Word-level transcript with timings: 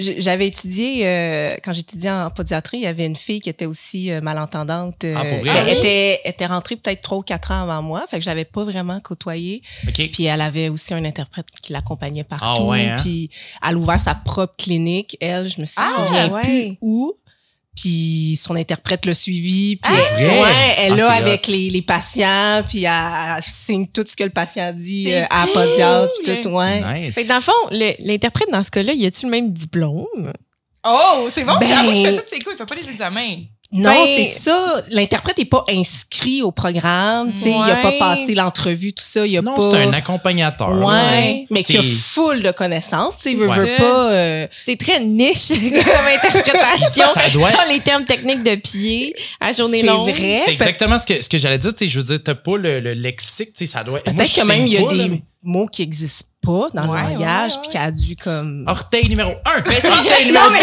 j'avais 0.00 0.46
étudié, 0.46 1.02
euh, 1.06 1.56
quand 1.62 1.72
j'étudiais 1.72 2.10
en 2.10 2.30
pédiatrie, 2.30 2.78
il 2.78 2.82
y 2.82 2.86
avait 2.86 3.06
une 3.06 3.16
fille 3.16 3.40
qui 3.40 3.48
était 3.50 3.66
aussi 3.66 4.10
euh, 4.10 4.20
malentendante. 4.20 5.04
euh, 5.04 5.14
Ah, 5.16 5.24
pour 5.24 5.38
vrai? 5.38 5.42
mais 5.44 5.50
Ah 5.50 5.62
oui? 5.64 5.70
elle 5.70 5.78
était, 5.78 6.20
était 6.24 6.46
rentrée 6.46 6.76
peut-être 6.76 7.02
trois 7.02 7.18
ou 7.18 7.22
quatre 7.22 7.50
ans 7.52 7.62
avant 7.62 7.82
moi, 7.82 8.04
fait 8.08 8.18
que 8.18 8.24
j'avais 8.24 8.44
pas 8.44 8.64
vraiment 8.64 9.00
côtoyé. 9.00 9.62
OK. 9.86 10.10
Puis 10.12 10.24
elle 10.24 10.40
avait 10.40 10.68
aussi 10.68 10.94
un 10.94 11.04
interprète 11.04 11.46
qui 11.62 11.72
l'accompagnait 11.72 12.24
partout. 12.24 12.46
Ah 12.46 12.62
ouais, 12.64 12.86
hein? 12.86 12.96
Puis 13.00 13.30
elle 13.62 13.74
a 13.76 13.78
ouvert 13.78 14.00
sa 14.00 14.14
propre 14.14 14.54
clinique. 14.56 15.16
Elle, 15.20 15.48
je 15.48 15.60
me 15.60 15.66
Ah, 15.76 16.06
souviens 16.06 16.30
ouais. 16.32 16.42
plus 16.42 16.78
où. 16.80 17.14
Puis 17.80 18.38
son 18.40 18.56
interprète 18.56 19.06
l'a 19.06 19.14
suivi. 19.14 19.76
Puis 19.76 19.92
Ah, 19.94 20.18
elle, 20.18 20.28
ouais, 20.30 20.74
elle 20.78 20.92
Ah, 20.92 20.96
là 20.96 21.10
avec 21.12 21.46
les, 21.46 21.70
les 21.70 21.82
patients. 21.82 22.62
Puis 22.68 22.84
elle, 22.84 22.92
elle 23.38 23.42
signe 23.44 23.86
tout 23.86 24.04
ce 24.06 24.16
que 24.16 24.24
le 24.24 24.30
patient 24.30 24.72
dit 24.74 25.12
euh, 25.12 25.24
à 25.30 25.46
la 25.46 25.52
podiatre. 25.52 26.12
Puis 26.22 26.40
tout, 26.42 26.48
ouais. 26.50 26.80
Nice. 27.06 27.14
Fait 27.14 27.22
que 27.22 27.28
dans 27.28 27.36
le 27.36 27.40
fond, 27.40 27.52
l'interprète 28.00 28.50
dans 28.50 28.62
ce 28.62 28.70
cas-là, 28.70 28.92
y 28.92 29.06
a-tu 29.06 29.24
le 29.26 29.30
même 29.30 29.50
diplôme? 29.52 30.32
Oh, 30.86 31.28
c'est 31.30 31.44
bon. 31.44 31.58
Ben- 31.58 31.66
c'est 31.66 31.72
à 31.74 31.82
moi 31.82 31.92
qui 31.94 32.04
fais 32.04 32.16
ça, 32.16 32.22
c'est 32.30 32.38
cool. 32.40 32.52
Il 32.54 32.58
fait 32.58 32.66
pas 32.66 32.74
les 32.74 32.88
examens. 32.88 33.36
Non, 33.72 33.90
Ben- 33.92 34.04
c'est 34.16 34.24
ça. 34.24 34.82
L'interprète 34.90 35.38
n'est 35.38 35.44
pas 35.44 35.64
inscrit 35.70 36.42
au 36.42 36.50
programme. 36.50 37.32
tu 37.32 37.38
sais, 37.38 37.50
Il 37.50 37.58
n'a 37.58 37.76
pas 37.76 37.92
passé 37.92 38.34
l'entrevue, 38.34 38.92
tout 38.92 39.04
ça. 39.04 39.24
Il 39.24 39.38
a 39.38 39.42
non, 39.42 39.54
pas... 39.54 39.62
c'est 39.70 39.82
un 39.84 39.92
accompagnateur. 39.92 40.70
Ouais, 40.70 40.84
Ouais. 40.86 41.46
mais 41.50 41.62
qui 41.62 41.76
a 41.78 41.82
C'est- 41.82 41.88
full 41.88 42.42
de 42.42 42.50
connaissances. 42.50 43.14
Tu 43.22 43.30
sais, 43.30 43.34
veut, 43.36 43.48
C'est 43.54 43.60
veut 43.60 43.76
pas... 43.78 44.10
euh, 44.10 44.46
C'est 44.66 44.76
très 44.76 44.98
niche 44.98 45.48
comme 45.48 45.58
interprétation. 45.60 47.04
Ça 47.14 47.30
doit- 47.32 47.50
Genre 47.50 47.64
les 47.70 47.78
termes 47.80 48.04
techniques 48.04 48.42
de 48.42 48.56
pied 48.56 49.14
à 49.40 49.52
journée 49.52 49.82
C'est 49.82 49.86
longue. 49.86 50.08
vrai. 50.08 50.40
C'est 50.44 50.52
exactement 50.52 50.98
ce 50.98 51.06
que, 51.06 51.22
ce 51.22 51.28
que 51.28 51.38
j'allais 51.38 51.58
dire. 51.58 51.72
Tu 51.74 51.84
sais, 51.86 51.90
je 51.92 51.98
veux 52.00 52.04
dire, 52.06 52.18
t'as 52.24 52.34
pas 52.34 52.56
le, 52.56 52.80
le 52.80 52.94
lexique, 52.94 53.52
tu 53.52 53.66
sais, 53.66 53.66
ça 53.66 53.84
doit. 53.84 54.00
Peut-être 54.00 54.34
que 54.34 54.46
même 54.46 54.66
il 54.66 54.72
y 54.72 54.78
a 54.78 54.82
pas, 54.82 54.94
là, 54.94 55.04
des 55.04 55.10
mais- 55.10 55.22
mots 55.42 55.66
qui 55.66 55.82
n'existent 55.82 56.28
pas 56.42 56.68
dans 56.74 56.88
Ouais, 56.90 57.02
le 57.08 57.12
langage, 57.14 57.52
puis 57.52 57.60
ouais. 57.62 57.68
qui 57.70 57.78
a 57.78 57.90
dû 57.90 58.16
comme. 58.16 58.64
Orteil 58.66 59.08
numéro 59.08 59.30
1. 59.30 59.34
Orteil 59.58 60.26
numéro 60.26 60.48
deux. 60.50 60.56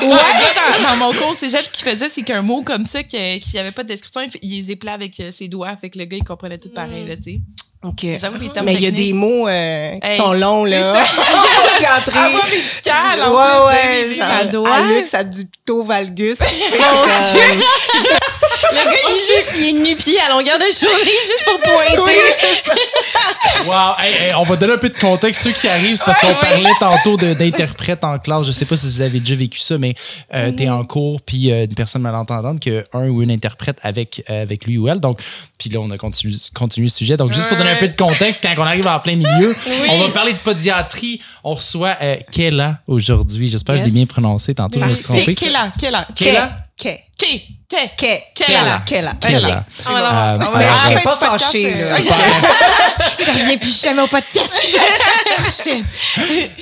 Le 0.00 0.08
gars 0.08 0.78
dans, 0.82 0.88
dans 0.88 0.96
mon 0.96 1.12
cours 1.12 1.34
cégep, 1.36 1.62
ce 1.64 1.72
qu'il 1.72 1.88
faisait, 1.88 2.08
c'est 2.08 2.22
qu'un 2.22 2.42
mot 2.42 2.62
comme 2.62 2.84
ça, 2.84 3.02
que- 3.02 3.38
qu'il 3.38 3.52
n'y 3.54 3.58
avait 3.58 3.72
pas 3.72 3.82
de 3.82 3.88
description, 3.88 4.22
il, 4.42 4.50
les 4.50 4.70
éplait 4.70 4.92
avec 4.92 5.18
euh, 5.20 5.30
ses 5.30 5.48
doigts. 5.48 5.76
Fait 5.76 5.90
que 5.90 5.98
le 5.98 6.04
gars, 6.04 6.16
il 6.18 6.24
comprenait 6.24 6.58
tout 6.58 6.70
pareil, 6.70 7.06
là, 7.06 7.16
tu 7.16 7.22
sais. 7.24 7.40
Ok. 7.86 8.04
J'avoue, 8.18 8.38
les 8.38 8.48
termes 8.48 8.66
Mais 8.66 8.74
il 8.74 8.82
y 8.82 8.86
a 8.86 8.90
des 8.90 9.12
mots 9.12 9.46
euh, 9.46 9.92
qui 10.00 10.10
Hey, 10.10 10.16
sont 10.16 10.32
longs, 10.32 10.64
là. 10.64 10.94
Pédiatrie. 11.74 12.18
Avoir 12.18 12.44
médical, 12.48 13.22
en 13.22 13.30
Ouais, 13.30 13.66
ouais. 14.08 14.14
Genre. 14.14 14.66
Alux 14.66 15.14
abducto 15.14 15.84
valgus. 15.84 16.38
Le 18.72 18.84
gars, 18.84 18.90
il 19.08 19.12
est 19.12 19.44
juste, 19.44 19.54
il 19.58 19.68
est 19.68 19.72
nu-pied 19.72 20.18
à 20.20 20.30
longueur 20.30 20.58
de 20.58 20.64
journée 20.64 21.04
juste 21.22 21.44
pour 21.44 21.60
pointer. 21.60 22.20
Wow. 23.66 23.94
Hey, 23.98 24.14
hey, 24.14 24.34
on 24.34 24.42
va 24.42 24.56
donner 24.56 24.74
un 24.74 24.78
peu 24.78 24.88
de 24.88 24.96
contexte. 24.98 25.42
Ceux 25.42 25.52
qui 25.52 25.68
arrivent, 25.68 25.96
c'est 25.96 26.04
parce 26.04 26.18
qu'on 26.18 26.34
parlait 26.34 26.70
tantôt 26.80 27.16
d'interprète 27.16 28.04
en 28.04 28.18
classe. 28.18 28.46
Je 28.46 28.52
sais 28.52 28.64
pas 28.64 28.76
si 28.76 28.90
vous 28.90 29.00
avez 29.02 29.20
déjà 29.20 29.34
vécu 29.34 29.58
ça, 29.60 29.78
mais 29.78 29.94
euh, 30.34 30.52
t'es 30.52 30.68
en 30.68 30.84
cours, 30.84 31.20
puis 31.22 31.50
euh, 31.52 31.64
une 31.64 31.74
personne 31.74 32.02
malentendante, 32.02 32.60
que 32.60 32.84
un 32.92 33.08
ou 33.08 33.22
une 33.22 33.30
interprète 33.30 33.78
avec, 33.82 34.24
euh, 34.30 34.42
avec 34.42 34.64
lui 34.66 34.78
ou 34.78 34.88
elle. 34.88 35.00
Donc, 35.00 35.20
puis 35.58 35.70
là, 35.70 35.80
on 35.80 35.90
a 35.90 35.96
continué, 35.98 36.34
continué 36.54 36.86
le 36.86 36.90
sujet. 36.90 37.16
Donc, 37.16 37.32
juste 37.32 37.48
pour 37.48 37.56
donner 37.56 37.70
un 37.70 37.75
peu 37.78 37.88
de 37.88 37.94
contexte, 37.94 38.42
quand 38.42 38.54
on 38.58 38.66
arrive 38.66 38.86
en 38.86 39.00
plein 39.00 39.16
milieu, 39.16 39.54
on 39.90 39.98
va 39.98 40.08
parler 40.10 40.32
de 40.32 40.38
pédiatrie. 40.38 41.20
On 41.44 41.54
reçoit 41.54 41.96
euh, 42.02 42.16
Kella 42.30 42.80
aujourd'hui. 42.86 43.48
J'espère 43.48 43.76
que 43.76 43.80
je 43.82 43.86
l'ai 43.86 43.92
bien 43.92 44.06
prononcé. 44.06 44.54
Tantôt, 44.54 44.80
je 44.80 44.84
me 44.84 44.94
suis 44.94 45.04
trompé. 45.04 45.34
Quel 45.34 45.56
an? 45.56 45.70
Quel 46.14 46.36
Ah, 46.78 46.88
non. 49.18 49.46
Euh, 49.46 49.60
Ah, 49.84 50.36
Mais 50.38 50.46
ouais. 50.58 50.66
je 50.72 50.78
serais 50.78 50.92
Arrête 50.94 51.04
pas 51.04 51.16
fâchée, 51.16 51.72
euh. 51.72 51.76
Je 53.18 53.30
reviens 53.30 53.56
plus 53.56 53.82
jamais 53.82 54.02
au 54.02 54.06
podcast. 54.06 54.48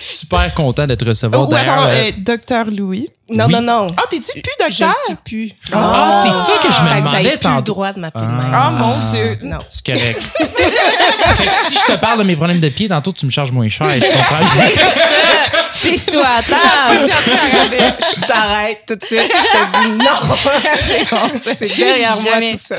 super 0.03 0.55
content 0.55 0.87
de 0.87 0.95
te 0.95 1.05
recevoir. 1.05 1.43
Oh, 1.43 1.47
D'ailleurs, 1.47 1.85
euh, 1.87 2.09
euh, 2.09 2.13
Docteur 2.19 2.65
Louis. 2.67 3.09
Non, 3.29 3.47
Oui. 3.47 3.53
non, 3.55 3.61
non. 3.63 3.87
Ah, 3.97 4.03
t'es-tu 4.11 4.41
plus 4.41 4.53
Je 4.59 4.65
ne 4.65 4.69
docteur? 4.89 4.95
suis 5.07 5.15
plus. 5.25 5.53
Ah, 5.73 6.23
c'est 6.25 6.33
ça 6.33 6.53
que 6.63 6.71
je 6.73 6.81
me 6.83 6.89
Fait 6.89 7.01
vous 7.01 7.09
avez 7.09 7.11
demandais 7.19 7.31
plus 7.31 7.39
tantôt. 7.41 7.57
le 7.57 7.63
droit 7.63 7.93
de 7.93 8.01
m'appeler 8.01 8.27
de 8.27 8.31
même. 8.31 8.53
Ah, 8.53 8.71
mon 8.71 8.99
Dieu. 9.11 9.39
Non. 9.43 9.59
C'est 9.71 9.87
correct. 9.87 10.21
fait 11.37 11.45
que 11.45 11.51
si 11.53 11.75
je 11.75 11.93
te 11.93 11.99
parle 11.99 12.19
de 12.21 12.25
mes 12.25 12.37
problèmes 12.37 12.61
de 12.61 12.69
pied, 12.69 12.89
tantôt 12.89 13.13
tu 13.13 13.27
me 13.27 13.31
charges 13.31 13.53
moins 13.53 13.69
cher 13.69 13.91
et 13.91 14.01
je 14.01 14.07
comprends. 14.07 14.37
C'est 15.85 16.11
soit 16.11 16.27
à 16.27 16.43
table. 16.43 17.13
Je 18.17 18.27
t'arrête 18.27 18.83
tout 18.87 18.97
de 18.97 19.05
suite. 19.05 19.21
Je 19.21 19.59
te 19.59 19.83
dis 19.83 20.05
non. 20.05 20.37
c'est 21.57 21.69
bon. 21.69 21.77
Derrière 21.77 22.21
moi 22.21 22.33
Jamais. 22.33 22.53
tout 22.53 22.59
ça. 22.59 22.77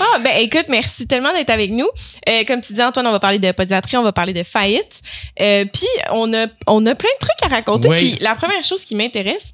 Ah, 0.00 0.18
ben 0.18 0.32
écoute, 0.38 0.66
merci 0.68 1.06
tellement 1.06 1.32
d'être 1.32 1.50
avec 1.50 1.70
nous. 1.70 1.88
Euh, 2.28 2.44
comme 2.46 2.60
tu 2.60 2.72
dis, 2.72 2.82
Antoine, 2.82 3.06
on 3.06 3.12
va 3.12 3.20
parler 3.20 3.38
de 3.38 3.50
pédiatrie, 3.52 3.96
on 3.96 4.02
va 4.02 4.12
parler 4.12 4.32
de 4.32 4.42
faillite. 4.42 5.00
Euh, 5.40 5.64
puis 5.72 5.86
on 6.12 6.32
a, 6.34 6.46
on 6.66 6.84
a 6.86 6.94
plein 6.94 7.10
de 7.20 7.26
trucs 7.26 7.42
à 7.50 7.54
raconter. 7.54 7.88
Oui. 7.88 7.96
Puis 7.96 8.18
la 8.20 8.34
première 8.34 8.62
chose 8.62 8.84
qui 8.84 8.94
m'intéresse, 8.94 9.44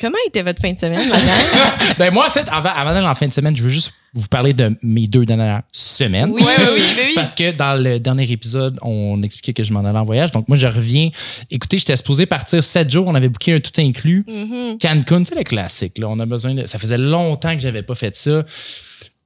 comment 0.00 0.16
était 0.26 0.42
votre 0.42 0.60
fin 0.60 0.72
de 0.72 0.78
semaine, 0.78 1.08
madame? 1.08 1.78
ben 1.98 2.12
moi, 2.12 2.26
en 2.26 2.30
fait, 2.30 2.46
avant, 2.50 2.70
avant 2.70 2.92
d'aller 2.92 3.06
en 3.06 3.14
fin 3.14 3.26
de 3.26 3.32
semaine, 3.32 3.56
je 3.56 3.62
veux 3.62 3.68
juste 3.68 3.94
vous 4.14 4.28
parler 4.28 4.52
de 4.54 4.76
mes 4.82 5.06
deux 5.06 5.26
dernières 5.26 5.62
semaines. 5.72 6.30
Oui, 6.32 6.42
oui, 6.42 6.64
oui, 6.74 6.82
oui. 6.96 7.12
Parce 7.14 7.34
que 7.34 7.50
dans 7.52 7.80
le 7.80 7.98
dernier 7.98 8.30
épisode, 8.30 8.78
on 8.82 9.22
expliquait 9.22 9.52
que 9.52 9.64
je 9.64 9.72
m'en 9.72 9.84
allais 9.84 9.98
en 9.98 10.04
voyage. 10.04 10.30
Donc, 10.32 10.48
moi, 10.48 10.56
je 10.56 10.66
reviens. 10.66 11.10
Écoutez, 11.50 11.78
j'étais 11.78 11.96
supposé 11.96 12.26
partir 12.26 12.62
sept 12.62 12.90
jours. 12.90 13.06
On 13.06 13.14
avait 13.14 13.28
booké 13.28 13.52
un 13.52 13.60
tout 13.60 13.78
inclus. 13.78 14.24
Mhm. 14.26 14.78
Cancun, 14.78 15.24
c'est 15.24 15.34
le 15.34 15.44
classique. 15.44 15.98
Là. 15.98 16.08
On 16.08 16.18
a 16.20 16.26
besoin 16.26 16.54
de. 16.54 16.66
Ça 16.66 16.78
faisait 16.78 16.98
longtemps 16.98 17.54
que 17.54 17.60
j'avais 17.60 17.82
pas 17.82 17.94
fait 17.94 18.16
ça. 18.16 18.44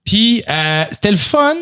Puis, 0.05 0.43
euh, 0.49 0.85
c'était 0.91 1.11
le 1.13 1.17
fun, 1.17 1.55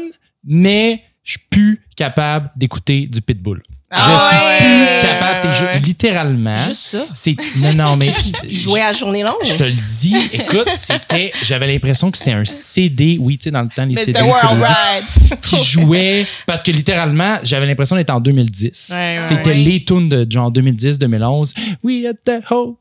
mais 0.45 1.03
je 1.23 1.33
suis 1.33 1.41
plus 1.51 1.83
capable 1.97 2.51
d'écouter 2.57 3.07
du 3.07 3.21
pitbull. 3.21 3.63
Ah 3.91 4.19
je 4.31 4.37
suis 4.37 4.47
ouais, 4.47 4.99
plus 5.01 5.09
capable. 5.09 5.39
C'est 5.39 5.53
ju- 5.55 5.81
littéralement. 5.83 6.57
Juste 6.57 6.81
ça. 6.89 7.07
C'est 7.15 7.37
non 7.57 7.73
non 7.73 7.97
mais 7.97 8.13
Jouer 8.51 8.83
à 8.83 8.93
journée 8.93 9.23
longue? 9.23 9.37
je 9.45 9.55
te 9.55 9.63
le 9.63 9.71
dis, 9.73 10.15
écoute, 10.33 10.69
c'était 10.77 11.33
j'avais 11.45 11.67
l'impression 11.67 12.11
que 12.11 12.19
c'était 12.19 12.33
un 12.33 12.45
CD, 12.45 13.17
oui, 13.21 13.39
tu 13.39 13.45
sais 13.45 13.51
dans 13.51 13.63
le 13.63 13.69
temps 13.69 13.87
les 13.87 13.95
Mais 13.95 14.01
CD 14.05 14.13
c'était 14.19 14.29
World 14.29 14.63
Ride. 14.63 15.41
qui 15.41 15.65
jouait 15.65 16.27
parce 16.47 16.63
que 16.63 16.71
littéralement, 16.71 17.39
j'avais 17.43 17.67
l'impression 17.67 17.97
d'être 17.97 18.11
en 18.11 18.21
2010. 18.21 18.91
Ouais, 18.91 18.97
ouais, 18.97 19.23
c'était 19.23 19.55
les 19.55 19.83
tunes 19.83 20.09
de 20.09 20.27
genre 20.31 20.51
2010 20.51 20.99
2011. 20.99 21.55
We 21.83 22.05
at 22.07 22.13
the 22.25 22.43
hotel 22.51 22.75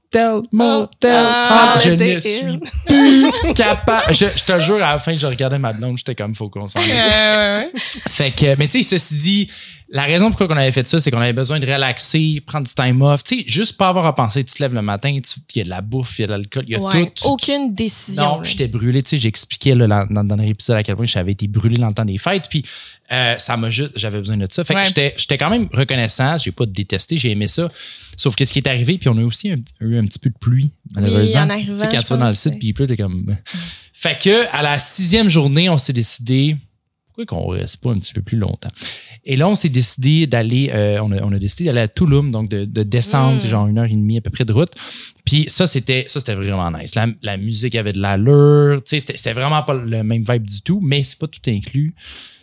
motel. 0.52 1.12
Ah, 1.12 1.74
Ah, 1.76 1.80
je 1.84 1.92
ne 1.92 2.20
suis 2.20 2.60
plus 2.86 3.54
capable. 3.56 4.14
Je, 4.14 4.26
je 4.28 4.44
te 4.44 4.60
jure 4.60 4.76
à 4.78 4.94
la 4.94 4.98
fin 5.00 5.16
je 5.16 5.26
regardais 5.26 5.60
ma 5.60 5.74
blonde, 5.74 5.98
j'étais 5.98 6.16
comme 6.16 6.36
faut 6.36 6.50
qu'on 6.50 6.68
s'en 6.68 6.80
aille. 6.80 7.68
Fait 8.10 8.32
que, 8.32 8.56
mais 8.58 8.68
tu 8.68 8.84
sais, 8.84 8.98
ceci 8.98 9.16
dit, 9.18 9.52
la 9.90 10.04
raison 10.04 10.30
pourquoi 10.32 10.48
on 10.50 10.58
avait 10.58 10.72
fait 10.72 10.86
ça, 10.88 11.00
c'est 11.00 11.12
qu'on 11.12 11.22
avait 11.22 11.32
besoin 11.34 11.60
de 11.60 11.66
relaxer, 11.66 12.42
prendre 12.46 12.68
du 12.68 12.74
time 12.74 13.02
off. 13.02 13.24
Tu 13.24 13.40
sais, 13.40 13.44
juste 13.48 13.78
pas 13.78 13.88
avoir 13.90 14.06
à 14.06 14.14
penser. 14.16 14.44
Tu 14.44 14.54
te 14.54 14.62
lèves 14.62 14.74
le 14.74 14.82
matin, 14.82 15.10
il 15.10 15.22
y 15.56 15.62
a 15.62 15.64
de 15.64 15.70
la 15.70 15.82
bouffe, 15.82 16.20
il 16.20 16.22
y 16.22 16.26
a 16.26 16.28
de 16.28 16.32
l'alcool, 16.34 16.64
il 16.68 16.72
y 16.74 16.76
a 16.76 16.80
Ouais, 16.80 17.06
tout. 17.06 17.12
Tu- 17.16 17.28
aucune 17.28 17.74
décision. 17.74 18.24
non, 18.24 18.44
j'étais 18.44 18.68
brûlé. 18.68 19.02
Tu 19.04 19.12
sais, 19.12 19.18
j'expliquais 19.18 19.76
dans, 19.76 19.88
dans, 20.10 20.24
dernier 20.24 20.50
épisode 20.50 20.76
à 20.78 20.84
quel 20.84 20.96
point 20.98 21.06
j'avais 21.06 21.32
été 21.32 21.48
brûlé 21.48 21.78
dans 21.78 21.88
le 21.88 21.94
temps 21.94 22.06
des 22.06 22.18
fêtes. 22.18 22.48
Puis 22.50 22.66
euh, 23.12 23.38
ça 23.38 23.56
m'a 23.58 23.70
juste, 23.70 23.92
j'avais 23.96 24.20
besoin 24.20 24.38
de 24.38 24.48
ça. 24.50 24.64
Fait 24.64 24.74
que 24.74 24.86
j'étais, 24.86 25.14
j'étais 25.18 25.38
quand 25.38 25.50
même 25.50 25.68
reconnaissant. 25.72 26.38
J'ai 26.38 26.52
pas 26.52 26.66
détesté, 26.66 27.18
j'ai 27.18 27.32
aimé 27.32 27.48
ça. 27.48 27.72
Sauf 28.18 28.36
que 28.36 28.44
ce 28.46 28.52
qui 28.54 28.60
est 28.60 28.68
arrivé, 28.68 28.98
puis 28.98 29.10
on 29.10 29.18
a 29.18 29.24
aussi 29.24 29.52
un- 29.52 29.58
eu 29.82 29.98
un 29.98 30.06
petit 30.06 30.20
peu 30.20 30.30
de 30.30 30.38
pluie, 30.40 30.72
malheureusement. 30.94 31.42
en 31.42 31.50
arrivant, 31.50 31.74
tu 31.74 31.80
sais, 31.80 31.90
quand 31.90 32.02
tu 32.02 32.08
vas 32.10 32.18
dans 32.18 32.28
le 32.28 32.34
site, 32.34 32.58
puis 32.60 32.70
il 32.70 32.74
pleut, 32.74 32.88
t'es 32.88 32.98
comme. 32.98 33.36
Fait 33.94 34.18
que 34.22 34.46
à 34.56 34.62
la 34.62 34.78
sixième 34.80 35.30
journée, 35.30 35.70
on 35.70 35.78
s'est 35.78 35.94
décidé. 35.94 36.58
Pourquoi 37.08 37.26
qu'on 37.26 37.48
reste 37.48 37.78
pas 37.78 37.92
un 37.92 38.00
petit 38.00 38.14
peu 38.14 38.22
plus 38.22 38.38
longtemps? 38.38 38.70
Et 39.24 39.36
là, 39.36 39.48
on 39.50 39.56
s'est 39.56 39.70
décidé 39.70 40.28
d'aller, 40.28 40.70
euh, 40.74 41.00
on, 41.02 41.12
a, 41.12 41.22
on 41.22 41.32
a 41.34 41.40
décidé 41.40 41.66
d'aller 41.66 41.82
à 41.82 41.88
Touloum, 41.88 42.32
donc 42.32 42.48
de, 42.50 42.64
de 42.66 42.84
descendre, 42.84 43.38
Mm. 43.38 43.40
c'est 43.40 43.50
genre 43.50 43.68
une 43.68 43.78
heure 43.80 43.86
et 43.86 43.90
demie 43.90 44.18
à 44.18 44.22
peu 44.22 44.30
près 44.30 44.46
de 44.46 44.54
route. 44.54 44.70
Puis 45.28 45.46
ça, 45.50 45.68
c'était 45.68 46.06
ça 46.08 46.22
c'était 46.22 46.36
vraiment 46.36 46.72
nice. 46.72 46.96
La, 46.96 47.06
la 47.22 47.36
musique 47.36 47.76
avait 47.76 47.92
de 47.92 48.00
l'allure, 48.00 48.78
tu 48.82 48.92
sais, 48.92 49.00
c'était 49.02 49.18
c'était 49.18 49.34
vraiment 49.34 49.62
pas 49.62 49.74
le 49.74 50.02
même 50.02 50.24
vibe 50.28 50.44
du 50.50 50.62
tout, 50.62 50.80
mais 50.82 51.04
c'est 51.04 51.20
pas 51.20 51.28
tout 51.28 51.42
inclus. 51.48 51.94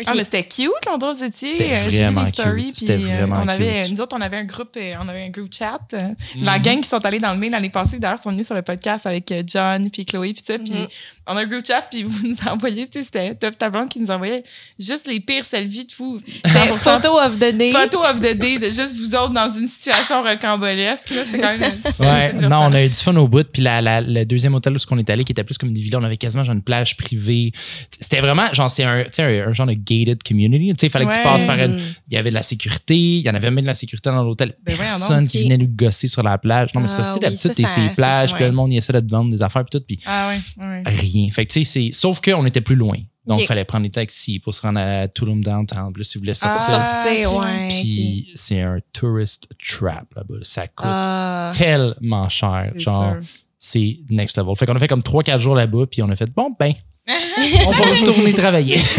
Ah, 0.07 0.13
mais 0.17 0.25
c'était 0.25 0.43
cute, 0.45 0.71
l'endroit 0.87 1.13
où 1.13 1.15
vous 1.15 1.25
étiez. 1.25 1.49
C'était 1.51 1.71
J'ai 1.85 1.89
vu 1.91 1.97
vraiment 1.99 2.21
les 2.23 2.27
stories. 2.27 2.67
cute. 2.67 2.77
C'était 2.77 2.95
euh, 2.95 2.99
vraiment 2.99 3.41
on 3.45 3.49
avait, 3.49 3.83
cute. 3.83 3.93
Nous 3.93 4.01
autres, 4.01 4.17
on 4.19 4.21
avait 4.21 4.37
un 4.39 4.45
groupe, 4.45 4.77
euh, 4.77 4.95
on 5.01 5.09
avait 5.09 5.23
un 5.23 5.31
group 5.31 5.53
chat. 5.57 5.79
euh, 5.95 5.99
Mhm. 6.37 6.45
La 6.45 6.59
gang 6.59 6.81
qui 6.81 6.89
sont 6.89 7.05
allés 7.07 7.21
dans 7.21 7.33
le 7.33 7.39
mail 7.39 7.53
l'année 7.53 7.71
passée, 7.71 7.99
d'ailleurs, 8.01 8.19
sont 8.19 8.31
venus 8.31 8.45
sur 8.47 8.55
le 8.57 8.63
podcast 8.63 9.07
avec 9.07 9.33
John, 9.47 9.89
puis 9.91 10.05
Chloé, 10.05 10.33
puis 10.35 10.43
ça. 10.45 10.59
Puis 10.59 10.73
Mhm. 10.73 10.87
on 11.29 11.37
a 11.37 11.43
un 11.43 11.47
group 11.47 11.65
chat, 11.67 11.83
puis 11.91 12.03
vous 12.07 12.27
nous 12.27 12.37
envoyez, 12.51 12.87
tu 12.89 12.99
sais, 12.99 13.05
c'était 13.05 13.35
Top 13.37 13.57
Tablon 13.57 13.87
qui 13.87 14.01
nous 14.01 14.11
envoyait 14.11 14.43
juste 14.79 15.07
les 15.07 15.21
pires 15.21 15.45
selfies 15.45 15.87
de 15.87 15.93
vous. 15.97 16.19
C'était 16.45 16.59
100% 16.75 16.77
photo 17.01 17.19
of 17.21 17.37
the 17.39 17.53
day. 17.57 17.71
Photo 17.71 18.01
of 18.03 18.21
the 18.21 18.35
day 18.37 18.59
de 18.59 18.67
juste 18.67 18.97
vous 18.97 19.15
autres 19.15 19.33
dans 19.33 19.49
une 19.49 19.69
situation 19.69 20.23
rocambolesque. 20.25 21.11
là, 21.11 21.25
C'est 21.25 21.39
quand 21.39 21.57
même. 21.57 21.81
Ouais, 22.01 22.33
non, 22.49 22.69
on 22.75 22.79
a 22.79 22.85
eu 22.85 22.89
du 22.89 22.95
fun 22.95 23.15
au 23.17 23.29
bout. 23.29 23.47
Puis 23.51 23.63
la, 23.63 23.81
la- 23.81 24.01
le 24.01 24.25
deuxième 24.25 24.55
hôtel 24.55 24.75
où 24.75 24.77
on 24.91 24.99
est 24.99 25.09
allé, 25.11 25.25
qui 25.25 25.33
était 25.33 25.45
plus 25.45 25.57
comme 25.59 25.73
des 25.73 25.81
villas, 25.81 26.01
on 26.01 26.05
avait 26.05 26.17
quasiment 26.17 26.45
genre 26.45 26.55
une 26.55 26.63
plage 26.63 26.97
privée. 26.97 27.53
C'était 27.99 28.21
vraiment, 28.21 28.53
genre, 28.53 28.71
c'est 28.71 28.85
un, 28.85 29.05
un, 29.19 29.49
un 29.49 29.53
genre 29.53 29.67
de 29.67 29.75
gated 29.75 30.23
community. 30.23 30.69
Tu 30.75 30.75
sais, 30.81 30.87
il 30.89 30.91
fallait 30.91 31.07
que 31.07 31.13
tu 31.13 31.19
Ouais. 31.19 31.23
passes 31.23 31.45
par 31.45 31.59
une. 31.59 31.81
Il 32.09 32.15
y 32.15 32.17
avait 32.17 32.31
de 32.31 32.35
la 32.35 32.43
sécurité, 32.43 32.97
il 32.97 33.21
y 33.23 33.31
en 33.31 33.35
avait 33.35 33.51
même 33.51 33.63
de 33.63 33.67
la 33.69 33.75
sécurité 33.75 34.11
dans 34.11 34.23
l'hôtel. 34.25 34.55
Ben 34.65 34.77
Personne 34.77 35.21
donc, 35.21 35.29
qui 35.29 35.43
venait 35.45 35.57
nous 35.59 35.69
gosser 35.69 36.09
sur 36.09 36.23
la 36.23 36.37
plage. 36.39 36.75
Non, 36.75 36.81
mais 36.81 36.89
c'est 36.89 36.97
parce 36.97 37.09
que 37.09 37.13
Ah 37.15 37.19
oui, 37.19 37.21
d'habitude, 37.21 37.51
ça, 37.51 37.55
t'es 37.55 37.67
sur 37.67 37.83
les 37.83 37.91
plages, 37.91 38.33
puis 38.35 38.43
ouais. 38.43 38.49
le 38.51 38.55
monde, 38.55 38.73
il 38.73 38.77
essaie 38.79 38.93
de 38.93 39.01
te 39.01 39.11
vendre 39.11 39.31
des 39.31 39.43
affaires, 39.43 39.65
puis 39.65 39.79
tout. 39.79 39.85
Puis 39.87 40.01
Ah 40.07 40.29
ouais, 40.29 40.67
ouais. 40.69 40.83
rien. 40.85 41.29
Fait 41.31 41.47
que, 41.47 41.53
tu 41.53 41.65
sais. 41.65 41.91
Sauf 41.93 42.21
qu'on 42.21 42.45
était 42.47 42.61
plus 42.61 42.77
loin. 42.77 42.97
Donc, 43.27 43.41
il 43.41 43.47
fallait 43.47 43.65
prendre 43.65 43.85
les 43.85 43.91
taxis 43.91 44.39
pour 44.39 44.53
se 44.53 44.61
rendre 44.61 44.81
à 44.81 45.09
Tulum 45.09 45.43
Downtown. 45.43 45.93
Là, 45.97 46.05
si 46.05 46.19
vous 46.19 46.23
voulez 46.23 46.35
sortir. 46.35 46.75
Ah, 46.79 47.05
Sortir, 47.05 47.33
ok. 47.33 47.43
ouais. 47.43 47.69
Puis 47.69 48.31
c'est 48.35 48.61
un 48.61 48.79
tourist 48.93 49.49
trap 49.67 50.15
là-bas. 50.15 50.41
Ça 50.43 50.67
coûte 50.67 50.85
Ah. 50.87 51.51
tellement 51.57 52.29
cher. 52.29 52.71
C'est 52.75 52.81
Genre, 52.81 53.15
c'est 53.59 53.99
next 54.11 54.37
level. 54.37 54.55
Fait 54.57 54.67
qu'on 54.67 54.77
a 54.77 54.79
fait 54.79 54.89
comme 54.89 55.03
3-4 55.03 55.39
jours 55.41 55.55
là-bas, 55.55 55.87
puis 55.91 56.03
on 56.03 56.11
a 56.11 56.17
fait 56.17 56.31
bon, 56.31 56.55
ben, 56.59 56.73
on 57.67 57.71
va 57.71 57.85
retourner 57.85 58.33
travailler. 58.35 58.77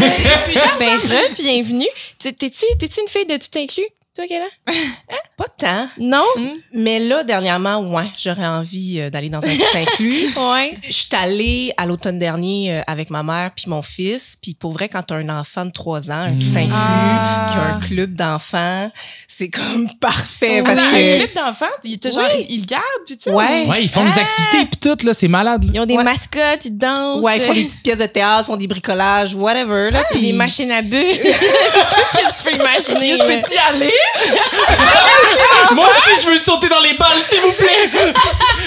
ben, 0.78 0.98
re, 0.98 1.34
bienvenue. 1.38 1.86
Tu- 2.18 2.32
T'es-tu 2.34 2.64
t'es-tu 2.78 3.00
une 3.00 3.08
fille 3.08 3.26
de 3.26 3.36
tout 3.36 3.58
inclus, 3.58 3.86
toi, 4.16 4.24
Kéla? 4.26 4.46
Pas 5.36 5.44
tant. 5.58 5.88
Non? 5.98 6.24
Mais 6.72 6.98
là, 6.98 7.22
dernièrement, 7.22 7.80
ouais, 7.80 8.06
j'aurais 8.16 8.46
envie 8.46 8.98
euh, 9.00 9.10
d'aller 9.10 9.28
dans 9.28 9.38
un 9.44 9.54
tout 9.56 9.64
inclus. 9.76 10.28
Ouais. 10.34 10.76
Je 10.82 10.90
suis 10.92 11.08
allée 11.14 11.72
à 11.76 11.84
l'automne 11.84 12.18
dernier 12.18 12.72
euh, 12.78 12.80
avec 12.86 13.10
ma 13.10 13.22
mère 13.22 13.50
puis 13.54 13.66
mon 13.68 13.82
fils. 13.82 14.36
Puis 14.40 14.54
pour 14.54 14.72
vrai, 14.72 14.88
quand 14.88 15.02
tu 15.02 15.12
as 15.12 15.18
un 15.18 15.28
enfant 15.28 15.66
de 15.66 15.70
3 15.72 16.10
ans, 16.10 16.14
un 16.14 16.38
tout 16.38 16.46
Mm. 16.46 16.56
inclus, 16.56 16.72
Ah. 16.74 17.46
qui 17.50 17.56
a 17.58 17.62
un 17.74 17.78
club 17.78 18.14
d'enfants, 18.14 18.90
c'est 19.28 19.50
comme 19.50 19.88
parfait 20.00 20.60
Oui. 20.60 20.62
parce 20.64 20.78
un 20.80 20.90
que... 20.90 21.16
clip 21.18 21.34
d'enfant, 21.34 21.66
il 21.84 21.94
était 21.94 22.10
genre, 22.12 22.24
Oui. 22.34 22.46
il 22.48 22.60
le 22.60 22.66
garde, 22.66 22.82
puis 23.06 23.16
tu 23.18 23.24
sais. 23.24 23.30
Ouais. 23.30 23.66
Ouais, 23.66 23.82
ils 23.82 23.90
font 23.90 24.04
des 24.04 24.10
Ah! 24.16 24.20
activités, 24.22 24.66
puis 24.70 24.80
tout, 24.80 25.06
là, 25.06 25.12
c'est 25.12 25.28
malade. 25.28 25.64
là. 25.64 25.70
Ils 25.74 25.80
ont 25.80 25.86
des 25.86 25.96
Ouais. 25.96 26.04
mascottes, 26.04 26.64
ils 26.64 26.76
dansent. 26.76 27.22
Ouais, 27.22 27.36
ils 27.36 27.42
font 27.42 27.52
des 27.52 27.64
petites 27.64 27.82
pièces 27.82 27.98
de 27.98 28.06
théâtre, 28.06 28.46
font 28.46 28.56
des 28.56 28.66
bricolages, 28.66 29.34
whatever. 29.34 29.90
Là, 29.90 30.02
Puis 30.10 30.18
puis 30.20 30.26
des 30.28 30.32
machines 30.32 30.72
à 30.72 30.80
bulles. 30.80 31.18
Tout 31.20 31.28
ce 31.28 32.16
que 32.16 32.38
tu 32.38 32.44
peux 32.44 32.54
imaginer. 32.54 33.16
Je 33.16 33.22
peux-tu 33.22 33.54
y 33.54 33.74
aller? 33.74 33.92
Moi 35.74 35.86
aussi, 35.88 36.22
je 36.24 36.30
veux 36.30 36.38
sauter 36.38 36.68
dans 36.68 36.80
les 36.80 36.94
balles, 36.94 37.18
s'il 37.22 37.40
vous 37.40 37.52
plaît. 37.52 37.90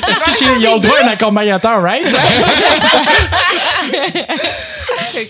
Est-ce 0.08 0.20
que 0.24 0.32
j'ai- 0.38 0.46
le 0.56 0.80
droit 0.80 0.98
à 1.00 1.06
un 1.06 1.10
accompagnateur, 1.10 1.82
right? 1.82 2.06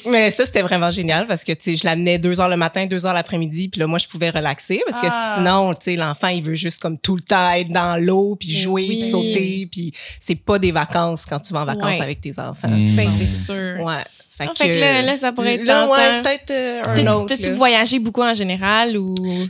Mais 0.06 0.30
ça, 0.32 0.46
c'était 0.46 0.62
vraiment 0.62 0.92
génial 0.92 1.26
parce 1.28 1.44
que, 1.44 1.52
tu 1.54 1.72
sais, 1.72 1.76
je 1.76 1.86
l'amenais 1.86 2.18
deux 2.18 2.40
heures 2.42 2.50
le 2.50 2.58
matin, 2.58 2.86
deux 2.86 3.06
heures 3.06 3.14
l'après-midi, 3.14 3.70
puis 3.70 3.80
là, 3.80 3.88
moi, 3.88 3.98
je 4.00 4.08
pouvais 4.08 4.30
relaxer 4.30 4.82
parce 4.88 5.00
que 5.02 5.08
Ah. 5.10 5.36
sinon, 5.38 5.74
tu 5.74 5.92
sais, 5.92 5.96
l'enfant, 5.96 6.28
il 6.28 6.44
veut 6.44 6.56
juste 6.56 6.82
comme 6.82 6.98
tout 6.98 7.16
le 7.16 7.22
temps 7.22 7.52
être 7.52 7.70
dans 7.70 7.98
l'eau, 8.04 8.36
puis 8.40 8.56
jouer, 8.60 8.86
Oui. 8.90 9.00
puis 9.00 9.10
sauter, 9.10 9.68
puis 9.72 9.94
c'est 10.20 10.36
pas 10.36 10.60
des 10.60 10.72
vacances 10.72 11.26
quand 11.26 11.40
tu 11.40 11.54
vas 11.54 11.62
en 11.62 11.66
vacances 11.66 11.96
Ouais. 11.98 12.02
avec 12.02 12.22
tes 12.22 12.38
enfants. 12.40 12.68
Mm. 12.70 12.96
Ben, 12.96 13.10
c'est 13.18 13.46
sûr. 13.46 13.84
Ouais. 13.84 14.04
Fait, 14.40 14.46
Ah, 14.50 14.54
fait 14.56 14.72
que 14.74 14.80
là, 14.80 15.02
là, 15.02 15.18
ça 15.20 15.34
pourrait 15.34 15.56
être 15.56 15.66
Là, 15.66 15.86
ouais, 15.86 16.22
peut-être 16.22 16.52
euh, 16.52 16.82
un 16.86 17.08
autre. 17.14 17.26
T'as-tu 17.36 17.52
voyagé 17.52 18.00
beaucoup 18.00 18.22
en 18.24 18.34
général 18.34 18.98
ou? 18.98 19.06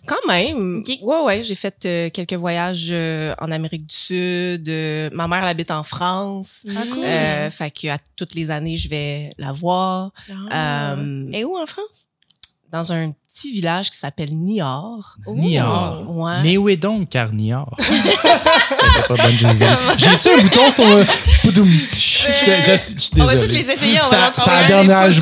Quand 0.08 0.26
même. 0.28 0.80
Ok. 0.80 0.98
Ouais, 1.04 1.22
ouais, 1.26 1.44
j'ai 1.44 1.54
fait 1.54 1.76
euh, 1.86 2.10
quelques 2.10 2.34
voyages 2.34 2.88
euh, 2.92 3.36
en 3.40 3.52
Amérique 3.52 3.86
du 3.86 3.96
Sud. 3.96 4.68
Euh, 4.68 5.10
ma 5.14 5.28
mère 5.28 5.44
elle 5.44 5.50
habite 5.50 5.70
en 5.70 5.84
France. 5.84 6.66
Ah, 6.76 6.82
cool. 6.92 7.04
Euh, 7.04 7.52
fait 7.52 7.70
que 7.70 7.88
à 7.90 7.98
toutes 8.16 8.34
les 8.34 8.50
années, 8.50 8.78
je 8.78 8.90
vais 8.90 9.30
la 9.38 9.52
voir 9.52 10.12
Ah. 10.50 10.94
euh, 10.94 11.30
Et 11.34 11.46
où 11.46 11.56
en 11.56 11.68
France? 11.68 12.08
Dans 12.72 12.92
un 12.92 13.12
petit 13.28 13.52
village 13.52 13.90
qui 13.90 13.98
s'appelle 13.98 14.30
Niort. 14.36 15.16
Niort. 15.28 16.04
Ouais. 16.08 16.42
Mais 16.44 16.58
où 16.58 16.70
est 16.70 16.76
donc 16.78 17.10
pas 19.08 19.16
bonne 19.16 19.38
Jésus. 19.38 19.66
J'ai-tu 19.98 20.30
un 20.30 20.42
bouton 20.44 20.70
sur 20.72 20.88
le. 20.88 21.04
Tch, 21.92 22.28
Je 22.28 22.46
je- 22.46 22.72
je 22.72 23.00
suis 23.00 23.22
On 23.22 23.26
va 23.26 23.34
toutes 23.34 23.48
désolé. 23.48 23.64
les 23.64 23.72
essayer, 23.72 24.00
trouver 24.32 24.58
la 24.58 24.66
un. 24.66 24.68
dernière, 24.68 25.14
je 25.14 25.20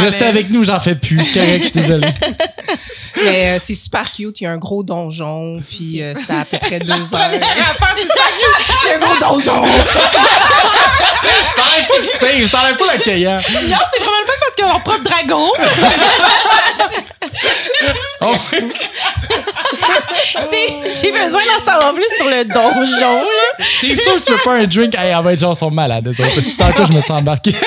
Restez 0.00 0.24
avec 0.26 0.50
nous, 0.50 0.64
j'en 0.64 0.80
fais 0.80 0.94
plus. 0.94 1.24
C'est 1.24 1.34
correct, 1.34 1.58
je 1.58 1.64
suis 1.64 1.72
désolé. 1.72 2.08
Mais 3.24 3.56
euh, 3.56 3.60
c'est 3.64 3.74
super 3.74 4.10
cute. 4.12 4.40
Il 4.40 4.44
y 4.44 4.46
a 4.46 4.50
un 4.52 4.58
gros 4.58 4.82
donjon. 4.82 5.58
Puis 5.68 6.02
euh, 6.02 6.14
c'était 6.16 6.32
à 6.34 6.44
peu 6.44 6.58
près 6.58 6.78
deux 6.80 6.92
heures. 7.14 7.30
Il 7.32 7.40
y 7.40 7.42
a 8.92 8.94
un 8.94 8.98
gros 8.98 9.16
donjon. 9.18 9.62
Ça 11.54 11.62
enlève 11.62 11.86
pas 11.88 11.98
le 11.98 12.04
safe, 12.04 12.50
ça 12.50 12.60
enlève 12.62 12.76
pas 12.76 12.86
l'accueillant. 12.86 13.38
ça. 13.40 13.52
Non, 13.52 13.76
c'est 13.92 13.98
vraiment 14.00 14.20
le 14.20 14.26
fun 14.26 14.32
parce 14.40 14.54
qu'ils 14.54 14.64
ont 14.64 14.68
leur 14.68 14.82
propre 14.82 15.02
dragon. 15.02 15.52
Oh, 18.20 18.32
C'est- 20.50 21.00
J'ai 21.02 21.12
besoin 21.12 21.40
d'en 21.44 21.64
savoir 21.64 21.94
plus 21.94 22.06
sur 22.16 22.26
le 22.28 22.44
donjon, 22.44 23.20
là. 23.20 23.64
T'es 23.80 23.94
sûr 23.96 24.14
que 24.16 24.20
tu 24.24 24.32
veux 24.32 24.38
pas 24.38 24.52
un 24.54 24.64
drink? 24.64 24.94
Hey, 24.94 25.10
elle 25.16 25.22
va 25.24 25.32
être 25.32 25.40
genre, 25.40 25.52
ils 25.54 25.56
sont 25.58 25.70
malades. 25.70 26.06
eux 26.06 26.10
autres, 26.10 26.34
Parce 26.34 26.46
que 26.46 26.56
tantôt, 26.56 26.86
je 26.88 26.92
me 26.92 27.00
sens 27.00 27.10
embarqué. 27.10 27.52
Donc, 27.52 27.60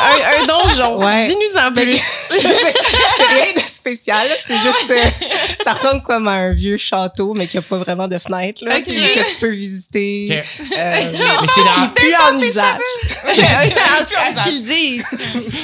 un, 0.00 0.42
un 0.42 0.46
donjon. 0.46 0.96
Ouais. 1.04 1.26
Dis-nous 1.28 1.60
en 1.60 1.72
plus. 1.72 2.00
c'est 2.30 2.38
rien 2.40 3.52
de 3.54 3.60
spécial. 3.78 4.26
C'est 4.46 4.58
juste, 4.58 4.90
euh, 4.90 5.26
ça 5.64 5.72
ressemble 5.74 6.02
comme 6.02 6.28
à 6.28 6.32
un 6.32 6.52
vieux 6.52 6.76
château, 6.76 7.34
mais 7.34 7.46
qui 7.46 7.56
a 7.58 7.62
pas 7.62 7.78
vraiment 7.78 8.08
de 8.08 8.18
fenêtre, 8.18 8.64
là, 8.64 8.80
puis 8.80 8.94
que 8.94 9.32
tu 9.32 9.38
peux 9.40 9.48
visiter. 9.50 10.28
Ok. 10.60 10.66
Euh, 10.76 11.12
Mais 11.40 11.46
c'est 11.54 11.64
dans, 11.64 11.88
plus 11.94 12.14
en 12.14 12.38
usage. 12.40 12.80
ce 13.28 14.42
qu'ils 14.44 14.60
disent? 14.62 15.06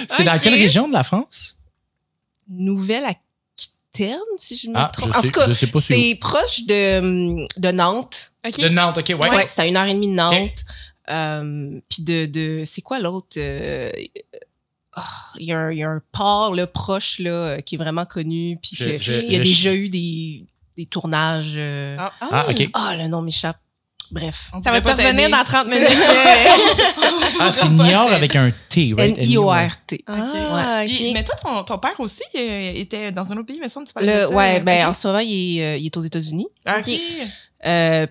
c'est 0.08 0.25
dans 0.25 0.38
quelle 0.38 0.55
région 0.55 0.88
de 0.88 0.93
la 0.94 1.05
France? 1.05 1.56
Nouvelle-Aquitaine, 2.49 4.19
si 4.37 4.56
je 4.56 4.69
me 4.69 4.75
Ah, 4.76 4.90
trompe. 4.93 5.12
je 5.12 5.19
en 5.19 5.20
sais- 5.22 5.28
tout 5.28 5.40
cas, 5.40 5.81
c'est 5.81 6.14
proche 6.20 6.62
de, 6.67 7.44
de 7.58 7.70
Nantes. 7.72 8.32
De 8.58 8.69
Nantes, 8.69 8.99
ok, 8.99 9.08
ouais. 9.20 9.31
Ouais, 9.31 9.44
c'est 9.46 9.60
à 9.62 9.67
une 9.67 9.76
heure 9.76 9.87
et 9.87 9.94
demie 9.94 10.08
de 10.08 10.14
Nantes. 10.14 10.50
Euh, 11.10 11.78
puis 11.90 12.02
de, 12.02 12.25
de 12.25 12.62
c'est 12.64 12.81
quoi 12.81 12.99
l'autre 12.99 13.37
euh, 13.37 13.90
ah, 14.96 15.02
il 15.38 15.46
y, 15.46 15.52
a 15.52 15.58
un- 15.58 15.70
il 15.73 15.79
y 15.79 15.82
a 15.82 15.88
un 15.91 16.00
port 16.12 16.55
là, 16.55 16.67
proche 16.67 17.19
là, 17.19 17.31
euh, 17.31 17.58
qui 17.61 17.75
est 17.75 17.79
vraiment 17.79 18.05
connu 18.05 18.58
puis 18.62 18.76
Je- 18.79 18.85
que 18.85 18.96
je- 18.96 19.12
il 19.25 19.32
y 19.32 19.37
a 19.37 19.38
je- 19.38 19.43
déjà 19.43 19.75
eu 19.75 19.88
des, 19.88 20.44
des 20.76 20.87
tournages 20.87 21.55
euh, 21.56 21.96
ah. 21.99 22.12
Ah, 22.20 22.46
ok. 22.50 22.58
le 22.99 23.08
nom 23.08 23.23
m'échappe 23.23 23.58
bref 24.11 24.50
Ça 24.62 24.70
va 24.70 24.81
te 24.81 24.88
revenir 24.91 25.31
dans 25.31 25.43
30 25.44 25.67
minutes. 25.69 25.88
Ah, 27.41 27.50
c'est 27.50 27.69
Niort 27.69 28.12
avec 28.12 28.37
un 28.37 28.52
T, 28.69 28.94
right? 28.96 29.19
N-I-O-R-T 29.19 30.05
Ah. 30.06 30.85
Mais 31.12 31.25
toi, 31.25 31.35
ton, 31.43 31.64
ton 31.64 31.79
père 31.79 31.99
aussi 31.99 32.23
euh, 32.37 32.73
était 32.75 33.11
dans 33.11 33.31
un 33.32 33.37
autre 33.38 33.46
pays, 33.46 33.58
mais 33.61 33.69
ça, 33.69 33.81
tu 33.87 33.93
parlais 33.93 34.14
le 34.14 34.23
de 34.23 34.26
ça, 34.29 34.32
ouais 34.35 34.61
ben 34.61 34.87
en 34.87 34.94
ce 34.94 35.06
moment 35.08 35.19
il 35.19 35.58
est, 35.58 35.64
euh, 35.64 35.76
il 35.79 35.87
est 35.87 35.96
aux 35.96 36.00
États-Unis 36.02 36.46
OK. 36.67 36.91
Euh, 37.67 38.06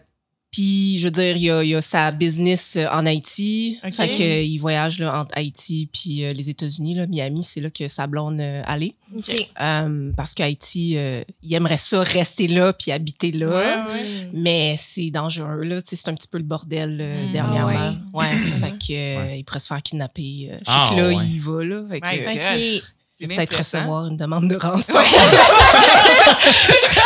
puis, 0.54 1.00
je 1.00 1.06
veux 1.06 1.12
dire, 1.12 1.36
il 1.36 1.44
y 1.44 1.50
a, 1.52 1.64
il 1.64 1.70
y 1.72 1.76
a 1.76 1.82
sa 1.82 2.12
business 2.12 2.76
euh, 2.78 2.86
en 2.92 3.06
Haïti. 3.06 3.80
Ok. 3.84 3.94
Fait 3.96 4.08
que, 4.10 4.22
euh, 4.22 4.42
il 4.44 4.58
voyage 4.60 5.00
là, 5.00 5.20
entre 5.20 5.36
Haïti 5.38 5.90
puis 5.92 6.24
euh, 6.24 6.32
les 6.32 6.50
États-Unis, 6.50 6.96
là, 6.96 7.08
Miami, 7.08 7.44
c'est 7.44 7.60
là 7.60 7.70
que 7.72 7.88
sa 7.88 8.08
blonde 8.08 8.40
euh, 8.40 8.62
allait. 8.66 8.94
OK. 9.18 9.36
Euh, 9.60 10.12
parce 10.16 10.34
qu'Haïti, 10.34 10.94
euh, 10.98 11.24
il 11.42 11.54
aimerait 11.54 11.78
ça 11.78 12.02
rester 12.04 12.48
là 12.48 12.72
puis 12.72 12.92
habiter 12.92 13.32
là. 13.32 13.48
Ouais, 13.50 13.94
ouais. 13.94 14.30
Mais 14.34 14.76
c'est 14.78 15.10
dangereux, 15.12 15.64
là. 15.64 15.82
Tu 15.82 15.90
sais, 15.90 15.96
c'est 15.98 16.10
un 16.10 16.14
petit 16.16 16.28
peu 16.28 16.38
le 16.38 16.44
bordel 16.44 17.00
euh, 17.02 17.28
Mm. 17.28 17.32
dernièrement. 17.32 17.96
ouais. 18.14 18.38
Fait 18.60 18.72
que, 18.78 18.94
euh, 18.94 19.36
il 19.38 19.44
pourrait 19.44 19.60
se 19.60 19.68
faire 19.68 19.82
kidnapper. 19.82 20.50
Euh, 20.52 20.58
je 20.60 20.66
sais 20.72 20.78
Ah, 20.78 20.88
que 20.92 20.96
là, 21.02 21.08
ouais. 21.10 21.26
il 21.32 21.40
va, 21.42 21.66
là. 21.66 21.84
Fait 21.90 22.00
que, 22.00 22.06
Ouais, 22.06 22.82
peut-être 23.28 23.58
recevoir 23.58 24.08
une 24.08 24.18
demande 24.18 24.48
de 24.48 24.56
rançon. 24.56 24.94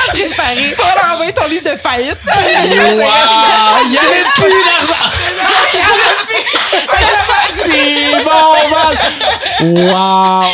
Préparé. 0.09 0.75
Pas 0.77 1.13
envoyer 1.13 1.33
ton 1.33 1.47
livre 1.47 1.71
de 1.71 1.77
faillite. 1.77 2.17
Wow! 2.27 3.85
Il 3.85 3.93
y 3.93 3.97
avait 3.97 4.23
plus 4.35 4.63
d'argent! 4.65 5.11
C'est 7.49 8.23
bon, 8.23 8.69
man! 8.71 8.97
Wow! 9.61 10.49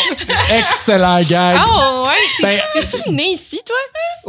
Excellent 0.58 1.22
gag. 1.24 1.58
Oh, 1.68 2.06
ouais. 2.08 2.14
Ben, 2.42 2.62
T'es-tu 2.74 3.10
né 3.12 3.34
ici, 3.34 3.60
toi? 3.66 3.76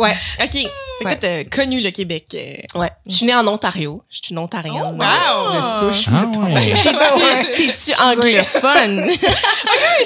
ouais. 0.04 0.14
OK. 0.42 0.50
Fait 0.52 0.68
Ouais. 1.04 1.16
t'as 1.18 1.44
connu 1.44 1.80
le 1.82 1.90
Québec. 1.90 2.26
euh. 2.34 2.78
Ouais. 2.78 2.88
Je 3.06 3.16
suis 3.16 3.26
née 3.26 3.34
en 3.34 3.46
Ontario. 3.48 4.02
Je 4.08 4.18
suis 4.22 4.30
une 4.30 4.38
Ontarienne. 4.38 4.76
Oh, 4.80 4.90
wow! 5.02 5.50
De 5.52 5.56
souche. 5.92 6.04
ah 6.08 6.24
ouais. 6.38 6.72
T'es-tu 7.56 7.92
t'es-tu 7.92 8.00
anglophone? 8.00 9.10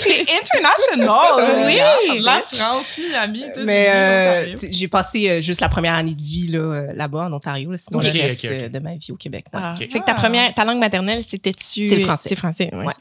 C'est 0.01 0.21
international. 0.23 1.67
Oui. 1.67 2.21
La 2.23 2.43
France, 2.51 2.99
Miami. 3.11 3.45
Mais 3.65 3.85
c'est 3.85 3.93
euh, 3.95 4.69
j'ai 4.71 4.89
passé 4.89 5.29
euh, 5.29 5.43
juste 5.43 5.61
la 5.61 5.69
première 5.69 5.95
année 5.95 6.15
de 6.15 6.23
vie 6.23 6.49
là, 6.49 6.85
là-bas 6.95 7.27
en 7.31 7.33
Ontario. 7.35 7.71
Là, 7.71 7.77
sinon, 7.77 7.99
Ok, 7.99 8.05
le 8.15 8.23
reste 8.23 8.47
de 8.47 8.79
ma 8.79 8.95
vie 8.95 9.13
au 9.13 9.17
Québec. 9.17 9.45
ouais. 9.53 9.61
Ah, 9.63 9.75
Ok. 9.79 9.91
Fait 9.91 10.01
que 10.01 10.05
ta 10.05 10.15
première, 10.15 10.53
ta 10.55 10.65
langue 10.65 10.79
maternelle, 10.79 11.23
C'est 11.89 11.97
le 11.97 12.05
français. 12.05 12.29
C'est 12.29 12.37
français, 12.37 12.71
ouais. 12.73 12.85
Ouais. 12.87 12.93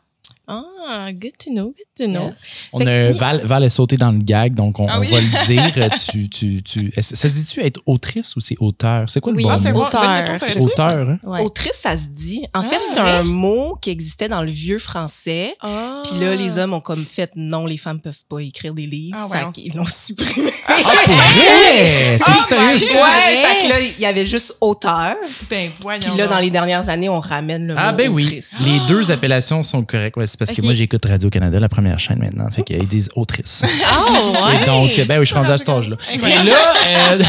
Ah, 0.49 1.09
good 1.11 1.33
to 1.43 1.51
know, 1.51 1.73
good 1.75 1.87
to 1.97 2.05
know. 2.07 2.27
Yes. 2.29 2.69
On 2.71 2.87
a 2.87 3.11
Val, 3.11 3.41
Val 3.43 3.63
est 3.65 3.69
sauté 3.69 3.97
dans 3.97 4.11
le 4.11 4.19
gag, 4.19 4.53
donc 4.55 4.79
on, 4.79 4.87
Ah 4.87 4.99
on 4.99 5.03
va 5.03 5.19
le 5.19 5.45
dire. 5.45 5.89
Tu, 6.09 6.29
tu, 6.29 6.63
tu, 6.63 6.93
ça 6.97 7.03
se 7.03 7.27
dit-tu 7.27 7.61
être 7.61 7.81
autrice 7.85 8.33
ou 8.37 8.39
c'est 8.39 8.55
auteur? 8.61 9.09
C'est 9.09 9.19
quoi 9.19 9.33
le 9.33 9.37
Oui, 9.37 9.43
bon 9.43 9.49
ah, 9.51 9.57
mot? 9.57 9.71
bon. 9.73 9.85
Auteur, 9.87 10.23
c'est 10.39 10.57
auteur, 10.61 11.09
hein? 11.09 11.19
Ouais. 11.23 11.41
Autrice, 11.41 11.73
ça 11.81 11.97
se 11.97 12.05
dit. 12.07 12.45
En 12.53 12.61
Ah, 12.61 12.63
fait, 12.63 12.77
c'est 12.93 13.01
ouais. 13.01 13.09
un 13.09 13.23
mot 13.23 13.77
qui 13.81 13.89
existait 13.89 14.29
dans 14.29 14.41
le 14.41 14.49
vieux 14.49 14.79
français. 14.79 15.53
Ah. 15.61 16.01
Puis 16.05 16.17
là, 16.21 16.33
les 16.35 16.57
hommes 16.57 16.73
ont 16.73 16.79
comme 16.79 17.03
fait 17.03 17.31
non, 17.35 17.65
les 17.65 17.77
femmes 17.77 17.99
peuvent 17.99 18.23
pas 18.29 18.39
écrire 18.39 18.73
des 18.73 18.85
livres. 18.87 19.17
Ah, 19.19 19.27
ouais. 19.27 19.37
fait 19.39 19.51
qu'ils 19.51 19.75
l'ont 19.75 19.85
supprimé. 19.85 20.49
Ah, 20.69 20.75
pour 21.03 21.13
vrai? 21.13 22.19
Oh 22.29 22.41
sérieux? 22.43 22.93
ouais, 22.95 23.41
fait 23.43 23.63
que 23.63 23.69
là, 23.69 23.79
il 23.81 24.01
y 24.01 24.05
avait 24.05 24.25
juste 24.25 24.55
auteur. 24.61 25.15
Ben. 25.49 25.69
Puis 25.99 26.17
là, 26.17 26.27
dans 26.27 26.39
les 26.39 26.51
dernières 26.51 26.87
années, 26.89 27.09
on 27.09 27.19
ramène 27.19 27.67
le 27.67 27.75
Ah, 27.77 27.91
mot 27.91 27.97
ben 27.97 28.09
oui. 28.09 28.39
Les 28.63 28.79
deux 28.87 29.11
appellations 29.11 29.63
sont 29.63 29.83
correctes. 29.83 30.15
Parce 30.39 30.53
que 30.53 30.61
moi, 30.61 30.75
j'écoute 30.75 31.05
Radio-Canada, 31.05 31.59
la 31.59 31.69
première 31.69 31.99
chaîne 31.99 32.19
maintenant. 32.19 32.49
Fait 32.51 32.63
qu'ils 32.63 32.87
disent 32.87 33.09
autrice. 33.15 33.63
Oh, 33.65 34.33
ouais. 34.45 34.61
Et 34.61 34.65
donc, 34.65 34.91
ben 35.07 35.15
oui, 35.19 35.25
je 35.25 35.25
suis 35.25 35.35
rendu 35.35 35.51
à 35.51 35.57
cet 35.57 35.69
âge-là. 35.69 35.97
Et 36.13 36.17
là, 36.17 36.73
euh, 36.87 37.23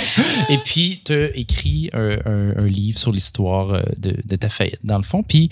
et 0.50 0.58
puis, 0.64 1.00
tu 1.04 1.12
as 1.12 1.36
écrit 1.36 1.90
un, 1.92 2.16
un- 2.24 2.56
un 2.56 2.66
livre 2.66 2.98
sur 2.98 3.12
l'histoire 3.12 3.70
euh, 3.74 3.82
de, 3.98 4.16
de 4.24 4.36
ta 4.36 4.48
faillite, 4.48 4.80
dans 4.84 4.96
le 4.98 5.04
fond. 5.04 5.22
Puis, 5.22 5.48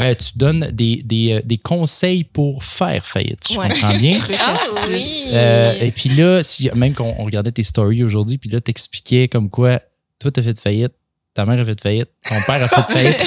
euh, 0.00 0.14
tu 0.14 0.36
donnes 0.36 0.68
des, 0.72 1.02
des, 1.04 1.32
euh, 1.34 1.40
des 1.44 1.58
conseils 1.58 2.24
pour 2.24 2.64
faire 2.64 3.06
faillite, 3.06 3.40
je 3.52 3.58
Ouais. 3.58 3.68
comprends 3.68 3.96
bien. 3.96 4.12
Ah, 4.40 4.56
oui. 4.90 5.04
Euh, 5.34 5.72
et 5.80 5.90
puis 5.92 6.08
là, 6.10 6.42
si, 6.42 6.68
même 6.74 6.92
qu'on 6.94 7.14
on 7.18 7.24
regardait 7.24 7.52
tes 7.52 7.62
stories 7.62 8.02
aujourd'hui, 8.02 8.38
puis 8.38 8.50
là, 8.50 8.60
t'expliquais 8.60 9.28
comme 9.28 9.48
quoi, 9.50 9.80
toi, 10.18 10.30
t'as 10.32 10.42
fait 10.42 10.58
faillite, 10.58 10.92
ta 11.34 11.44
mère 11.44 11.60
a 11.60 11.64
fait 11.64 11.80
faillite, 11.80 12.08
ton 12.28 12.40
père 12.42 12.62
a 12.62 12.68
fait 12.68 12.92
faillite. 12.92 13.20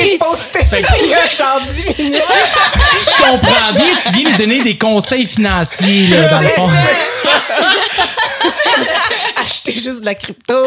J'ai 0.00 0.16
posté 0.16 0.64
ça 0.64 0.78
il 0.78 0.84
y 1.08 1.14
a 1.14 1.26
genre 1.26 1.60
10 1.68 1.84
minutes. 1.84 2.22
si 2.22 3.04
je 3.04 3.10
comprends 3.22 3.72
bien, 3.74 3.94
tu 4.02 4.08
viens 4.14 4.30
nous 4.30 4.36
donner 4.38 4.62
des 4.62 4.78
conseils 4.78 5.26
financiers, 5.26 6.06
là, 6.08 6.26
dans 6.28 6.40
le 6.40 6.48
fond. 6.48 6.70
Acheter 9.44 9.72
juste 9.72 10.00
de 10.00 10.06
la 10.06 10.14
crypto. 10.14 10.66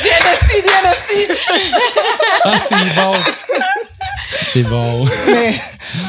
Des 0.00 0.08
NFT, 0.08 0.62
des 0.64 0.68
NFT. 0.68 1.12
Ah, 2.44 2.58
c'est 2.58 2.74
bon. 2.96 3.12
C'est 4.42 4.62
bon. 4.64 5.04
Mais, 5.26 5.54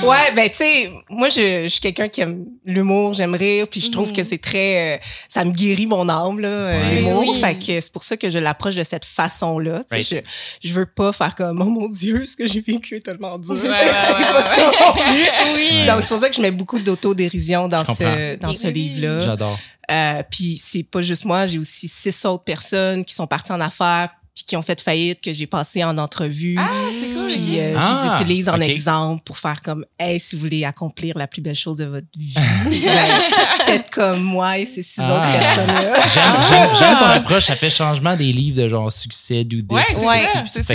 ouais, 0.04 0.32
ben, 0.36 0.50
tu 0.50 0.58
sais, 0.58 0.92
moi, 1.10 1.30
je, 1.30 1.64
je 1.64 1.68
suis 1.70 1.80
quelqu'un 1.82 2.08
qui 2.08 2.22
aime 2.22 2.46
l'humour, 2.66 3.14
j'aime 3.14 3.36
rire, 3.36 3.68
puis 3.70 3.82
je 3.82 3.92
trouve 3.92 4.12
que 4.14 4.24
c'est 4.24 4.38
très. 4.38 4.96
euh, 4.96 5.02
ça 5.28 5.44
me 5.46 5.52
guérit 5.52 5.86
mon 5.88 6.08
âme, 6.10 6.40
là, 6.40 6.48
euh, 6.48 6.82
Ouais. 6.90 6.96
l'humour. 7.02 7.26
Oui. 7.28 7.40
Fait 7.40 7.56
que 7.56 7.80
c'est 7.82 7.92
pour 7.92 8.04
ça 8.04 8.18
que 8.18 8.30
je 8.30 8.40
l'approche 8.40 8.76
de 8.76 8.84
cette 8.84 9.06
façon-là. 9.06 9.84
Tu 9.92 10.02
sais, 10.04 10.16
Right. 10.16 10.28
Je, 10.62 10.70
je 10.70 10.74
veux 10.74 10.86
pas 10.86 11.12
faire 11.14 11.36
comme, 11.36 11.62
oh 11.62 11.66
mon 11.66 11.88
Dieu, 11.90 12.26
ce 12.26 12.36
que 12.36 12.48
j'ai 12.48 12.62
vécu 12.62 12.96
est 12.96 13.00
tellement 13.06 13.38
dur. 13.38 13.56
Ouais. 13.62 13.70
Oui. 15.56 15.86
Donc, 15.88 16.00
c'est 16.02 16.10
pour 16.10 16.20
ça 16.20 16.30
que 16.30 16.36
je 16.36 16.42
mets 16.42 16.52
beaucoup 16.52 16.80
d'autodérision 16.80 17.68
dans 17.68 17.84
Je 17.84 17.94
ce, 17.94 18.36
dans 18.38 18.54
ce 18.54 18.68
Oui. 18.68 18.74
livre-là. 18.74 19.22
J'adore. 19.26 19.60
Euh, 19.90 20.24
puis 20.30 20.58
c'est 20.62 20.84
pas 20.84 21.02
juste 21.02 21.26
moi, 21.26 21.48
j'ai 21.48 21.58
aussi 21.58 21.88
six 21.88 22.24
autres 22.26 22.44
personnes 22.44 23.04
qui 23.04 23.14
sont 23.14 23.28
parties 23.28 23.52
en 23.52 23.60
affaires 23.60 24.10
qui 24.46 24.56
ont 24.58 24.62
fait 24.62 24.82
faillite 24.82 25.22
que 25.22 25.32
j'ai 25.34 25.48
passé 25.48 25.84
en 25.84 25.98
entrevue. 25.98 26.56
Ah, 26.60 26.70
c'est 27.00 27.08
cool. 27.14 27.28
Puis 27.28 27.60
euh, 27.60 27.76
Ah, 27.78 27.94
je 27.94 28.08
les 28.08 28.16
utilise 28.22 28.50
en 28.50 28.60
exemple 28.60 29.24
pour 29.24 29.38
faire 29.38 29.62
comme 29.62 29.86
hey 30.00 30.20
si 30.20 30.36
vous 30.36 30.42
voulez 30.42 30.66
accomplir 30.66 31.18
la 31.18 31.28
plus 31.28 31.42
belle 31.42 31.56
chose 31.56 31.78
de 31.78 31.86
votre 31.86 32.08
vie, 32.18 32.34
ben, 32.84 33.06
faites 33.66 33.90
comme 33.90 34.22
moi 34.22 34.58
et 34.58 34.66
ces 34.66 34.84
six 34.84 35.00
Ah. 35.00 35.14
autres 35.14 35.40
personnes-là. 35.40 36.08
J'aime, 36.14 36.34
j'aime, 36.50 36.70
j'aime 36.80 36.98
ton 36.98 37.06
approche. 37.06 37.46
Ça 37.46 37.56
fait 37.56 37.70
changement 37.70 38.16
des 38.16 38.32
livres 38.34 38.62
de 38.62 38.70
genre 38.70 38.92
succès, 38.92 39.44
do 39.44 39.58
this, 39.58 39.98
Ouais, 39.98 40.26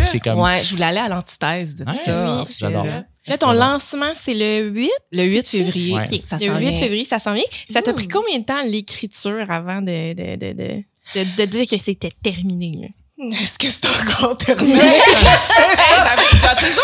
c'est 0.05 0.21
comme. 0.21 0.41
Ouais, 0.41 0.63
je 0.65 0.71
voulais 0.71 0.85
aller 0.87 0.99
à 0.99 1.09
l'antithèse 1.09 1.75
de 1.75 1.85
tout 1.85 1.91
Ouais, 1.91 1.97
ça. 1.97 2.43
oui, 2.47 2.55
j'adore. 2.59 2.85
là. 2.87 3.05
Ton 3.41 3.53
lancement, 3.53 4.13
c'est 4.15 4.35
le 4.35 4.69
8. 4.71 4.89
Le 5.11 5.25
8 5.25 5.47
C'est-tu? 5.47 5.65
février, 5.65 5.95
Ouais. 5.95 6.05
OK. 6.15 6.21
ça 6.25 6.37
le 6.39 6.47
s'en 6.47 6.59
8 6.59 6.69
vient. 6.71 6.79
février, 6.79 7.05
ça 7.05 7.19
s'en 7.19 7.33
vient. 7.35 7.43
Ça 7.73 7.83
t'a 7.83 7.93
pris 7.93 8.07
combien 8.07 8.39
de 8.39 8.45
temps 8.45 8.63
l'écriture 8.65 9.51
avant 9.51 9.83
de, 9.83 10.13
de, 10.15 10.37
de, 10.37 10.53
de, 10.53 10.85
de, 11.17 11.37
de 11.37 11.45
dire 11.45 11.67
que 11.67 11.77
c'était 11.77 12.13
terminé? 12.23 12.95
Est-ce 13.19 13.59
que 13.59 13.69
c'est 13.69 13.87
encore 13.87 14.37
terminé? 14.37 14.75
Toujours 14.75 15.29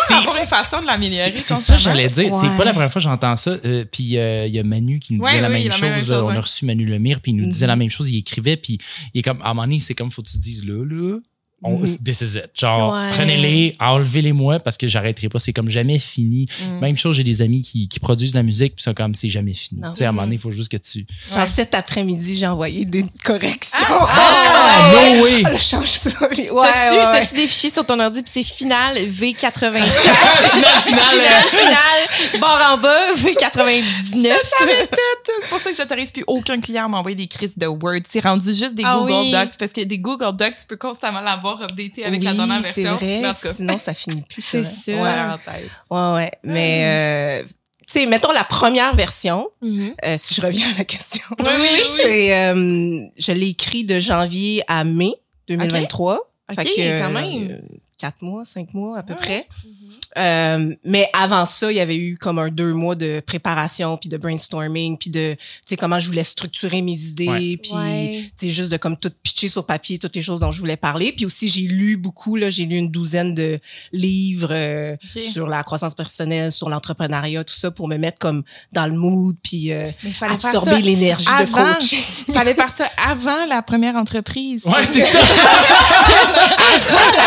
C'est- 0.09 0.15
avoir 0.15 0.37
une 0.37 0.47
façon 0.47 0.81
de 0.81 0.87
l'améliorer. 0.87 1.33
C'est, 1.37 1.41
c'est 1.41 1.57
ça, 1.57 1.77
j'allais 1.77 2.09
dire. 2.09 2.33
C'est 2.35 2.57
pas 2.57 2.65
la 2.65 2.73
première 2.73 2.91
fois 2.91 3.01
que 3.01 3.05
j'entends 3.05 3.37
ça. 3.37 3.57
Euh, 3.65 3.85
puis 3.85 4.17
euh, 4.17 4.47
il 4.47 4.55
y 4.55 4.59
a 4.59 4.63
Manu 4.63 4.99
qui 4.99 5.15
nous 5.15 5.23
Ouais, 5.23 5.31
disait 5.33 5.43
la, 5.43 5.49
oui, 5.49 5.55
même 5.61 5.69
la 5.69 5.75
chose. 5.75 5.83
même 5.83 6.01
chose, 6.01 6.11
On 6.13 6.27
ouais. 6.29 6.37
a 6.37 6.41
reçu 6.41 6.65
Manu 6.65 6.87
Lemire, 6.87 7.21
puis 7.21 7.33
il 7.33 7.37
nous 7.37 7.47
disait 7.47 7.67
Mhm. 7.67 7.69
la 7.69 7.77
même 7.77 7.91
chose. 7.91 8.09
Il 8.11 8.17
écrivait, 8.19 8.57
puis 8.57 8.79
il 9.15 9.19
est 9.19 9.23
comme, 9.23 9.43
à 9.43 9.47
un 9.47 9.49
moment 9.55 9.63
donné, 9.65 9.81
c'est 9.81 9.95
comme, 9.95 10.11
faut 10.11 10.23
que 10.23 10.31
tu 10.31 10.39
dises 10.39 10.65
là, 10.65 10.85
là. 10.85 11.19
On, 11.65 11.79
Mhm. 11.79 11.99
This 12.05 12.21
is 12.23 12.37
it. 12.37 12.51
Genre, 12.59 12.93
Ouais. 12.93 13.11
prenez-les, 13.13 13.77
enlevez-les-moi 13.81 14.59
parce 14.61 14.77
que 14.77 14.89
j'arrêterai 14.89 15.29
pas. 15.29 15.39
C'est 15.39 15.53
comme 15.53 15.71
jamais 15.71 15.99
fini. 15.99 16.47
Mm. 16.61 16.79
Même 16.81 16.97
chose, 16.97 17.17
j'ai 17.17 17.25
des 17.25 17.41
amis 17.43 17.63
qui, 17.63 17.89
qui 17.89 18.01
produisent 18.01 18.33
de 18.33 18.37
la 18.39 18.43
musique, 18.43 18.75
puis 18.75 18.83
c'est 18.83 18.95
comme, 18.95 19.15
c'est 19.15 19.29
jamais 19.31 19.55
fini. 19.55 19.81
Tu 19.81 19.89
sais, 19.99 20.05
à 20.05 20.09
un 20.09 20.13
moment 20.13 20.25
donné, 20.25 20.37
il 20.37 20.41
faut 20.41 20.51
juste 20.51 20.71
que 20.71 20.77
tu. 20.77 21.07
Genre, 21.33 21.47
cet 21.47 21.75
après-midi, 21.75 22.35
j'ai 22.35 22.47
envoyé 22.47 22.85
des 22.85 23.05
corrections. 23.25 23.79
Ah, 23.91 24.93
no 25.15 25.23
way! 25.23 25.43
Je 25.53 25.59
change 25.59 25.87
ça. 25.89 26.11
Ouais, 26.21 26.29
T'as-tu, 26.29 26.51
ouais, 26.51 26.59
ouais. 26.59 27.13
t'as-tu 27.13 27.35
des 27.35 27.47
fichiers 27.47 27.71
sur 27.71 27.85
ton 27.87 27.99
ordi 28.01 28.23
puis 28.23 28.31
c'est 28.33 28.43
final 28.43 28.97
V84? 28.97 29.53
Final, 29.63 29.83
final, 29.83 30.83
final, 30.85 31.19
euh, 31.19 31.49
final, 31.49 32.41
barre 32.41 32.75
en 32.75 32.79
bas, 32.79 33.15
V99. 33.17 34.33
C'est 35.43 35.49
pour 35.49 35.59
ça 35.59 35.71
que 35.71 35.77
j'autorise 35.77 36.11
plus 36.11 36.25
aucun 36.27 36.61
client 36.61 36.85
à 36.87 36.89
m'envoyer 36.89 37.15
des 37.17 37.27
crises 37.27 37.57
de 37.57 37.67
Word. 37.67 38.01
C'est 38.09 38.21
rendu 38.21 38.49
juste 38.55 38.75
des 38.75 38.83
Ah 38.85 38.97
Google 38.99 39.13
oui. 39.13 39.31
Docs. 39.33 39.57
Parce 39.59 39.73
que 39.73 39.83
des 39.83 39.99
Google 39.99 40.37
Docs, 40.37 40.55
tu 40.61 40.67
peux 40.69 40.77
constamment 40.77 41.21
l'avoir 41.21 41.52
updaté 41.61 42.05
avec 42.05 42.23
la 42.23 42.33
dernière 42.33 42.65
c'est 42.65 42.83
version. 42.83 42.97
vrai. 42.97 43.19
Mais 43.21 43.29
en 43.29 43.33
tout 43.35 43.41
cas, 43.43 43.53
Sinon, 43.55 43.79
ça 43.79 43.93
finit 43.95 44.23
plus. 44.23 44.41
C'est 44.43 44.65
sûr. 44.85 44.95
Ouais, 44.95 45.11
ouais, 45.91 46.13
ouais. 46.15 46.31
Mais, 46.45 47.41
euh, 47.43 47.43
tu 47.87 47.93
sais, 48.01 48.07
mettons 48.07 48.33
la 48.33 48.45
première 48.45 48.95
version, 48.95 49.51
Mhm. 49.61 49.95
euh, 50.05 50.15
si 50.19 50.35
je 50.35 50.41
reviens 50.41 50.67
à 50.75 50.79
la 50.79 50.85
question. 50.85 51.25
Oui, 51.39 51.47
oui, 52.05 52.33
euh, 52.33 53.01
je 53.19 53.33
l'ai 53.33 53.49
écrit 53.49 53.85
de 53.85 53.99
janvier 54.01 54.63
à 54.69 54.85
mai 54.85 55.13
2023. 55.49 56.15
OK, 56.51 56.57
que, 56.65 57.01
quand 57.03 57.11
même. 57.11 57.61
quatre 57.99 58.23
mois, 58.23 58.45
cinq 58.45 58.73
mois 58.75 58.99
à 58.99 59.03
peu 59.03 59.13
Ouais. 59.15 59.19
près. 59.21 59.49
Euh, 60.19 60.75
mais 60.85 61.09
avant 61.15 61.47
ça, 61.47 61.73
il 61.73 61.77
y 61.77 61.81
avait 61.81 61.97
eu 61.97 62.19
comme 62.19 62.39
un 62.39 62.49
deux 62.49 62.75
mois 62.75 62.95
de 62.95 63.21
préparation, 63.27 63.97
puis 63.97 64.11
de 64.11 64.19
brainstorming, 64.19 64.99
puis 64.99 65.09
de, 65.09 65.33
tu 65.35 65.39
sais, 65.67 65.77
comment 65.79 65.99
je 65.99 66.07
voulais 66.09 66.23
structurer 66.25 66.83
mes 66.83 66.99
idées, 66.99 67.29
Ouais. 67.29 67.57
puis, 67.63 67.73
Ouais. 67.73 68.25
tu 68.39 68.47
sais, 68.47 68.51
juste 68.51 68.71
de 68.71 68.77
comme 68.77 68.97
tout 68.99 69.11
pitcher 69.23 69.49
sur 69.49 69.65
papier, 69.65 69.99
toutes 69.99 70.15
les 70.15 70.21
choses 70.23 70.41
dont 70.41 70.53
je 70.53 70.61
voulais 70.61 70.77
parler. 70.77 71.13
Puis 71.13 71.25
aussi, 71.25 71.49
j'ai 71.49 71.63
lu 71.63 71.97
beaucoup, 71.97 72.37
là, 72.37 72.51
j'ai 72.51 72.67
lu 72.67 72.77
une 72.77 72.91
douzaine 72.91 73.35
de 73.35 73.59
livres 73.93 74.49
euh, 74.53 74.97
sur 75.23 75.47
la 75.49 75.63
croissance 75.63 75.95
personnelle, 75.95 76.53
sur 76.53 76.69
l'entrepreneuriat, 76.69 77.43
tout 77.45 77.55
ça, 77.57 77.71
pour 77.71 77.89
me 77.89 77.97
mettre 77.97 78.19
comme 78.19 78.43
dans 78.73 78.87
le 78.87 78.93
mood, 78.93 79.35
puis 79.43 79.73
euh, 79.73 79.91
absorber 80.21 80.83
l'énergie 80.83 81.25
de 81.25 81.31
avant. 81.43 81.73
coach. 81.75 81.95
Fallait 82.35 82.55
faire 82.55 82.71
ça 82.71 82.91
avant 83.03 83.47
la 83.47 83.63
première 83.63 83.97
entreprise. 83.97 84.63
Ouais, 84.67 84.85
c'est 84.85 85.01
ça. 85.13 85.19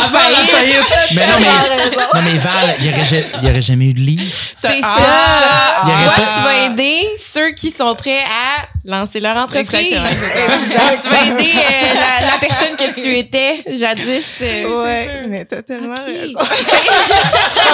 Avant 0.03 0.29
la 0.29 0.43
faillite. 0.45 0.77
Mais 1.15 1.27
non, 1.27 1.33
mais, 1.39 1.95
non, 1.95 2.21
mais 2.31 2.37
Val, 2.39 2.64
il 2.79 2.83
n'y 2.87 3.47
aurait, 3.47 3.55
il 3.57 3.61
jamais 3.61 3.85
eu 3.85 3.93
de 3.93 3.99
livre. 3.99 4.35
C'est 4.55 4.79
Ah! 4.83 4.97
ça. 4.97 5.81
Toi, 5.85 6.13
pas- 6.15 6.21
tu 6.37 6.43
vas 6.43 6.65
aider 6.65 7.07
ceux 7.33 7.51
qui 7.51 7.71
sont 7.71 7.93
prêts 7.95 8.19
à 8.23 8.65
lancer 8.85 9.19
leur 9.19 9.35
entreprise. 9.37 9.63
Exactement, 9.69 10.05
exactement. 10.07 11.01
tu 11.01 11.09
vas 11.09 11.23
aider 11.41 11.51
euh, 11.55 11.93
la, 11.95 12.25
la 12.27 12.37
personne 12.39 12.75
que 12.77 13.01
tu 13.01 13.15
étais 13.15 13.63
jadis. 13.77 14.37
euh. 14.41 14.83
Ouais, 14.83 15.21
mais 15.29 15.45
t'as 15.45 15.61
tellement 15.61 15.95
raison. 15.95 16.39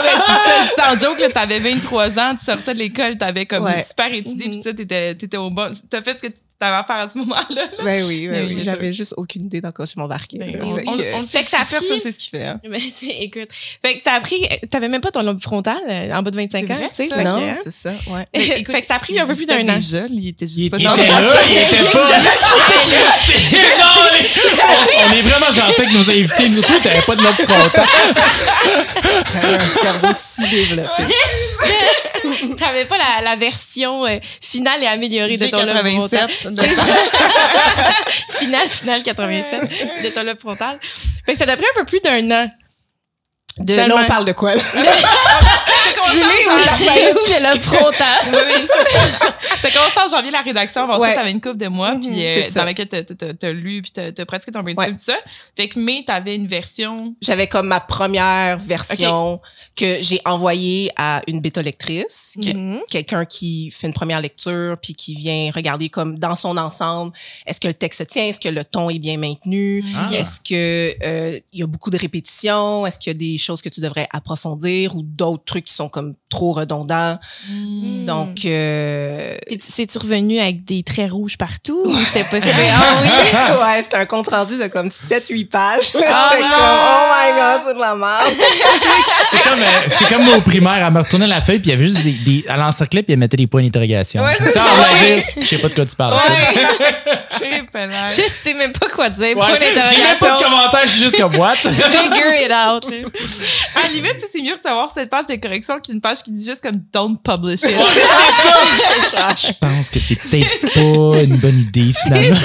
Sans 0.77 0.99
joke, 0.99 1.19
là, 1.19 1.29
t'avais 1.29 1.59
23 1.59 2.19
ans, 2.19 2.35
tu 2.37 2.45
sortais 2.45 2.73
de 2.73 2.79
l'école, 2.79 3.17
t'avais 3.17 3.45
comme 3.45 3.63
Ouais. 3.65 3.75
une 3.77 3.83
super 3.83 4.13
étudié, 4.13 4.47
Mhm. 4.47 4.53
puis 4.53 4.61
ça, 4.61 4.73
t'étais, 4.73 5.15
t'étais 5.15 5.37
au 5.37 5.49
bon. 5.49 5.71
T'as 5.89 6.01
fait 6.01 6.17
ce 6.17 6.23
que 6.23 6.27
tu 6.27 6.39
t'avais 6.59 6.75
à 6.75 6.83
faire 6.83 6.97
à 6.97 7.09
ce 7.09 7.17
moment-là. 7.17 7.63
Ben 7.83 8.03
oui, 8.05 8.27
ben 8.27 8.31
Mais 8.33 8.47
oui. 8.49 8.55
oui, 8.57 8.61
J'avais 8.63 8.93
juste 8.93 9.15
aucune 9.17 9.45
idée 9.47 9.61
dans 9.61 9.71
quoi 9.71 9.85
je 9.85 9.93
m'embarquais. 9.97 10.37
Ben, 10.37 10.59
on, 10.63 10.75
le 10.75 11.25
sait 11.25 11.41
que 11.43 11.49
ça 11.49 11.57
ça 11.59 11.65
personne 11.69 11.99
c'est 12.03 12.11
ce 12.11 12.19
qu'il 12.19 12.29
fait. 12.29 12.45
hein. 12.45 12.59
Ben, 12.69 12.79
c'est- 12.79 13.07
écoute, 13.21 13.49
fait 13.83 13.97
que 13.97 14.03
ça 14.03 14.13
a 14.13 14.19
pris, 14.21 14.47
t'avais 14.69 14.87
même 14.87 15.01
pas 15.01 15.09
ton 15.11 15.23
lobe 15.23 15.41
frontal 15.41 15.77
euh, 15.89 16.11
en 16.13 16.21
bas 16.21 16.29
de 16.31 16.35
25 16.35 16.65
C'est 16.67 16.73
ans, 16.73 16.77
tu 16.89 16.95
sais. 16.95 17.05
ça? 17.09 17.15
fait 17.15 17.23
que, 17.23 17.27
non, 17.29 17.37
hein. 17.49 17.53
c'est 17.63 17.71
ça, 17.71 17.89
ouais. 18.07 18.27
fait 18.65 18.81
que 18.81 18.85
ça 18.87 18.95
a 18.95 18.99
pris 18.99 19.19
un 19.19 19.25
peu 19.25 19.35
plus 19.35 19.45
d'un 19.47 19.67
an. 19.69 19.73
Déjà, 19.75 20.05
il 20.09 20.27
était 20.27 20.45
juste 20.45 20.57
Il, 20.59 20.69
pas 20.69 20.77
il 20.77 20.83
dans 20.83 20.93
était 20.93 21.05
le- 21.07 21.09
là, 21.11 21.41
il 21.49 21.57
était 21.57 21.91
pas. 21.91 22.09
C'est 23.39 23.57
genre, 23.57 24.09
on, 25.09 25.13
est 25.13 25.21
vraiment 25.21 25.51
gentil 25.51 25.81
avec 25.81 25.93
nos 25.93 26.09
invités. 26.09 26.49
Nous, 26.49 26.61
toi, 26.61 26.75
t'avais 26.83 27.01
pas 27.01 27.15
de 27.15 27.21
notre 27.23 27.41
frontal. 27.41 27.85
Cerveau 29.81 30.13
sous-développé. 30.13 31.03
T'avais 32.57 32.85
pas 32.85 32.97
la, 32.97 33.21
la 33.23 33.35
version 33.35 34.05
euh, 34.05 34.19
finale 34.41 34.83
et 34.83 34.87
améliorée 34.87 35.37
de 35.37 35.47
ton 35.47 35.65
lobe 35.65 35.87
frontal. 35.87 36.29
87. 36.43 36.77
Finale, 38.39 38.69
finale 38.69 39.03
87 39.03 40.03
de 40.03 40.09
ton 40.09 40.23
lobe 40.23 40.39
frontal. 40.39 40.77
Fait 41.25 41.33
que 41.33 41.39
ça 41.39 41.45
t'a 41.45 41.57
pris 41.57 41.65
un 41.65 41.79
peu 41.79 41.85
plus 41.85 41.99
d'un 41.99 42.29
an. 42.31 42.49
De, 43.57 43.73
là, 43.75 43.87
on 43.95 44.05
parle 44.05 44.25
de 44.25 44.31
quoi, 44.31 44.55
là? 44.55 44.61
Livre 46.13 46.53
ou 46.53 46.57
la 46.57 46.71
faillite 46.73 47.53
le 47.53 47.59
frontal. 47.59 48.19
Oui. 48.31 48.67
T'as 49.61 49.71
commencé 49.71 49.99
en 49.99 50.07
janvier 50.07 50.31
la 50.31 50.41
rédaction. 50.41 50.83
Avant 50.83 50.99
ça, 51.03 51.13
t'avais 51.13 51.31
une 51.31 51.41
couple 51.41 51.57
de 51.57 51.67
mois, 51.67 51.95
puis 52.01 52.25
euh, 52.25 52.41
dans 52.55 52.63
laquelle 52.65 52.87
t'as- 52.87 53.51
lu, 53.51 53.81
puis 53.81 53.91
t'as 53.91 54.25
pratiqué 54.25 54.51
ton 54.51 54.61
brainstorm, 54.63 54.91
tout 54.93 54.97
ça. 55.03 55.17
Fait 55.55 55.67
que 55.67 55.79
mai, 55.79 56.03
t'avais 56.05 56.35
une 56.35 56.47
version. 56.47 57.15
J'avais 57.21 57.47
comme 57.47 57.67
ma 57.67 57.79
première 57.79 58.57
version 58.57 59.39
que 59.75 59.97
j'ai 60.01 60.19
envoyée 60.25 60.91
à 60.97 61.21
une 61.27 61.41
bêta 61.41 61.61
lectrice, 61.61 62.35
que- 62.41 62.53
Mhm. 62.55 62.81
quelqu'un 62.89 63.25
qui 63.25 63.71
fait 63.71 63.87
une 63.87 63.93
première 63.93 64.21
lecture 64.21 64.77
puis 64.81 64.95
qui 64.95 65.15
vient 65.15 65.51
regarder 65.53 65.89
comme 65.89 66.17
dans 66.17 66.35
son 66.35 66.57
ensemble, 66.57 67.11
est-ce 67.45 67.59
que 67.59 67.67
le 67.67 67.73
texte 67.73 67.99
se 67.99 68.03
tient, 68.03 68.25
est-ce 68.25 68.39
que 68.39 68.49
le 68.49 68.63
ton 68.65 68.89
est 68.89 68.99
bien 68.99 69.17
maintenu, 69.17 69.83
Ah. 69.95 70.07
est-ce 70.13 70.39
que 70.41 70.93
euh, 71.05 71.39
il 71.53 71.59
y 71.59 71.63
a 71.63 71.67
beaucoup 71.67 71.89
de 71.89 71.97
répétitions, 71.97 72.85
est-ce 72.85 72.97
qu'il 72.99 73.11
y 73.11 73.15
a 73.15 73.19
des 73.19 73.37
choses 73.37 73.61
que 73.61 73.69
tu 73.69 73.79
devrais 73.81 74.07
approfondir 74.11 74.95
ou 74.95 75.01
d'autres 75.03 75.43
trucs 75.43 75.65
qui 75.65 75.73
sont 75.73 75.89
comme 75.89 76.00
comme 76.01 76.13
trop 76.29 76.51
redondant. 76.51 77.19
Mm. 77.49 78.05
Donc, 78.05 78.45
euh, 78.45 79.35
C'est-tu 79.59 79.99
revenu 79.99 80.39
avec 80.39 80.63
des 80.63 80.81
traits 80.81 81.11
rouges 81.11 81.37
partout 81.37 81.83
ou 81.85 81.95
c'était 82.05 82.23
pas 82.23 82.41
ça? 82.41 82.53
ah 82.73 82.95
oui, 83.01 83.63
ouais, 83.63 83.83
c'était 83.83 83.97
un 83.97 84.05
compte 84.05 84.29
rendu 84.29 84.57
de 84.57 84.67
comme 84.67 84.87
7-8 84.87 85.49
pages. 85.49 85.91
Ah 86.13 86.27
J'étais 86.29 86.41
comme, 86.41 86.51
oh 86.51 87.05
my 87.11 87.39
god, 87.39 87.61
c'est 87.67 87.73
de 87.75 87.79
la 87.79 87.95
merde. 87.95 88.33
C'est 89.31 89.43
comme, 89.43 89.59
euh, 89.59 89.87
c'est 89.87 90.07
comme 90.09 90.27
au 90.27 90.41
primaire, 90.41 90.85
elle 90.85 90.91
me 90.91 90.99
retournait 90.99 91.27
la 91.27 91.39
feuille, 91.39 91.59
puis 91.59 91.69
il 91.69 91.73
y 91.73 91.77
avait 91.77 91.85
juste 91.85 92.03
des. 92.03 92.11
des 92.11 92.43
elle 92.49 92.61
encerclait, 92.61 93.01
puis 93.01 93.13
elle 93.13 93.19
mettait 93.19 93.37
des 93.37 93.47
points 93.47 93.61
d'interrogation. 93.61 94.21
Ouais, 94.21 94.37
dire, 94.39 95.23
je 95.37 95.45
sais 95.45 95.57
pas 95.57 95.69
de 95.69 95.73
quoi 95.73 95.85
tu 95.85 95.95
parles. 95.95 96.19
ça. 96.19 96.33
Je 98.07 98.21
sais 98.43 98.53
même 98.53 98.73
pas 98.73 98.89
quoi 98.89 99.09
dire. 99.09 99.37
Ouais, 99.37 99.59
J'ai 99.59 100.03
même 100.03 100.17
pas 100.19 100.37
de 100.37 100.43
commentaire, 100.43 100.81
je 100.83 100.89
suis 100.89 100.99
juste 101.01 101.17
comme 101.17 101.35
what? 101.35 101.55
Figure 101.55 102.33
it 102.41 102.51
out. 102.51 102.85
À 103.75 103.87
la 103.87 103.93
limite, 103.93 104.17
c'est 104.31 104.41
mieux 104.41 104.55
de 104.55 104.61
savoir 104.61 104.91
cette 104.93 105.09
page 105.09 105.27
de 105.27 105.35
correction 105.35 105.79
qu'une 105.91 106.01
page 106.01 106.23
qui 106.23 106.31
dit 106.31 106.43
juste 106.43 106.61
comme 106.61 106.81
don't 106.93 107.17
publish 107.23 107.61
it. 107.63 107.69
Je 109.37 109.51
pense 109.59 109.89
que 109.89 109.99
c'est 109.99 110.15
peut-être 110.15 110.73
pas 110.73 111.21
une 111.21 111.37
bonne 111.37 111.59
idée 111.59 111.93
finalement. 112.03 112.37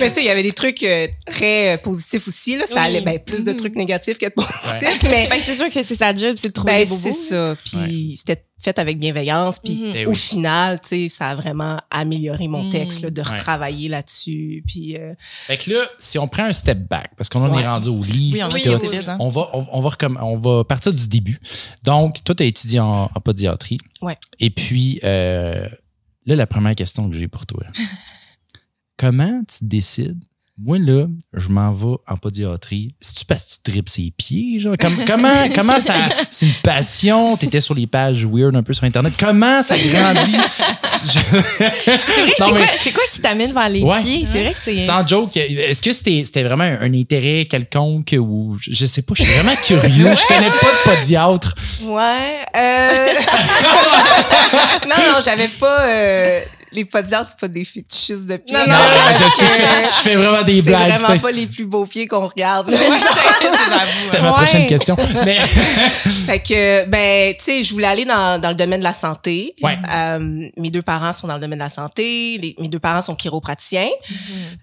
Mais 0.00 0.08
tu 0.08 0.14
sais, 0.14 0.20
il 0.20 0.24
y 0.26 0.30
avait 0.30 0.42
des 0.42 0.52
trucs 0.52 0.82
euh, 0.82 1.06
très 1.30 1.74
euh, 1.74 1.76
positifs 1.78 2.26
aussi. 2.28 2.56
Là. 2.56 2.66
Ça 2.66 2.74
Oui. 2.76 2.80
allait 2.86 3.00
ben, 3.00 3.18
plus 3.18 3.44
de 3.44 3.50
Mhm. 3.50 3.56
trucs 3.58 3.76
négatifs 3.76 4.18
que 4.18 4.26
de 4.26 4.30
positifs. 4.30 5.02
Mais 5.04 5.28
Ben, 5.28 5.40
c'est 5.44 5.56
sûr 5.56 5.68
que 5.68 5.82
c'est 5.82 5.96
sa 5.96 6.14
job, 6.14 6.36
c'est 6.40 6.48
de 6.48 6.52
trouver 6.52 6.72
ben, 6.72 6.84
des 6.84 6.90
bobos. 6.90 7.00
c'est 7.02 7.12
ça. 7.12 7.56
Puis 7.64 8.16
c'était 8.18 8.44
fait 8.64 8.78
avec 8.78 8.98
bienveillance. 8.98 9.58
Puis 9.60 9.74
Mhm. 9.78 9.92
Eh 9.94 10.06
au 10.06 10.10
oui. 10.10 10.16
final, 10.16 10.80
tu 10.80 10.88
sais, 10.88 11.08
ça 11.08 11.28
a 11.28 11.34
vraiment 11.34 11.76
amélioré 11.90 12.48
mon 12.48 12.64
Mhm. 12.64 12.70
texte, 12.70 13.02
là, 13.02 13.10
de 13.10 13.20
Ouais. 13.20 13.28
retravailler 13.28 13.88
là-dessus. 13.88 14.64
Puis 14.66 14.96
euh, 14.96 15.14
Fait 15.46 15.56
que 15.58 15.70
là, 15.70 15.86
si 15.98 16.18
on 16.18 16.26
prend 16.26 16.44
un 16.44 16.52
step 16.52 16.88
back, 16.88 17.10
parce 17.16 17.28
qu'on 17.28 17.42
en 17.44 17.58
est 17.58 17.66
rendu 17.66 17.88
au 17.88 18.02
livre, 18.02 18.36
Oui, 18.36 18.42
on 18.42 18.48
Oui, 18.48 18.88
vite, 18.90 19.08
hein. 19.08 19.16
on 19.20 19.28
va, 19.28 19.48
on, 19.52 19.66
on 19.70 19.80
va 19.80 19.90
recomm- 19.90 20.18
on 20.20 20.36
va 20.38 20.64
partir 20.64 20.92
du 20.92 21.06
début. 21.06 21.38
Donc, 21.84 22.24
toi, 22.24 22.34
tu 22.34 22.42
as 22.42 22.46
étudié 22.46 22.80
en, 22.80 23.10
en 23.14 23.20
podiatrie. 23.20 23.78
Ouais. 24.02 24.16
Et 24.40 24.50
puis, 24.50 24.98
euh, 25.04 25.68
là, 26.26 26.36
la 26.36 26.46
première 26.46 26.74
question 26.74 27.08
que 27.10 27.16
j'ai 27.16 27.28
pour 27.28 27.46
toi. 27.46 27.62
Comment 28.96 29.42
tu 29.44 29.64
décides? 29.64 30.22
Moi, 30.56 30.78
là, 30.78 31.06
je 31.32 31.48
m'en 31.48 31.72
vais 31.72 31.96
en 32.06 32.16
podiatrie. 32.16 32.94
C'est-tu 33.00 33.24
parce 33.24 33.44
que 33.44 33.50
tu 33.64 33.72
tripes 33.72 33.88
ses 33.88 34.12
pieds? 34.16 34.60
Genre? 34.60 34.76
Comme- 34.78 35.04
comment, 35.04 35.48
comment 35.54 35.80
ça. 35.80 35.94
C'est 36.30 36.46
une 36.46 36.52
passion? 36.62 37.36
Tu 37.36 37.46
étais 37.46 37.60
sur 37.60 37.74
les 37.74 37.88
pages 37.88 38.24
weird 38.24 38.54
un 38.54 38.62
peu 38.62 38.72
sur 38.72 38.84
Internet. 38.84 39.14
Comment 39.18 39.64
ça 39.64 39.76
grandit? 39.76 40.36
C'est 41.04 42.36
quoi, 42.38 42.46
quoi 42.48 43.02
qui 43.12 43.20
t'amène 43.20 43.52
vers 43.52 43.68
les 43.68 43.82
Ouais. 43.82 44.00
pieds? 44.02 44.26
C'est 44.32 44.42
vrai 44.42 44.52
que 44.52 44.58
c'est. 44.60 44.78
Sans 44.84 45.06
joke, 45.06 45.36
est-ce 45.36 45.82
que 45.82 45.92
c'était 45.92 46.22
c'était 46.24 46.42
vraiment 46.44 46.64
un, 46.64 46.80
un 46.80 46.94
intérêt 46.94 47.44
quelconque 47.44 48.14
ou 48.18 48.56
je, 48.60 48.70
je 48.72 48.86
sais 48.86 49.02
pas, 49.02 49.12
je 49.16 49.22
suis 49.24 49.32
vraiment 49.32 49.54
curieux. 49.56 50.06
Je 50.16 50.26
connais 50.26 50.50
pas 50.50 50.56
de 50.56 50.96
podiatre. 50.96 51.54
Ouais. 51.82 52.36
Euh... 52.56 53.06
non, 54.88 54.96
non, 55.12 55.20
j'avais 55.22 55.48
pas. 55.48 55.80
Euh... 55.82 56.40
Les 56.74 56.84
podiatres, 56.84 57.30
c'est 57.30 57.38
pas 57.40 57.48
des 57.48 57.64
fétichistes 57.64 58.26
de 58.26 58.36
pieds. 58.36 58.52
Non, 58.54 58.60
Non, 58.66 58.72
non, 58.74 58.78
je 59.12 59.24
sais, 59.30 59.46
que 59.46 59.90
je, 59.90 59.96
je 59.96 60.02
fais 60.02 60.16
vraiment 60.16 60.42
des 60.42 60.56
C'est 60.56 60.62
blagues. 60.68 60.88
vraiment 60.98 61.06
ça. 61.18 61.22
pas 61.22 61.30
les 61.32 61.46
plus 61.46 61.66
beaux 61.66 61.86
pieds 61.86 62.06
qu'on 62.08 62.26
regarde. 62.26 62.68
C'était 64.02 64.20
ma 64.20 64.30
Ouais. 64.30 64.36
prochaine 64.36 64.66
question. 64.66 64.96
Mais 65.24 65.38
fait 66.26 66.40
que, 66.40 66.84
ben, 66.86 67.34
tu 67.38 67.44
sais, 67.44 67.62
je 67.62 67.72
voulais 67.72 67.86
aller 67.86 68.04
dans, 68.04 68.40
dans 68.40 68.48
le 68.50 68.54
domaine 68.54 68.80
de 68.80 68.84
la 68.84 68.92
santé. 68.92 69.54
Ouais. 69.62 69.76
Euh, 69.94 70.18
mes 70.56 70.70
deux 70.70 70.82
parents 70.82 71.12
sont 71.12 71.26
dans 71.28 71.34
le 71.34 71.40
domaine 71.40 71.58
de 71.58 71.64
la 71.64 71.70
santé. 71.70 72.38
Les- 72.38 72.54
mes 72.58 72.68
deux 72.68 72.78
parents 72.78 73.02
sont 73.02 73.14
chiropraticiens. 73.16 73.88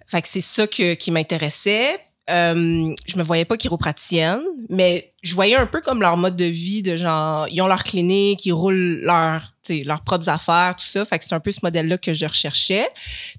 Fait 0.08 0.22
que 0.22 0.28
c'est 0.28 0.42
ça 0.42 0.68
que, 0.68 0.94
qui 0.96 1.12
m'intéressait. 1.12 2.00
Euh, 2.30 2.94
je 3.08 3.18
me 3.18 3.24
voyais 3.24 3.46
pas 3.46 3.58
chiropraticienne, 3.58 4.42
mais 4.70 5.12
je 5.24 5.34
voyais 5.34 5.56
un 5.56 5.66
peu 5.66 5.82
comme 5.82 6.02
leur 6.02 6.16
mode 6.18 6.36
de 6.36 6.46
vie 6.46 6.82
de 6.82 6.96
genre, 6.96 7.48
ils 7.52 7.62
ont 7.62 7.68
leur 7.68 7.84
clinique, 7.84 8.46
ils 8.46 8.54
roulent 8.54 9.00
leur, 9.04 9.51
leurs 9.86 10.02
propres 10.02 10.30
affaires, 10.30 10.76
tout 10.76 10.86
ça. 10.86 11.06
Fait 11.06 11.18
que 11.20 11.26
c'est 11.26 11.34
un 11.36 11.40
peu 11.40 11.52
ce 11.52 11.60
modèle-là 11.64 11.98
que 11.98 12.14
je 12.14 12.26
recherchais. 12.26 12.88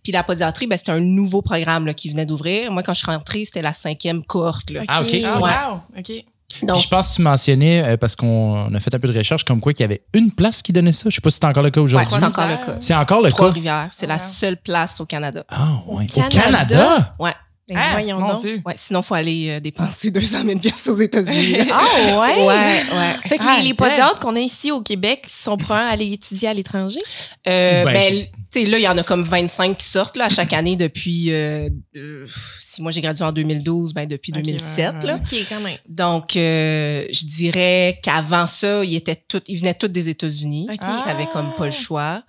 Puis 0.03 0.13
la 0.13 0.23
podiatrie, 0.23 0.67
ben, 0.67 0.77
c'était 0.79 0.93
un 0.93 1.01
nouveau 1.01 1.43
programme 1.43 1.87
là, 1.87 1.95
qui 1.95 2.09
venait 2.11 2.27
d'ouvrir. 2.27 2.71
Moi, 2.73 2.83
quand 2.83 2.95
je 2.95 2.99
suis 2.99 3.11
rentrée, 3.11 3.45
c'était 3.45 3.63
la 3.63 3.73
cinquième 3.73 4.25
cohorte. 4.25 4.71
Là. 4.71 4.83
Ah, 4.89 5.03
ok. 5.03 5.17
Ah, 5.25 5.41
Ouais. 5.41 5.51
wow. 5.51 5.81
OK. 5.99 6.13
Donc, 6.65 6.77
Puis 6.77 6.85
je 6.85 6.89
pense 6.89 7.09
que 7.11 7.15
tu 7.17 7.23
mentionnais, 7.23 7.83
euh, 7.83 7.97
parce 7.97 8.15
qu'on 8.15 8.73
a 8.75 8.79
fait 8.79 8.95
un 8.95 8.99
peu 8.99 9.09
de 9.09 9.17
recherche, 9.17 9.43
comme 9.43 9.59
quoi 9.61 9.73
qu'il 9.73 9.85
y 9.85 9.85
avait 9.85 10.03
une 10.13 10.31
place 10.31 10.61
qui 10.61 10.71
donnait 10.73 10.93
ça. 10.93 11.09
Je 11.09 11.15
sais 11.15 11.21
pas 11.23 11.31
si 11.31 11.39
c'est 11.41 11.47
encore 11.47 11.63
le 11.63 11.71
cas 11.71 11.81
ouais, 11.81 11.85
aujourd'hui. 11.85 12.15
c'est 12.19 12.25
encore 12.25 12.47
le 12.47 12.57
cas. 12.57 12.77
c'est 12.79 12.95
encore 12.95 13.19
le 13.23 13.31
cas? 13.31 13.37
Trois-Rivières, 13.37 13.89
c'est 13.91 14.07
la 14.07 14.17
Wow. 14.17 14.21
seule 14.23 14.57
place 14.59 15.01
au 15.01 15.07
Canada. 15.07 15.45
Ah, 15.49 15.79
ouais. 15.87 16.05
Au 16.05 16.29
Canada? 16.29 16.43
Canada? 16.43 17.15
Ouais. 17.19 17.33
Ben, 17.69 17.77
Ah, 17.79 17.93
voyons 17.93 18.19
mon 18.19 18.29
donc. 18.33 18.41
Dieu. 18.41 18.61
Ouais, 18.67 18.75
sinon, 18.77 19.03
faut 19.03 19.15
aller 19.15 19.49
euh, 19.51 19.61
dépenser 19.61 20.11
200 20.11 20.43
000 20.45 20.59
pièces 20.59 20.89
aux 20.89 20.97
États-Unis. 20.97 21.59
Ah 21.73 22.19
ouais? 22.21 22.47
ouais, 22.47 22.47
ouais. 22.47 23.29
Fait 23.29 23.39
que 23.39 23.45
Ah, 23.47 23.59
les, 23.63 23.69
les 23.69 23.75
qu'on 24.21 24.35
a 24.37 24.41
ici 24.41 24.71
au 24.73 24.83
Québec 24.83 25.27
sont 25.31 25.57
prêts 25.57 25.75
à 25.75 25.89
aller 25.89 26.13
étudier 26.13 26.49
à 26.49 26.55
l'étranger? 26.55 27.01
Euh, 27.47 27.85
Ben, 27.85 27.93
ben, 27.95 28.27
tu 28.53 28.61
sais, 28.61 28.67
là, 28.67 28.79
il 28.79 28.83
y 28.83 28.89
en 28.89 28.99
a 28.99 29.03
comme 29.03 29.23
25 29.23 29.79
qui 29.79 29.87
sortent 29.87 30.17
là, 30.17 30.25
à 30.25 30.29
chaque 30.29 30.53
année 30.53 30.77
depuis. 30.77 31.33
euh, 31.33 31.69
euh, 31.97 32.27
si 32.61 32.83
moi 32.83 32.91
j'ai 32.91 33.01
gradué 33.01 33.25
en 33.25 33.33
2012, 33.33 33.95
ben 33.95 34.07
depuis 34.07 34.33
Ok, 34.33 34.43
2007. 34.43 34.95
ouais, 34.95 35.07
Là. 35.07 35.17
OK, 35.17 35.35
quand 35.49 35.61
même. 35.61 35.77
Donc, 35.89 36.37
euh, 36.37 37.05
je 37.13 37.27
dirais 37.27 37.99
qu'avant 38.03 38.47
ça, 38.47 38.85
ils 38.85 38.97
étaient 38.97 39.17
tous, 39.29 39.41
ils 39.47 39.59
venaient 39.59 39.75
tous 39.75 39.89
des 39.89 40.09
États-Unis. 40.09 40.67
OK. 40.71 40.79
Ah. 40.83 41.05
Ils 41.07 41.11
avaient 41.11 41.29
comme 41.33 41.55
pas 41.55 41.67
le 41.67 41.71
choix. 41.71 42.23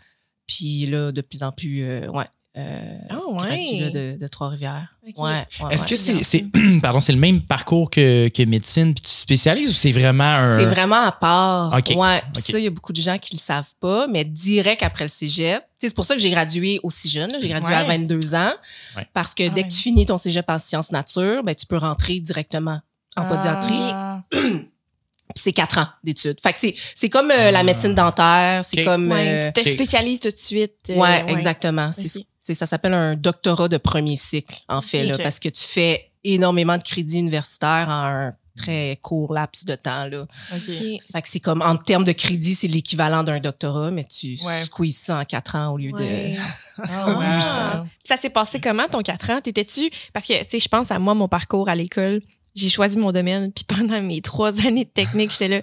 Puis 0.48 0.86
là, 0.86 1.12
de 1.12 1.22
plus 1.22 1.42
en 1.44 1.52
plus, 1.52 1.84
euh, 1.84 2.08
ouais. 2.10 2.26
Euh, 2.56 2.98
Ah 3.10 3.20
ouais. 3.30 3.48
gradus, 3.48 3.80
là, 3.80 3.90
de, 3.90 4.18
de 4.20 4.28
Trois-Rivières. 4.28 4.88
Ouais, 5.04 5.12
ouais, 5.18 5.74
Est-ce 5.74 5.84
ouais. 5.86 5.90
que 5.90 5.96
c'est 5.96 6.24
c'est 6.24 6.46
pardon, 6.84 7.00
c'est 7.00 7.12
le 7.12 7.18
même 7.18 7.42
parcours 7.42 7.90
que, 7.90 8.28
que 8.28 8.44
médecine 8.44 8.94
puis 8.94 9.04
tu 9.04 9.10
spécialises 9.10 9.72
ou 9.72 9.74
c'est 9.74 9.92
vraiment 9.92 10.24
un 10.24 10.56
C'est 10.56 10.66
vraiment 10.66 11.02
à 11.02 11.12
part. 11.12 11.74
OK. 11.76 11.96
Ouais. 11.96 12.22
Puis 12.32 12.44
OK. 12.44 12.52
ça, 12.52 12.60
il 12.60 12.64
y 12.66 12.68
a 12.68 12.70
beaucoup 12.70 12.94
de 12.94 13.02
gens 13.02 13.18
qui 13.18 13.36
le 13.36 13.40
savent 13.42 13.74
pas, 13.80 14.06
mais 14.06 14.24
direct 14.24 14.84
après 14.84 15.06
le 15.06 15.10
cégep. 15.10 15.62
tu 15.62 15.68
sais, 15.80 15.88
C'est 15.90 15.96
pour 15.96 16.06
ça 16.06 16.14
que 16.14 16.22
j'ai 16.22 16.30
gradué 16.30 16.80
aussi 16.84 17.10
jeune. 17.10 17.32
là. 17.32 17.40
J'ai 17.42 17.48
gradué 17.50 17.74
à 17.74 17.82
Ouais. 17.88 17.98
22 17.98 18.36
ans. 18.36 18.54
Ouais. 18.98 19.08
Parce 19.16 19.34
que 19.34 19.44
Ah 19.48 19.50
dès 19.50 19.62
ouais. 19.62 19.68
que 19.68 19.74
tu 19.74 19.80
finis 19.80 20.06
ton 20.06 20.18
cégep 20.18 20.46
en 20.48 20.60
sciences 20.60 20.92
nature, 20.92 21.44
ben, 21.44 21.56
tu 21.56 21.66
peux 21.66 21.78
rentrer 21.78 22.20
directement 22.20 22.80
en 23.18 23.26
podiatrie. 23.26 23.74
Ah. 23.94 24.22
Puis 24.32 25.42
c'est 25.46 25.54
quatre 25.54 25.80
ans 25.80 25.88
d'études. 26.04 26.40
Fait 26.42 26.54
que 26.54 26.60
c'est, 26.60 26.76
c'est 26.94 27.10
comme 27.10 27.32
euh, 27.32 27.50
la 27.50 27.64
médecine 27.64 27.96
dentaire. 27.96 28.64
C'est 28.64 28.84
comme. 28.84 29.12
Ouais, 29.12 29.48
euh, 29.48 29.52
tu 29.52 29.64
te 29.64 29.70
ok. 29.70 29.74
spécialises 29.74 30.20
tout 30.20 30.30
de 30.30 30.38
suite. 30.38 30.76
euh, 30.92 30.96
ouais, 30.96 31.26
exactement. 31.30 31.90
C'est. 31.92 32.24
C'est- 32.44 32.54
ça 32.54 32.68
s'appelle 32.68 32.94
un 32.94 33.16
doctorat 33.16 33.68
de 33.68 33.78
premier 33.78 34.16
cycle, 34.18 34.56
en 34.70 34.82
fait, 34.82 35.04
là, 35.06 35.18
parce 35.18 35.40
que 35.40 35.50
tu 35.50 35.64
fais 35.64 36.12
énormément 36.24 36.78
de 36.78 36.84
crédits 36.84 37.18
universitaires 37.20 37.88
en 37.90 38.06
un 38.06 38.34
très 38.56 39.00
court 39.02 39.34
laps 39.34 39.66
de 39.66 39.74
temps. 39.74 40.06
Là. 40.06 40.28
Fait 40.60 41.22
que 41.24 41.28
c'est 41.28 41.40
comme, 41.40 41.64
en 41.64 41.76
termes 41.76 42.04
de 42.04 42.12
crédit, 42.12 42.54
c'est 42.54 42.68
l'équivalent 42.68 43.24
d'un 43.24 43.40
doctorat, 43.40 43.90
mais 43.90 44.04
tu 44.06 44.38
Ouais. 44.46 44.64
squeezes 44.66 44.96
ça 44.98 45.18
en 45.18 45.26
quatre 45.26 45.56
ans 45.56 45.70
au 45.74 45.78
lieu 45.78 45.92
Ouais. 45.92 46.36
de. 46.78 46.84
Oh, 47.08 47.12
wow. 47.14 47.88
Ça 48.08 48.18
s'est 48.18 48.30
passé 48.30 48.62
comment 48.62 48.88
ton 48.88 49.02
4 49.02 49.32
ans? 49.32 49.42
T'étais-tu. 49.42 49.90
Parce 50.14 50.28
que, 50.28 50.34
tu 50.44 50.50
sais, 50.50 50.60
je 50.60 50.68
pense 50.68 50.92
à 50.92 51.00
moi, 51.00 51.16
mon 51.16 51.28
parcours 51.28 51.68
à 51.68 51.74
l'école. 51.76 52.22
J'ai 52.56 52.70
choisi 52.70 53.00
mon 53.00 53.12
domaine, 53.12 53.52
puis 53.52 53.64
pendant 53.68 54.00
mes 54.04 54.22
trois 54.22 54.52
années 54.68 54.86
de 54.86 54.90
technique, 54.92 55.32
j'étais 55.32 55.48
là. 55.48 55.62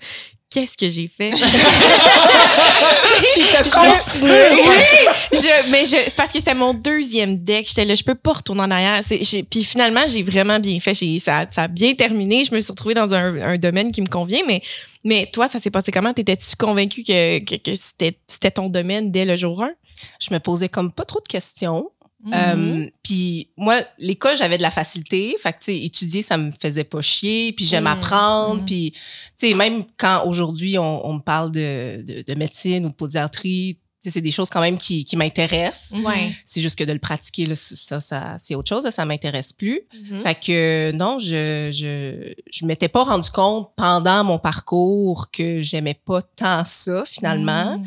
Qu'est-ce 0.50 0.76
que 0.76 0.90
j'ai 0.90 1.06
fait? 1.08 1.30
Puis 3.34 3.42
t'as 3.52 3.62
continué. 3.62 4.32
oui! 4.52 5.06
Je, 5.32 5.70
mais 5.70 5.84
je, 5.84 5.90
c'est 6.06 6.16
parce 6.16 6.32
que 6.32 6.40
c'est 6.42 6.54
mon 6.54 6.74
deuxième 6.74 7.38
deck. 7.38 7.68
J'étais 7.68 7.84
là, 7.84 7.94
je 7.94 8.02
peux 8.02 8.14
pas 8.16 8.32
retourner 8.32 8.62
en 8.62 8.70
arrière. 8.70 9.00
C'est- 9.06 9.22
j'ai- 9.22 9.42
puis 9.44 9.62
finalement, 9.62 10.02
j'ai 10.08 10.22
vraiment 10.24 10.58
bien 10.58 10.80
fait. 10.80 10.92
J'ai- 10.94 11.20
ça, 11.20 11.46
ça 11.54 11.62
a 11.62 11.68
bien 11.68 11.94
terminé. 11.94 12.44
Je 12.44 12.52
me 12.54 12.60
suis 12.60 12.70
retrouvée 12.72 12.94
dans 12.94 13.14
un, 13.14 13.40
un 13.40 13.58
domaine 13.58 13.92
qui 13.92 14.00
me 14.02 14.08
convient. 14.08 14.40
Mais, 14.46 14.60
mais 15.04 15.26
toi, 15.32 15.46
ça 15.48 15.60
s'est 15.60 15.70
passé 15.70 15.92
comment? 15.92 16.12
T'étais-tu 16.12 16.56
convaincue 16.56 17.04
que, 17.04 17.38
que, 17.44 17.54
que 17.54 17.76
c'était, 17.76 18.18
c'était 18.26 18.50
ton 18.50 18.68
domaine 18.68 19.12
dès 19.12 19.24
le 19.24 19.36
jour 19.36 19.62
1? 19.62 19.70
Je 20.20 20.34
me 20.34 20.40
posais 20.40 20.68
comme 20.68 20.90
pas 20.92 21.04
trop 21.04 21.20
de 21.20 21.28
questions. 21.28 21.88
Mhm. 22.22 22.33
Euh, 22.35 22.87
puis 23.02 23.50
moi, 23.56 23.80
l'école, 23.98 24.37
j'avais 24.37 24.56
de 24.59 24.62
la 24.62 24.70
facilité. 24.70 25.35
Fait 25.42 25.52
que, 25.52 25.59
tu 25.59 25.64
sais, 25.72 25.78
étudier, 25.78 26.22
ça 26.22 26.37
me 26.37 26.52
faisait 26.52 26.85
pas 26.85 27.00
chier. 27.00 27.52
Puis 27.52 27.64
j'aime 27.64 27.85
Mm. 27.85 27.87
apprendre. 27.88 28.62
Mm. 28.62 28.66
Puis, 28.66 28.92
tu 28.92 28.98
sais, 29.48 29.54
même 29.54 29.85
quand 29.98 30.24
aujourd'hui, 30.26 30.76
on, 30.78 31.06
on 31.09 31.14
me 31.14 31.20
parle 31.20 31.50
de, 31.52 32.02
de, 32.02 32.22
de 32.26 32.35
médecine 32.35 32.85
ou 32.85 32.90
de 32.90 32.94
podiatrie, 32.94 33.78
tu 34.02 34.09
sais, 34.09 34.14
c'est 34.14 34.20
des 34.22 34.30
choses 34.30 34.48
quand 34.48 34.62
même 34.62 34.78
qui, 34.78 35.04
qui 35.04 35.14
m'intéressent. 35.16 35.92
Ouais. 36.00 36.33
C'est 36.46 36.62
juste 36.62 36.78
que 36.78 36.85
de 36.85 36.92
le 36.92 36.98
pratiquer, 36.98 37.44
là, 37.44 37.54
ça, 37.54 38.00
ça 38.00 38.37
c'est 38.38 38.54
autre 38.54 38.68
chose. 38.70 38.85
là, 38.85 38.90
ça 38.90 39.04
m'intéresse 39.04 39.52
plus. 39.52 39.80
Fait 40.22 40.35
que 40.35 40.90
non, 40.92 41.18
je 41.18 41.70
je 41.70 42.33
je 42.50 42.64
m'étais 42.66 42.88
pas 42.88 43.04
rendu 43.04 43.28
compte 43.30 43.70
pendant 43.76 44.24
mon 44.24 44.38
parcours 44.38 45.30
que 45.30 45.61
j'aimais 45.61 46.00
pas 46.02 46.22
tant 46.22 46.64
ça 46.64 47.04
finalement. 47.06 47.76
Mhm. 47.78 47.87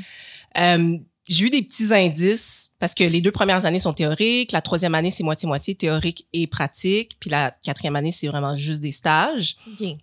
Euh, 0.60 0.98
j'ai 1.34 1.46
eu 1.46 1.50
des 1.50 1.62
petits 1.62 1.94
indices 1.94 2.70
parce 2.80 2.94
que 2.94 3.04
les 3.04 3.22
deux 3.22 3.32
premières 3.32 3.66
années 3.66 3.80
sont 3.80 3.94
théoriques, 3.94 4.52
la 4.52 4.62
troisième 4.62 4.94
année 4.94 5.10
c'est 5.12 5.24
moitié-moitié 5.24 5.74
théorique 5.76 6.26
et 6.34 6.48
pratique, 6.48 7.16
puis 7.20 7.30
la 7.30 7.52
quatrième 7.64 7.96
année 7.96 8.12
c'est 8.12 8.28
vraiment 8.28 8.56
juste 8.56 8.82
des 8.82 8.92
stages. 8.92 9.56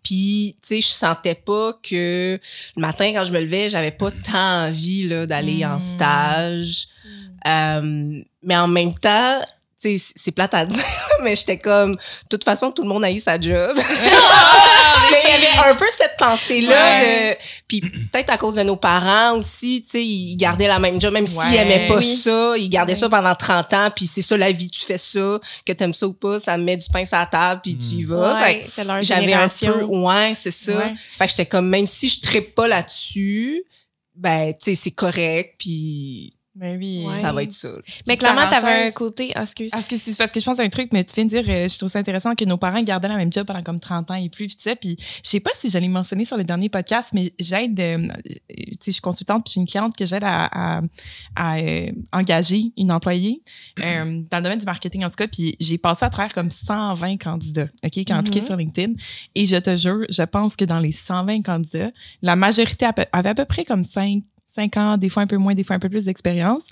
Puis 0.03 0.57
tu 0.63 0.69
sais, 0.69 0.81
je 0.81 0.89
sentais 0.89 1.35
pas 1.35 1.75
que 1.83 2.39
le 2.77 2.81
matin 2.81 3.13
quand 3.15 3.25
je 3.27 3.33
me 3.33 3.41
levais, 3.41 3.69
j'avais 3.71 3.91
pas 3.91 4.11
tant 4.11 4.67
envie 4.69 5.07
là 5.09 5.27
d'aller 5.27 5.65
en 5.65 5.77
Mm. 5.77 5.81
stage. 5.81 6.87
Euh, 7.47 8.23
mais 8.43 8.57
en 8.57 8.69
même 8.69 8.95
temps, 8.95 9.41
c'est 9.81 10.33
plate 10.33 10.55
à 10.55 10.67
dire, 10.67 10.79
mais 11.23 11.35
j'étais 11.37 11.59
comme, 11.59 11.93
de 11.95 11.99
toute 12.29 12.45
façon, 12.45 12.71
tout 12.71 12.83
le 12.83 12.89
monde 12.89 13.05
a 13.05 13.11
eu 13.11 13.21
sa 13.21 13.41
job. 13.41 13.73
mais 15.11 15.19
il 15.25 15.31
y 15.31 15.33
avait 15.33 15.71
un 15.71 15.75
peu 15.75 15.87
cette 15.91 16.17
pensée-là 16.19 17.01
de, 17.01 17.37
puis 17.67 17.81
peut-être 17.81 18.31
à 18.31 18.37
cause 18.39 18.55
de 18.55 18.63
nos 18.63 18.77
parents 18.77 19.37
aussi, 19.39 19.83
tu 19.83 19.91
sais, 19.91 20.05
ils 20.05 20.37
gardaient 20.37 20.69
la 20.69 20.79
même 20.79 21.01
job, 21.01 21.13
même 21.13 21.27
s'ils 21.27 21.39
Ouais. 21.39 21.57
aimaient 21.57 21.89
pas 21.89 21.97
Oui. 21.99 22.17
ça, 22.17 22.55
ils 22.59 22.69
gardaient 22.69 22.95
ça 22.97 23.09
pendant 23.09 23.35
30 23.35 23.73
ans, 23.75 23.89
puis 23.95 24.07
c'est 24.07 24.23
ça 24.23 24.37
la 24.37 24.53
vie, 24.53 24.69
tu 24.69 24.83
fais 24.83 24.99
ça, 24.99 25.39
que 25.65 25.73
t'aimes 25.73 25.95
ça 25.95 26.07
ou 26.07 26.13
pas, 26.13 26.39
ça 26.41 26.57
met 26.59 26.77
du 26.77 26.87
pain 26.93 27.05
sur 27.05 27.17
la 27.19 27.27
table, 27.27 27.61
puis 27.63 27.77
tu 27.79 27.95
y 27.97 28.05
vas. 28.05 28.41
Ouais, 28.43 28.67
c'est 28.75 28.85
leur 28.85 29.03
j'avais 29.03 29.33
un 29.33 29.49
peu, 29.49 29.83
ouais, 29.85 30.33
c'est 30.35 30.51
ça. 30.51 30.77
Ouais. 30.77 30.95
Fait 31.19 31.25
que 31.25 31.31
j'étais 31.31 31.47
comme, 31.47 31.69
même 31.69 31.87
si 31.87 32.09
je 32.09 32.21
trippe 32.21 32.55
pas 32.55 32.69
là-dessus, 32.69 33.63
ben, 34.15 34.53
tu 34.53 34.57
sais, 34.61 34.75
c'est 34.75 34.91
correct, 34.91 35.55
puis 35.59 36.35
Ben 36.57 36.77
oui. 36.79 37.05
Ouais. 37.07 37.15
ça 37.15 37.33
va 37.33 37.45
être 37.45 37.53
ça. 37.53 37.69
Mais 38.09 38.17
clairement, 38.17 38.49
t'avais 38.49 38.57
un 38.67 38.71
parenthèse. 38.73 38.95
côté. 38.95 39.33
Ah, 39.37 39.43
excuse. 39.43 39.71
Ah, 39.73 39.77
Parce 39.77 39.87
que 39.89 39.97
c'est 39.97 40.17
parce 40.19 40.33
que 40.33 40.41
je 40.41 40.45
pense 40.45 40.59
à 40.59 40.63
un 40.65 40.69
truc, 40.69 40.91
mais 40.93 41.05
tu 41.05 41.15
viens 41.15 41.25
de 41.25 41.29
dire, 41.31 41.45
euh, 41.49 41.69
je 41.69 41.79
trouve 41.79 41.89
ça 41.89 42.01
intéressant 42.01 42.35
que 42.35 42.45
nos 42.45 42.57
parents 42.59 42.83
gardaient 42.83 43.07
la 43.09 43.17
même 43.17 43.33
job 43.33 43.47
pendant 43.47 43.63
comme 43.63 43.79
30 43.79 44.11
ans 44.11 44.15
et 44.15 44.29
plus, 44.29 44.49
puis 44.49 44.57
tout 44.57 44.63
ça. 44.63 44.75
Puis 44.75 44.97
je 44.99 45.29
sais 45.31 45.39
pas 45.41 45.53
si 45.55 45.71
j'allais 45.71 45.87
mentionner 45.89 46.25
sur 46.25 46.37
le 46.37 46.43
dernier 46.45 46.69
podcast, 46.69 47.11
mais 47.15 47.33
j'aide, 47.39 47.79
euh, 47.79 48.09
tu 48.27 48.35
sais, 48.59 48.77
je 48.87 48.91
suis 48.91 49.01
consultante, 49.01 49.45
puis 49.45 49.53
j'ai 49.55 49.61
une 49.61 49.67
cliente 49.69 49.95
que 49.97 50.05
j'aide 50.05 50.25
à, 50.25 50.47
à, 50.79 50.83
à, 51.37 51.59
euh, 51.61 51.93
engager 52.13 52.73
une 52.77 52.91
employée 52.91 53.43
euh, 53.81 54.21
dans 54.31 54.39
le 54.39 54.43
domaine 54.43 54.59
du 54.59 54.67
marketing 54.67 55.05
en 55.05 55.09
tout 55.09 55.17
cas. 55.17 55.29
Puis 55.29 55.57
j'ai 55.61 55.79
passé 55.79 56.05
à 56.05 56.11
travers 56.11 56.33
comme 56.35 56.51
120 56.51 57.17
candidats, 57.19 57.69
ok, 57.85 57.91
qui 57.91 58.13
ont 58.13 58.17
appliqué 58.17 58.41
Mhm. 58.41 58.47
sur 58.47 58.57
LinkedIn. 58.57 58.93
Et 59.37 59.47
je 59.47 59.57
te 59.57 59.77
jure, 59.77 60.05
je 60.09 60.23
pense 60.25 60.57
que 60.57 60.65
dans 60.65 60.81
les 60.81 60.93
120 60.93 61.43
candidats, 61.43 61.93
la 62.23 62.35
majorité 62.35 62.87
avait 63.13 63.29
à 63.29 63.35
peu 63.35 63.45
près 63.45 63.65
comme 63.65 63.85
5, 63.85 64.23
5 64.55 64.77
ans, 64.77 64.97
des 64.97 65.09
fois 65.09 65.23
un 65.23 65.27
peu 65.27 65.37
moins, 65.37 65.55
des 65.55 65.65
fois 65.65 65.77
un 65.77 65.81
peu 65.81 65.89
plus 65.89 66.05
d'expérience. 66.07 66.65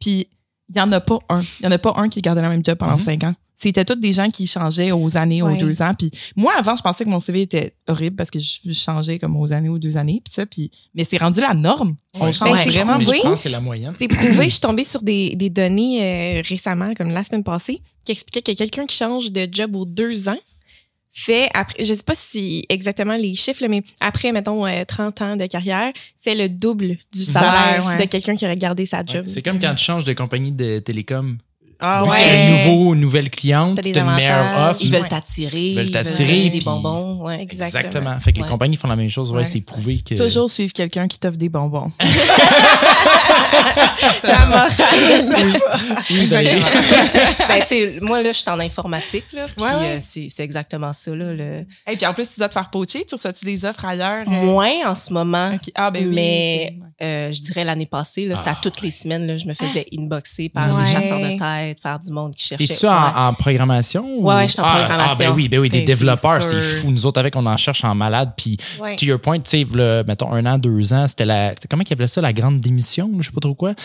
Puis 0.00 0.28
il 0.68 0.76
y 0.76 0.80
en 0.80 0.90
a 0.92 1.00
pas 1.00 1.18
un. 1.28 1.40
Il 1.60 1.64
y 1.64 1.66
en 1.66 1.70
a 1.72 1.78
pas 1.78 1.92
un 1.96 2.08
qui 2.08 2.20
gardait 2.22 2.42
la 2.42 2.48
même 2.48 2.64
job 2.64 2.78
pendant 2.78 2.94
Mhm. 2.96 3.00
cinq 3.04 3.24
ans. 3.24 3.34
C'était 3.54 3.84
tous 3.84 3.94
des 3.94 4.12
gens 4.12 4.28
qui 4.30 4.46
changeaient 4.48 4.90
aux 4.90 5.16
années, 5.16 5.40
aux 5.42 5.46
Ouais. 5.46 5.56
deux 5.58 5.82
ans. 5.82 5.92
Puis 5.96 6.10
moi, 6.34 6.52
avant, 6.58 6.74
je 6.74 6.82
pensais 6.82 7.04
que 7.04 7.10
mon 7.10 7.20
CV 7.20 7.42
était 7.42 7.74
horrible 7.86 8.16
parce 8.16 8.30
que 8.30 8.40
je, 8.40 8.72
changeais 8.72 9.18
comme 9.20 9.36
aux 9.36 9.52
années, 9.52 9.68
aux 9.68 9.78
deux 9.78 9.96
années. 9.96 10.20
Puis 10.24 10.34
ça, 10.34 10.46
puis, 10.46 10.70
mais 10.94 11.04
c'est 11.04 11.18
rendu 11.18 11.40
la 11.40 11.54
norme. 11.54 11.94
On 12.14 12.24
Ouais. 12.24 12.32
change 12.32 12.50
Ben, 12.50 12.56
c'est 12.56 12.70
vraiment. 12.70 12.98
prouvé. 12.98 13.18
Je 13.18 13.22
pense 13.22 13.40
c'est 13.40 13.48
la 13.50 13.60
moyenne. 13.60 13.94
C'est 13.96 14.08
prouvé, 14.08 14.44
je 14.44 14.48
suis 14.50 14.60
tombée 14.60 14.82
sur 14.84 15.02
des, 15.02 15.36
des 15.36 15.48
données 15.50 16.38
euh, 16.38 16.42
récemment, 16.48 16.92
comme 16.94 17.10
la 17.10 17.22
semaine 17.22 17.44
passée, 17.44 17.80
qui 18.04 18.12
expliquaient 18.12 18.52
que 18.52 18.58
quelqu'un 18.58 18.86
qui 18.86 18.96
change 18.96 19.30
de 19.30 19.46
job 19.52 19.76
aux 19.76 19.84
deux 19.84 20.28
ans 20.28 20.38
fait, 21.12 21.48
après, 21.54 21.84
je 21.84 21.92
sais 21.94 22.02
pas 22.02 22.14
si 22.14 22.64
exactement 22.68 23.14
les 23.16 23.34
chiffres, 23.34 23.62
là, 23.62 23.68
mais 23.68 23.82
après, 24.00 24.32
mettons, 24.32 24.66
euh, 24.66 24.84
30 24.86 25.22
ans 25.22 25.36
de 25.36 25.46
carrière, 25.46 25.92
fait 26.20 26.34
le 26.34 26.48
double 26.48 26.96
du 27.12 27.24
salaire 27.24 27.52
Salaire, 27.82 27.86
ouais. 27.86 27.96
de 28.04 28.10
quelqu'un 28.10 28.34
qui 28.34 28.44
aurait 28.46 28.56
gardé 28.56 28.86
sa 28.86 28.98
Ouais. 29.00 29.04
job. 29.06 29.24
C'est 29.26 29.42
comme 29.42 29.58
quand 29.58 29.74
tu 29.74 29.84
changes 29.84 30.04
de 30.04 30.12
compagnie 30.14 30.52
de 30.52 30.78
télécom. 30.78 31.38
Ah 31.84 32.02
Vu 32.04 32.10
ouais. 32.10 32.22
un 32.22 32.70
nouveau, 32.70 32.94
une 32.94 33.00
nouvelle 33.00 33.28
cliente, 33.28 33.80
T'as 33.82 33.88
une 33.88 34.14
meilleure 34.14 34.70
offre. 34.70 34.80
Ils 34.82 34.92
veulent 34.92 35.08
t'attirer. 35.08 35.58
Ils 35.60 35.76
veulent 35.76 35.86
Ils 35.86 35.90
t'attirer, 35.92 36.42
des 36.44 36.50
puis- 36.50 36.60
bonbons. 36.60 37.24
Ouais. 37.24 37.40
Exactement. 37.42 37.66
Exactement. 37.80 38.20
Fait 38.20 38.32
que 38.32 38.36
les 38.38 38.42
Ouais. 38.44 38.48
compagnies 38.48 38.76
font 38.76 38.86
la 38.88 38.94
même 38.96 39.10
chose. 39.10 39.30
Ouais, 39.32 39.38
Ouais. 39.38 39.44
c'est 39.44 39.60
prouvé 39.62 40.00
que. 40.08 40.14
Toujours 40.14 40.48
suivre 40.50 40.72
quelqu'un 40.72 41.08
qui 41.08 41.18
t'offre 41.18 41.36
des 41.38 41.48
bonbons. 41.48 41.90
La 44.22 44.46
morale. 44.46 44.70
Oui, 46.10 46.26
Valérie. 46.26 46.62
ben, 47.48 47.60
tu 47.60 47.66
sais, 47.68 47.98
moi, 48.00 48.22
là, 48.22 48.32
je 48.32 48.38
suis 48.38 48.50
en 48.50 48.58
informatique, 48.60 49.24
là. 49.32 49.46
Puis 49.56 49.66
euh, 49.66 49.98
c'est 50.00 50.28
c'est 50.34 50.42
exactement 50.42 50.92
ça, 50.92 51.14
là. 51.14 51.32
Le... 51.34 51.64
Et 51.90 51.96
puis 51.96 52.06
en 52.06 52.14
plus, 52.14 52.28
tu 52.28 52.38
dois 52.38 52.48
te 52.48 52.54
faire 52.54 52.70
poacher. 52.70 53.04
Tu 53.06 53.14
reçois-tu 53.14 53.44
des 53.44 53.64
offres 53.64 53.84
ailleurs? 53.84 54.24
euh? 54.26 54.30
Moins 54.30 54.86
en 54.86 54.94
ce 54.94 55.12
moment. 55.12 55.52
Ok. 55.54 55.70
Ah, 55.74 55.90
ben 55.90 56.06
oui. 56.08 56.14
mais 56.14 56.74
euh, 57.02 57.32
je 57.32 57.40
dirais 57.40 57.64
l'année 57.64 57.86
passée, 57.86 58.26
là, 58.26 58.36
c'était 58.36 58.50
à 58.50 58.54
Ah, 58.56 58.60
toutes 58.62 58.80
les 58.82 58.90
semaines, 58.90 59.26
là, 59.26 59.36
je 59.36 59.46
me 59.46 59.54
faisais 59.54 59.86
inboxer 59.96 60.48
par 60.48 60.74
Ouais. 60.74 60.84
des 60.84 60.90
chasseurs 60.90 61.18
de 61.20 61.36
tête, 61.36 61.71
par 61.80 61.98
du 62.00 62.10
monde 62.10 62.34
qui 62.34 62.44
cherchait. 62.46 62.86
Ouais. 62.86 62.92
en, 62.92 63.28
en 63.28 63.34
programmation? 63.34 64.04
ou- 64.04 64.26
Ouais, 64.26 64.34
ouais, 64.34 64.46
je 64.48 64.52
suis 64.52 64.60
en 64.60 64.64
Ah, 64.66 64.78
programmation. 64.80 65.14
Ah, 65.14 65.28
ben 65.30 65.32
oui, 65.34 65.48
ben 65.48 65.60
oui, 65.60 65.68
des 65.68 65.78
Ben, 65.78 65.86
développeurs, 65.86 66.42
c'est 66.42 66.60
fou. 66.60 66.90
Nous 66.90 67.06
autres, 67.06 67.20
avec, 67.20 67.34
on 67.36 67.46
en 67.46 67.56
cherche 67.56 67.84
en 67.84 67.94
malade. 67.94 68.32
Puis, 68.36 68.56
Ouais. 68.80 68.96
to 68.96 69.06
your 69.06 69.20
point, 69.20 69.38
tu 69.40 69.50
sais, 69.50 69.66
le- 69.72 70.02
mettons, 70.06 70.32
un 70.32 70.44
an, 70.46 70.58
deux 70.58 70.92
ans, 70.92 71.06
c'était 71.08 71.24
la. 71.24 71.54
Comment 71.70 71.84
ils 71.88 71.92
appelaient 71.92 72.06
ça, 72.06 72.20
la 72.20 72.32
grande 72.32 72.60
démission? 72.60 73.10
Je 73.20 73.26
sais 73.26 73.32
pas 73.32 73.40
trop 73.40 73.54
quoi? 73.54 73.74
Tu 73.74 73.82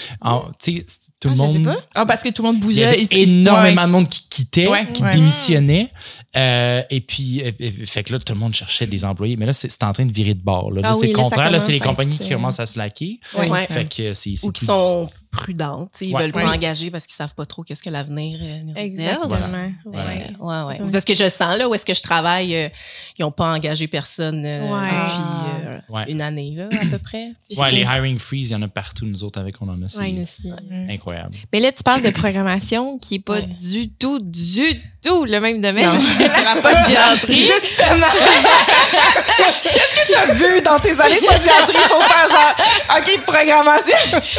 sais, 0.59 0.85
tout 1.19 1.29
le 1.29 1.33
Ah, 1.33 1.37
sais 1.37 1.41
monde. 1.59 1.75
Ah, 1.95 2.05
parce 2.05 2.21
que 2.23 2.29
tout 2.29 2.41
le 2.43 2.47
monde 2.47 2.57
Il 2.57 2.63
y 2.63 2.67
bougeait. 2.67 2.85
avait 2.85 3.01
et 3.03 3.07
puis- 3.07 3.21
énormément 3.23 3.81
Ouais. 3.81 3.87
de 3.87 3.91
monde 3.91 4.09
qui 4.09 4.23
quittait, 4.29 4.67
Ouais, 4.67 4.87
qui 4.93 5.01
ouais. 5.03 5.11
démissionnait. 5.11 5.91
Euh, 6.35 6.81
et 6.91 7.01
puis, 7.01 7.41
euh, 7.41 7.51
euh, 7.61 7.71
fait 7.85 8.03
que 8.03 8.13
là, 8.13 8.19
tout 8.19 8.33
le 8.33 8.39
monde 8.39 8.53
cherchait 8.53 8.85
des 8.85 9.03
employés. 9.03 9.35
Mais 9.37 9.45
là, 9.47 9.53
c'est 9.53 9.81
en 9.83 9.91
train 9.93 10.05
de 10.05 10.11
virer 10.11 10.35
de 10.35 10.43
bord. 10.43 10.71
Là, 10.71 10.81
Là, 10.81 10.89
Ah 10.91 10.93
c'est 10.93 11.07
oui, 11.07 11.13
le 11.13 11.17
contraire. 11.17 11.49
Là, 11.49 11.59
c'est 11.59 11.71
les 11.71 11.79
compagnies 11.79 12.17
qui 12.17 12.31
euh, 12.31 12.35
commencent 12.35 12.59
à 12.59 12.65
se 12.67 12.77
laquer. 12.77 13.19
Ouais. 13.37 13.49
Ouais. 13.49 13.65
Fait 13.67 13.85
que 13.85 14.13
c'est 14.13 14.33
Ou 14.43 14.51
qui 14.51 14.59
plus 14.59 14.65
sont 14.67 15.09
prudentes, 15.31 15.95
ils 16.01 16.13
Ouais. 16.15 16.23
veulent 16.23 16.31
pas 16.31 16.45
engager 16.51 16.89
parce 16.91 17.05
qu'ils 17.05 17.15
savent 17.15 17.35
pas 17.35 17.45
trop 17.45 17.63
qu'est-ce 17.63 17.83
que 17.83 17.89
l'avenir 17.89 18.39
euh, 18.41 18.59
nous 18.63 18.73
réserve. 18.73 19.23
Exactement. 19.23 19.27
Voilà. 19.27 19.47
Ouais. 19.47 19.73
Ouais, 19.85 19.97
ouais, 20.39 20.75
ouais. 20.77 20.81
Ouais. 20.85 20.91
Parce 20.91 21.05
que 21.05 21.13
je 21.13 21.23
le 21.25 21.29
sens, 21.29 21.57
là, 21.57 21.67
où 21.69 21.73
est-ce 21.75 21.85
que 21.85 21.93
je 21.93 22.01
travaille, 22.01 22.55
euh, 22.55 22.69
ils 23.17 23.23
n'ont 23.23 23.31
pas 23.31 23.45
engagé 23.53 23.87
personne 23.87 24.43
euh, 24.45 24.61
Ouais. 24.61 24.87
depuis 24.87 25.67
euh, 25.67 25.79
Ouais. 25.89 26.05
une 26.11 26.21
année, 26.21 26.53
là, 26.55 26.69
à 26.71 26.85
peu 26.85 26.97
près. 26.97 27.31
Ouais, 27.57 27.71
les 27.71 27.81
hiring 27.81 28.19
freeze, 28.19 28.49
il 28.49 28.53
y 28.53 28.55
en 28.55 28.61
a 28.61 28.67
partout, 28.67 29.05
nous 29.05 29.23
autres, 29.23 29.39
avec, 29.39 29.55
on 29.61 29.67
en 29.69 29.81
a. 29.81 29.97
Ouais, 29.99 30.11
nous 30.11 30.21
aussi. 30.23 30.51
incroyable. 30.89 31.31
Mais 31.53 31.59
là, 31.59 31.71
tu 31.71 31.83
parles 31.83 32.01
de 32.01 32.09
programmation 32.09 32.97
qui 32.99 33.15
est 33.15 33.19
pas 33.19 33.35
Ouais. 33.37 33.47
du 33.59 33.89
tout, 33.89 34.19
du 34.19 34.63
tout 35.03 35.25
le 35.25 35.39
même 35.39 35.61
domaine 35.61 35.85
Non. 35.85 35.97
que 35.99 36.23
la 36.55 36.61
podiatrie. 36.61 37.33
Justement! 37.35 38.07
Qu'est-ce 39.63 39.95
que 39.95 40.11
tu 40.11 40.17
as 40.17 40.33
vu 40.33 40.61
dans 40.61 40.79
tes 40.79 40.91
années 40.91 41.15
de 41.21 41.27
pédiatrie 41.27 41.87
pour 41.89 42.03
faire 42.03 42.29
genre, 42.29 42.97
OK, 42.97 43.21
programmation? 43.25 43.97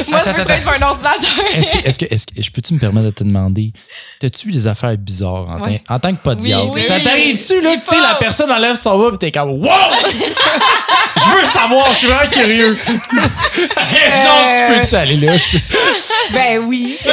Moi, 0.09 0.18
Attends, 0.20 0.31
je 0.31 0.37
veux 0.37 0.40
attends, 0.42 0.51
être 0.55 0.62
sur 0.62 0.78
un 0.81 0.87
ordinateur. 0.87 1.31
Est-ce 1.55 1.71
que, 1.71 1.79
est-ce 1.87 1.99
que, 1.99 2.05
est-ce 2.11 2.27
que, 2.27 2.43
je 2.43 2.51
peux-tu 2.51 2.75
me 2.75 2.79
permettre 2.79 3.07
de 3.07 3.11
te 3.11 3.25
demander, 3.25 3.73
t'as-tu 4.21 4.49
eu 4.49 4.53
des 4.53 4.67
affaires 4.67 4.97
bizarres 4.97 5.49
en, 5.49 5.61
Ouais. 5.62 5.83
en 5.88 5.99
tant 5.99 6.12
que? 6.14 6.19
Oui, 6.29 6.83
ça 6.83 6.97
oui. 6.97 7.03
t'arrive-tu, 7.03 7.61
là, 7.61 7.77
que, 7.77 7.83
tu 7.88 7.95
sais, 7.95 8.01
la 8.01 8.14
personne 8.14 8.51
enlève 8.51 8.77
son 8.77 8.99
bas 8.99 9.11
pis 9.12 9.19
t'es 9.19 9.33
comme, 9.33 9.51
wow! 9.51 9.69
je 11.17 11.38
veux 11.38 11.45
savoir, 11.47 11.93
je 11.93 11.99
suis 11.99 12.07
vraiment 12.07 12.31
curieux. 12.31 12.79
Genre, 12.87 14.45
je 14.45 14.81
peux-tu 14.81 14.95
aller 14.95 15.17
là? 15.17 15.33
Ben 16.33 16.59
oui. 16.67 16.99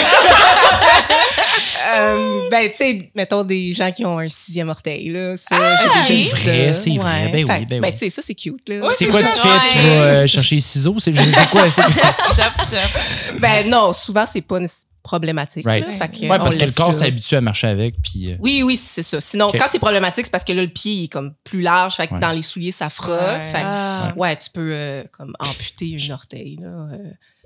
Euh, 1.87 2.49
ben, 2.49 2.69
tu 2.69 2.77
sais, 2.77 3.11
mettons 3.15 3.43
des 3.43 3.71
gens 3.71 3.91
qui 3.91 4.05
ont 4.05 4.17
un 4.17 4.27
sixième 4.27 4.69
orteil, 4.69 5.09
là. 5.09 5.37
Ça, 5.37 5.55
vu 5.57 5.89
C'est 6.05 6.23
vrai, 6.35 6.73
c'est 6.73 6.97
vrai. 6.97 7.29
Ben 7.31 7.45
oui, 7.47 7.65
ben 7.65 7.79
oui. 7.83 7.91
tu 7.91 7.97
sais, 7.99 8.09
ça, 8.09 8.21
c'est 8.23 8.33
cute, 8.33 8.67
là. 8.69 8.89
C'est 8.91 9.05
quoi 9.07 9.21
tu 9.21 9.27
ça. 9.29 9.41
fais? 9.41 9.71
Tu 9.71 9.77
vas 9.77 9.93
euh, 10.03 10.27
chercher 10.27 10.55
les 10.55 10.61
ciseaux? 10.61 10.95
C'est, 10.99 11.13
je 11.15 11.21
sais 11.21 11.47
quoi? 11.51 11.69
c'est- 11.69 11.81
Chop, 11.81 12.51
chop. 12.69 13.39
Ben 13.39 13.69
non, 13.69 13.93
souvent, 13.93 14.25
c'est 14.27 14.41
pas 14.41 14.57
problématique. 15.03 15.65
Right. 15.65 15.85
là. 15.85 15.91
Fait 15.93 16.07
que, 16.09 16.21
Ouais, 16.25 16.37
parce 16.39 16.57
que 16.57 16.65
le 16.65 16.71
corps 16.71 16.93
s'habitue 16.93 17.35
à 17.35 17.41
marcher 17.41 17.67
avec, 17.67 17.95
puis... 18.03 18.31
euh, 18.31 18.37
Oui, 18.39 18.63
oui, 18.63 18.75
c'est 18.75 19.03
ça. 19.03 19.21
Sinon, 19.21 19.51
quand 19.57 19.65
c'est 19.69 19.77
problématique, 19.79 20.25
c'est 20.25 20.31
parce 20.31 20.43
que 20.43 20.53
là, 20.53 20.63
le 20.63 20.67
pied 20.67 20.91
il 20.93 21.03
est 21.05 21.07
comme 21.07 21.33
plus 21.43 21.61
large. 21.61 21.95
Fait 21.95 22.07
que 22.07 22.15
Ouais. 22.15 22.19
dans 22.19 22.31
les 22.31 22.41
souliers, 22.41 22.71
ça 22.71 22.89
frotte. 22.89 23.19
Ouais. 23.19 23.43
Fait 23.43 23.61
que, 23.61 23.65
Ah. 23.67 24.13
ouais, 24.17 24.35
tu 24.35 24.49
peux 24.51 24.71
euh, 24.73 25.03
comme 25.11 25.33
amputer 25.39 25.89
une 25.89 26.11
orteil, 26.11 26.57
là. 26.59 26.67
euh, 26.67 26.97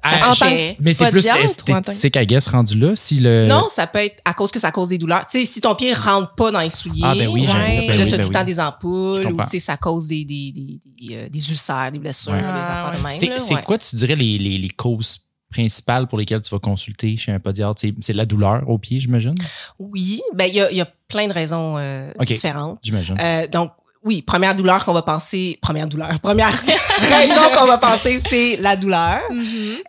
Ah. 0.02 0.34
Mais 0.80 0.94
c'est 0.94 1.12
plus 1.12 1.26
esthétique, 1.28 2.16
I 2.16 2.26
guess, 2.26 2.48
rendu 2.48 2.78
là. 2.78 2.96
Si 2.96 3.20
le... 3.20 3.48
Non, 3.48 3.68
ça 3.70 3.88
peut 3.88 4.00
être 4.00 4.22
à 4.26 4.34
cause 4.34 4.52
que 4.52 4.60
ça 4.60 4.72
cause 4.72 4.90
des 4.90 4.98
douleurs. 4.98 5.26
Tu 5.28 5.40
sais, 5.40 5.46
si 5.46 5.62
ton 5.62 5.76
pied 5.76 5.94
rentre 5.94 6.34
pas 6.36 6.52
dans 6.52 6.60
les 6.60 6.70
souliers, 6.70 7.02
Ah, 7.04 7.16
ben 7.16 7.28
oui. 7.28 7.42
Ouais. 7.42 7.48
Ben 7.88 7.98
là, 7.98 8.04
oui, 8.06 8.10
t'as 8.10 8.18
ben 8.18 8.24
tout 8.24 8.30
le 8.30 8.34
temps 8.34 8.40
oui. 8.40 8.46
des 8.46 8.60
ampoules 8.60 9.26
ou 9.26 9.30
comprends. 9.30 9.44
tu 9.46 9.52
sais, 9.52 9.60
ça 9.60 9.78
cause 9.78 10.08
des, 10.08 10.24
des, 10.26 10.52
des, 10.52 10.82
des, 11.08 11.16
euh, 11.16 11.30
des 11.30 11.50
ulcères, 11.50 11.92
des 11.92 12.00
blessures, 12.00 12.32
Ouais. 12.32 12.40
des 12.40 12.46
Ah, 12.48 12.88
affaires 12.88 13.00
de 13.00 13.04
même. 13.04 13.40
C'est, 13.40 13.54
ouais. 13.56 13.64
quoi, 13.64 13.78
tu 13.78 13.96
dirais, 13.96 14.16
les, 14.16 14.38
les, 14.38 14.58
les 14.58 14.70
causes 14.70 15.26
principales 15.52 16.08
pour 16.08 16.18
lesquelles 16.20 16.42
tu 16.42 16.52
vas 16.52 16.60
consulter 16.60 17.18
chez 17.18 17.32
un 17.32 17.40
podiatre? 17.40 17.82
C'est, 17.82 17.94
c'est 18.02 18.14
la 18.14 18.26
douleur 18.26 18.64
au 18.70 18.78
pied, 18.78 19.00
j'imagine? 19.00 19.36
Oui, 19.80 20.22
ben 20.34 20.46
il 20.46 20.56
y 20.56 20.62
a, 20.62 20.72
il 20.72 20.78
y 20.78 20.82
a 20.82 20.88
plein 21.08 21.28
de 21.28 21.34
raisons 21.34 21.76
euh, 21.78 22.12
différentes. 22.22 22.80
J'imagine. 22.84 23.18
Euh, 23.20 23.48
donc, 23.48 23.72
oui, 24.04 24.22
première 24.22 24.56
douleur 24.56 24.86
qu'on 24.86 24.94
va 24.94 25.02
penser, 25.02 25.60
première 25.62 25.88
douleur, 25.88 26.20
première 26.22 26.54
raison 27.02 27.42
qu'on 27.58 27.66
va 27.66 27.78
penser, 27.78 28.22
c'est 28.30 28.56
la 28.58 28.76
douleur. 28.78 29.20
Mhm. 29.30 29.44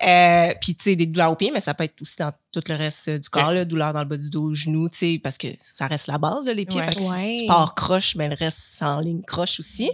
Euh, 0.07 0.49
Puis, 0.61 0.75
tu 0.75 0.83
sais, 0.85 0.97
des 0.97 1.07
douleurs 1.07 1.31
au 1.31 1.37
pied, 1.37 1.51
mais 1.55 1.61
ça 1.61 1.75
peut 1.75 1.85
être 1.85 2.01
aussi 2.03 2.17
dans 2.19 2.33
tout 2.53 2.61
le 2.69 2.75
reste 2.75 3.09
euh, 3.09 3.19
du 3.19 3.29
corps, 3.29 3.53
là, 3.53 3.65
douleur 3.65 3.93
dans 3.93 4.01
le 4.01 4.07
bas 4.07 4.17
du 4.17 4.29
dos, 4.29 4.53
genou, 4.55 4.89
tu 4.89 4.99
sais, 4.99 5.21
parce 5.23 5.39
que 5.39 5.47
ça 5.61 5.87
reste 5.87 6.09
la 6.09 6.19
base, 6.19 6.47
là, 6.47 6.55
les 6.55 6.67
pieds. 6.67 6.81
Ouais. 6.81 6.87
Fait 6.87 6.97
que 6.97 7.01
Ouais. 7.03 7.35
si 7.37 7.43
tu 7.43 7.47
pars 7.47 7.75
croche, 7.77 8.17
ben, 8.17 8.29
le 8.31 8.37
reste, 8.37 8.59
c'est 8.79 8.85
en 8.85 8.99
ligne 8.99 9.23
croche 9.23 9.61
aussi. 9.61 9.91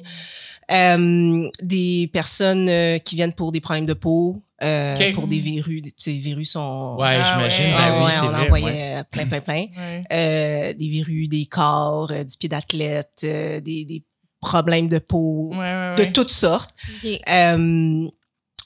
Euh, 0.73 1.49
des 1.63 2.11
personnes 2.13 2.69
euh, 2.69 2.99
qui 2.99 3.15
viennent 3.17 3.33
pour 3.35 3.53
des 3.53 3.61
problèmes 3.61 3.85
de 3.87 3.93
peau, 3.93 4.43
euh, 4.63 5.13
pour 5.15 5.27
des 5.29 5.41
verrues. 5.41 5.81
des- 5.83 5.91
Tu 5.93 5.97
sais, 6.03 6.13
les 6.13 6.21
verrues 6.21 6.45
sont... 6.45 6.97
ouais, 6.99 7.19
Ah 7.21 7.33
j'imagine. 7.35 7.65
ouais. 7.67 7.71
Ben 7.73 7.79
Ah 7.79 7.99
oui, 7.99 8.05
ouais, 8.05 8.19
on 8.23 8.31
vrai. 8.31 8.45
en 8.45 8.49
voyait 8.49 8.65
ouais. 8.67 8.95
euh, 8.99 9.03
plein, 9.11 9.27
plein, 9.27 9.41
plein. 9.41 9.67
Ouais. 9.77 10.05
Euh, 10.13 10.73
des 10.75 10.91
verrues, 10.91 11.29
des 11.29 11.47
corps, 11.47 12.11
euh, 12.11 12.25
du 12.25 12.37
pied 12.37 12.49
d'athlète, 12.49 13.21
euh, 13.25 13.61
des, 13.61 13.85
des 13.85 14.03
problèmes 14.41 14.89
de 14.89 14.99
peau, 14.99 15.51
Ouais, 15.53 15.59
ouais, 15.59 15.95
de 15.99 16.05
toutes 16.13 16.31
sortes. 16.31 16.71
Ok. 17.05 17.21
Euh, 17.29 18.07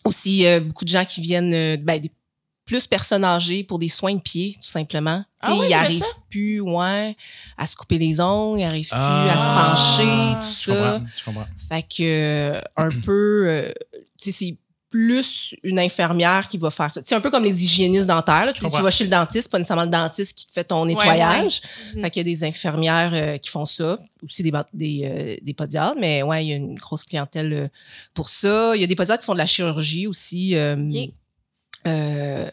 aussi, 0.05 0.47
euh, 0.47 0.61
beaucoup 0.61 0.85
de 0.85 0.91
gens 0.91 1.05
qui 1.05 1.21
viennent, 1.21 1.55
euh, 1.55 1.77
ben, 1.83 1.99
des 2.01 2.11
plus 2.65 2.87
personnes 2.87 3.25
âgées 3.25 3.65
pour 3.65 3.79
des 3.81 3.89
soins 3.89 4.15
de 4.15 4.21
pied, 4.21 4.53
tout 4.55 4.69
simplement. 4.69 5.25
Ah 5.41 5.57
ouais, 5.57 5.67
ils 5.67 5.71
n'arrivent 5.71 6.05
plus 6.29 6.61
ouais, 6.61 7.17
à 7.59 7.67
se 7.67 7.75
couper 7.75 7.99
les 7.99 8.21
ongles, 8.21 8.61
ils 8.61 8.63
n'arrivent 8.63 8.89
plus 8.89 8.97
Ah. 8.97 9.33
à 9.33 9.39
se 9.39 9.97
pencher, 9.99 10.41
tout 10.41 10.55
Je 10.55 10.71
ça. 10.71 10.93
comprends, 10.93 11.07
je 11.19 11.25
comprends. 11.25 11.47
Fait 11.69 11.83
que, 11.83 12.03
euh, 12.03 12.61
un 12.77 12.91
peu, 13.05 13.45
euh, 13.49 13.73
tu 14.19 14.31
sais, 14.31 14.33
c'est 14.33 14.57
plus 14.91 15.55
une 15.63 15.79
infirmière 15.79 16.49
qui 16.49 16.59
va 16.59 16.71
faire 16.71 16.91
ça. 16.91 17.01
C'est 17.05 17.15
un 17.15 17.21
peu 17.21 17.31
comme 17.31 17.45
les 17.45 17.63
hygiénistes 17.65 18.07
dentaires. 18.07 18.47
Là. 18.47 18.53
Tu, 18.53 18.65
sais, 18.65 18.71
tu 18.71 18.83
vas 18.83 18.91
chez 18.91 19.05
le 19.05 19.11
dentiste, 19.11 19.51
pas 19.51 19.59
nécessairement 19.59 19.85
le 19.85 19.89
dentiste 19.91 20.37
qui 20.37 20.47
te 20.47 20.53
fait 20.53 20.65
ton 20.65 20.85
nettoyage. 20.85 21.63
ouais. 21.95 22.03
Fait 22.03 22.11
qu'il 22.11 22.21
y 22.21 22.29
a 22.29 22.35
des 22.35 22.45
infirmières 22.45 23.11
euh, 23.15 23.37
qui 23.39 23.51
font 23.51 23.65
ça, 23.67 23.99
aussi 24.25 24.43
des, 24.43 24.53
des, 24.75 25.01
euh, 25.05 25.37
des 25.43 25.55
podiatres, 25.55 25.97
mais 25.99 26.23
ouais, 26.25 26.45
il 26.45 26.49
y 26.49 26.53
a 26.53 26.57
une 26.57 26.75
grosse 26.75 27.05
clientèle 27.05 27.53
euh, 27.53 27.69
pour 28.15 28.29
ça. 28.29 28.75
Il 28.75 28.81
y 28.81 28.85
a 28.85 28.89
des 28.89 28.97
podiatres 28.97 29.21
qui 29.21 29.27
font 29.27 29.35
de 29.35 29.39
la 29.39 29.47
chirurgie 29.47 30.09
aussi. 30.09 30.57
euh, 31.87 32.51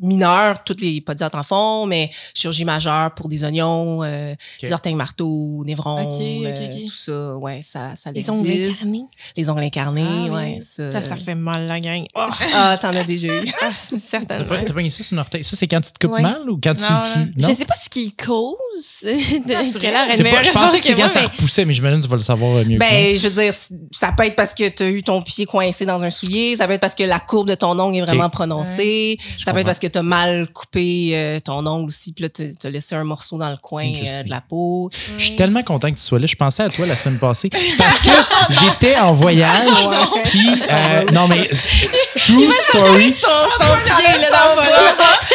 Mineure, 0.00 0.64
toutes 0.64 0.80
les 0.80 1.00
podiatres 1.00 1.36
en 1.36 1.42
font, 1.42 1.86
mais 1.86 2.10
chirurgie 2.34 2.64
majeure 2.64 3.12
pour 3.14 3.28
des 3.28 3.44
oignons, 3.44 4.02
euh, 4.02 4.34
des 4.62 4.72
orteils 4.72 4.94
marteaux, 4.94 5.62
névrons, 5.64 6.18
euh, 6.20 6.68
tout 6.86 6.92
ça, 6.92 7.36
ouais, 7.36 7.60
ça, 7.62 7.92
ça 7.94 8.10
Les 8.12 8.20
existe. 8.20 8.36
ongles 8.38 8.50
incarnés? 8.50 9.04
Les 9.36 9.50
ongles 9.50 9.62
incarnés, 9.64 10.04
Ah 10.06 10.22
oui. 10.24 10.30
ouais. 10.30 10.58
Ça, 10.62 11.02
ça 11.02 11.16
fait 11.16 11.34
mal, 11.34 11.66
la 11.66 11.80
gang. 11.80 12.04
Oh, 12.14 12.26
Ah, 12.54 12.78
t'en 12.80 12.94
as 12.96 13.04
déjà 13.04 13.28
eu. 13.28 13.44
ah, 13.62 13.70
T'as 13.70 13.98
certainement. 13.98 14.44
pas, 14.48 14.62
t'as 14.62 14.72
pogné 14.72 14.90
ça 14.90 15.02
sur 15.02 15.12
une 15.14 15.18
orteil. 15.20 15.44
Ça, 15.44 15.56
c'est 15.56 15.68
quand 15.68 15.80
tu 15.80 15.92
te 15.92 15.98
coupes 16.06 16.14
Ouais. 16.16 16.22
mal 16.22 16.48
ou 16.48 16.58
quand 16.62 16.74
tu. 16.74 16.80
Non, 16.82 16.88
tu- 17.12 17.18
non. 17.20 17.24
non? 17.36 17.48
Je 17.48 17.54
sais 17.54 17.64
pas 17.64 17.74
ce 17.82 17.88
qu'il 17.88 18.14
cause. 18.14 18.56
De 19.02 19.78
quelle 19.78 19.94
heure 19.94 20.06
C'est 20.10 20.20
elle 20.20 20.30
pas- 20.30 20.42
je 20.42 20.50
pensais 20.50 20.78
que 20.78 20.84
c'est 20.84 20.94
quand 20.94 21.08
ça 21.08 21.22
repoussait, 21.22 21.64
mais 21.64 21.74
j'imagine 21.74 21.98
que 21.98 22.04
tu 22.04 22.08
vas 22.10 22.16
le 22.16 22.22
savoir 22.22 22.56
euh, 22.58 22.64
mieux. 22.64 22.78
Ben, 22.78 23.16
je 23.16 23.28
veux 23.28 23.42
dire, 23.42 23.52
ça 23.92 24.12
peut 24.16 24.24
être 24.24 24.36
parce 24.36 24.54
que 24.54 24.68
tu 24.68 24.82
as 24.82 24.88
eu 24.90 25.02
ton 25.02 25.22
pied 25.22 25.44
coincé 25.46 25.84
dans 25.86 26.02
un 26.04 26.10
soulier, 26.10 26.56
ça 26.56 26.66
peut 26.66 26.72
être 26.74 26.80
parce 26.80 26.94
que 26.94 27.02
la 27.04 27.20
courbe 27.20 27.48
de 27.48 27.54
ton 27.54 27.78
ongle 27.78 27.96
est 27.98 28.02
vraiment 28.02 28.30
prononcée, 28.30 29.18
ça 29.42 29.52
peut 29.52 29.60
être 29.60 29.66
parce 29.66 29.78
que 29.78 29.86
tu 29.90 29.98
as 29.98 30.02
mal 30.02 30.48
coupé 30.52 31.10
euh, 31.12 31.40
ton 31.40 31.66
ongle 31.66 31.88
aussi, 31.88 32.12
puis 32.12 32.22
là, 32.22 32.28
tu 32.28 32.52
as 32.62 32.70
laissé 32.70 32.94
un 32.94 33.04
morceau 33.04 33.38
dans 33.38 33.50
le 33.50 33.56
coin 33.56 33.84
euh, 33.84 34.22
de 34.22 34.30
la 34.30 34.40
peau. 34.40 34.90
Je 35.18 35.24
suis 35.24 35.36
tellement 35.36 35.62
content 35.62 35.90
que 35.90 35.96
tu 35.96 36.02
sois 36.02 36.18
là. 36.18 36.26
Je 36.26 36.36
pensais 36.36 36.62
à 36.62 36.68
toi 36.68 36.86
la 36.86 36.96
semaine 36.96 37.18
passée 37.18 37.50
parce 37.78 38.00
que 38.00 38.10
j'étais 38.50 38.96
en 38.98 39.12
voyage. 39.12 39.88
Puis, 40.24 40.48
euh, 40.70 41.04
non, 41.12 41.28
mais 41.28 41.48
true 42.16 42.52
story. 42.68 43.14
Son, 43.14 43.64
son 43.64 43.96
pied, 43.96 44.20
là, 44.20 44.30
dans. 44.30 44.62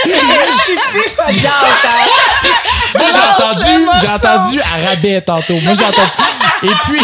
Je 0.05 0.63
suis 0.63 0.75
plus 0.89 1.11
hein. 1.19 1.31
Moi, 2.95 3.07
j'ai 3.11 3.43
entendu, 3.43 3.89
j'ai 4.01 4.07
entendu 4.07 4.61
à 4.61 4.89
rabais 4.89 5.21
tantôt. 5.21 5.59
Moi, 5.61 5.73
j'ai 5.73 5.85
entendu. 5.85 6.11
Et 6.63 6.75
puis. 6.85 7.01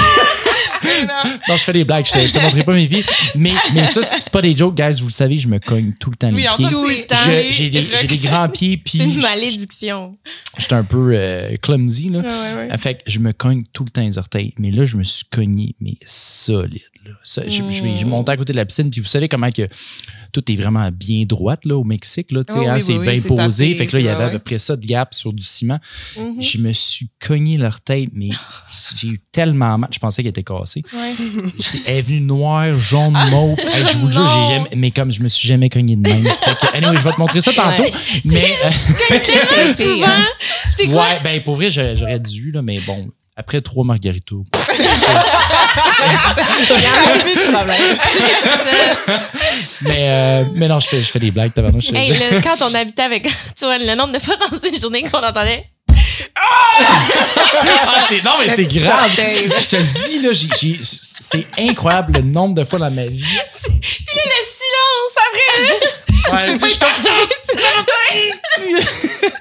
non, 1.50 1.56
je 1.58 1.62
fais 1.64 1.74
des 1.74 1.84
blagues. 1.84 2.06
Je 2.06 2.12
te, 2.12 2.28
je 2.28 2.34
te 2.34 2.40
montrerai 2.40 2.64
pas 2.64 2.74
mes 2.74 2.88
pieds. 2.88 3.06
Mais, 3.36 3.54
mais 3.74 3.88
ça, 3.88 4.02
c'est 4.04 4.32
pas 4.32 4.42
des 4.42 4.56
jokes, 4.56 4.76
guys. 4.76 5.00
Vous 5.00 5.08
le 5.08 5.12
savez, 5.12 5.38
je 5.38 5.48
me 5.48 5.60
cogne 5.60 5.94
tout 6.00 6.10
le 6.10 6.16
temps 6.16 6.32
Oui, 6.34 6.44
les 6.44 6.50
pieds. 6.58 6.68
tout 6.68 6.88
le 6.88 7.06
temps. 7.08 7.16
Je- 7.26 7.52
J'ai 7.52 7.70
des, 7.70 8.18
grands 8.18 8.50
pieds, 8.50 8.78
puis 8.84 8.98
C'est 8.98 9.04
une 9.06 9.14
je- 9.14 9.20
malédiction. 9.20 10.18
j'étais 10.58 10.74
un 10.76 10.84
peu 10.84 11.12
euh, 11.14 11.56
clumsy, 11.62 12.10
là. 12.10 12.20
Ouais, 12.20 12.26
ouais, 12.28 12.70
ouais. 12.72 12.78
Fait 12.78 12.96
que 12.96 13.00
je 13.08 13.20
me 13.20 13.32
cogne 13.34 13.64
tout 13.74 13.84
le 13.84 13.90
temps 13.90 14.02
les 14.02 14.18
orteils. 14.18 14.54
Mais 14.58 14.72
là, 14.72 14.86
je 14.86 14.98
me 14.98 15.04
suis 15.04 15.26
cogné, 15.26 15.76
mais 15.80 15.96
solide. 16.06 16.82
Là. 17.06 17.12
Ça, 17.24 17.42
je, 17.48 17.64
je 17.72 17.84
je 18.00 18.06
montais 18.06 18.32
à 18.32 18.38
côté 18.38 18.54
de 18.54 18.58
la 18.58 18.66
piscine, 18.66 18.92
puis 18.92 19.02
vous 19.02 19.08
savez 19.08 19.28
comment 19.28 19.50
que 19.50 19.68
tout 20.32 20.52
est 20.52 20.56
vraiment 20.56 20.90
bien 20.92 21.26
droite 21.26 21.62
là, 21.66 21.76
au 21.78 21.84
Mexique. 21.84 22.32
Là, 22.32 22.42
hein, 22.48 22.74
oui, 22.76 22.82
c'est 22.82 22.98
oui, 22.98 23.08
bien 23.08 23.22
posé. 23.22 23.72
tapé, 23.72 23.78
fait 23.78 23.88
que 23.88 23.94
là, 23.98 24.00
il 24.00 24.06
y 24.06 24.10
avait 24.10 24.24
à 24.24 24.30
peu 24.30 24.40
près 24.40 24.60
ça 24.60 24.76
de 24.76 24.86
gap 24.86 25.14
sur 25.14 25.34
du 25.34 25.44
ciment. 25.44 25.80
Mhm. 26.18 26.42
Je 26.42 26.58
me 26.60 26.72
suis 26.74 27.10
cogné 27.20 27.58
l'orteil, 27.58 28.10
mais 28.14 28.30
j'ai 28.96 29.08
eu 29.10 29.22
tellement 29.32 29.78
mal. 29.78 29.90
Je 29.94 30.00
pensais 30.00 30.22
qu'elle 30.24 30.30
était 30.30 30.44
cassée. 30.44 30.84
Ouais. 30.94 31.14
Elle 31.86 31.98
est 31.98 32.02
venue 32.02 32.22
noire, 32.22 32.76
jaune, 32.78 33.18
mauve. 33.30 33.60
Hey, 33.60 33.86
je 33.92 33.98
vous 33.98 34.08
le 34.08 34.14
jure, 34.14 34.24
Non. 34.24 34.48
j'ai 34.48 34.54
jamais, 34.56 34.70
mais 34.76 34.92
comme 34.92 35.12
je 35.12 35.22
me 35.22 35.28
suis 35.28 35.48
jamais 35.48 35.70
cogné 35.70 35.96
de 35.96 36.02
même. 36.02 36.24
Fait 36.24 36.56
que, 36.58 36.76
anyway, 36.78 36.98
je 36.98 37.04
vais 37.04 37.14
te 37.14 37.20
montrer 37.20 37.42
ça 37.42 37.52
tantôt. 37.54 37.84
Ouais. 37.84 37.92
Mais, 38.26 38.54
euh, 38.66 38.70
T'es 39.10 39.20
pire. 39.20 39.76
Souvent, 39.78 40.06
tu 40.70 40.76
fais 40.76 40.86
quoi? 40.88 41.02
ouais, 41.04 41.20
ben, 41.24 41.42
pour 41.44 41.56
vrai, 41.56 41.70
j'aurais 41.72 41.98
j'aurais 41.98 42.20
dû, 42.20 42.52
là, 42.52 42.62
mais 42.62 42.80
bon, 42.82 43.06
après 43.36 43.62
trois 43.62 43.84
margaritos. 43.84 44.44
Mais, 49.82 50.10
euh, 50.10 50.44
mais 50.56 50.68
non, 50.68 50.80
je 50.80 50.88
fais, 50.88 51.02
je 51.04 51.10
fais 51.10 51.20
des 51.20 51.32
blagues, 51.32 51.54
tabarnouche. 51.54 51.88
Je- 51.88 51.96
Hey, 51.96 52.12
le- 52.12 52.42
quand 52.42 52.56
on 52.62 52.74
habitait 52.76 53.02
avec 53.04 53.28
toi, 53.60 53.78
le 53.78 53.96
nombre 53.96 54.14
de 54.14 54.20
fois 54.20 54.36
dans 54.38 54.58
une 54.68 54.80
journée 54.80 55.04
qu'on 55.04 55.20
entendait. 55.20 55.66
Ah, 56.36 58.00
c'est- 58.08 58.24
non, 58.24 58.34
mais 58.40 58.48
c'est 58.48 58.64
grave. 58.66 59.10
Je 59.18 59.66
te 59.68 59.76
le 59.76 59.84
dis, 59.84 60.20
là, 60.20 60.30
c'est 60.84 61.48
incroyable 61.60 62.14
le 62.18 62.22
nombre 62.22 62.54
de 62.56 62.64
fois 62.64 62.80
dans 62.80 62.92
ma 62.92 63.06
vie. 63.06 63.24
Puis 63.64 64.16
là, 64.16 64.22
le 64.26 64.44
silence 64.46 65.16
après. 65.28 65.52
Ouais, 66.32 66.46
Tu 66.46 66.52
peux 66.60 66.60
pas 66.60 66.68
je. 66.68 66.74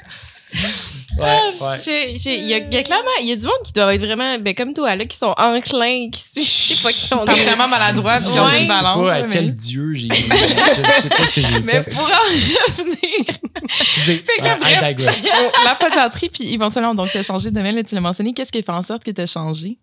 Ouais, 1.21 1.67
ouais. 1.67 1.79
J'ai- 1.85 2.17
j'ai- 2.19 2.39
Il 2.39 2.47
y, 2.47 2.55
a- 2.55 2.59
il 2.59 2.73
y 2.75 2.77
a 2.77 2.83
clairement, 2.83 3.09
il 3.21 3.27
y 3.29 3.33
a 3.33 3.37
du 3.37 3.45
monde 3.47 3.61
qui 3.65 3.73
doivent 3.73 3.91
être 3.93 4.05
vraiment, 4.05 4.39
ben, 4.39 4.55
comme 4.55 4.73
toi, 4.75 4.97
là, 4.97 5.05
qui 5.05 5.17
sont 5.17 5.35
enclins, 5.37 6.09
qui, 6.11 6.23
je 6.37 6.41
sais 6.75 6.83
pas, 6.83 6.91
qui 6.93 7.01
sont 7.07 7.25
vraiment 7.25 7.69
maladroit, 7.69 8.17
puis 8.17 8.31
qui 8.33 8.39
ont 8.39 8.49
une 8.49 8.61
Je 8.63 8.67
sais 8.67 8.73
balance. 8.73 9.07
pas 9.07 9.13
à 9.15 9.23
quel 9.23 9.47
mais- 9.47 9.53
dieu 9.53 9.95
j'ai. 9.95 10.09
Je 10.09 11.01
sais 11.03 11.09
pas 11.09 11.27
ce 11.27 11.35
que 11.35 11.41
j'ai 11.41 11.61
Mais 11.65 11.83
fait. 11.83 11.91
pour 11.91 12.03
en 12.03 12.07
revenir, 12.07 13.25
Excusez. 13.65 14.25
euh, 14.41 14.45
I 14.63 14.95
digress. 14.95 15.25
la 15.65 15.75
podiatrie, 15.75 16.29
puis 16.29 16.53
éventuellement, 16.55 16.95
donc, 16.95 17.11
t'as 17.13 17.23
changé 17.23 17.51
de 17.51 17.55
domaine, 17.55 17.77
là, 17.77 17.83
tu 17.83 17.95
l'as 17.95 18.01
mentionné. 18.01 18.33
Qu'est-ce 18.33 18.53
qui 18.53 18.63
fait 18.63 18.71
en 18.71 18.83
sorte 18.83 19.05
que 19.05 19.11
t'as 19.11 19.27
changé? 19.27 19.79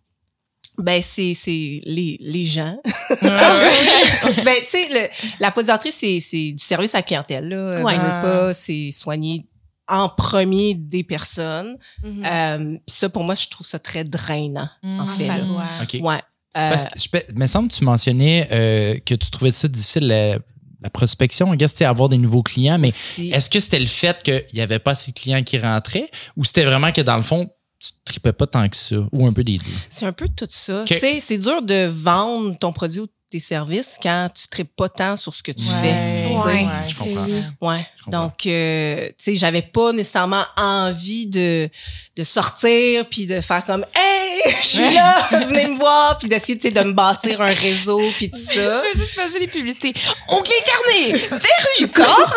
Ben, 0.80 1.02
c'est 1.04 1.34
c'est 1.34 1.82
les, 1.86 2.18
les 2.20 2.46
gens. 2.46 2.78
Ouais. 3.22 4.44
ben, 4.44 4.54
tu 4.62 4.68
sais, 4.70 4.88
le- 4.92 5.08
la 5.40 5.50
podiatrie, 5.52 5.92
c'est 5.92 6.20
c'est 6.20 6.52
du 6.52 6.64
service 6.64 6.94
à 6.94 7.02
clientèle. 7.02 7.48
Là. 7.50 7.82
Ouais. 7.82 7.96
Veux 7.96 8.00
pas, 8.02 8.54
c'est 8.54 8.92
soigner 8.92 9.46
en 9.88 10.10
premier 10.10 10.74
des 10.76 11.04
personnes. 11.04 11.78
Mhm. 12.04 12.24
Euh, 12.26 12.78
ça, 12.88 13.10
pour 13.10 13.24
moi, 13.24 13.36
je 13.36 13.48
trouve 13.48 13.66
ça 13.66 13.80
très 13.80 14.04
drainant, 14.04 14.70
en 14.84 15.06
Mm. 15.06 15.08
fait. 15.08 15.28
Ça 15.28 15.40
doit. 15.42 15.64
Ouais. 16.02 16.20
Euh, 16.58 16.70
Parce 16.70 16.88
que, 16.88 17.18
je 17.30 17.34
me 17.36 17.48
semble 17.48 17.70
que 17.70 17.76
tu 17.76 17.84
mentionnais 17.84 18.48
euh, 18.52 18.98
que 19.06 19.14
tu 19.16 19.30
trouvais 19.30 19.52
ça 19.52 19.68
difficile, 19.68 20.08
la, 20.08 20.38
la 20.82 20.90
prospection, 20.90 21.54
I 21.54 21.58
guess, 21.58 21.80
avoir 21.82 22.10
des 22.10 22.18
nouveaux 22.18 22.42
clients, 22.44 22.80
mais 22.80 22.88
est-ce 22.90 23.50
que 23.50 23.60
c'était 23.60 23.80
le 23.80 23.86
fait 23.88 24.22
qu'il 24.24 24.44
n'y 24.54 24.62
avait 24.62 24.80
pas 24.80 24.92
assez 24.92 25.12
de 25.12 25.20
clients 25.20 25.44
qui 25.44 25.58
rentraient 25.60 26.10
ou 26.36 26.44
c'était 26.44 26.66
vraiment 26.66 26.92
que 26.92 27.02
dans 27.02 27.18
le 27.18 27.24
fond, 27.24 27.48
tu 27.80 27.92
ne 27.92 27.98
tripais 28.06 28.34
pas 28.34 28.48
tant 28.48 28.68
que 28.70 28.76
ça 28.76 28.96
ou 29.12 29.28
un 29.28 29.34
peu 29.34 29.44
des 29.44 29.58
deux? 29.58 29.66
C'est 29.90 30.08
un 30.08 30.14
peu 30.14 30.28
tout 30.36 30.48
ça. 30.50 30.82
Ok. 30.82 30.88
Tu 30.88 30.98
sais, 31.00 31.20
c'est 31.20 31.38
dur 31.38 31.62
de 31.62 31.86
vendre 31.86 32.58
ton 32.58 32.74
produit 32.74 33.02
ou 33.02 33.08
tes 33.30 33.40
services 33.40 33.98
quand 34.02 34.30
tu 34.34 34.44
ne 34.46 34.50
tripes 34.50 34.76
pas 34.76 34.90
tant 34.90 35.16
sur 35.16 35.34
ce 35.34 35.44
que 35.44 35.52
tu 35.52 35.66
fais. 35.66 36.28
tu 36.30 36.34
sais. 36.34 36.46
Ouais. 36.46 36.68
Je 36.88 36.96
comprends. 36.96 37.26
Ouais. 37.62 37.86
comprends. 38.06 38.24
Donc, 38.24 38.46
euh, 38.46 39.08
tu 39.08 39.14
sais, 39.18 39.36
j'avais 39.36 39.62
pas 39.62 39.92
nécessairement 39.92 40.46
envie 40.56 41.28
de, 41.28 41.70
de 42.16 42.24
sortir 42.24 43.08
puis 43.10 43.26
de 43.26 43.42
faire 43.42 43.66
comme 43.66 43.86
Hey, 43.94 44.54
je 44.62 44.68
suis 44.68 44.94
là, 44.94 45.22
venez 45.48 45.68
me 45.68 45.78
voir, 45.78 46.18
puis 46.18 46.30
d'essayer, 46.30 46.58
tu 46.58 46.70
sais, 46.70 46.74
de 46.74 46.82
me 46.82 46.94
bâtir 46.94 47.42
un 47.42 47.54
réseau 47.54 48.02
puis 48.18 48.30
tout 48.32 48.38
ça. 48.40 48.54
Je 48.54 48.98
veux 48.98 49.04
juste 49.06 49.16
imaginer 49.16 49.40
les 49.42 49.48
publicités. 49.48 49.94
Oncle 50.30 50.52
carné, 50.66 51.12
verru, 51.18 51.92
corps, 51.94 52.34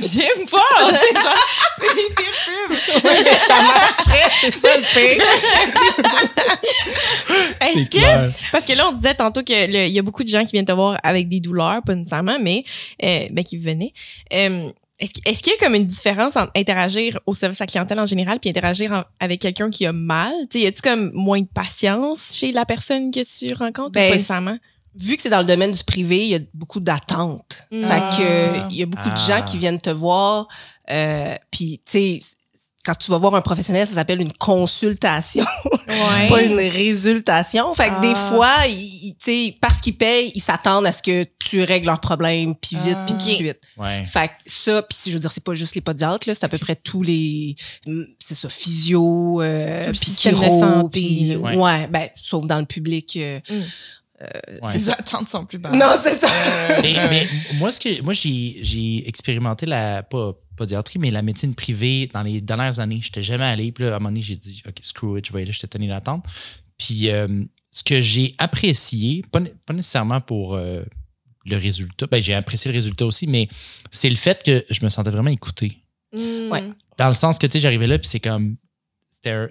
viens 0.00 0.28
me 0.40 0.46
voir. 0.48 0.90
Tu 0.90 0.94
sais, 0.94 1.22
genre, 1.22 1.34
c'est 1.80 1.94
des 1.94 2.14
pires 2.14 2.38
pubs. 2.46 2.76
ça 3.46 3.62
marcherait, 3.62 4.30
c'est 4.40 4.54
ça 4.60 4.76
le 4.76 4.84
fait. 4.84 5.18
Est-ce 7.60 7.88
que, 7.88 7.98
clair. 7.98 8.30
parce 8.52 8.66
que 8.66 8.72
là, 8.74 8.88
on 8.88 8.92
disait 8.92 9.14
tantôt 9.14 9.42
qu'il 9.42 9.70
y 9.70 9.98
a 9.98 10.02
beaucoup 10.02 10.22
de 10.22 10.28
gens 10.34 10.44
qui 10.44 10.52
viennent 10.52 10.64
te 10.64 10.72
voir 10.72 10.98
avec 11.02 11.28
des 11.28 11.40
douleurs, 11.40 11.82
pas 11.84 11.94
nécessairement, 11.94 12.38
mais 12.40 12.64
euh, 13.02 13.26
ben, 13.30 13.44
qui 13.44 13.56
venaient. 13.58 13.92
Euh, 14.32 14.70
est-ce 15.00 15.42
qu'il 15.42 15.52
y 15.52 15.56
a 15.56 15.58
comme 15.58 15.74
une 15.74 15.86
différence 15.86 16.36
entre 16.36 16.52
interagir 16.56 17.18
au 17.26 17.34
service 17.34 17.60
à 17.60 17.64
la 17.64 17.66
clientèle 17.66 17.98
en 18.00 18.06
général 18.06 18.38
puis 18.38 18.48
interagir 18.48 18.92
en- 18.92 19.02
avec 19.18 19.40
quelqu'un 19.40 19.68
qui 19.68 19.84
a 19.86 19.92
mal? 19.92 20.32
Tu 20.50 20.58
sais, 20.58 20.64
y 20.64 20.66
a-tu 20.68 20.82
comme 20.82 21.10
moins 21.12 21.40
de 21.40 21.48
patience 21.52 22.30
chez 22.32 22.52
la 22.52 22.64
personne 22.64 23.10
que 23.10 23.20
tu 23.20 23.52
rencontres? 23.54 23.90
Ben, 23.92 24.06
ou 24.06 24.08
pas 24.10 24.14
nécessairement? 24.14 24.58
Vu 24.96 25.16
que 25.16 25.22
c'est 25.22 25.28
dans 25.30 25.40
le 25.40 25.44
domaine 25.46 25.72
du 25.72 25.82
privé, 25.82 26.18
il 26.24 26.28
y 26.30 26.34
a 26.36 26.40
beaucoup 26.54 26.78
d'attentes. 26.78 27.62
Mm. 27.72 27.80
Fait 27.82 27.98
que 28.16 28.22
euh, 28.22 28.60
il 28.70 28.76
y 28.76 28.82
a 28.82 28.86
beaucoup 28.86 29.08
de 29.08 29.14
Ah. 29.16 29.26
gens 29.40 29.42
qui 29.44 29.58
viennent 29.58 29.80
te 29.80 29.90
voir, 29.90 30.46
euh, 30.90 31.34
puis 31.50 31.80
tu 31.84 31.92
sais, 31.92 32.18
quand 32.84 32.94
tu 32.94 33.10
vas 33.10 33.18
voir 33.18 33.34
un 33.34 33.40
professionnel, 33.40 33.86
ça 33.86 33.94
s'appelle 33.94 34.20
une 34.20 34.32
consultation. 34.34 35.44
Ouais. 35.88 36.26
pas 36.28 36.42
une 36.42 36.54
résultation. 36.58 37.72
Fait 37.74 37.88
que 37.88 38.00
des 38.00 38.12
Ah. 38.14 38.30
fois, 38.30 38.52
ils- 38.68 39.16
ils- 39.26 39.58
parce 39.60 39.80
qu'ils 39.80 39.96
payent, 39.96 40.32
ils 40.34 40.40
s'attendent 40.42 40.86
à 40.86 40.92
ce 40.92 41.02
que 41.02 41.24
tu 41.38 41.62
règles 41.62 41.86
leurs 41.86 42.00
problèmes, 42.00 42.54
puis 42.54 42.76
vite, 42.84 42.96
Ah. 42.98 43.04
puis 43.06 43.14
tout 43.14 43.24
de 43.26 43.30
Ok. 43.30 43.36
suite. 43.36 43.58
Ouais. 43.76 44.04
Fait 44.04 44.28
que 44.28 44.32
ça, 44.46 44.82
puis 44.82 44.96
si 44.98 45.10
je 45.10 45.16
veux 45.16 45.20
dire, 45.20 45.32
c'est 45.32 45.42
pas 45.44 45.54
juste 45.54 45.74
les 45.74 45.80
podiatres, 45.80 46.28
là, 46.28 46.34
c'est 46.34 46.44
à 46.44 46.48
peu 46.48 46.58
près 46.58 46.76
tous 46.76 47.02
les, 47.02 47.56
hum, 47.86 48.06
c'est 48.18 48.34
ça, 48.34 48.48
physio, 48.48 49.40
euh, 49.42 49.90
puis 49.92 50.12
chiro, 50.16 50.88
puis. 50.90 51.36
Ouais. 51.36 51.56
ouais. 51.56 51.86
ben, 51.88 52.08
sauf 52.16 52.46
dans 52.46 52.58
le 52.58 52.66
public. 52.66 53.16
euh, 53.16 53.40
Mm. 53.48 53.54
euh, 54.22 54.58
Ouais. 54.62 54.78
Ça. 54.78 54.92
attentes 54.98 55.28
sont 55.28 55.44
plus 55.44 55.58
basses. 55.58 55.74
Non, 55.74 55.86
c'est 56.02 56.20
ça. 56.20 56.28
Mais, 56.82 56.94
mais 57.10 57.26
moi, 57.58 57.70
ce 57.72 57.80
que, 57.80 58.00
moi 58.02 58.12
j'ai, 58.14 58.58
j'ai 58.62 59.06
expérimenté 59.08 59.66
la 59.66 60.02
pas 60.02 60.32
podiatrie, 60.54 60.98
mais 60.98 61.10
la 61.10 61.22
médecine 61.22 61.54
privée 61.54 62.10
dans 62.12 62.22
les 62.22 62.40
dernières 62.40 62.80
années. 62.80 63.00
Je 63.00 63.08
n'étais 63.08 63.22
jamais 63.22 63.44
allé. 63.44 63.72
Puis 63.72 63.84
là, 63.84 63.92
à 63.92 63.96
un 63.96 63.98
moment 63.98 64.10
donné, 64.10 64.22
j'ai 64.22 64.36
dit, 64.36 64.62
OK, 64.66 64.78
screw 64.80 65.18
it, 65.18 65.26
je 65.26 65.32
vais 65.32 65.42
aller, 65.42 65.52
j'étais 65.52 65.66
tanné 65.66 65.88
d'attendre. 65.88 66.22
Puis 66.78 67.10
euh, 67.10 67.44
ce 67.70 67.84
que 67.84 68.00
j'ai 68.00 68.34
apprécié, 68.38 69.24
pas, 69.30 69.40
né- 69.40 69.54
pas 69.66 69.74
nécessairement 69.74 70.20
pour 70.20 70.54
euh, 70.54 70.82
le 71.46 71.56
résultat, 71.56 72.06
ben, 72.06 72.22
j'ai 72.22 72.34
apprécié 72.34 72.70
le 72.70 72.76
résultat 72.76 73.06
aussi, 73.06 73.26
mais 73.26 73.48
c'est 73.90 74.10
le 74.10 74.16
fait 74.16 74.42
que 74.42 74.64
je 74.70 74.84
me 74.84 74.88
sentais 74.88 75.10
vraiment 75.10 75.30
écouté. 75.30 75.78
Mm. 76.12 76.50
Ouais. 76.50 76.70
Dans 76.98 77.08
le 77.08 77.14
sens 77.14 77.38
que, 77.38 77.46
tu 77.46 77.52
sais, 77.52 77.60
j'arrivais 77.60 77.86
là, 77.86 77.98
puis 77.98 78.08
c'est 78.08 78.20
comme. 78.20 78.56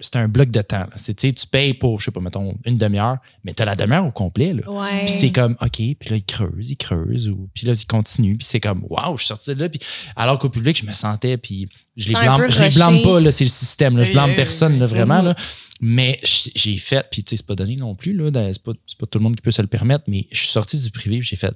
C'était 0.00 0.18
un, 0.18 0.28
bloc 0.28 0.50
de 0.50 0.62
temps. 0.62 0.86
C'est, 0.96 1.14
tu 1.14 1.32
tu 1.34 1.46
payes 1.46 1.74
pour, 1.74 1.98
je 2.00 2.06
sais 2.06 2.10
pas, 2.10 2.20
mettons, 2.20 2.54
une 2.64 2.78
demi-heure, 2.78 3.18
mais 3.44 3.52
t'as 3.52 3.64
la 3.64 3.74
demi-heure 3.76 4.06
au 4.06 4.10
complet. 4.12 4.54
Là. 4.54 4.70
Ouais. 4.70 5.04
Puis 5.04 5.12
c'est 5.12 5.30
comme, 5.32 5.56
OK, 5.60 5.72
puis 5.76 5.96
là, 6.10 6.16
il 6.16 6.24
creuse, 6.24 6.70
il 6.70 6.76
creuse, 6.76 7.28
ou, 7.28 7.48
puis 7.54 7.66
là, 7.66 7.72
il 7.72 7.86
continue, 7.86 8.36
puis 8.36 8.46
c'est 8.46 8.60
comme, 8.60 8.84
waouh, 8.88 9.16
je 9.16 9.24
suis 9.24 9.28
sorti 9.28 9.54
de 9.54 9.60
là. 9.60 9.68
Puis, 9.68 9.80
alors 10.16 10.38
qu'au 10.38 10.48
public, 10.48 10.78
je 10.80 10.86
me 10.86 10.92
sentais, 10.92 11.36
puis 11.36 11.68
je 11.96 12.08
les 12.08 12.14
blâme, 12.14 12.50
je 12.50 12.62
les 12.62 12.68
blâme 12.70 13.02
pas, 13.02 13.20
là, 13.20 13.30
c'est 13.32 13.44
le 13.44 13.50
système, 13.50 13.96
là, 13.96 14.04
je 14.04 14.12
blâme 14.12 14.34
personne, 14.36 14.78
là, 14.78 14.86
vraiment, 14.86 15.18
Mhm. 15.20 15.24
là. 15.28 15.36
Mais 15.80 16.20
j- 16.22 16.52
j'ai 16.54 16.78
fait, 16.78 17.06
puis 17.10 17.24
tu 17.24 17.30
sais, 17.30 17.36
c'est 17.38 17.46
pas 17.46 17.56
donné 17.56 17.76
non 17.76 17.94
plus, 17.94 18.12
là, 18.14 18.30
c'est 18.52 18.62
pas, 18.62 18.72
c'est 18.86 18.96
pas 18.98 19.06
tout 19.06 19.18
le 19.18 19.24
monde 19.24 19.36
qui 19.36 19.42
peut 19.42 19.50
se 19.50 19.60
le 19.60 19.68
permettre, 19.68 20.04
mais 20.06 20.26
je 20.30 20.38
suis 20.38 20.48
sorti 20.48 20.78
du 20.80 20.90
privé, 20.90 21.18
puis 21.18 21.26
j'ai 21.28 21.36
fait, 21.36 21.54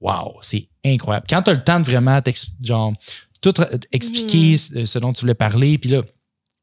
waouh, 0.00 0.34
c'est 0.42 0.68
incroyable. 0.84 1.26
Quand 1.30 1.42
tu 1.42 1.50
as 1.50 1.54
le 1.54 1.62
temps 1.64 1.80
de 1.80 1.84
vraiment, 1.84 2.20
genre, 2.62 2.92
tout 3.40 3.52
expliquer 3.92 4.56
ce- 4.56 4.86
ce 4.86 4.98
dont 4.98 5.12
tu 5.12 5.20
voulais 5.20 5.34
parler, 5.34 5.78
puis 5.78 5.90
là, 5.90 6.02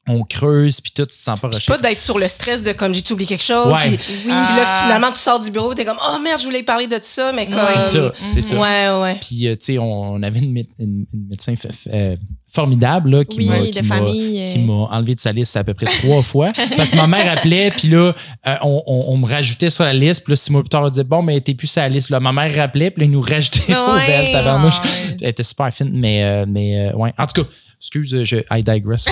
on 0.08 0.24
creuse, 0.24 0.80
puis 0.80 0.90
tout, 0.92 1.06
tu 1.06 1.16
te 1.16 1.22
sens 1.22 1.38
pas 1.38 1.46
rushé. 1.46 1.64
pas 1.66 1.78
d'être 1.78 2.00
sur 2.00 2.18
le 2.18 2.26
stress 2.26 2.62
de 2.64 2.72
comme 2.72 2.92
j'ai 2.92 3.02
oublié 3.12 3.28
quelque 3.28 3.44
chose. 3.44 3.68
Ouais. 3.72 3.96
Puis, 3.96 3.98
Oui. 4.08 4.22
puis 4.24 4.28
là, 4.30 4.64
Ah. 4.66 4.80
finalement, 4.82 5.12
tu 5.12 5.18
sors 5.20 5.38
du 5.38 5.50
bureau, 5.52 5.74
t'es 5.74 5.84
comme, 5.84 5.98
oh 6.04 6.18
merde, 6.20 6.40
je 6.40 6.44
voulais 6.44 6.64
parler 6.64 6.88
de 6.88 6.98
ça, 7.00 7.32
mais 7.32 7.46
comme. 7.46 7.60
C'est 7.72 7.98
ça, 7.98 8.12
c'est 8.32 8.42
ça. 8.42 8.56
Ouais, 8.56 9.00
ouais. 9.02 9.16
Puis, 9.20 9.46
euh, 9.46 9.52
tu 9.54 9.64
sais, 9.66 9.78
on, 9.78 10.14
on 10.14 10.22
avait 10.24 10.40
une, 10.40 10.52
mé- 10.52 10.66
une- 10.80 11.06
une 11.14 11.28
médecin 11.30 11.52
f- 11.52 11.68
f- 11.68 11.88
euh, 11.92 12.16
formidable 12.52 13.10
là, 13.10 13.24
qui 13.24 13.38
Oui, 13.38 13.46
m'a 13.46 13.54
euh. 13.58 13.66
qui 13.70 14.58
m'a 14.58 14.72
enlevé 14.90 15.14
de 15.14 15.20
sa 15.20 15.30
liste 15.32 15.56
à 15.56 15.62
peu 15.64 15.72
près 15.72 15.86
trois 15.86 16.22
fois. 16.22 16.52
Parce 16.76 16.90
que 16.90 16.96
ma 16.96 17.06
mère 17.06 17.30
appelait, 17.32 17.70
puis 17.70 17.88
là, 17.88 18.12
euh, 18.46 18.54
on, 18.62 18.82
on- 18.86 19.04
on 19.12 19.16
me 19.18 19.26
rajoutait 19.28 19.70
sur 19.70 19.84
la 19.84 19.92
liste. 19.94 20.24
Puis 20.24 20.32
là, 20.32 20.36
six 20.36 20.50
mois 20.50 20.62
plus 20.62 20.68
tard, 20.68 20.82
on 20.82 20.88
disait, 20.88 21.04
bon, 21.04 21.22
mais 21.22 21.40
t'es 21.40 21.54
plus 21.54 21.68
sur 21.68 21.80
la 21.80 21.88
liste. 21.88 22.10
Là, 22.10 22.18
ma 22.18 22.32
mère 22.32 22.52
rappelait, 22.56 22.90
puis 22.90 23.02
là, 23.02 23.04
ils 23.06 23.10
nous 23.12 23.20
rajoutait 23.20 23.60
Ouais. 23.68 23.74
pauvre 23.86 24.00
elle. 24.00 25.16
Elle 25.22 25.28
était 25.28 25.44
super 25.44 25.72
fine, 25.72 25.90
mais, 25.92 26.24
euh, 26.24 26.44
mais 26.48 26.88
euh, 26.90 26.96
ouais. 26.96 27.12
En 27.18 27.26
tout 27.26 27.42
cas, 27.44 27.48
excuse, 27.82 28.24
je, 28.24 28.36
I 28.50 28.62
digress. 28.62 29.04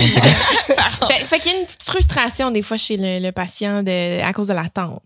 Fait, 1.08 1.24
fait 1.24 1.38
qu'il 1.40 1.52
y 1.52 1.54
a 1.56 1.58
une 1.58 1.66
petite 1.66 1.82
frustration 1.82 2.50
des 2.52 2.62
fois 2.62 2.76
chez 2.76 2.96
le, 2.96 3.18
le 3.20 3.32
patient 3.32 3.82
de, 3.82 4.20
à 4.22 4.32
cause 4.32 4.48
de 4.48 4.54
l'attente. 4.54 5.02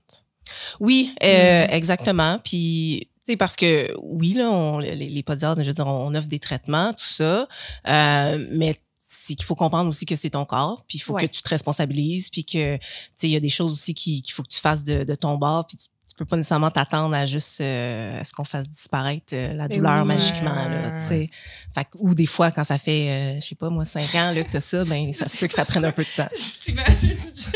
Oui, 0.80 1.14
euh, 1.22 1.66
exactement. 1.70 2.38
Puis, 2.44 3.08
tu 3.24 3.32
sais, 3.32 3.36
parce 3.36 3.56
que 3.56 3.90
oui, 4.02 4.34
là, 4.34 4.50
on, 4.50 4.78
les, 4.78 4.94
les 5.08 5.22
podiatres, 5.22 5.62
je 5.62 5.68
veux 5.68 5.72
dire, 5.72 5.86
on 5.86 6.14
offre 6.14 6.28
des 6.28 6.38
traitements, 6.40 6.92
tout 6.92 7.06
ça. 7.06 7.48
Euh, 7.88 8.46
mais 8.50 8.76
c'est 9.00 9.34
qu'il 9.34 9.44
faut 9.46 9.54
comprendre 9.54 9.88
aussi 9.88 10.04
que 10.06 10.16
c'est 10.16 10.30
ton 10.30 10.44
corps, 10.44 10.84
puis 10.88 10.98
il 10.98 11.00
faut 11.00 11.14
Ouais. 11.14 11.26
que 11.28 11.32
tu 11.32 11.40
te 11.42 11.48
responsabilises, 11.48 12.28
puis 12.30 12.44
que, 12.44 12.76
tu 12.76 12.82
sais, 13.16 13.28
il 13.28 13.32
y 13.32 13.36
a 13.36 13.40
des 13.40 13.48
choses 13.48 13.72
aussi 13.72 13.94
qui- 13.94 14.22
qu'il 14.22 14.32
faut 14.34 14.42
que 14.42 14.48
tu 14.48 14.60
fasses 14.60 14.82
de, 14.84 15.04
de 15.04 15.14
ton 15.14 15.36
bord, 15.36 15.66
puis 15.66 15.76
tu, 15.76 15.86
tu 16.14 16.18
peux 16.18 16.24
pas 16.26 16.36
nécessairement 16.36 16.70
t'attendre 16.70 17.12
à 17.16 17.26
juste 17.26 17.60
euh, 17.60 18.20
à 18.20 18.24
ce 18.24 18.32
qu'on 18.32 18.44
fasse 18.44 18.68
disparaître 18.70 19.32
euh, 19.32 19.52
la 19.52 19.66
Ben 19.66 19.78
douleur 19.78 20.02
oui. 20.02 20.06
magiquement, 20.08 20.54
là, 20.54 20.92
tu 21.00 21.06
sais. 21.06 21.28
Fait 21.74 21.84
que- 21.86 21.98
ou 21.98 22.14
des 22.14 22.26
fois, 22.26 22.52
quand 22.52 22.62
ça 22.62 22.78
fait, 22.78 23.08
euh, 23.08 23.40
je 23.40 23.46
sais 23.48 23.56
pas, 23.56 23.68
moi, 23.68 23.84
cinq 23.84 24.14
ans, 24.14 24.30
là, 24.30 24.44
que 24.44 24.52
t'as 24.52 24.60
ça, 24.60 24.84
ben, 24.84 25.12
ça 25.12 25.26
se 25.28 25.36
peut 25.36 25.48
que 25.48 25.54
ça 25.54 25.64
prenne 25.64 25.84
un 25.84 25.90
peu 25.90 26.04
de 26.04 26.08
temps. 26.16 26.28
J'imagine 26.64 27.18
juste. 27.34 27.48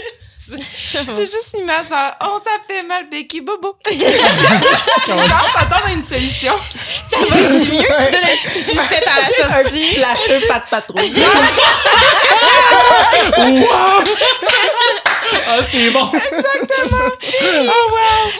J'ai 0.51 1.25
juste 1.27 1.55
l'image 1.57 1.89
genre, 1.89 2.15
oh, 2.25 2.41
ça 2.43 2.51
fait 2.67 2.83
mal, 2.83 3.09
Becky 3.11 3.43
Bobo. 3.43 3.77
genre, 3.89 5.47
t'attends 5.55 5.85
à 5.87 5.93
une 5.93 6.03
solution. 6.03 6.55
Ça 7.11 7.19
va 7.19 7.37
être 7.39 7.71
mieux 7.71 7.83
que 7.83 8.11
de 8.11 8.21
la 8.21 8.35
sucette 8.51 9.07
à 9.07 9.21
la 9.21 9.27
un 9.27 9.29
sortie. 9.63 9.71
petit 9.89 9.95
plaster 9.97 10.41
pas 10.49 10.59
de 10.59 10.65
patrouille. 10.71 11.15
ah, 15.49 15.63
c'est 15.63 15.91
bon. 15.91 16.11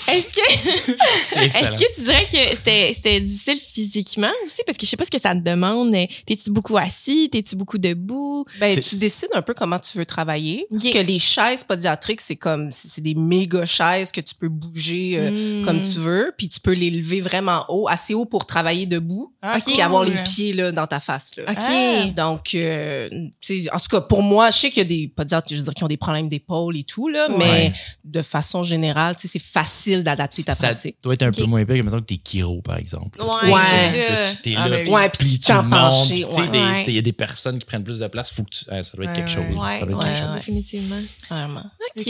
Est-ce 0.09 0.33
que, 0.33 0.41
C'est 1.31 1.45
excellent. 1.45 1.75
est-ce 1.75 1.85
que 1.85 1.95
tu 1.95 2.01
dirais 2.03 2.27
que 2.27 2.57
c'était, 2.57 2.93
c'était 2.95 3.21
difficile 3.21 3.59
physiquement 3.61 4.31
aussi? 4.45 4.63
Parce 4.67 4.79
que 4.79 4.87
je 4.87 4.91
sais 4.91 4.97
pas 4.97 5.05
ce 5.05 5.11
que 5.11 5.21
ça 5.21 5.35
te 5.35 5.41
demande. 5.41 5.93
T'es-tu 6.27 6.51
beaucoup 6.51 6.77
assis? 6.79 7.29
T'es-tu 7.31 7.57
beaucoup 7.57 7.79
debout? 7.79 8.45
Ben, 8.61 8.79
tu 8.81 8.97
décides 8.97 9.29
un 9.35 9.43
peu 9.43 9.55
comment 9.55 9.79
tu 9.79 9.99
veux 9.99 10.07
travailler. 10.07 10.67
Parce 10.71 10.89
que 10.89 10.99
les 10.99 11.19
chaises 11.19 11.65
podiatriques, 11.65 12.21
c'est 12.21 12.37
comme, 12.37 12.71
c'est 12.71 13.01
des 13.03 13.15
méga 13.15 13.67
chaises 13.67 14.13
que 14.13 14.21
tu 14.21 14.35
peux 14.35 14.49
bouger 14.49 15.17
euh, 15.19 15.29
Hmm. 15.29 15.65
comme 15.65 15.83
tu 15.83 15.99
veux. 15.99 16.33
Puis 16.37 16.49
tu 16.49 16.59
peux 16.59 16.73
les 16.73 16.91
lever 16.91 17.21
vraiment 17.21 17.65
haut, 17.69 17.87
assez 17.89 18.15
haut 18.15 18.25
pour 18.25 18.47
travailler 18.47 18.87
debout. 18.87 19.33
Ah, 19.43 19.59
Puis 19.65 19.81
avoir 19.83 20.05
les 20.05 20.17
pieds 20.23 20.53
là, 20.55 20.73
dans 20.73 20.87
ta 20.87 21.01
face. 21.01 21.33
Là. 21.37 21.45
OK. 21.51 21.59
Ah. 21.61 22.05
Donc, 22.17 22.55
euh, 22.55 23.09
tu 23.41 23.63
sais, 23.63 23.71
en 23.73 23.79
tout 23.79 23.89
cas, 23.91 24.01
pour 24.01 24.23
moi, 24.23 24.51
je 24.51 24.59
sais 24.59 24.71
qu'il 24.71 24.79
y 24.79 24.87
a 24.87 24.89
des 24.89 25.09
podiatres, 25.15 25.49
je 25.51 25.57
veux 25.57 25.63
dire, 25.63 25.75
qui 25.75 25.85
ont 25.85 25.89
des 25.89 25.97
problèmes 25.99 26.29
d'épaule 26.29 26.77
et 26.81 26.85
tout, 26.85 27.09
là, 27.09 27.29
mais 27.31 27.45
Ouais. 27.45 27.73
de 28.05 28.23
façon 28.23 28.63
générale, 28.63 29.17
tu 29.17 29.23
sais, 29.29 29.39
c'est 29.39 29.45
facile 29.45 30.03
d'adapter 30.05 30.43
ta 30.45 30.55
ça 30.55 30.69
pratique. 30.69 30.97
doit 31.03 31.15
être 31.15 31.23
un 31.23 31.31
peu 31.31 31.45
moins 31.45 31.65
pire 31.65 31.77
que, 31.77 31.83
mettons, 31.83 32.01
que 32.01 32.07
t'es 32.07 32.21
chiro, 32.25 32.61
par 32.63 32.77
exemple. 32.77 33.21
Ouais, 33.21 33.53
Ouais. 33.53 33.61
c'est 33.93 33.99
Là, 34.11 34.25
ça. 34.25 34.35
tu 34.35 34.43
t'es 34.43 34.55
Ah, 34.57 34.69
là, 34.69 34.77
ben. 34.85 34.89
Ouais, 34.93 35.11
tu 35.11 35.19
puis 35.19 35.31
tu 35.33 35.39
t'en 35.41 35.69
penches, 35.69 36.11
ouais. 36.11 36.25
Ouais. 36.25 36.83
Il 36.87 36.95
y 36.95 36.99
a 36.99 37.03
des 37.03 37.13
personnes 37.13 37.59
qui 37.59 37.65
prennent 37.67 37.85
plus 37.85 37.99
de 37.99 38.07
place. 38.07 38.31
Faut 38.31 38.43
que 38.45 38.51
tu, 38.51 38.65
ah, 38.71 38.83
ça 38.83 38.97
doit 38.97 39.07
être 39.07 39.15
quelque 39.15 39.29
Ouais, 39.29 39.35
chose. 39.35 39.59
Ouais, 39.59 39.81
Ça 39.81 39.87
doit 39.87 39.91
être 39.93 39.99
ouais, 39.99 40.05
quelque 40.05 40.19
chose. 40.19 40.29
ouais. 40.31 40.37
définitivement. 40.39 41.01
Vraiment. 41.31 41.65
Ça. 41.97 42.03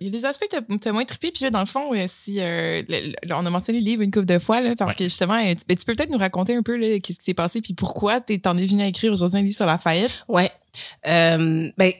Il 0.00 0.06
y 0.06 0.08
a 0.08 0.10
des 0.10 0.24
aspects 0.24 0.46
que 0.50 0.76
t'as- 0.78 0.92
moins 0.92 1.04
trippé. 1.04 1.30
Puis 1.32 1.44
là, 1.44 1.50
dans 1.50 1.60
le 1.60 1.66
fond, 1.66 1.92
euh, 1.94 2.04
si 2.06 2.40
euh, 2.40 2.82
le- 2.88 3.14
le- 3.22 3.34
on 3.34 3.44
a 3.44 3.50
mentionné 3.50 3.80
le 3.80 3.84
livre 3.84 4.02
une 4.02 4.10
couple 4.10 4.26
de 4.26 4.38
fois, 4.38 4.60
là, 4.60 4.74
parce 4.76 4.92
Ouais. 4.92 4.96
que 4.96 5.04
justement, 5.04 5.34
euh, 5.34 5.54
tu, 5.54 5.64
ben, 5.68 5.76
tu 5.76 5.84
peux 5.84 5.94
peut-être 5.94 6.10
nous 6.10 6.18
raconter 6.18 6.54
un 6.56 6.62
peu 6.62 6.76
là, 6.76 6.98
qu'est-ce 7.00 7.18
qui 7.18 7.24
s'est 7.24 7.34
passé 7.34 7.60
puis 7.60 7.74
pourquoi 7.74 8.20
tu 8.20 8.40
t'en 8.40 8.56
es 8.56 8.66
venu 8.66 8.82
à 8.82 8.86
écrire 8.86 9.12
aujourd'hui 9.12 9.38
un 9.40 9.42
livre 9.42 9.54
sur 9.56 9.66
Lafayette. 9.66 10.24
Ouais. 10.28 10.50
Euh, 11.06 11.70
ben, 11.76 11.92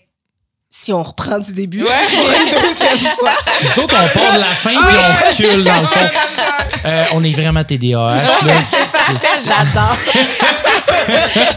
si 0.68 0.92
on 0.92 1.02
reprend 1.02 1.38
du 1.38 1.52
début 1.54 1.80
pour 1.84 1.90
une 2.30 2.50
deuxième 2.50 2.98
fois. 3.16 3.30
Nous 3.62 3.82
autres, 3.84 3.94
on 3.96 4.18
part 4.18 4.34
de 4.34 4.38
la 4.40 4.52
fin 4.52 4.70
puis 4.70 4.96
on 4.96 5.28
recule 5.30 5.64
dans 5.64 5.80
le 5.80 5.86
fond. 5.86 6.00
Euh, 6.84 7.04
on 7.14 7.24
est 7.24 7.32
vraiment 7.32 7.64
TDAH. 7.64 8.22
J'adore. 9.40 9.96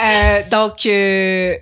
Euh, 0.00 0.42
donc, 0.50 0.86
euh, 0.86 1.54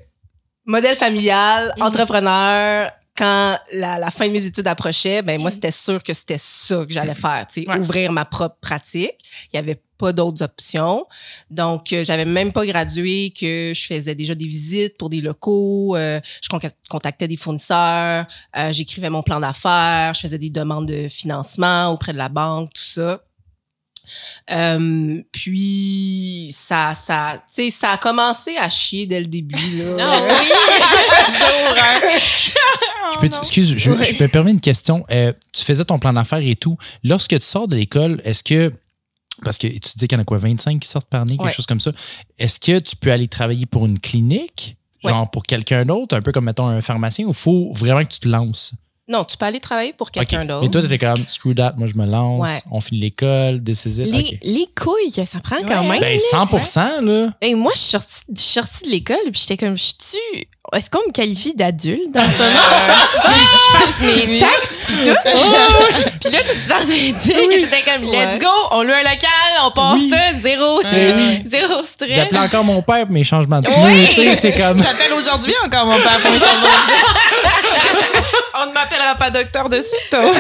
modèle 0.67 0.97
familial, 0.97 1.73
Mhm. 1.77 1.83
entrepreneur. 1.83 2.91
Quand 3.17 3.59
la, 3.73 3.99
la 3.99 4.11
fin 4.11 4.27
de 4.29 4.33
mes 4.33 4.45
études 4.45 4.67
approchait, 4.69 5.23
ben 5.23 5.41
moi, 5.41 5.51
c'était 5.51 5.71
sûr 5.71 6.03
que 6.03 6.13
c'était 6.13 6.37
ça 6.39 6.85
que 6.85 6.93
j'allais 6.93 7.15
faire, 7.15 7.47
tu 7.51 7.63
sais, 7.63 7.69
Ouais. 7.69 7.79
ouvrir 7.79 8.13
ma 8.13 8.25
propre 8.25 8.57
pratique. 8.61 9.15
Il 9.53 9.57
y 9.57 9.59
avait 9.59 9.81
pas 9.99 10.13
d'autres 10.13 10.43
options. 10.45 11.07
Donc, 11.51 11.93
euh, 11.95 12.05
j'avais 12.05 12.27
même 12.27 12.53
pas 12.53 12.67
gradué 12.67 13.33
que 13.39 13.73
je 13.75 13.87
faisais 13.87 14.15
déjà 14.15 14.35
des 14.35 14.45
visites 14.45 14.99
pour 14.99 15.09
des 15.09 15.23
locaux, 15.23 15.97
euh, 15.97 16.21
je 16.43 16.49
conca- 16.49 16.71
contactais 16.91 17.27
des 17.29 17.39
fournisseurs, 17.39 18.27
euh, 18.57 18.73
j'écrivais 18.73 19.09
mon 19.09 19.23
plan 19.23 19.41
d'affaires, 19.41 20.13
je 20.13 20.21
faisais 20.21 20.37
des 20.39 20.51
demandes 20.51 20.87
de 20.87 21.09
financement 21.09 21.89
auprès 21.93 22.13
de 22.13 22.19
la 22.19 22.29
banque, 22.29 22.71
tout 22.75 22.83
ça. 22.85 23.23
Euh, 24.51 25.23
puis 25.33 26.51
ça, 26.55 26.95
ça, 26.95 27.43
tu 27.55 27.65
sais, 27.65 27.71
ça 27.71 27.91
a 27.93 27.97
commencé 27.99 28.57
à 28.57 28.69
chier 28.71 29.07
dès 29.07 29.21
le 29.21 29.27
début 29.27 29.79
là. 29.79 29.97
Ah 30.01 30.21
oui! 30.23 30.47
Je 33.15 33.19
peux, 33.21 33.27
excuse, 33.27 33.75
je, 33.79 33.93
je 33.93 34.23
me 34.23 34.27
permets 34.29 34.51
une 34.51 34.61
question. 34.61 35.05
Euh, 35.11 35.33
tu 35.53 35.65
faisais 35.65 35.85
ton 35.85 35.99
plan 35.99 36.13
d'affaires 36.13 36.41
et 36.43 36.57
tout. 36.57 36.77
Lorsque 37.05 37.31
tu 37.39 37.41
sors 37.47 37.69
de 37.69 37.77
l'école, 37.77 38.21
est-ce 38.25 38.43
que 38.43 38.73
parce 39.45 39.59
que 39.59 39.67
tu 39.69 39.79
dis 39.97 40.09
qu'il 40.09 40.17
y 40.17 40.19
en 40.19 40.23
a 40.23 40.25
quoi, 40.25 40.39
25 40.39 40.81
qui 40.81 40.89
sortent 40.89 41.09
par 41.09 41.21
année, 41.23 41.37
quelque 41.37 41.47
Ouais. 41.47 41.53
chose 41.53 41.67
comme 41.67 41.81
ça. 41.81 41.93
Est-ce 42.39 42.59
que 42.59 42.79
tu 42.79 42.97
peux 42.97 43.13
aller 43.13 43.29
travailler 43.29 43.67
pour 43.67 43.85
une 43.87 44.01
clinique, 44.01 44.77
genre 45.05 45.31
pour 45.31 45.43
quelqu'un 45.45 45.85
d'autre, 45.85 46.17
un 46.17 46.23
peu 46.23 46.33
comme, 46.33 46.47
mettons, 46.47 46.67
un 46.67 46.81
pharmacien, 46.81 47.27
ou 47.27 47.33
faut 47.35 47.71
vraiment 47.75 48.03
que 48.03 48.09
tu 48.13 48.21
te 48.21 48.29
lances? 48.29 48.73
Non, 49.09 49.23
tu 49.23 49.37
peux 49.37 49.47
aller 49.47 49.61
travailler 49.61 49.93
pour 49.93 50.11
quelqu'un 50.11 50.45
d'autre. 50.45 50.63
Mais 50.65 50.69
toi, 50.71 50.83
t'étais 50.83 50.99
comme, 50.99 51.25
screw 51.29 51.55
that, 51.55 51.75
moi, 51.77 51.87
je 51.87 51.97
me 51.97 52.07
lance, 52.07 52.41
Ouais. 52.41 52.59
on 52.73 52.81
finit 52.81 53.01
l'école, 53.03 53.63
this 53.63 53.85
is 53.87 54.01
it. 54.01 54.07
Les, 54.13 54.41
les 54.43 54.65
couilles 54.77 55.13
que 55.15 55.25
ça 55.25 55.39
prend 55.43 55.59
quand 55.65 55.83
Ouais. 55.89 56.01
même. 56.01 56.01
Ben, 56.01 56.19
100% 56.19 57.01
là. 57.03 57.29
Ben, 57.41 57.55
moi, 57.57 57.71
je 57.75 57.81
suis 57.81 57.91
sortie, 57.91 58.15
je 58.35 58.41
suis 58.41 58.53
sortie 58.55 58.85
de 58.85 58.91
l'école, 58.91 59.17
puis 59.31 59.41
j'étais 59.47 59.57
comme, 59.65 59.77
je 59.77 59.83
suis 59.83 59.97
Est-ce 60.75 60.91
qu'on 60.91 61.07
me 61.07 61.13
qualifie 61.13 61.55
d'adulte 61.55 62.11
dans 62.13 62.25
ce 62.25 62.43
moment? 62.43 62.59
Je 63.23 63.79
fasse 63.79 64.27
mes 64.27 64.39
taxes, 64.41 64.75
puis 64.89 64.97
tout. 64.97 65.17
puis 66.23 66.31
là, 66.33 66.39
tout 66.43 66.69
dans 66.69 66.89
les 66.89 67.13
trucs, 67.13 67.69
c'était 67.71 67.83
comme, 67.93 68.03
let's 68.03 68.11
Ouais. 68.35 68.39
go, 68.41 68.49
on 68.73 68.83
loue 68.83 68.91
un 68.93 69.03
local, 69.05 69.53
on 69.63 69.71
passe 69.71 70.01
Oui. 70.01 70.11
ça, 70.11 70.41
zéro, 70.43 70.83
Ouais. 70.83 71.45
zéro 71.47 71.83
stress. 71.85 72.11
J'appelais 72.11 72.41
encore 72.41 72.65
mon 72.65 72.83
père 72.83 73.05
pour 73.05 73.13
mes 73.15 73.23
changements 73.23 73.61
de 73.61 73.67
pneus, 73.69 73.77
Oui. 73.85 74.07
tu 74.09 74.15
sais, 74.15 74.35
c'est 74.35 74.53
comme... 74.61 74.79
J'appelle 74.83 75.13
aujourd'hui 75.13 75.55
encore 75.65 75.87
mon 75.87 75.97
père 75.97 76.19
pour 76.21 76.33
les 76.33 76.41
changements 76.41 76.63
de 76.63 76.91
vie. 76.91 78.03
On 78.63 78.69
ne 78.69 78.73
m'appellera 78.73 79.15
pas 79.17 79.31
docteur 79.31 79.69
de 79.69 79.77
sitôt. 79.77 80.17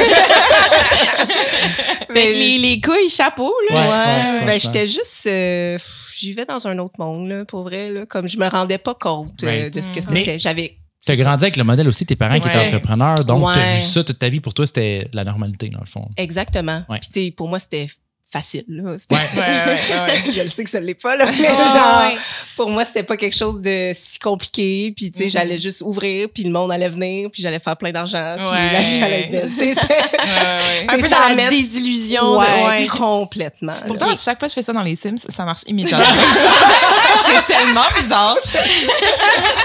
Que 2.08 2.14
les, 2.14 2.58
les 2.58 2.80
couilles, 2.80 3.10
chapeau, 3.10 3.52
là. 3.70 3.76
Ouais, 3.76 3.86
Ouais, 3.86 4.38
ouais, 4.40 4.46
ben 4.46 4.60
j'étais 4.60 4.86
juste 4.86 5.26
euh, 5.26 5.78
j'y 6.16 6.32
vais 6.32 6.44
dans 6.46 6.66
un 6.66 6.78
autre 6.78 6.94
monde 6.98 7.28
là 7.28 7.44
pour 7.44 7.62
vrai 7.64 7.90
là 7.90 8.06
comme 8.06 8.26
je 8.28 8.38
me 8.38 8.48
rendais 8.48 8.78
pas 8.78 8.94
compte 8.94 9.42
euh, 9.44 9.68
de 9.70 9.80
ce 9.82 9.92
que 9.92 10.00
Mais- 10.10 10.20
c'était 10.20 10.38
j'avais 10.38 10.76
T'as 11.04 11.14
grandi 11.14 11.44
avec 11.44 11.56
le 11.56 11.62
modèle 11.62 11.86
aussi, 11.86 12.04
tes 12.04 12.16
parents 12.16 12.40
qui 12.40 12.48
étaient 12.48 12.58
entrepreneurs, 12.58 13.24
donc 13.24 13.44
t'as 13.44 13.54
Ouais. 13.60 13.76
vu 13.76 13.82
ça 13.82 14.02
toute 14.02 14.18
ta 14.18 14.28
vie. 14.28 14.40
Pour 14.40 14.54
toi, 14.54 14.66
c'était 14.66 15.08
la 15.12 15.22
normalité, 15.22 15.68
dans 15.68 15.78
le 15.78 15.86
fond. 15.86 16.08
exactement 16.16 16.82
Ouais. 16.88 16.98
puis 17.00 17.10
tu 17.10 17.24
sais 17.26 17.30
pour 17.30 17.48
moi 17.48 17.60
c'était 17.60 17.86
facile. 18.36 18.64
Là. 18.68 18.82
Ouais. 18.90 18.96
Ouais, 19.10 19.18
ouais, 19.36 20.00
ouais. 20.26 20.32
je 20.32 20.40
le 20.42 20.48
sais 20.48 20.64
que 20.64 20.70
ça 20.70 20.80
l'est 20.80 20.94
pas, 20.94 21.16
là, 21.16 21.24
mais 21.38 21.48
Ouais, 21.50 21.56
genre, 21.56 22.02
ouais. 22.08 22.14
pour 22.56 22.70
moi, 22.70 22.84
c'était 22.84 23.02
pas 23.02 23.16
quelque 23.16 23.36
chose 23.36 23.60
de 23.62 23.92
si 23.94 24.18
compliqué. 24.18 24.92
Puis, 24.96 25.10
tu 25.10 25.18
sais, 25.18 25.24
Mhm. 25.26 25.30
j'allais 25.30 25.58
juste 25.58 25.80
ouvrir, 25.82 26.28
puis 26.32 26.42
le 26.44 26.50
monde 26.50 26.70
allait 26.72 26.88
venir, 26.88 27.30
puis 27.32 27.42
j'allais 27.42 27.58
faire 27.58 27.76
plein 27.76 27.92
d'argent, 27.92 28.34
puis 28.36 28.46
Ouais. 28.46 28.72
la 28.72 28.80
vie 28.80 29.02
allait 29.02 29.20
être 29.22 29.30
belle. 29.30 29.50
Tu 29.56 29.58
sais, 29.58 29.74
Ouais, 29.80 29.86
ouais. 29.86 30.86
Un 30.88 30.96
peu 30.96 31.02
ça 31.02 31.08
dans 31.08 31.18
la 31.18 31.24
amène- 31.26 31.50
désillusion. 31.50 32.32
de- 32.34 32.38
ouais, 32.38 32.66
ouais. 32.68 32.86
complètement. 32.86 33.74
Pourtant, 33.86 34.10
à 34.10 34.14
chaque 34.14 34.38
fois 34.38 34.48
que 34.48 34.50
je 34.50 34.54
fais 34.54 34.62
ça 34.62 34.72
dans 34.72 34.82
les 34.82 34.96
Sims, 34.96 35.16
ça 35.34 35.44
marche 35.44 35.62
immédiatement. 35.66 36.04
c'est 37.26 37.44
tellement 37.54 37.84
bizarre. 38.00 38.36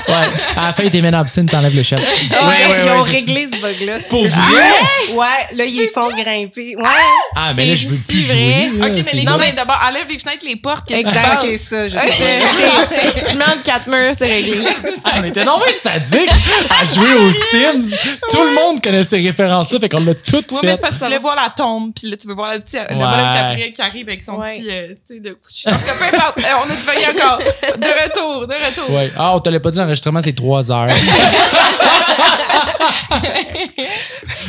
Ouais. 0.08 0.14
À 0.58 0.68
la 0.68 0.74
fin, 0.74 0.90
t'es 0.90 1.02
men 1.02 1.16
obscene, 1.16 1.46
t'enlèves 1.48 1.76
le 1.76 1.84
chat. 1.84 1.98
Ouais, 1.98 2.04
ouais, 2.04 2.82
Ils 2.86 2.90
ont 2.92 3.02
ouais, 3.02 3.04
c'est 3.06 3.12
réglé 3.12 3.48
ce 3.52 3.62
bug-là. 3.62 4.00
Pour 4.10 4.26
vrai? 4.28 4.34
Ah, 4.34 5.14
ouais, 5.14 5.56
là, 5.58 5.66
ils 5.66 5.90
font 5.94 6.10
grimper. 6.10 6.76
Ouais, 6.76 6.84
ça. 6.84 6.90
Ah, 7.36 7.54
mais 7.56 7.66
là, 7.66 7.76
je 7.76 7.88
veux 7.88 7.96
C'est 7.98 8.14
plus 8.14 8.22
jouer. 8.22 8.61
Là, 8.70 8.88
OK, 8.88 8.94
mais 9.06 9.14
les 9.14 9.26
bon. 9.26 9.32
fenêtres, 9.34 9.56
d'abord, 9.56 9.80
enlève 9.88 10.08
les 10.10 10.18
fenêtres, 10.20 10.46
les 10.46 10.56
portes. 10.56 10.90
exact. 10.92 11.44
Ok, 11.44 11.58
ça, 11.58 11.88
je 11.88 11.98
sais. 11.98 12.02
tu 13.30 13.36
mets 13.38 13.44
entre 13.46 13.64
quatre 13.64 13.88
murs, 13.88 14.14
c'est 14.18 14.28
réglé. 14.28 14.58
Ah, 15.04 15.14
on 15.18 15.24
était 15.24 15.44
non 15.44 15.58
mais 15.66 15.72
sadique 15.72 16.30
à 16.70 16.84
jouer 16.86 17.16
aux 17.16 17.32
Sims. 17.32 17.96
Tout 18.30 18.44
le 18.44 18.54
monde 18.54 18.80
connaît 18.82 19.04
ces 19.04 19.20
références-là, 19.20 19.80
fait 19.80 19.90
qu'on 19.90 20.04
l'a 20.04 20.14
toutes 20.14 20.52
Ouais, 20.52 20.60
mais 20.64 20.76
c'est 20.76 20.82
parce 20.82 20.94
que 20.94 21.00
tu 21.00 21.06
voulais 21.06 21.18
voir 21.18 21.36
la 21.36 21.50
tombe, 21.50 21.92
puis 21.94 22.08
là, 22.10 22.16
tu 22.18 22.28
veux 22.28 22.36
voir 22.36 22.54
le 22.54 22.60
petit, 22.60 22.78
le 22.78 22.94
bonhomme 22.96 23.72
qui, 23.74 23.82
arrive 23.82 24.08
avec 24.08 24.22
son 24.24 24.36
Ouais. 24.38 24.60
petit, 24.60 24.70
euh, 24.70 24.94
tu 25.08 25.16
sais, 25.16 25.20
de 25.20 25.32
couche. 25.34 25.66
En 25.66 25.72
tout 25.72 25.80
cas, 25.86 25.96
peu 25.98 26.06
importe, 26.16 26.38
euh, 26.38 26.60
on 26.60 26.70
a 26.70 26.76
du 26.76 26.82
veillé 26.86 27.08
encore. 27.08 27.40
De 27.40 28.04
retour, 28.04 28.46
de 28.48 28.54
retour. 28.54 28.90
Ouais. 28.96 29.12
Ah, 29.18 29.34
on 29.36 29.40
te 29.40 29.50
l'a 29.50 29.60
pas 29.60 29.72
dit, 29.72 29.80
l'enregistrement, 29.80 30.22
c'est 30.22 30.36
trois 30.36 30.72
heures. 30.72 30.88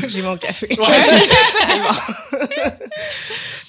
J'ai 0.08 0.22
mon 0.22 0.36
café. 0.36 0.68
Ouais, 0.78 1.00
c'est 1.02 1.18
ça. 1.18 1.36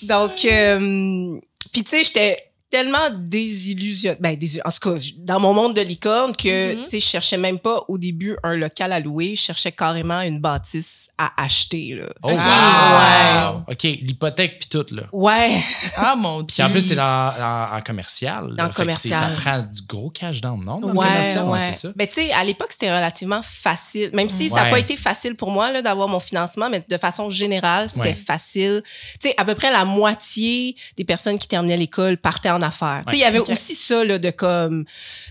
Donc, 0.04 0.46
euh, 0.46 1.40
puis 1.72 1.84
tu 1.84 1.90
sais, 1.90 2.04
j'étais 2.04 2.53
tellement 2.74 3.08
désillusionnée. 3.16 4.18
Ben, 4.20 4.36
désil- 4.36 4.60
en 4.66 4.72
tout 4.72 4.90
cas, 4.90 5.00
dans 5.20 5.40
mon 5.40 5.54
monde 5.54 5.76
de 5.76 5.82
licorne, 5.82 6.36
que, 6.36 6.74
tu 6.86 6.90
sais, 6.90 7.00
je 7.00 7.06
cherchais 7.06 7.38
même 7.38 7.60
pas 7.60 7.82
au 7.88 8.00
début 8.00 8.36
un 8.42 8.56
local 8.56 8.92
à 8.92 9.00
louer, 9.00 9.36
je 9.36 9.42
cherchais 9.44 9.72
carrément 9.72 10.22
une 10.22 10.40
bâtisse 10.40 11.12
à 11.20 11.32
acheter, 11.44 11.94
là. 11.94 12.06
Oh, 12.24 12.32
Ah. 12.36 13.54
wow. 13.68 13.74
OK, 13.74 13.84
l'hypothèque 13.84 14.58
puis 14.62 14.70
tout, 14.70 14.86
là. 14.96 15.04
Ouais. 15.12 15.62
Ah, 15.98 16.16
mon 16.16 16.42
Dieu. 16.42 16.48
Puis 16.56 16.64
en 16.64 16.70
plus, 16.72 16.82
c'est 16.82 17.00
en, 17.00 17.76
en 17.78 17.82
commercial. 17.86 18.48
que 18.50 18.56
c'est- 18.56 18.64
Ça 18.64 18.74
commercial. 18.74 19.36
prend 19.36 19.60
du 19.60 19.82
gros 19.88 20.10
cash? 20.10 20.42
Dans 20.42 20.56
le 20.58 20.64
Ouais, 20.66 21.06
commercial, 21.06 21.46
ouais. 21.46 21.60
c'est 21.62 21.74
ça. 21.88 21.94
Ben, 21.96 22.08
tu 22.08 22.16
sais, 22.16 22.32
à 22.32 22.44
l'époque, 22.44 22.70
c'était 22.72 22.92
relativement 22.94 23.42
facile. 23.44 24.10
Même 24.14 24.30
si 24.30 24.50
ça 24.50 24.56
n'a 24.56 24.64
Ouais. 24.64 24.72
pas 24.72 24.80
été 24.80 24.96
facile 24.98 25.36
pour 25.36 25.52
moi, 25.52 25.72
là, 25.72 25.84
d'avoir 25.84 26.08
mon 26.08 26.20
financement, 26.20 26.70
mais 26.72 26.84
de 26.90 26.98
façon 26.98 27.30
générale, 27.30 27.88
c'était 27.90 28.02
Ouais. 28.10 28.14
facile. 28.16 28.82
Tu 29.22 29.30
sais, 29.30 29.36
à 29.38 29.46
peu 29.46 29.54
près 29.54 29.72
la 29.72 29.86
moitié 29.86 30.76
des 30.98 31.04
personnes 31.04 31.38
qui 31.38 31.48
terminaient 31.48 31.78
l'école 31.78 32.18
partaient 32.18 32.50
en 32.50 32.63
affaires. 32.64 33.04
Tu 33.08 33.12
sais, 33.12 33.18
il 33.18 33.22
y 33.22 33.26
avait 33.26 33.40
aussi 33.40 33.76
ça, 33.76 34.04
là, 34.04 34.18
de 34.20 34.30
comme, 34.32 34.86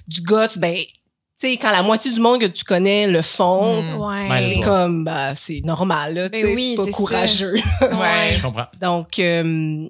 du 0.07 0.21
guts, 0.23 0.59
ben, 0.59 0.75
tu 0.77 0.85
sais, 1.37 1.57
quand 1.57 1.71
la 1.73 1.83
moitié 1.83 2.13
du 2.13 2.21
monde 2.21 2.41
que 2.41 2.47
tu 2.47 2.63
connais 2.65 3.07
le 3.09 3.23
font, 3.23 3.83
Mm. 3.83 4.01
Ouais. 4.01 4.29
Ben, 4.29 4.47
c'est 4.49 4.57
Ouais. 4.59 4.63
comme, 4.63 5.05
bah, 5.05 5.35
c'est 5.35 5.61
normal, 5.65 6.15
là, 6.15 6.31
tu 6.31 6.41
Ben 6.43 6.55
oui, 6.55 6.75
c'est 6.77 6.85
pas 6.85 6.91
courageux. 6.93 7.55
Ouais. 7.81 8.37
Je 8.37 8.43
comprends. 8.43 8.67
Donc, 8.81 9.19
euh, 9.19 9.89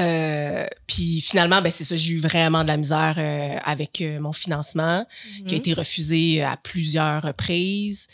euh, 0.00 0.66
puis 0.86 1.20
finalement, 1.20 1.60
ben 1.60 1.70
c'est 1.70 1.84
ça, 1.84 1.94
j'ai 1.96 2.12
eu 2.14 2.18
vraiment 2.18 2.62
de 2.62 2.68
la 2.68 2.76
misère 2.78 3.14
euh, 3.18 3.56
avec 3.64 4.00
euh, 4.00 4.18
mon 4.20 4.32
financement, 4.32 5.06
qui 5.46 5.54
a 5.54 5.58
été 5.58 5.74
refusé 5.74 6.42
à 6.42 6.56
plusieurs 6.56 7.22
reprises. 7.22 8.06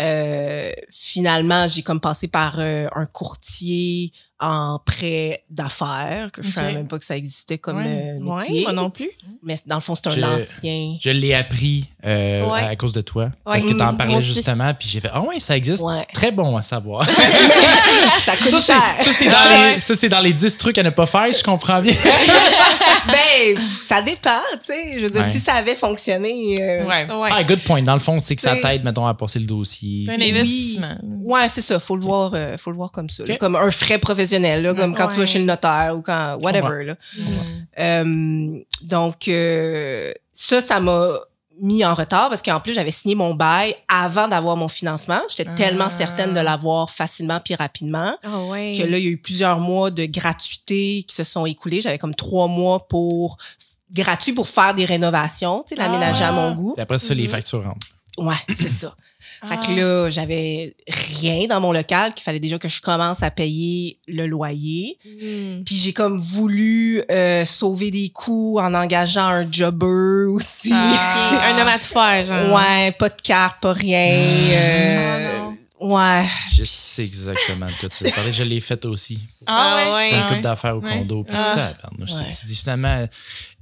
Euh, 0.00 0.70
finalement, 0.90 1.66
j'ai 1.68 1.82
comme 1.82 2.00
passé 2.00 2.26
par 2.28 2.54
euh, 2.58 2.88
un 2.94 3.06
courtier 3.06 4.12
en 4.40 4.80
prêt 4.84 5.44
d'affaires, 5.50 6.30
que 6.32 6.42
je 6.42 6.48
Ok. 6.48 6.54
savais 6.54 6.72
même 6.74 6.88
pas 6.88 6.98
que 6.98 7.04
ça 7.04 7.16
existait 7.16 7.58
comme 7.58 7.76
Ouais. 7.76 8.16
euh, 8.18 8.24
Ouais, 8.24 8.40
métier. 8.40 8.62
moi 8.62 8.72
non 8.72 8.90
plus. 8.90 9.10
Mais 9.42 9.54
dans 9.66 9.76
le 9.76 9.80
fond, 9.80 9.94
c'est 9.94 10.08
un 10.08 10.10
Je- 10.16 10.20
ancien. 10.22 10.96
Je 11.00 11.10
l'ai 11.10 11.32
appris 11.34 11.88
euh, 12.04 12.48
Ouais. 12.50 12.60
à 12.64 12.74
cause 12.74 12.92
de 12.92 13.02
toi. 13.02 13.24
Ouais, 13.24 13.30
Parce 13.44 13.64
que 13.64 13.70
t'en 13.72 13.84
moi 13.84 13.92
parlais 13.98 14.20
justement, 14.20 14.72
puis 14.74 14.88
j'ai 14.88 14.98
fait 15.00 15.10
Ah 15.12 15.20
ouais, 15.20 15.38
ça 15.38 15.56
existe. 15.56 15.82
Ouais. 15.82 16.04
Très 16.12 16.32
bon 16.32 16.56
à 16.56 16.62
savoir. 16.62 17.06
ça 18.24 18.36
coûte 18.36 18.48
ça, 18.48 18.60
cher. 18.60 18.82
ça, 18.98 19.12
c'est 19.12 19.28
dans 19.30 19.74
les, 19.74 19.80
ça, 19.80 19.94
c'est 19.94 20.08
dans 20.08 20.20
les 20.20 20.32
10 20.32 20.58
trucs 20.58 20.78
à 20.78 20.82
ne 20.82 20.90
pas 20.90 21.06
faire, 21.06 21.30
je 21.32 21.42
comprends 21.44 21.80
bien. 21.80 21.94
ben, 23.06 23.58
ça 23.80 24.02
dépend, 24.02 24.30
tu 24.64 24.72
sais. 24.72 24.98
Je 24.98 25.04
veux 25.04 25.10
dire, 25.10 25.22
Ouais. 25.22 25.28
si 25.30 25.40
ça 25.40 25.54
avait 25.54 25.74
fonctionné. 25.76 26.56
euh, 26.60 26.84
Ouais. 26.86 27.06
Ouais. 27.12 27.28
Ah, 27.32 27.42
good 27.42 27.60
point. 27.60 27.82
Dans 27.82 27.94
le 27.94 28.00
fond, 28.00 28.18
c'est 28.20 28.36
que 28.36 28.42
ça 28.42 28.56
t'aide, 28.56 28.84
mettons, 28.84 29.06
à 29.06 29.14
passer 29.14 29.38
le 29.38 29.46
dossier. 29.46 30.04
C'est 30.06 30.12
un 30.14 30.18
Oui. 30.18 30.30
investissement. 30.30 30.96
Ouais, 31.02 31.48
c'est 31.48 31.62
ça. 31.62 31.78
Faut 31.80 31.96
le 31.96 32.02
voir, 32.02 32.32
euh, 32.34 32.56
faut 32.58 32.70
le 32.70 32.76
voir 32.76 32.90
comme 32.92 33.08
ça. 33.10 33.24
là. 33.24 33.36
Comme 33.36 33.56
un 33.56 33.70
frais 33.70 33.98
professionnel, 33.98 34.62
là, 34.62 34.74
comme 34.74 34.94
quand 34.94 35.08
tu 35.08 35.18
vas 35.20 35.26
chez 35.26 35.38
le 35.38 35.44
notaire 35.44 35.94
ou 35.96 36.02
quand, 36.02 36.38
whatever, 36.42 36.84
là. 36.84 36.94
Mm. 37.16 37.22
Euh, 37.78 38.58
donc, 38.82 39.28
euh, 39.28 40.12
ça, 40.32 40.60
ça 40.60 40.80
m'a 40.80 41.08
mis 41.62 41.82
en 41.84 41.94
retard 41.94 42.28
parce 42.28 42.42
qu'en 42.42 42.60
plus, 42.60 42.74
j'avais 42.74 42.90
signé 42.90 43.14
mon 43.14 43.34
bail 43.34 43.74
avant 43.88 44.28
d'avoir 44.28 44.56
mon 44.56 44.68
financement. 44.68 45.20
J'étais 45.28 45.48
Ah. 45.48 45.54
tellement 45.54 45.88
certaine 45.88 46.34
de 46.34 46.40
l'avoir 46.40 46.90
facilement 46.90 47.40
puis 47.42 47.54
rapidement 47.54 48.14
Ah 48.22 48.40
ouais. 48.50 48.74
que 48.76 48.82
là, 48.82 48.98
il 48.98 49.04
y 49.04 49.06
a 49.06 49.10
eu 49.10 49.16
plusieurs 49.16 49.58
mois 49.60 49.90
de 49.90 50.04
gratuité 50.04 51.04
qui 51.08 51.14
se 51.14 51.24
sont 51.24 51.46
écoulés. 51.46 51.80
J'avais 51.80 51.98
comme 51.98 52.14
trois 52.14 52.48
mois 52.48 52.86
pour 52.88 53.36
gratuit 53.94 54.32
pour 54.32 54.48
faire 54.48 54.74
des 54.74 54.84
rénovations, 54.84 55.62
tu 55.66 55.74
sais, 55.74 55.80
l'aménager 55.80 56.24
à 56.24 56.28
Ah. 56.28 56.32
mon 56.32 56.52
goût. 56.52 56.72
Puis 56.74 56.82
après 56.82 56.98
ça, 56.98 57.14
les 57.14 57.24
Mhm. 57.24 57.28
factures 57.30 57.62
rentrent. 57.64 57.86
Ouais, 58.18 58.54
c'est 58.54 58.68
ça. 58.68 58.94
Fait 59.48 59.54
Ah. 59.54 59.56
que 59.56 59.72
là, 59.72 60.08
j'avais 60.10 60.72
rien 61.18 61.46
dans 61.48 61.60
mon 61.60 61.72
local 61.72 62.14
qu'il 62.14 62.22
fallait 62.22 62.38
déjà 62.38 62.58
que 62.58 62.68
je 62.68 62.80
commence 62.80 63.24
à 63.24 63.30
payer 63.32 63.98
le 64.06 64.26
loyer. 64.26 64.98
Mm. 65.04 65.64
Puis 65.64 65.74
j'ai 65.76 65.92
comme 65.92 66.16
voulu 66.18 67.02
euh, 67.10 67.44
sauver 67.44 67.90
des 67.90 68.08
coûts 68.10 68.60
en 68.60 68.72
engageant 68.72 69.26
un 69.26 69.50
jobber 69.50 70.26
aussi. 70.28 70.70
Ah. 70.72 71.40
Un 71.56 71.60
homme 71.60 71.68
à 71.68 71.78
tout 71.80 71.88
faire, 71.88 72.24
genre. 72.24 72.56
Ouais, 72.56 72.92
pas 72.92 73.08
de 73.08 73.20
carte, 73.20 73.60
pas 73.60 73.72
rien. 73.72 74.08
euh, 74.52 75.38
Oh 75.84 75.96
ouais. 75.98 76.24
Je 76.54 76.62
sais 76.62 77.02
exactement 77.02 77.66
de 77.66 77.72
quoi 77.72 77.88
tu 77.88 78.04
veux 78.04 78.10
parler. 78.12 78.32
Je 78.32 78.44
l'ai 78.44 78.60
fait 78.60 78.84
aussi. 78.84 79.18
Ah 79.46 79.92
ouais. 79.96 80.10
Une 80.10 80.14
Ah 80.16 80.22
couple 80.22 80.34
ouais. 80.34 80.40
d'affaires 80.40 80.76
au 80.76 80.80
Ouais. 80.80 80.92
condo. 80.98 81.24
Puis, 81.24 81.34
Ah. 81.36 81.72
Ouais. 81.98 82.28
Tu 82.38 82.46
dis 82.46 82.54
finalement, 82.54 83.08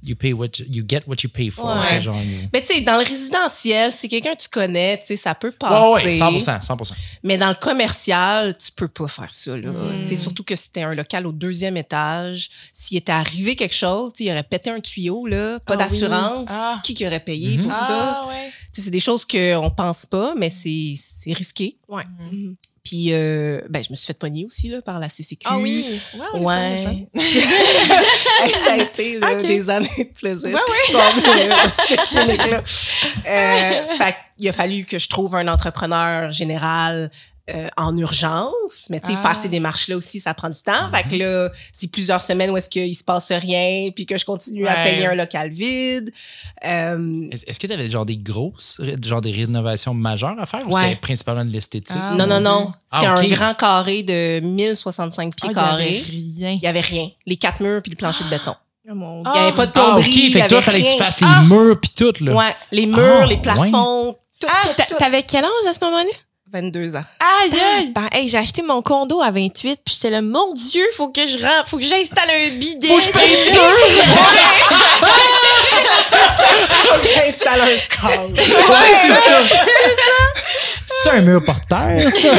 you, 0.03 0.15
pay 0.15 0.33
what 0.33 0.47
you, 0.59 0.65
you 0.69 0.83
get 0.87 1.01
what 1.07 1.17
you 1.23 1.29
pay 1.29 1.49
for. 1.49 1.65
Ouais. 1.65 2.01
genre, 2.01 2.15
Mais 2.53 2.61
tu 2.61 2.73
sais, 2.73 2.81
dans 2.81 2.97
le 2.97 3.03
résidentiel, 3.05 3.91
si 3.91 4.07
quelqu'un 4.09 4.33
que 4.35 4.41
tu 4.41 4.49
connais, 4.49 4.97
tu 4.99 5.05
sais, 5.07 5.15
ça 5.17 5.35
peut 5.35 5.51
passer. 5.51 6.05
ouais, 6.05 6.13
100%, 6.17 6.61
100%. 6.61 6.93
Mais 7.23 7.37
dans 7.37 7.49
le 7.49 7.55
commercial, 7.55 8.57
tu 8.57 8.71
peux 8.71 8.87
pas 8.87 9.07
faire 9.07 9.33
ça. 9.33 9.57
Là. 9.57 9.69
Mm. 9.71 10.01
Tu 10.03 10.07
sais, 10.09 10.15
Surtout 10.15 10.43
que 10.43 10.55
c'était 10.55 10.83
un 10.83 10.93
local 10.93 11.27
au 11.27 11.31
deuxième 11.31 11.77
étage. 11.77 12.49
S'il 12.73 12.97
était 12.97 13.11
arrivé 13.11 13.55
quelque 13.55 13.75
chose, 13.75 14.13
tu 14.13 14.19
sais, 14.23 14.29
il 14.29 14.31
aurait 14.31 14.43
pété 14.43 14.69
un 14.69 14.79
tuyau, 14.79 15.25
là, 15.27 15.59
pas 15.59 15.73
Ah 15.73 15.77
d'assurance. 15.77 16.49
oui. 16.49 16.55
Ah. 16.57 16.79
Qui 16.83 16.93
qui 16.93 17.05
aurait 17.07 17.19
payé 17.19 17.57
Mhm. 17.57 17.63
pour 17.63 17.73
ça? 17.73 18.21
Ah, 18.23 18.27
ouais. 18.27 18.49
Tu 18.73 18.79
sais, 18.79 18.81
C'est 18.83 18.89
des 18.91 18.99
choses 18.99 19.25
qu'on 19.25 19.69
pense 19.75 20.05
pas, 20.05 20.33
mais 20.37 20.49
c'est 20.49 20.95
risqué. 21.33 21.77
Ouais. 21.87 22.03
Mhm. 22.31 22.55
Puis, 22.91 23.13
euh, 23.13 23.61
ben, 23.69 23.81
je 23.81 23.89
me 23.89 23.95
suis 23.95 24.05
fait 24.05 24.19
pogner 24.19 24.43
aussi 24.45 24.67
là, 24.67 24.81
par 24.81 24.99
la 24.99 25.07
CCQ. 25.07 25.45
Ah 25.45 25.57
oui? 25.57 26.01
Ouais. 26.33 27.07
Hey, 28.43 28.53
ça 28.53 28.73
a 28.73 28.77
été 28.77 29.17
là, 29.19 29.35
des 29.35 29.69
années 29.69 29.87
de 29.97 30.19
plaisir, 30.19 30.57
clinique-là. 32.07 32.57
Euh, 32.57 33.97
fait 33.97 34.15
qu'il 34.35 34.49
a 34.49 34.51
fallu 34.51 34.83
que 34.83 34.97
je 34.97 35.07
trouve 35.07 35.35
un 35.35 35.47
entrepreneur 35.47 36.31
général 36.31 37.11
euh, 37.53 37.67
en 37.77 37.95
urgence. 37.97 38.87
Mais 38.89 38.99
tu 38.99 39.07
sais, 39.11 39.13
Ah. 39.17 39.29
faire 39.29 39.41
ces 39.41 39.49
démarches-là 39.49 39.97
aussi, 39.97 40.19
ça 40.19 40.33
prend 40.33 40.49
du 40.49 40.61
temps. 40.61 40.89
Fait 40.93 41.07
que 41.07 41.15
là, 41.15 41.49
c'est 41.73 41.91
plusieurs 41.91 42.21
semaines 42.21 42.49
où 42.51 42.57
est-ce 42.57 42.69
qu'il 42.69 42.95
se 42.95 43.03
passe 43.03 43.31
rien, 43.31 43.89
puis 43.95 44.05
que 44.05 44.17
je 44.17 44.25
continue 44.25 44.67
à 44.67 44.75
payer 44.83 45.07
un 45.07 45.15
local 45.15 45.49
vide. 45.49 46.11
Euh, 46.65 47.27
Est-ce 47.31 47.59
que 47.59 47.67
tu 47.67 47.73
avais 47.73 47.89
genre 47.89 48.05
des 48.05 48.17
grosses, 48.17 48.79
genre 49.03 49.21
des 49.21 49.31
rénovations 49.31 49.93
majeures 49.93 50.35
à 50.39 50.45
faire 50.45 50.67
ou 50.67 50.77
c'était 50.79 50.95
principalement 50.95 51.45
de 51.45 51.51
l'esthétique? 51.51 51.97
Ah, 51.99 52.15
non, 52.15 52.27
non, 52.27 52.39
non. 52.39 52.71
C'était 52.91 53.05
Ah, 53.07 53.15
un 53.15 53.27
grand 53.27 53.53
carré 53.53 54.03
de 54.03 54.39
1065 54.41 55.35
pieds 55.35 55.49
Ah, 55.49 55.51
il 55.51 55.55
y 55.55 55.59
avait 55.59 55.69
carrés. 55.69 56.03
Rien. 56.07 56.51
Il 56.51 56.63
y 56.63 56.67
avait 56.67 56.79
rien. 56.81 57.09
Les 57.25 57.35
quatre 57.37 57.61
murs 57.61 57.81
puis 57.81 57.91
le 57.91 57.95
plancher 57.97 58.23
de 58.23 58.29
béton. 58.29 58.55
Oh 58.89 59.23
Il 59.33 59.35
y 59.35 59.39
avait 59.39 59.55
pas 59.55 59.65
de 59.67 59.71
Ah, 59.75 59.79
plomberie. 59.79 60.09
ok. 60.09 60.15
il 60.15 60.27
y 60.27 60.31
Fait 60.31 60.41
que 60.41 60.47
toi, 60.47 60.57
avait 60.57 60.65
fallait 60.65 60.83
que 60.83 60.91
tu 60.91 60.97
fasses 60.97 61.19
Ah. 61.21 61.39
les 61.43 61.47
murs 61.47 61.79
puis 61.79 61.91
tout, 61.95 62.13
là. 62.23 62.33
Ouais, 62.33 62.55
les 62.71 62.85
murs, 62.87 63.19
Ah, 63.21 63.25
les 63.25 63.37
plafonds, 63.37 64.13
tout, 64.39 64.47
Ah, 64.51 64.61
tout, 64.67 64.73
t'a- 64.75 64.85
tout. 64.85 64.95
t'avais 64.97 65.23
quel 65.23 65.45
âge 65.45 65.51
à 65.69 65.73
ce 65.73 65.79
moment-là? 65.85 66.09
22 66.51 66.95
ans. 66.95 67.03
Aïe, 67.19 67.51
aïe. 67.77 67.91
Ben, 67.93 68.07
hey, 68.11 68.27
j'ai 68.27 68.37
acheté 68.37 68.61
mon 68.61 68.81
condo 68.81 69.21
à 69.21 69.31
28, 69.31 69.79
puis 69.83 69.95
j'étais 69.95 70.09
là, 70.09 70.21
mon 70.21 70.53
Dieu, 70.53 70.83
faut 70.95 71.09
que 71.09 71.25
je 71.25 71.37
rentre, 71.37 71.67
faut 71.67 71.77
que 71.77 71.83
j'installe 71.83 72.29
un 72.29 72.49
bidet. 72.57 72.87
Faut 72.87 72.97
que 72.97 73.03
je 73.03 73.11
peinture! 73.11 73.61
Faut 76.83 76.99
que 76.99 77.07
j'installe 77.07 77.61
un 77.61 77.77
câble. 77.87 78.37
Ouais, 78.37 78.91
c'est 79.01 79.29
ça. 79.29 79.39
C'est 81.03 81.09
un 81.09 81.21
mur 81.21 81.43
porteur, 81.43 81.97
ça? 82.11 82.27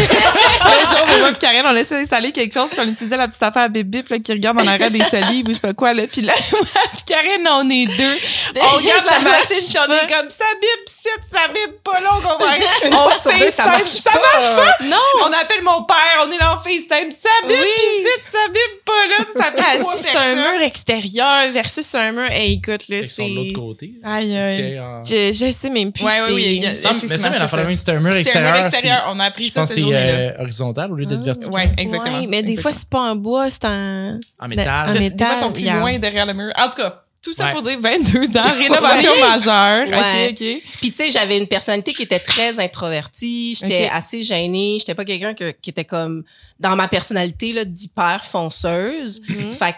Un 0.63 0.91
jour, 0.91 1.19
moi 1.19 1.29
puis 1.31 1.39
Karen, 1.41 1.63
on 1.67 1.73
laissait 1.73 1.97
installer 1.97 2.31
quelque 2.31 2.53
chose, 2.55 2.71
puis 2.71 2.79
on 2.81 2.89
utilisait 2.89 3.17
la 3.17 3.27
petite 3.27 3.43
affaire 3.43 3.63
à 3.63 3.69
bip 3.69 3.87
bip 3.89 4.09
là, 4.09 4.19
qui 4.21 4.33
regarde 4.33 4.61
en 4.61 4.67
arrière 4.67 4.91
des 4.93 5.03
solives 5.03 5.47
ou 5.47 5.49
je 5.49 5.55
sais 5.55 5.61
pas 5.61 5.75
quoi. 5.75 5.93
Là. 5.93 6.05
Puis 6.11 6.21
là, 6.23 6.33
moi 6.53 6.61
puis 6.93 7.03
Karen, 7.07 7.47
on 7.51 7.69
est 7.69 7.87
deux. 7.87 8.17
On 8.61 8.77
regarde 8.77 9.05
la 9.07 9.19
machine, 9.21 9.57
puis 9.57 9.77
on 9.79 9.93
est 9.93 10.07
comme 10.09 10.31
ça 10.31 10.45
bip 10.61 10.89
site, 10.89 11.23
ça 11.33 11.49
bip 11.49 11.83
pas 11.83 12.01
là, 12.01 12.11
on 12.17 12.21
comprend 12.21 12.49
rien. 12.51 12.67
Une 12.87 12.95
On 12.95 13.11
ça 13.11 13.33
FaceTime, 13.33 13.65
marche 13.67 13.83
ça 13.89 14.11
pas. 14.13 14.19
marche 14.19 14.57
pas? 14.79 14.85
Non! 14.85 14.97
On 15.25 15.33
appelle 15.33 15.63
mon 15.65 15.83
père, 15.83 16.25
on 16.27 16.31
est 16.31 16.39
là 16.39 16.55
en 16.55 16.59
FaceTime, 16.59 17.11
ça 17.11 17.29
bip 17.49 17.51
Oui. 17.61 17.67
pis 17.67 18.03
site, 18.03 18.31
ça 18.33 18.39
bip 18.49 18.85
pas 18.85 19.07
là, 19.09 19.25
ça 19.45 19.51
bip 19.51 19.65
Ah, 19.67 19.85
pas 19.85 19.97
si 19.97 20.05
c'est 20.05 20.17
un 20.17 20.35
mur 20.37 20.63
extérieur 20.63 21.51
versus 21.53 21.95
un 21.97 22.13
mur, 22.13 22.31
hey, 22.31 22.55
écoute, 22.65 22.89
là, 22.89 22.99
Ils 22.99 23.11
sont 23.11 23.25
c'est. 23.25 23.31
de 23.31 23.35
l'autre 23.35 23.53
côté. 23.59 23.91
Aïe, 24.05 24.37
aïe. 24.37 24.81
Je, 25.05 25.33
je 25.33 25.51
sais 25.53 25.71
même 25.71 25.91
plus. 25.93 26.05
Ouais, 26.05 26.13
oui, 26.31 26.43
il 26.57 26.63
y 26.63 26.67
a- 26.67 26.71
Mais 26.71 26.77
ça, 26.77 26.93
mais 27.31 27.39
la 27.39 27.49
c'est 27.77 27.91
un 27.91 28.01
mur 28.01 28.13
un 28.13 28.42
extérieur. 28.49 28.67
extérieur, 28.67 29.05
on 29.09 29.21
a 29.21 29.25
appris 29.25 29.45
Je 29.49 29.51
ça 29.53 29.65
euh, 29.79 30.33
horizontal 30.43 30.93
au 30.93 30.95
lieu 30.97 31.07
d'être 31.07 31.23
vertical. 31.23 31.55
Ouais, 31.55 31.71
exactement. 31.79 32.21
Ouais, 32.21 32.27
mais 32.27 32.43
des 32.43 32.57
fois, 32.57 32.73
c'est 32.73 32.89
pas 32.89 33.01
en 33.13 33.17
bois, 33.17 33.51
c'est 33.51 33.65
en. 33.65 34.19
En 34.39 34.49
métal. 34.49 34.91
En 34.91 34.93
Des 34.95 35.11
fois, 35.17 35.35
ils 35.37 35.41
sont 35.41 35.53
plus 35.53 35.65
loin 35.65 35.99
derrière 35.99 36.27
le 36.27 36.35
mur. 36.35 36.53
En 36.59 36.69
tout 36.69 36.77
cas, 36.77 37.03
tout 37.23 37.33
ça 37.35 37.47
Ouais. 37.47 37.53
pour 37.53 37.63
dire 37.63 37.79
22 37.81 38.37
ans, 38.37 38.43
rénovation 38.59 39.13
majeure. 39.21 39.87
Ouais. 39.89 40.29
OK, 40.31 40.41
OK. 40.41 40.63
Puis 40.81 40.91
tu 40.91 40.97
sais, 40.97 41.11
j'avais 41.13 41.39
une 41.39 41.47
personnalité 41.47 41.93
qui 41.93 42.03
était 42.03 42.19
très 42.19 42.59
introvertie, 42.59 43.55
j'étais 43.55 43.89
assez 43.93 44.23
gênée, 44.25 44.77
j'étais 44.81 44.95
pas 44.95 45.05
quelqu'un 45.05 45.33
que- 45.33 45.53
qui 45.53 45.71
était 45.71 45.85
comme 45.85 46.25
dans 46.59 46.75
ma 46.75 46.89
personnalité 46.89 47.53
là 47.53 47.65
d'hyper 47.65 48.25
fonceuse. 48.25 49.23
Fait 49.57 49.73
que 49.73 49.77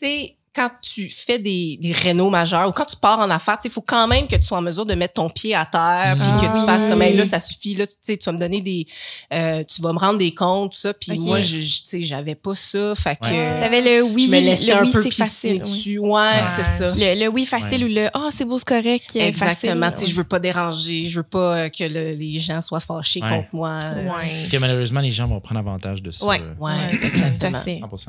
tu 0.00 0.06
sais 0.06 0.36
quand 0.54 0.68
tu 0.82 1.08
fais 1.08 1.38
des, 1.38 1.78
des 1.80 1.92
rénaux 1.92 2.28
majeurs 2.28 2.68
ou 2.68 2.72
quand 2.72 2.84
tu 2.84 2.96
pars 2.96 3.20
en 3.20 3.30
affaires, 3.30 3.58
il 3.64 3.70
faut 3.70 3.80
quand 3.82 4.08
même 4.08 4.26
que 4.26 4.34
tu 4.34 4.42
sois 4.42 4.58
en 4.58 4.62
mesure 4.62 4.84
de 4.84 4.94
mettre 4.94 5.14
ton 5.14 5.30
pied 5.30 5.54
à 5.54 5.64
terre, 5.64 6.16
puis 6.20 6.30
que 6.32 6.52
tu 6.52 6.60
Ah 6.62 6.66
fasses 6.66 6.86
comme 6.88 6.98
oui. 6.98 7.06
hey, 7.06 7.16
là 7.16 7.24
ça 7.24 7.38
suffit 7.38 7.74
là, 7.76 7.86
tu 7.86 7.92
sais 8.02 8.16
tu 8.16 8.24
vas 8.26 8.32
me 8.32 8.38
donner 8.38 8.60
des 8.60 8.84
euh, 9.32 9.62
tu 9.62 9.80
vas 9.80 9.92
me 9.92 9.98
rendre 9.98 10.18
des 10.18 10.34
comptes 10.34 10.72
tout 10.72 10.78
ça, 10.78 10.92
puis 10.92 11.12
Ok. 11.12 11.18
moi 11.20 11.40
je, 11.40 11.60
je- 11.60 11.82
tu 11.82 11.86
sais 11.86 12.02
j'avais 12.02 12.34
pas 12.34 12.54
ça, 12.56 12.94
fait 12.96 13.16
que 13.16 13.26
Ouais. 13.26 13.60
T'avais 13.60 13.80
le 13.80 14.02
oui, 14.02 14.26
je 14.26 14.30
me 14.32 14.40
laissais 14.40 14.66
le 14.66 14.76
un 14.78 14.82
oui, 14.84 14.90
peu 14.92 15.10
facile. 15.10 15.52
oui. 15.52 15.60
dessus. 15.60 15.98
Ouais, 15.98 16.32
c'est 16.56 16.64
ça. 16.64 16.90
Le, 16.96 17.20
le 17.24 17.28
oui 17.28 17.46
facile 17.46 17.84
ou 17.84 17.88
le 17.88 18.08
ah, 18.12 18.28
c'est 18.36 18.44
beau, 18.44 18.58
c'est 18.58 18.64
correct. 18.66 19.12
euh, 19.16 19.20
Exactement. 19.20 19.86
facile. 19.90 19.98
Tu 20.00 20.06
sais, 20.06 20.10
je 20.12 20.16
veux 20.16 20.24
pas 20.24 20.40
déranger, 20.40 21.06
je 21.06 21.16
veux 21.18 21.22
pas 21.22 21.56
euh, 21.56 21.68
que 21.68 21.84
le- 21.84 22.12
les 22.14 22.38
gens 22.40 22.60
soient 22.60 22.80
fâchés 22.80 23.22
Ouais. 23.22 23.28
contre 23.28 23.48
moi. 23.52 23.78
euh, 23.84 24.08
Ouais. 24.08 24.48
Que 24.50 24.56
malheureusement, 24.56 25.00
les 25.00 25.12
gens 25.12 25.28
vont 25.28 25.40
prendre 25.40 25.60
avantage 25.60 26.02
de 26.02 26.10
ça. 26.10 26.26
Ouais. 26.26 26.40
euh, 26.40 26.54
Ouais, 26.58 26.72
exactement. 27.04 27.50
Tout 27.50 27.56
à 27.56 27.60
fait. 27.60 27.80
100%. 27.80 28.08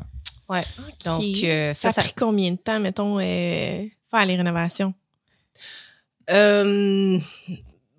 Ouais. 0.52 0.64
Donc, 1.04 1.20
Ok. 1.22 1.44
euh, 1.44 1.74
ça, 1.74 1.74
ça, 1.74 1.88
a 1.88 1.92
ça. 1.92 2.02
pris 2.02 2.12
combien 2.16 2.50
de 2.52 2.56
temps, 2.56 2.78
mettons, 2.80 3.18
euh, 3.18 3.86
faire 4.10 4.26
les 4.26 4.36
rénovations? 4.36 4.92
Euh, 6.30 7.18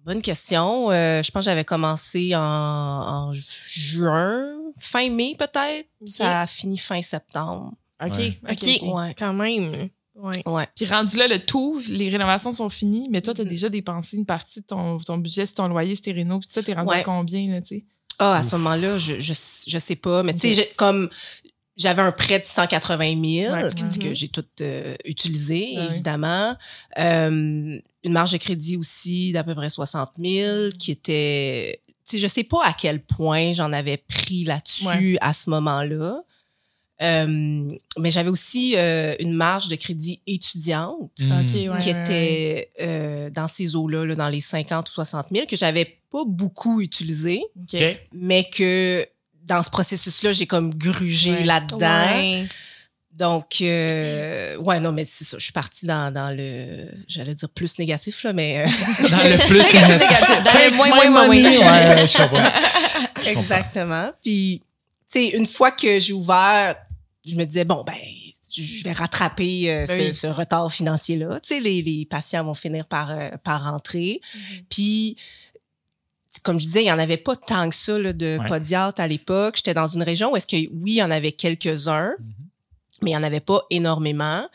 bonne 0.06 0.22
question. 0.22 0.92
Euh, 0.92 1.22
je 1.22 1.32
pense 1.32 1.42
que 1.44 1.52
j'avais 1.52 1.66
commencé 1.66 2.36
en, 2.36 2.40
en 2.42 3.34
juin, 3.34 4.46
fin 4.80 5.10
mai 5.10 5.36
peut-être. 5.38 5.88
Ça 6.06 6.42
a 6.42 6.48
fini 6.48 6.78
fin 6.78 7.02
septembre. 7.02 7.74
OK, 8.04 8.18
Ouais. 8.18 8.40
OK. 8.52 8.94
Ouais. 8.96 9.16
quand 9.18 9.34
même. 9.34 9.90
Ouais. 10.16 10.42
Ouais. 10.46 10.68
Puis 10.76 10.86
rendu 10.86 11.18
là, 11.18 11.28
le 11.28 11.40
tout, 11.46 11.82
les 11.90 12.10
rénovations 12.10 12.52
sont 12.52 12.70
finies, 12.70 13.08
mais 13.10 13.22
toi, 13.22 13.34
tu 13.34 13.42
as 13.42 13.46
Mhm. 13.46 13.50
déjà 13.50 13.70
dépensé 13.70 14.16
une 14.18 14.26
partie 14.26 14.62
de 14.62 14.66
ton, 14.66 15.00
ton 15.00 15.18
budget 15.18 15.46
sur 15.46 15.56
ton 15.56 15.68
loyer, 15.68 15.96
sur 15.96 16.04
tes 16.06 16.12
rénaux, 16.12 16.40
puis 16.40 16.48
tout 16.48 16.54
ça, 16.54 16.62
t'es 16.64 16.74
rendu 16.74 16.90
Ouais. 16.90 17.00
à 17.00 17.04
combien, 17.04 17.50
là, 17.52 17.62
tu 17.62 17.68
sais? 17.78 17.86
Ah, 18.20 18.36
à 18.38 18.44
ce 18.44 18.56
moment-là, 18.58 18.98
je, 19.00 19.20
je, 19.20 19.34
je 19.68 19.78
sais 19.80 19.96
pas. 19.96 20.22
Mais 20.22 20.34
tu 20.34 20.42
sais, 20.42 20.54
j'ai- 20.54 20.72
comme 20.78 21.10
j'avais 21.78 22.02
un 22.02 22.12
prêt 22.12 22.40
de 22.40 22.46
180 22.46 23.16
000, 23.24 23.54
Ouais. 23.54 23.70
qui 23.76 23.84
dit 23.86 24.00
que 24.00 24.08
Mhm. 24.10 24.16
j'ai 24.16 24.28
tout 24.28 24.46
euh, 24.62 24.96
utilisé, 25.06 25.76
Ouais. 25.78 25.86
évidemment. 25.92 26.56
Euh, 27.00 27.80
une 28.06 28.12
marge 28.12 28.32
de 28.34 28.38
crédit 28.38 28.76
aussi 28.78 29.32
d'à 29.32 29.44
peu 29.44 29.56
près 29.56 29.70
60 29.70 30.12
000, 30.20 30.70
qui 30.80 30.92
était... 30.92 31.82
Tu 32.06 32.18
sais, 32.18 32.20
je 32.20 32.28
sais 32.28 32.44
pas 32.44 32.60
à 32.66 32.74
quel 32.74 33.02
point 33.02 33.54
j'en 33.54 33.72
avais 33.72 33.96
pris 33.98 34.44
là-dessus 34.44 34.86
Ouais. 34.86 35.18
à 35.22 35.32
ce 35.34 35.50
moment-là. 35.50 36.22
Euh, 37.02 37.76
mais 37.98 38.12
j'avais 38.12 38.30
aussi 38.30 38.76
euh, 38.78 39.16
une 39.20 39.34
marge 39.34 39.68
de 39.68 39.76
crédit 39.76 40.22
étudiante 40.28 41.12
Mm. 41.20 41.46
Qui 41.48 41.70
ouais, 41.70 41.76
ouais. 41.76 41.90
était 41.90 42.72
euh, 42.82 43.30
dans 43.30 43.48
ces 43.48 43.76
eaux-là, 43.76 44.06
là, 44.06 44.16
dans 44.16 44.30
les 44.30 44.42
50 44.42 44.90
ou 44.90 44.92
60 44.92 45.28
000, 45.32 45.46
que 45.48 45.56
j'avais 45.56 46.00
pas 46.12 46.24
beaucoup 46.26 46.82
utilisé 46.82 47.44
mais 48.14 48.44
que 48.50 49.06
dans 49.44 49.62
ce 49.64 49.70
processus-là, 49.70 50.32
j'ai 50.32 50.48
comme 50.48 50.74
grugé 50.74 51.32
Ouais. 51.32 51.44
là-dedans. 51.44 52.06
Ouais. 52.18 52.46
Donc, 53.12 53.58
euh, 53.62 54.56
ouais, 54.58 54.80
non, 54.80 54.92
mais 54.92 55.06
c'est 55.08 55.24
ça. 55.24 55.38
Je 55.38 55.44
suis 55.44 55.54
partie 55.54 55.86
dans, 55.86 56.12
dans 56.12 56.36
le, 56.36 56.88
j'allais 57.08 57.36
dire 57.36 57.50
plus 57.50 57.78
négatif, 57.78 58.24
là, 58.24 58.34
mais 58.34 58.64
euh, 58.66 58.66
Dans 59.10 59.18
le 59.24 59.38
plus 59.48 59.58
négatif. 59.58 60.10
Dans 60.44 60.60
le 60.72 60.76
moins, 60.78 60.90
moins, 61.12 61.28
moins. 61.28 61.28
Ouais, 61.30 62.02
je 62.02 62.08
sais 62.08 62.28
pas. 62.28 62.54
exactement. 63.26 64.12
Puis, 64.24 64.62
tu 65.12 65.20
sais, 65.20 65.28
une 65.38 65.46
fois 65.46 65.72
que 65.72 66.00
j'ai 66.00 66.14
ouvert, 66.14 66.76
je 67.26 67.36
me 67.36 67.46
disais, 67.46 67.66
bon, 67.66 67.84
ben, 67.86 67.94
je 68.52 68.84
vais 68.84 68.94
rattraper 68.94 69.72
euh, 69.72 69.86
Ben 69.88 69.96
ce, 69.98 70.02
oui. 70.08 70.14
ce 70.14 70.28
retard 70.28 70.72
financier-là. 70.72 71.40
Tu 71.42 71.56
sais, 71.56 71.60
les, 71.62 71.82
les 71.84 72.06
patients 72.10 72.44
vont 72.44 72.54
finir 72.56 72.86
par, 72.88 73.12
euh, 73.12 73.30
par 73.44 73.64
rentrer. 73.66 74.22
Puis, 74.70 75.18
t- 75.18 75.53
comme 76.42 76.60
je 76.60 76.66
disais, 76.66 76.82
il 76.82 76.86
n'y 76.86 76.92
en 76.92 77.00
avait 77.00 77.18
pas 77.18 77.36
tant 77.36 77.70
que 77.70 77.76
ça 77.76 77.98
là, 78.00 78.14
de 78.14 78.38
Ouais. 78.40 78.48
podiatres 78.48 79.02
à 79.02 79.08
l'époque. 79.08 79.58
J'étais 79.58 79.74
dans 79.74 79.88
une 79.88 80.04
région 80.04 80.32
où 80.32 80.36
est-ce 80.38 80.48
que, 80.48 80.56
oui, 80.56 80.92
il 80.94 80.96
y 80.96 81.04
en 81.04 81.12
avait 81.12 81.32
quelques-uns, 81.32 82.16
Mhm. 82.20 82.26
mais 83.02 83.12
il 83.12 83.14
n'y 83.14 83.18
en 83.18 83.24
avait 83.24 83.40
pas 83.40 83.62
énormément. 83.70 84.48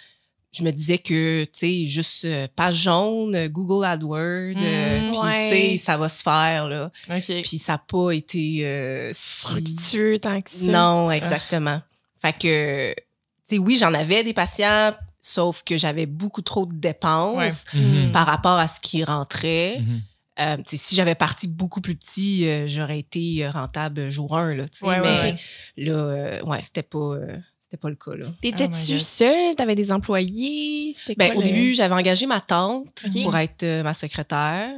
Je 0.51 0.63
me 0.63 0.71
disais 0.71 0.97
que, 0.99 1.45
tu 1.45 1.51
sais, 1.53 1.87
juste 1.87 2.25
euh, 2.25 2.49
page 2.57 2.77
jaune, 2.77 3.35
euh, 3.37 3.49
Google 3.49 3.85
AdWords, 3.85 4.57
euh, 4.57 5.01
Mm, 5.03 5.11
puis, 5.13 5.21
ouais. 5.21 5.51
tu 5.51 5.57
sais, 5.57 5.77
ça 5.77 5.99
va 5.99 6.09
se 6.09 6.23
faire, 6.23 6.67
là. 6.69 6.91
OK. 7.11 7.43
Puis 7.43 7.59
ça 7.59 7.73
n'a 7.73 7.79
pas 7.87 8.13
été 8.13 8.61
euh, 8.65 9.11
si- 9.15 9.21
Fructueux 9.47 10.19
tant 10.19 10.41
que 10.41 10.51
ça. 10.51 10.71
Non, 10.73 11.11
exactement. 11.11 11.83
Fait 12.23 12.33
que, 12.33 12.91
tu 12.95 12.97
sais, 13.45 13.59
oui, 13.59 13.77
j'en 13.79 13.93
avais 13.93 14.25
des 14.25 14.33
patients, 14.33 14.95
sauf 15.21 15.63
que 15.63 15.77
j'avais 15.77 16.07
beaucoup 16.07 16.41
trop 16.43 16.65
de 16.65 16.75
dépenses 16.75 17.67
Mhm. 17.75 18.11
par 18.13 18.27
rapport 18.27 18.59
à 18.59 18.69
ce 18.69 18.81
qui 18.81 19.05
rentrait. 19.05 19.81
Mhm. 19.81 20.01
Euh, 20.41 20.57
si 20.67 20.95
j'avais 20.95 21.15
parti 21.15 21.49
beaucoup 21.49 21.81
plus 21.81 21.97
petit, 21.97 22.47
euh, 22.49 22.69
j'aurais 22.69 22.99
été 23.01 23.45
euh, 23.45 23.51
rentable 23.51 24.09
jour 24.11 24.37
1, 24.37 24.55
là. 24.55 24.65
Ouais, 24.83 25.01
mais 25.01 25.05
ouais. 25.07 25.37
là, 25.77 25.93
euh, 25.93 26.43
ouais, 26.43 26.63
c'était 26.63 26.83
pas, 26.83 26.99
euh, 26.99 27.37
c'était 27.61 27.77
pas 27.77 27.91
le 27.91 27.97
cas, 27.97 28.15
là. 28.15 28.27
Oh 28.27 28.31
my 28.31 28.37
T'étais-tu 28.41 28.93
God. 28.93 29.01
seule? 29.01 29.57
T'avais 29.57 29.75
des 29.75 29.91
employés? 29.91 30.95
Ben, 31.17 31.27
quoi 31.31 31.37
au 31.37 31.41
le- 31.41 31.45
début, 31.47 31.75
j'avais 31.75 31.95
engagé 31.95 32.27
ma 32.27 32.41
tante 32.41 33.05
pour 33.25 33.37
être 33.37 33.63
euh, 33.65 33.83
ma 33.83 33.95
secrétaire. 33.95 34.73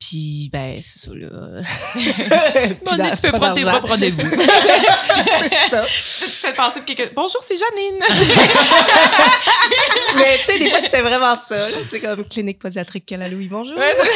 Puis, 0.00 0.48
ben, 0.50 0.80
c'est 0.82 0.98
ça, 0.98 1.10
là. 1.14 1.28
Puis, 1.94 2.08
tu 2.08 2.14
peux 3.22 3.32
prendre 3.38 3.52
tes 3.54 3.62
propres 3.64 3.88
rendez-vous. 3.90 4.18
c'est 4.30 5.68
ça. 5.70 5.82
tu 5.84 6.30
te 6.30 6.46
fais 6.46 6.54
passer 6.54 6.78
pour 6.80 6.86
quelqu'un. 6.86 7.04
Bonjour, 7.14 7.42
c'est 7.46 7.56
Janine. 7.58 8.00
Mais 10.16 10.38
tu 10.38 10.44
sais, 10.46 10.58
des 10.58 10.70
fois, 10.70 10.78
c'était 10.82 11.02
vraiment 11.02 11.36
ça. 11.36 11.56
là. 11.58 11.66
C'est 11.90 12.00
comme 12.00 12.24
clinique 12.26 12.58
pédiatrique 12.58 13.04
Cala 13.04 13.28
Louis, 13.28 13.48
bonjour. 13.48 13.76
Ouais, 13.76 13.94
Puis, 13.94 14.08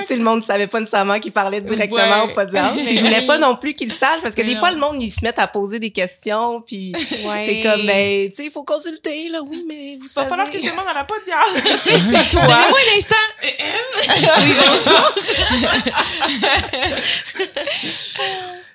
tu 0.00 0.06
sais, 0.06 0.16
le 0.16 0.22
monde 0.24 0.38
ne 0.40 0.44
savait 0.44 0.66
pas 0.66 0.80
nécessairement 0.80 1.20
qu'il 1.20 1.32
parlait 1.32 1.60
directement 1.60 2.24
Ouais. 2.24 2.24
au 2.24 2.28
podiatre. 2.34 2.72
Puis 2.74 2.96
je 2.96 3.00
voulais 3.04 3.26
pas 3.26 3.36
non 3.36 3.56
plus 3.56 3.74
qu'ils 3.74 3.90
le 3.90 3.94
sachent 3.94 4.22
parce 4.22 4.34
que 4.34 4.40
Mais 4.40 4.46
des 4.48 4.54
non. 4.54 4.60
fois, 4.60 4.70
le 4.70 4.78
monde, 4.78 4.96
ils 5.02 5.10
se 5.10 5.22
mettent 5.22 5.38
à 5.40 5.46
poser 5.46 5.78
des 5.78 5.90
questions. 5.90 6.62
Puis 6.62 6.94
Ouais. 7.26 7.44
t'es 7.46 7.62
comme, 7.62 7.84
ben, 7.86 8.30
tu 8.30 8.36
sais, 8.36 8.44
il 8.46 8.50
faut 8.50 8.64
consulter, 8.64 9.28
là. 9.28 9.40
Oui, 9.46 9.62
mais 9.68 9.98
vous 10.00 10.06
Il 10.06 10.08
va 10.08 10.08
savez. 10.08 10.28
falloir 10.30 10.50
que 10.50 10.58
je 10.58 10.64
demande 10.64 10.86
à 10.90 10.94
la 10.94 11.04
podiatre. 11.04 11.52
C'est 11.84 12.30
toi. 12.30 12.40
Donnez-moi 12.46 12.78
un 12.94 12.98
instant. 12.98 13.16
Oui, 14.22 14.54
bonjour. 14.68 15.14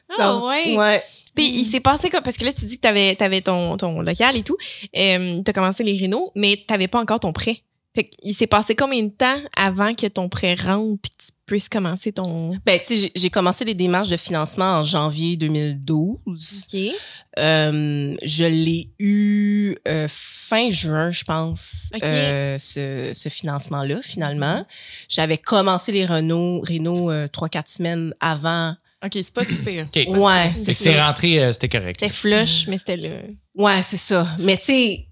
Ah, 0.19 0.37
ouais. 0.37 0.75
ouais. 0.77 1.03
Puis 1.35 1.49
il 1.49 1.65
s'est 1.65 1.79
passé 1.81 2.09
comme 2.09 2.23
parce 2.23 2.37
que 2.37 2.45
là 2.45 2.51
tu 2.51 2.65
dis 2.65 2.77
que 2.77 2.81
t'avais 2.81 3.21
avais 3.21 3.41
ton 3.41 3.77
ton 3.77 4.01
local 4.01 4.35
et 4.35 4.41
tout, 4.43 4.57
euh, 4.95 5.41
t'as 5.43 5.53
commencé 5.53 5.83
les 5.83 5.95
rénaux, 5.97 6.31
mais 6.33 6.63
t'avais 6.67 6.87
pas 6.87 6.99
encore 6.99 7.19
ton 7.19 7.33
prêt. 7.33 7.57
Fait 7.93 8.05
qu'il 8.05 8.33
s'est 8.33 8.47
passé 8.47 8.75
combien 8.75 9.03
de 9.03 9.09
temps 9.09 9.37
avant 9.55 9.93
que 9.93 10.07
ton 10.07 10.29
prêt 10.29 10.55
rentre 10.55 10.99
puis 11.01 11.11
que 11.11 11.23
tu 11.23 11.31
puisses 11.47 11.69
commencer 11.69 12.11
ton 12.11 12.55
Ben, 12.65 12.79
tu 12.85 12.99
sais, 12.99 13.11
j'ai- 13.15 13.29
commencé 13.31 13.65
les 13.65 13.73
démarches 13.73 14.09
de 14.09 14.17
financement 14.17 14.77
en 14.77 14.83
janvier 14.83 15.35
2012. 15.37 16.65
OK. 16.73 16.79
Euh, 17.39 18.15
je 18.23 18.43
l'ai 18.43 18.89
eu 18.99 19.75
euh, 19.87 20.07
fin 20.09 20.69
juin, 20.69 21.09
je 21.11 21.23
pense, 21.23 21.89
Ok. 21.95 22.03
euh, 22.03 22.57
ce, 22.59 23.11
ce 23.13 23.29
financement-là, 23.29 24.01
finalement. 24.03 24.65
J'avais 25.09 25.37
commencé 25.37 25.91
les 25.91 26.05
Renault, 26.05 26.61
Renault 26.61 27.09
euh, 27.11 27.27
trois, 27.27 27.49
quatre 27.49 27.69
semaines 27.69 28.13
avant. 28.19 28.75
OK, 29.05 29.11
c'est 29.13 29.33
pas 29.33 29.45
si 29.45 29.55
pire. 29.61 29.87
OK. 29.95 30.07
Ouais, 30.17 30.51
c'est 30.55 30.65
que 30.71 30.73
c'est 30.73 30.93
ça. 30.95 31.07
rentré, 31.07 31.43
euh, 31.43 31.51
c'était 31.53 31.69
correct. 31.69 31.99
C'était 32.01 32.13
flush, 32.13 32.67
mais 32.67 32.77
c'était 32.77 32.97
là. 32.97 33.09
Ouais, 33.55 33.81
c'est 33.83 33.97
ça. 33.97 34.27
Mais 34.39 34.57
tu 34.57 34.65
sais, 34.65 35.05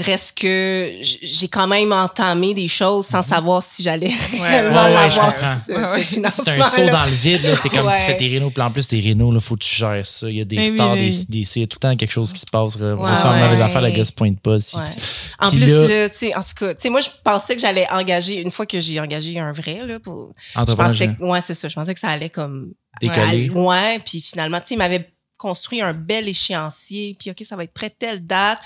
Reste 0.00 0.38
que 0.38 0.92
j'ai 1.02 1.48
quand 1.48 1.66
même 1.66 1.92
entamé 1.92 2.54
des 2.54 2.68
choses 2.68 3.06
sans 3.06 3.22
savoir 3.22 3.62
si 3.64 3.82
j'allais 3.82 4.12
réellement 4.40 4.84
Ouais, 4.84 4.94
ouais, 4.94 5.10
ce, 5.10 5.18
Ouais, 5.18 5.56
ce 5.66 5.72
ouais. 5.96 6.04
financement. 6.04 6.44
C'est 6.44 6.60
un 6.60 6.62
saut 6.86 6.92
dans 6.92 7.04
le 7.04 7.10
vide, 7.10 7.42
là. 7.42 7.56
C'est 7.56 7.68
comme 7.68 7.86
Ouais. 7.86 7.96
tu 7.98 8.02
fais 8.04 8.16
tes 8.16 8.28
rénaux, 8.28 8.50
puis 8.50 8.62
en 8.62 8.70
plus, 8.70 8.86
tes 8.86 9.00
rénaux, 9.00 9.32
là, 9.32 9.40
faut 9.40 9.56
que 9.56 9.64
tu 9.64 9.74
gères 9.74 10.06
ça. 10.06 10.30
Il 10.30 10.36
y 10.36 10.40
a 10.40 10.44
des 10.44 10.54
Mais 10.56 10.66
oui, 10.66 10.70
retards, 10.72 10.92
oui. 10.92 11.10
des, 11.28 11.40
des, 11.40 11.48
il 11.56 11.60
y 11.60 11.64
a 11.64 11.66
tout 11.66 11.78
le 11.82 11.88
temps 11.88 11.96
quelque 11.96 12.12
chose 12.12 12.32
qui 12.32 12.40
se 12.40 12.46
passe. 12.50 12.78
là. 12.78 12.94
Ouais, 12.94 13.10
Reçoit 13.10 13.30
ouais. 13.32 13.56
les 13.56 13.60
affaires, 13.62 13.80
la 13.80 13.90
gars 13.90 14.04
se 14.04 14.12
pointe 14.12 14.40
pas. 14.40 14.58
si- 14.60 14.76
Ouais. 14.76 14.82
puis- 14.86 15.02
En 15.40 15.50
Puis 15.50 15.58
plus, 15.58 15.72
là- 15.72 15.88
là, 15.88 16.08
tu 16.10 16.16
sais, 16.18 16.34
en 16.36 16.40
tout 16.42 16.54
cas, 16.58 16.74
tu 16.74 16.80
sais, 16.82 16.90
moi, 16.90 17.00
je 17.00 17.08
pensais 17.24 17.54
que 17.56 17.60
j'allais 17.60 17.86
engager, 17.90 18.40
une 18.40 18.50
fois 18.52 18.66
que 18.66 18.78
j'ai 18.78 19.00
engagé 19.00 19.38
un 19.40 19.50
vrai, 19.52 19.80
là, 19.84 19.98
pour, 19.98 20.32
je 20.54 20.60
entrepreneur, 20.60 20.92
pensais, 20.92 21.08
que- 21.08 21.22
ouais, 21.24 21.40
c'est 21.40 21.54
ça, 21.54 21.68
je 21.68 21.74
pensais 21.74 21.92
que 21.94 22.00
ça 22.00 22.08
allait 22.08 22.30
comme, 22.30 22.68
décoller. 23.00 23.20
aller 23.22 23.46
loin, 23.46 23.98
puis 24.04 24.20
finalement, 24.20 24.60
tu 24.60 24.68
sais, 24.68 24.74
il 24.74 24.78
m'avait 24.78 25.08
construit 25.38 25.80
un 25.80 25.94
bel 25.94 26.28
échéancier, 26.28 27.16
puis 27.18 27.30
OK, 27.30 27.42
ça 27.48 27.56
va 27.56 27.64
être 27.64 27.72
prêt 27.72 27.94
telle 27.96 28.26
date, 28.26 28.58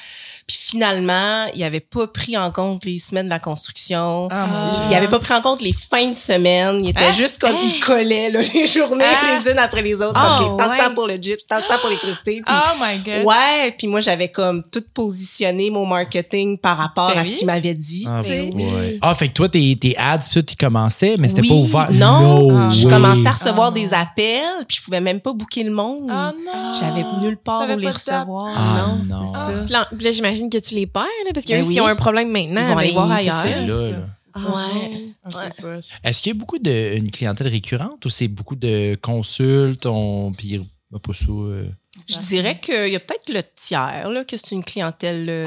puis 0.47 0.57
finalement, 0.59 1.47
il 1.55 1.62
avait 1.64 1.81
pas 1.81 2.07
pris 2.07 2.37
en 2.37 2.51
compte 2.51 2.85
les 2.85 2.99
semaines 2.99 3.27
de 3.27 3.31
la 3.31 3.39
construction, 3.39 4.29
Ah, 4.31 4.87
il 4.91 4.95
avait 4.97 5.09
pas 5.09 5.18
pris 5.20 5.35
en 5.35 5.41
compte 5.43 5.61
les 5.61 5.73
fins 5.75 6.09
de 6.09 6.14
semaine. 6.14 6.85
Il 6.85 6.89
était 6.91 7.05
Hein? 7.05 7.12
juste 7.12 7.39
comme, 7.41 7.57
il 7.62 7.79
collait 7.81 8.31
là, 8.31 8.41
les 8.55 8.66
journées 8.66 9.05
Ah. 9.07 9.39
les 9.39 9.51
unes 9.53 9.59
après 9.59 9.83
les 9.83 9.95
autres. 9.97 10.09
OK, 10.11 10.57
tant 10.59 10.68
ouais. 10.70 10.79
de 10.79 10.83
temps 10.83 10.95
pour 10.95 11.07
le 11.07 11.14
gyps, 11.16 11.47
tant 11.47 11.59
de 11.61 11.66
temps 11.68 11.79
pour 11.79 11.89
l'électricité. 11.91 12.43
Oh 12.49 12.53
my 12.81 12.99
God. 12.99 13.25
ouais, 13.27 13.75
puis 13.77 13.87
moi, 13.87 14.01
j'avais 14.01 14.29
comme 14.29 14.62
tout 14.73 14.83
positionné 14.95 15.70
mon 15.70 15.85
marketing 15.87 16.57
par 16.59 16.79
rapport 16.79 17.09
Ben 17.12 17.18
à 17.18 17.23
oui. 17.23 17.31
ce 17.31 17.35
qu'il 17.37 17.47
m'avait 17.47 17.75
dit. 17.75 18.07
Ah, 18.09 18.23
ouais. 18.23 18.99
Ah, 19.03 19.14
fait 19.14 19.29
que 19.29 19.35
toi, 19.35 19.49
tes, 19.49 19.77
tes 19.79 19.95
ads, 19.99 20.18
puis 20.20 20.31
tout, 20.33 20.43
tu 20.43 20.57
commençais, 20.57 21.16
mais 21.18 21.29
c'était 21.29 21.43
Oui, 21.43 21.49
pas 21.49 21.55
ouvert. 21.55 21.93
Non, 21.93 22.49
No 22.51 22.70
je 22.70 22.87
way. 22.87 22.93
commençais 22.93 23.27
à 23.27 23.33
recevoir 23.33 23.68
Ah. 23.68 23.73
des 23.73 23.93
appels, 23.95 24.64
puis 24.66 24.79
je 24.79 24.83
pouvais 24.83 25.01
même 25.01 25.20
pas 25.20 25.33
booker 25.35 25.64
le 25.64 25.70
monde. 25.73 26.05
Oh 26.05 26.37
non. 26.47 26.62
J'avais 26.79 27.05
nulle 27.21 27.37
part 27.37 27.69
où 27.69 27.77
les 27.79 27.91
recevoir. 27.91 28.53
Ah, 28.57 28.85
non, 28.87 28.97
non. 28.97 29.27
c'est 29.27 29.33
Ah, 29.35 29.51
ça. 29.69 29.87
puis 29.95 30.05
là, 30.05 30.13
j'imagine 30.13 30.49
que 30.51 30.59
tu 30.59 30.75
les 30.75 30.87
perds, 30.87 31.03
là, 31.25 31.31
parce 31.35 31.45
qu'eux, 31.47 31.55
Ben 31.55 31.65
s'ils 31.65 31.75
oui. 31.75 31.81
ont 31.81 31.87
un 31.87 31.97
problème 31.97 32.31
maintenant, 32.31 32.63
Ils 32.63 32.69
vont 32.73 32.79
aller 32.79 32.89
ben, 32.89 32.95
voir 32.95 33.09
ils- 33.09 33.13
ailleurs. 33.31 33.43
C'est 33.43 33.67
là, 33.67 33.91
là. 33.91 33.97
Ah, 34.35 34.41
Ouais. 34.41 35.05
Ah, 35.25 35.29
c'est. 35.31 35.91
Est-ce 36.09 36.23
qu'il 36.23 36.33
y 36.33 36.37
a 36.37 36.39
beaucoup 36.39 36.59
de 36.59 36.97
une 36.97 37.11
clientèle 37.11 37.49
récurrente 37.49 38.05
ou 38.07 38.11
c'est 38.11 38.29
beaucoup 38.29 38.57
de 38.57 38.97
consultes, 39.03 39.85
on, 39.87 40.33
puis 40.37 40.59
pas 40.91 41.13
ça. 41.15 41.27
euh, 41.29 41.67
Je 42.09 42.19
dirais 42.19 42.59
qu'il 42.59 42.89
y 42.93 42.97
a 42.97 43.01
peut-être 43.01 43.29
le 43.29 43.43
tiers, 43.57 44.09
là, 44.11 44.25
que 44.25 44.37
c'est 44.39 44.53
une 44.53 44.65
clientèle 44.65 45.29
euh, 45.29 45.47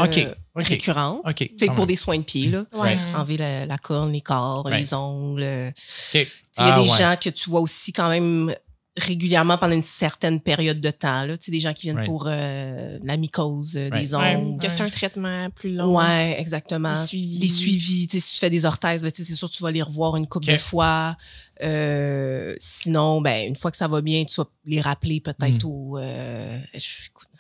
récurrente. 0.56 1.22
OK. 1.26 1.36
Tu 1.36 1.50
sais, 1.60 1.66
quand 1.68 1.74
pour 1.74 1.82
même. 1.84 1.88
des 1.88 1.96
soins 1.96 2.18
de 2.20 2.24
pied, 2.24 2.50
là. 2.50 2.60
Ouais. 2.74 2.96
Right. 2.96 3.16
Enlever 3.16 3.38
la, 3.38 3.66
la 3.66 3.78
corne, 3.80 4.12
les 4.12 4.22
corps, 4.22 4.64
Right. 4.66 4.80
les 4.80 4.94
ongles. 4.94 5.42
euh, 5.44 5.72
Il 6.14 6.20
y 6.22 6.24
a 6.24 6.28
Ah, 6.58 6.72
des 6.82 6.90
ouais. 6.90 6.98
gens 6.98 7.16
que 7.22 7.30
tu 7.30 7.50
vois 7.50 7.60
aussi 7.62 7.92
quand 7.92 8.10
même 8.10 8.54
régulièrement 8.98 9.58
pendant 9.58 9.76
une 9.76 9.82
certaine 9.82 10.40
période 10.40 10.80
de 10.80 10.90
temps. 10.90 11.24
Là. 11.24 11.38
Tu 11.38 11.46
sais, 11.46 11.52
des 11.52 11.60
gens 11.60 11.74
qui 11.74 11.84
viennent 11.84 11.98
Right. 11.98 12.08
pour 12.08 12.26
euh, 12.28 12.98
la 13.04 13.18
mycose 13.18 13.76
euh, 13.76 13.90
Right. 13.92 14.04
des 14.06 14.16
Ouais. 14.16 14.36
ongles. 14.38 14.60
Que 14.62 14.70
c'est 14.70 14.82
un 14.82 14.90
traitement 14.90 15.50
plus 15.50 15.74
long. 15.74 15.98
Ouais, 15.98 16.36
exactement. 16.40 16.92
Les 16.94 17.06
suivis. 17.06 17.40
Les 17.40 17.50
suivis. 17.50 18.08
Tu 18.08 18.20
sais, 18.20 18.26
si 18.26 18.34
tu 18.34 18.40
fais 18.40 18.50
des 18.50 18.64
orthèses, 18.64 19.02
ben, 19.04 19.12
tu 19.12 19.24
sais, 19.24 19.30
c'est 19.30 19.36
sûr 19.36 19.50
que 19.50 19.56
tu 19.56 19.64
vas 19.64 19.72
les 19.72 19.82
revoir 19.82 20.16
une 20.16 20.28
couple 20.28 20.48
de 20.48 20.58
fois. 20.58 21.18
Euh, 21.62 22.56
sinon, 22.60 23.20
ben, 23.22 23.48
une 23.50 23.56
fois 23.56 23.70
que 23.72 23.78
ça 23.78 23.88
va 23.90 24.02
bien, 24.02 24.24
tu 24.24 24.36
vas 24.40 24.48
les 24.66 24.80
rappeler 24.82 25.20
peut-être 25.20 25.66
Mm. 25.66 25.70
au... 25.70 25.98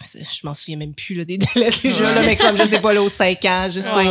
je 0.02 0.46
m'en 0.46 0.54
souviens 0.54 0.78
même 0.78 0.94
plus 0.94 1.16
là, 1.16 1.26
des 1.26 1.38
délais 1.38 1.70
déjà, 1.84 2.14
là, 2.14 2.22
mais 2.22 2.36
comme, 2.36 2.58
je 2.58 2.64
sais 2.64 2.80
pas, 2.82 2.94
là, 2.94 3.02
aux 3.02 3.10
5 3.10 3.46
ans, 3.46 3.68
juste 3.70 3.90
pour 3.90 4.02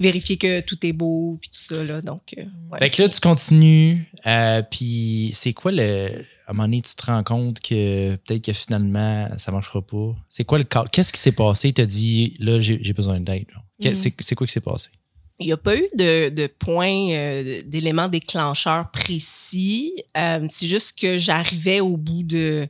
vérifier 0.00 0.36
que 0.36 0.60
tout 0.60 0.84
est 0.86 0.92
beau, 0.92 1.38
puis 1.40 1.50
tout 1.50 1.60
ça. 1.60 1.82
Là, 1.82 2.00
donc, 2.00 2.22
euh, 2.38 2.42
ouais. 2.70 2.78
Fait 2.78 2.90
que 2.90 3.02
là, 3.02 3.08
tu 3.08 3.20
continues. 3.20 4.10
euh, 4.26 4.62
puis 4.70 5.30
c'est 5.34 5.52
quoi 5.52 5.72
le. 5.72 6.24
À 6.46 6.52
un 6.52 6.54
moment 6.54 6.64
donné, 6.64 6.80
tu 6.80 6.94
te 6.94 7.04
rends 7.06 7.24
compte 7.24 7.60
que 7.60 8.14
peut-être 8.24 8.44
que 8.44 8.52
finalement, 8.52 9.28
ça 9.36 9.50
marchera 9.50 9.82
pas? 9.82 10.14
C'est 10.28 10.44
quoi 10.44 10.58
le 10.58 10.64
cas? 10.64 10.84
Qu'est-ce 10.92 11.12
qui 11.12 11.20
s'est 11.20 11.32
passé? 11.32 11.72
Tu 11.72 11.82
as 11.82 11.86
dit, 11.86 12.34
là, 12.38 12.60
j'ai 12.60 12.92
besoin 12.92 13.18
d'aide. 13.20 13.46
C'est 13.94 14.14
c'est 14.20 14.34
quoi 14.36 14.46
qui 14.46 14.52
s'est 14.52 14.60
passé? 14.60 14.90
Il 15.38 15.46
n'y 15.46 15.52
a 15.52 15.56
pas 15.58 15.76
eu 15.76 15.86
de, 15.94 16.30
de 16.30 16.46
point, 16.46 17.10
euh, 17.10 17.60
d'éléments 17.66 18.08
déclencheurs 18.08 18.90
précis. 18.90 19.92
Euh, 20.16 20.46
c'est 20.48 20.66
juste 20.66 20.98
que 20.98 21.18
j'arrivais 21.18 21.80
au 21.80 21.96
bout 21.98 22.22
de 22.22 22.66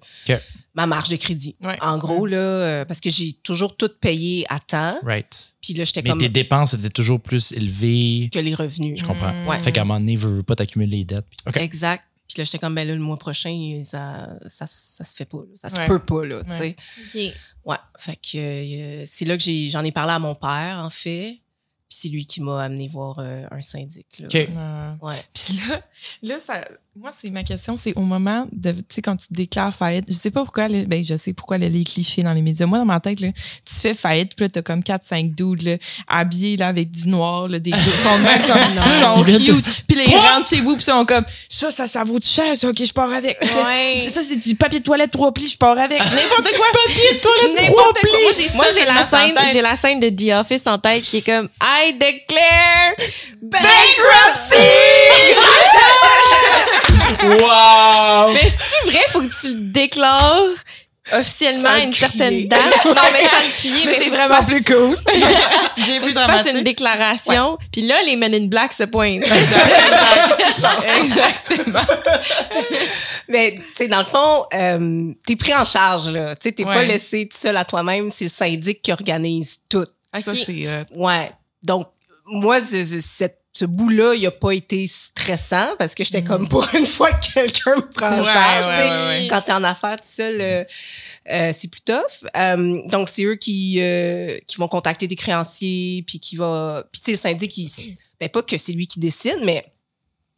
ma 0.75 0.87
marge 0.87 1.09
de 1.09 1.17
crédit. 1.17 1.55
Ouais. 1.63 1.79
En 1.81 1.97
gros, 1.97 2.27
là, 2.27 2.37
euh, 2.39 2.85
parce 2.85 3.01
que 3.01 3.09
j'ai 3.09 3.33
toujours 3.33 3.77
tout 3.77 3.89
payé 4.01 4.45
à 4.49 4.59
temps. 4.59 4.99
Right. 5.05 5.53
Puis 5.63 5.75
là, 5.75 5.85
j'étais 5.85 6.03
Mais 6.03 6.11
comme 6.11 6.19
tes 6.19 6.29
dépenses 6.29 6.75
étaient 6.75 6.91
toujours 6.91 7.21
plus 7.21 7.53
élevées. 7.53 8.29
que 8.33 8.39
les 8.41 8.55
revenus. 8.55 8.99
Je 9.01 9.05
comprends. 9.05 9.33
Mm. 9.33 9.47
Ouais. 9.49 9.63
Fait 9.63 9.71
qu'à 9.73 9.83
un 9.83 9.85
moment 9.85 10.01
donné, 10.01 10.17
veux, 10.17 10.37
veux 10.37 10.43
pas 10.43 10.57
t'accumuler 10.57 10.99
les 10.99 11.05
dettes. 11.05 11.25
Exact. 11.55 12.03
Puis 12.29 12.39
là, 12.39 12.45
j'étais 12.45 12.59
comme, 12.59 12.75
ben 12.75 12.87
là, 12.87 12.95
le 12.95 13.01
mois 13.01 13.17
prochain, 13.17 13.81
ça, 13.85 14.29
ça, 14.49 14.67
ça 14.67 15.05
se 15.05 15.15
fait 15.15 15.25
pas. 15.25 15.39
là. 15.39 15.55
Ça 15.55 15.69
se 15.69 15.79
Ouais. 15.79 15.87
peut 15.87 16.01
pas, 16.01 16.27
là, 16.27 16.43
tu 16.43 16.51
sais. 17.15 17.33
Ouais. 17.65 17.77
Fait 17.99 18.17
que 18.17 18.37
euh, 18.37 19.05
c'est 19.07 19.25
là 19.25 19.37
que 19.37 19.45
j'en 19.69 19.85
ai 19.85 19.93
parlé 19.93 20.13
à 20.15 20.19
mon 20.19 20.35
père, 20.35 20.79
en 20.81 20.91
fait. 20.91 21.39
Puis 21.89 21.99
c'est 22.01 22.09
lui 22.09 22.27
qui 22.27 22.43
m'a 22.43 22.63
amené 22.63 22.89
voir 22.89 23.19
euh, 23.19 23.47
un 23.51 23.61
syndic, 23.61 24.19
là. 24.19 24.27
OK. 24.27 24.35
Ouais. 24.35 25.09
Ouais. 25.09 25.25
Puis 25.35 25.59
là, 25.69 25.83
là 26.23 26.39
ça, 26.39 26.65
moi, 26.99 27.11
c'est 27.15 27.29
ma 27.29 27.43
question, 27.43 27.77
c'est 27.77 27.93
au 27.95 28.01
moment 28.01 28.47
de, 28.53 28.73
tu 28.73 28.85
sais, 28.89 29.03
quand 29.03 29.17
tu 29.17 29.27
déclares 29.31 29.75
faillite, 29.75 30.07
je 30.09 30.15
sais 30.15 30.31
pas 30.31 30.43
pourquoi, 30.43 30.69
ben, 30.69 31.05
je 31.05 31.15
sais 31.17 31.35
pourquoi 31.35 31.57
elle 31.57 31.77
est 31.77 31.85
cliché 31.85 32.23
dans 32.23 32.33
les 32.33 32.41
médias. 32.41 32.65
Moi, 32.65 32.79
dans 32.79 32.87
ma 32.87 33.01
tête, 33.01 33.21
là, 33.21 33.29
tu 33.33 33.75
fais 33.75 33.93
faillite, 33.93 34.35
puis 34.35 34.47
là, 34.47 34.49
t'as 34.49 34.63
comme 34.63 34.81
4-5 34.81 35.35
dudes, 35.35 35.63
là, 35.63 35.77
habillés, 36.09 36.57
là, 36.57 36.69
avec 36.69 36.91
du 36.91 37.09
noir, 37.09 37.49
là, 37.49 37.59
des 37.59 37.71
ils 37.77 37.77
sont 37.77 38.19
même, 38.21 38.41
ils 38.41 39.01
sont, 39.03 39.19
Ils 39.19 39.25
viennent 39.25 39.57
cute. 39.57 39.85
Puis 39.87 39.97
là, 39.97 40.05
ils 40.07 40.17
rentrent 40.17 40.49
chez 40.49 40.63
vous, 40.63 40.73
puis 40.73 40.83
ils 40.83 40.91
sont 40.91 41.05
comme, 41.05 41.25
ça, 41.51 41.71
ça, 41.71 41.87
ça 41.87 42.03
vaut 42.03 42.19
du 42.19 42.27
cher, 42.27 42.57
ça, 42.57 42.69
ok, 42.71 42.83
je 42.83 42.93
pars 42.93 43.13
avec. 43.13 43.39
Ouais. 43.43 43.99
C'est 44.07 44.11
ça, 44.11 44.23
c'est 44.23 44.37
du 44.37 44.55
papier 44.55 44.79
de 44.79 44.85
toilette 44.85 45.11
trois 45.11 45.33
plis, 45.33 45.49
je 45.49 45.59
pars 45.59 45.79
avec. 45.79 45.99
N'importe 45.99 46.57
quoi. 46.57 46.67
papier 46.87 47.13
de 47.13 47.21
toilette 47.21 47.61
N'importe 47.61 47.99
quoi. 48.01 48.55
Moi, 48.55 48.67
j'ai 48.75 48.85
la 48.87 49.05
scène, 49.05 49.35
j'ai 49.53 49.61
la 49.61 49.77
scène 49.77 50.01
de 50.01 50.09
The 50.09 50.41
Office 50.41 50.67
en 50.67 50.79
tête 50.79 51.03
qui 51.03 51.19
est 51.19 51.27
comme 51.27 51.49
I 51.61 51.93
declare 51.93 52.95
bankruptcy. 53.43 54.57
Wow! 57.23 58.33
mais 58.35 58.49
c'est 58.49 58.91
vrai, 58.91 59.01
faut 59.09 59.21
que 59.23 59.41
tu 59.41 59.49
le 59.55 59.61
déclares 59.73 60.43
officiellement 61.13 61.69
à 61.71 61.79
une 61.79 61.91
crier. 61.91 62.09
certaine 62.09 62.49
date. 62.49 62.85
Non, 62.85 62.95
mais 63.13 63.23
sans 63.29 63.47
le 63.47 63.53
crier, 63.53 63.87
Mais 63.87 63.95
c'est 63.95 64.05
que 64.07 64.11
tu 64.11 64.17
vraiment 64.17 64.43
plus 64.45 64.65
cool. 64.65 64.99
J'ai 65.07 65.21
faut 66.01 66.07
que 66.07 66.13
plus 66.13 66.13
tu 66.15 66.19
fasses 66.19 66.47
une 66.51 66.63
déclaration, 66.65 67.59
puis 67.73 67.83
là, 67.83 68.03
les 68.03 68.17
Men 68.17 68.35
in 68.35 68.47
Black 68.47 68.73
se 68.73 68.83
pointent. 68.85 69.23
Exactement. 71.03 71.81
Mais, 73.29 73.53
tu 73.57 73.63
sais, 73.77 73.89
dans 73.89 73.99
le 74.01 74.05
fond, 74.05 74.45
euh, 74.55 75.13
t'es 75.27 75.37
pris 75.37 75.55
en 75.55 75.65
charge, 75.65 76.09
là. 76.09 76.35
Tu 76.37 76.49
sais, 76.49 76.53
t'es 76.53 76.65
pas 76.65 76.83
laissé 76.83 77.29
tout 77.29 77.37
seul 77.39 77.57
à 77.57 77.65
toi-même. 77.65 78.11
C'est 78.11 78.25
le 78.25 78.31
syndic 78.31 78.83
qui 78.83 78.93
organise 78.93 79.59
tout. 79.69 79.87
Ça, 80.21 80.33
c'est. 80.35 80.67
euh, 80.67 80.85
Ouais. 80.95 81.31
Donc, 81.63 81.87
moi, 82.27 82.61
ce, 82.61 82.85
ce- 82.85 83.01
cette- 83.01 83.39
ce 83.59 83.65
bout-là, 83.65 84.15
il 84.15 84.27
a 84.27 84.31
pas 84.31 84.53
été 84.53 84.87
stressant 84.87 85.69
parce 85.79 85.95
que 85.95 86.05
j'étais 86.05 86.23
comme 86.23 86.47
pour 86.47 86.67
une 86.75 86.87
fois 86.87 87.11
que 87.13 87.33
quelqu'un 87.33 87.77
me 87.77 87.91
prend 87.91 88.11
en 88.19 88.19
Ouais, 88.21 88.25
charge. 88.27 88.67
ouais, 88.67 89.07
ouais. 89.23 89.29
Quand 89.31 89.41
t'es 89.41 89.53
en 89.53 89.65
affaires 89.65 89.97
tout 89.97 90.07
seul, 90.09 90.37
euh, 90.41 90.65
euh, 91.31 91.53
c'est 91.57 91.69
plus 91.69 91.81
tough. 91.81 92.29
Euh, 92.37 92.83
donc, 92.89 93.09
c'est 93.09 93.25
eux 93.25 93.37
qui, 93.37 93.77
euh, 93.81 94.39
qui 94.47 94.59
vont 94.59 94.69
contacter 94.69 95.07
des 95.09 95.17
créanciers, 95.17 96.05
puis 96.07 96.21
qui 96.21 96.37
va... 96.37 96.85
Puis, 96.93 97.01
tu 97.01 97.07
sais, 97.07 97.13
le 97.13 97.19
syndic, 97.19 97.57
il, 97.57 97.97
ben, 98.21 98.29
pas 98.29 98.43
que 98.43 98.59
c'est 98.59 98.73
lui 98.73 98.87
qui 98.87 99.01
décide, 99.01 99.39
mais 99.43 99.65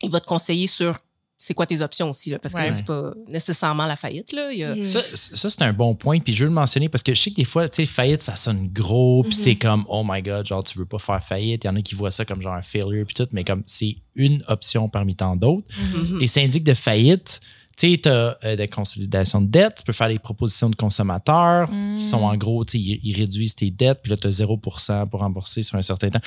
il 0.02 0.10
va 0.10 0.20
te 0.20 0.26
conseiller 0.26 0.68
sur 0.68 0.96
c'est 1.40 1.54
quoi 1.54 1.66
tes 1.66 1.80
options 1.82 2.10
aussi, 2.10 2.30
là, 2.30 2.38
parce 2.40 2.52
que 2.52 2.58
Ouais. 2.60 2.72
c'est 2.72 2.84
pas 2.84 3.12
nécessairement 3.28 3.86
la 3.86 3.94
faillite. 3.94 4.32
Là. 4.32 4.50
Il 4.52 4.58
y 4.58 4.64
a, 4.64 4.74
Mhm. 4.74 4.88
Ça, 4.88 5.00
ça, 5.14 5.48
c'est 5.48 5.62
un 5.62 5.72
bon 5.72 5.94
point. 5.94 6.18
Puis 6.18 6.34
je 6.34 6.40
veux 6.44 6.48
le 6.48 6.54
mentionner 6.54 6.88
parce 6.88 7.04
que 7.04 7.14
je 7.14 7.22
sais 7.22 7.30
que 7.30 7.36
des 7.36 7.44
fois, 7.44 7.68
tu 7.68 7.76
sais, 7.76 7.86
faillite, 7.86 8.22
ça 8.22 8.34
sonne 8.34 8.68
gros. 8.72 9.22
Puis 9.22 9.30
Mhm. 9.36 9.42
c'est 9.44 9.54
comme, 9.56 9.84
oh 9.88 10.02
my 10.04 10.20
God, 10.20 10.46
genre, 10.46 10.64
tu 10.64 10.76
veux 10.78 10.84
pas 10.86 10.98
faire 10.98 11.22
faillite. 11.22 11.62
Il 11.62 11.68
y 11.68 11.70
en 11.70 11.76
a 11.76 11.82
qui 11.82 11.94
voient 11.94 12.10
ça 12.10 12.24
comme 12.24 12.42
genre 12.42 12.54
un 12.54 12.62
failure. 12.62 13.06
Puis 13.06 13.14
tout. 13.14 13.28
Mais 13.30 13.44
comme, 13.44 13.62
c'est 13.66 13.96
une 14.16 14.42
option 14.48 14.88
parmi 14.88 15.14
tant 15.14 15.36
d'autres. 15.36 15.66
Mhm. 15.94 16.18
Les 16.18 16.26
syndics 16.26 16.64
de 16.64 16.74
faillite, 16.74 17.40
tu 17.76 17.92
sais, 17.92 17.98
tu 18.02 18.08
as 18.08 18.56
des 18.56 18.66
consolidations 18.66 19.40
de 19.40 19.46
dettes. 19.46 19.76
Tu 19.76 19.82
peux 19.84 19.92
faire 19.92 20.08
des 20.08 20.18
propositions 20.18 20.68
de 20.70 20.74
consommateurs 20.74 21.70
qui 21.96 22.02
sont 22.02 22.16
en 22.24 22.36
gros, 22.36 22.64
tu 22.64 22.72
sais, 22.72 22.78
ils, 22.80 23.00
ils 23.04 23.16
réduisent 23.16 23.54
tes 23.54 23.70
dettes. 23.70 24.00
Puis 24.02 24.10
là, 24.10 24.16
tu 24.16 24.26
as 24.26 24.30
0% 24.30 25.06
pour 25.06 25.20
rembourser 25.20 25.62
sur 25.62 25.76
un 25.78 25.82
certain 25.82 26.10
temps. 26.10 26.20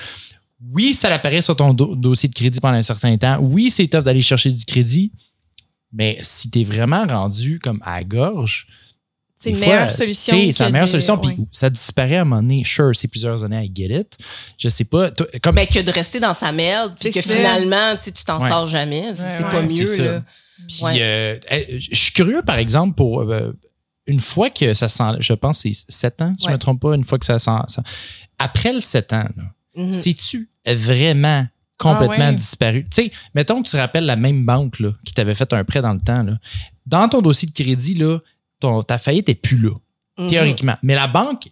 Oui, 0.73 0.93
ça 0.93 1.13
apparaît 1.13 1.41
sur 1.41 1.55
ton 1.55 1.73
do- 1.73 1.95
dossier 1.95 2.29
de 2.29 2.33
crédit 2.35 2.59
pendant 2.59 2.77
un 2.77 2.83
certain 2.83 3.17
temps. 3.17 3.37
Oui, 3.41 3.71
c'est 3.71 3.87
tough 3.87 4.03
d'aller 4.03 4.21
chercher 4.21 4.51
du 4.51 4.63
crédit. 4.65 5.11
Mais 5.93 6.17
si 6.21 6.49
tu 6.49 6.61
es 6.61 6.63
vraiment 6.63 7.05
rendu 7.05 7.59
comme 7.59 7.81
à 7.83 7.97
la 7.97 8.03
gorge, 8.03 8.67
C'est 9.39 9.49
une 9.49 9.57
fois, 9.57 9.65
meilleure 9.67 9.91
solution. 9.91 10.37
C'est 10.53 10.59
la 10.63 10.69
meilleure 10.69 10.85
de- 10.85 10.91
solution. 10.91 11.17
Puis 11.17 11.29
ouais. 11.35 11.45
ça 11.51 11.69
disparaît 11.69 12.17
à 12.17 12.21
un 12.21 12.25
moment 12.25 12.41
donné. 12.41 12.63
Sure, 12.63 12.91
c'est 12.95 13.07
plusieurs 13.07 13.43
années, 13.43 13.65
I 13.65 13.71
get 13.75 13.99
it. 13.99 14.17
Je 14.57 14.69
sais 14.69 14.83
pas. 14.85 15.09
toi, 15.11 15.25
comme, 15.41 15.55
Ben, 15.55 15.67
que 15.67 15.79
de 15.79 15.91
rester 15.91 16.19
dans 16.19 16.33
sa 16.35 16.51
merde, 16.51 16.93
puis 16.99 17.11
que 17.11 17.21
ça. 17.21 17.33
finalement, 17.33 17.95
tu 18.01 18.11
t'en 18.23 18.39
Ouais. 18.39 18.47
sors 18.47 18.67
jamais. 18.67 19.15
C'est 19.15 19.29
c'est 19.29 19.43
ouais, 19.43 19.49
pas 19.51 19.61
mieux, 19.63 19.69
c'est 19.69 19.85
ça. 19.85 20.03
là. 20.03 20.23
Puis, 20.67 20.83
Ouais. 20.83 21.01
euh, 21.01 21.39
je 21.77 21.95
suis 21.95 22.13
curieux, 22.13 22.43
par 22.45 22.57
exemple, 22.59 22.93
pour 22.95 23.21
euh, 23.21 23.51
une 24.05 24.19
fois 24.19 24.49
que 24.51 24.73
ça 24.75 24.87
sent, 24.87 25.15
je 25.19 25.33
pense 25.33 25.63
que 25.63 25.73
c'est 25.73 25.85
7 25.89 26.21
ans, 26.21 26.33
si 26.37 26.43
je 26.43 26.45
Ouais. 26.47 26.51
ne 26.51 26.55
me 26.57 26.59
trompe 26.59 26.79
pas, 26.81 26.93
une 26.95 27.03
fois 27.03 27.17
que 27.17 27.25
ça 27.25 27.39
sent. 27.39 27.51
ça- 27.67 27.83
après 28.37 28.71
le 28.71 28.79
7 28.79 29.11
ans, 29.13 29.27
là, 29.35 29.43
Mhm. 29.75 29.93
sais-tu 29.93 30.49
vraiment 30.65 31.45
complètement 31.77 32.15
Ah 32.19 32.29
ouais. 32.29 32.35
disparu? 32.35 32.83
Tu 32.93 33.03
sais, 33.03 33.11
mettons 33.33 33.61
que 33.63 33.69
tu 33.69 33.75
rappelles 33.77 34.05
la 34.05 34.15
même 34.15 34.45
banque 34.45 34.79
là, 34.79 34.91
qui 35.05 35.13
t'avait 35.13 35.35
fait 35.35 35.51
un 35.53 35.63
prêt 35.63 35.81
dans 35.81 35.93
le 35.93 35.99
temps. 36.01 36.23
Là. 36.23 36.37
Dans 36.85 37.07
ton 37.09 37.21
dossier 37.21 37.47
de 37.47 37.53
crédit, 37.53 37.95
là, 37.95 38.19
ton, 38.59 38.83
ta 38.83 38.97
faillite 38.97 39.27
n'est 39.27 39.35
plus 39.35 39.57
là, 39.57 39.71
Mhm. 40.19 40.27
théoriquement. 40.29 40.75
Mais 40.83 40.95
la 40.95 41.07
banque 41.07 41.47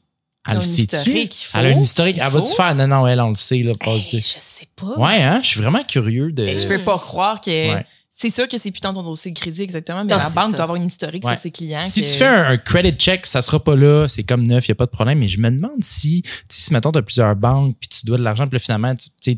Elle 0.48 0.56
le 0.58 0.62
sait-tu? 0.62 1.30
Elle 1.54 1.66
a 1.66 1.70
une 1.70 1.82
historique. 1.82 2.18
Elle 2.20 2.32
va-tu 2.32 2.56
faire? 2.56 2.74
Non, 2.74 2.88
non, 2.88 3.06
elle, 3.06 3.20
on 3.22 3.30
le 3.30 3.36
sait, 3.36 3.62
là. 3.62 3.74
Hey, 3.82 4.00
dire. 4.02 4.22
je 4.22 4.40
sais 4.40 4.68
pas. 4.76 4.98
Ouais, 4.98 5.22
hein? 5.22 5.42
Je 5.44 5.48
suis 5.50 5.62
vraiment 5.62 5.84
curieux 5.84 6.32
de. 6.32 6.44
Mais 6.46 6.58
je 6.58 6.68
peux 6.68 6.82
pas 6.82 6.98
croire 6.98 7.40
que. 7.42 7.50
Ouais. 7.50 7.86
C'est 8.22 8.30
sûr 8.30 8.50
que 8.50 8.58
c'est 8.58 8.72
plus 8.72 8.82
dans 8.82 8.92
ton 8.92 9.02
dossier 9.02 9.32
de 9.32 9.40
crédit 9.40 9.62
exactement, 9.62 10.04
mais 10.04 10.12
Non, 10.12 10.18
la 10.20 10.30
banque 10.30 10.52
ça. 10.52 10.58
doit 10.58 10.64
avoir 10.64 10.76
une 10.76 10.88
historique 10.88 11.24
Ouais. 11.24 11.32
sur 11.36 11.42
ses 11.44 11.52
clients. 11.52 11.82
Si 11.84 12.02
que- 12.02 12.08
tu 12.08 12.14
fais 12.18 12.26
un, 12.28 12.50
un 12.50 12.58
credit 12.58 12.92
check, 12.98 13.26
ça 13.26 13.42
sera 13.42 13.64
pas 13.64 13.78
là, 13.78 14.08
c'est 14.10 14.24
comme 14.24 14.46
neuf, 14.46 14.68
il 14.68 14.72
n'y 14.72 14.74
a 14.74 14.76
pas 14.76 14.86
de 14.88 14.92
problème. 14.92 15.20
Mais 15.20 15.30
je 15.30 15.40
me 15.40 15.50
demande 15.50 15.82
si, 15.82 16.24
tu 16.24 16.30
sais, 16.50 16.62
si 16.64 16.74
mettons, 16.74 16.92
tu 16.92 16.98
as 17.00 17.02
plusieurs 17.02 17.34
banques, 17.38 17.78
puis 17.80 17.88
tu 17.88 18.06
dois 18.06 18.18
de 18.18 18.24
l'argent, 18.24 18.46
puis 18.46 18.56
là, 18.56 18.60
finalement, 18.60 18.94
tu, 18.96 19.32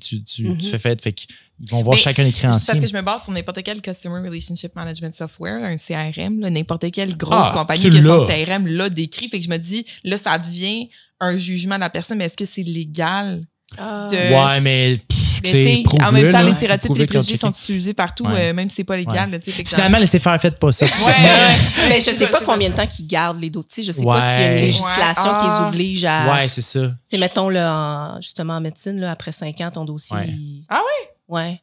Mhm. 0.44 0.58
tu 0.58 0.68
fais 0.68 0.80
fait, 0.80 1.00
fait 1.00 1.14
qu'ils 1.14 1.28
vont 1.70 1.84
voir 1.84 1.96
Mais 1.96 2.02
chacun 2.02 2.24
les 2.24 2.32
C'est 2.32 2.42
parce 2.48 2.58
créanciers. 2.66 2.82
que 2.82 2.88
je 2.92 2.98
me 2.98 3.04
base 3.04 3.22
sur 3.24 3.32
n'importe 3.34 3.62
quel 3.62 3.84
Customer 3.84 4.28
Relationship 4.28 4.76
Management 4.76 5.14
Software, 5.14 5.64
un 5.64 5.78
CRM, 5.78 6.40
n'importe 6.40 6.90
quelle 6.92 7.16
grosse 7.16 7.50
Ah, 7.50 7.54
compagnie 7.54 7.88
que 7.88 8.02
son. 8.02 8.26
CRM 8.26 8.66
l'a 8.66 8.90
décrit. 8.90 9.30
Fait 9.30 9.38
que 9.38 9.46
je 9.46 9.50
me 9.50 9.58
dis, 9.58 9.86
là, 10.04 10.18
ça 10.18 10.40
devient 10.40 10.90
un 11.20 11.38
jugement 11.38 11.76
de 11.76 11.82
la 11.82 11.92
personne, 11.92 12.18
mais 12.18 12.26
est-ce 12.26 12.38
que 12.38 12.46
c'est 12.46 12.64
légal 12.64 13.44
Ah. 13.78 14.08
de. 14.10 14.16
Ouais, 14.16 14.60
mais, 14.60 14.98
pff, 15.08 15.20
Mais 15.44 15.50
sais, 15.50 15.84
tu 15.84 15.90
sais, 15.98 16.04
en 16.04 16.12
même 16.12 16.32
temps, 16.32 16.40
là. 16.40 16.44
les 16.44 16.54
stéréotypes 16.54 16.92
et 16.96 17.00
les 17.00 17.06
préjugés 17.08 17.38
sont 17.38 17.52
utilisés 17.52 17.94
partout, 17.94 18.26
Ouais. 18.26 18.50
euh, 18.50 18.54
même 18.54 18.70
si 18.70 18.78
c'est 18.78 18.84
pas 18.84 18.98
légal. 18.98 19.40
Finalement, 19.66 19.98
laissez 19.98 20.20
faire, 20.20 20.40
faites 20.42 20.58
pas 20.60 20.72
ça. 20.72 20.86
Ouais, 20.86 20.92
ouais. 21.06 21.90
Mais 21.90 21.96
je 22.02 22.12
sais 22.12 22.28
pas 22.28 22.42
combien 22.46 22.70
de 22.70 22.76
temps 22.76 22.88
qu'ils 22.88 23.08
gardent 23.08 23.40
les 23.42 23.50
dossiers. 23.50 23.84
Je 23.84 23.92
sais 23.92 24.04
pas 24.04 24.32
s'il 24.34 24.42
y 24.42 24.44
a 24.46 24.58
une 24.58 24.66
législation 24.66 25.32
Ouais. 25.32 25.38
qui 25.40 25.46
les 25.46 25.52
Ah. 25.52 25.68
oblige 25.68 26.06
à. 26.06 26.32
Ouais, 26.34 26.50
c'est 26.50 26.62
ça. 26.62 26.92
Mettons, 27.14 27.50
là, 27.50 27.74
en- 27.74 28.22
justement, 28.22 28.56
en 28.56 28.62
médecine, 28.62 29.00
là, 29.00 29.12
après 29.12 29.32
cinq 29.32 29.60
ans, 29.62 29.72
ton 29.72 29.86
dossier. 29.86 30.16
Ouais. 30.18 30.28
il- 30.28 30.64
Ah 30.70 30.82
Ouais. 31.28 31.62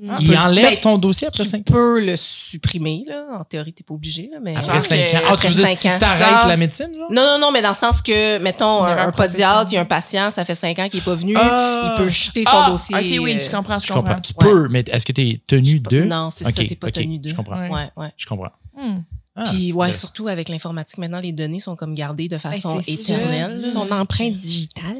Mm. 0.00 0.14
Il 0.20 0.36
enlève 0.38 0.70
ben, 0.70 0.78
ton 0.78 0.98
dossier 0.98 1.26
après 1.26 1.42
Tu 1.44 1.48
5 1.50 1.58
ans. 1.58 1.62
peux 1.72 2.04
le 2.04 2.16
supprimer, 2.16 3.04
là. 3.06 3.24
En 3.40 3.44
théorie, 3.44 3.72
t'es 3.72 3.82
pas 3.82 3.94
obligé, 3.94 4.28
là. 4.32 4.38
Mais. 4.42 4.54
Après 4.56 4.72
Genre 4.74 4.82
5 4.82 4.96
que- 4.96 5.16
ans. 5.16 5.20
Ah, 5.24 5.26
tu 5.28 5.32
après 5.32 5.48
veux 5.48 5.54
dire 5.64 5.66
si 5.76 5.88
t'arrêtes 5.98 6.18
Genre- 6.38 6.46
la 6.46 6.56
médecine, 6.56 6.88
genre? 6.96 7.10
Non, 7.12 7.22
non, 7.24 7.38
non, 7.40 7.50
mais 7.52 7.62
dans 7.62 7.70
le 7.70 7.74
sens 7.74 8.00
que, 8.02 8.38
mettons, 8.38 8.84
un, 8.84 9.08
un 9.08 9.12
podiatre, 9.12 9.70
il 9.72 9.74
y 9.74 9.78
a 9.78 9.80
un 9.80 9.84
patient, 9.84 10.30
ça 10.30 10.44
fait 10.44 10.54
cinq 10.54 10.78
ans 10.78 10.88
qu'il 10.88 11.00
est 11.00 11.04
pas 11.04 11.14
venu, 11.14 11.34
Ah. 11.36 11.94
il 11.96 12.02
peut 12.02 12.08
jeter 12.08 12.44
son 12.44 12.50
Ah, 12.54 12.70
dossier. 12.70 12.94
Ok, 12.96 13.24
oui, 13.24 13.34
euh, 13.34 13.38
je 13.38 13.50
comprends, 13.50 13.78
je 13.78 13.86
Je 13.86 13.92
comprends. 13.92 14.14
comprends. 14.14 14.20
Tu 14.20 14.34
peux, 14.34 14.68
mais 14.68 14.84
est-ce 14.90 15.04
que 15.04 15.12
tu 15.12 15.20
es 15.22 15.40
tenu 15.46 15.80
de? 15.80 16.04
Non, 16.04 16.30
c'est 16.30 16.46
Ok, 16.46 16.54
ça, 16.54 16.64
t'es 16.64 16.76
pas 16.76 16.90
tenu 16.90 17.18
de. 17.18 17.30
Je 17.30 17.34
comprends. 17.34 17.68
Ouais. 17.68 17.90
Ouais. 17.96 18.12
Je 18.16 18.26
comprends. 18.26 18.50
Hmm. 18.76 18.98
Ah, 19.40 19.44
Puis, 19.50 19.72
ouais, 19.72 19.92
surtout 19.92 20.26
avec 20.26 20.48
l'informatique, 20.48 20.98
maintenant, 20.98 21.20
les 21.20 21.30
données 21.30 21.60
sont 21.60 21.76
comme 21.76 21.94
gardées 21.94 22.26
de 22.26 22.38
façon 22.38 22.76
Ben, 22.76 22.82
sûr. 22.82 22.92
éternelle. 23.14 23.70
Ton 23.72 23.88
empreinte 23.92 24.36
digitale. 24.36 24.96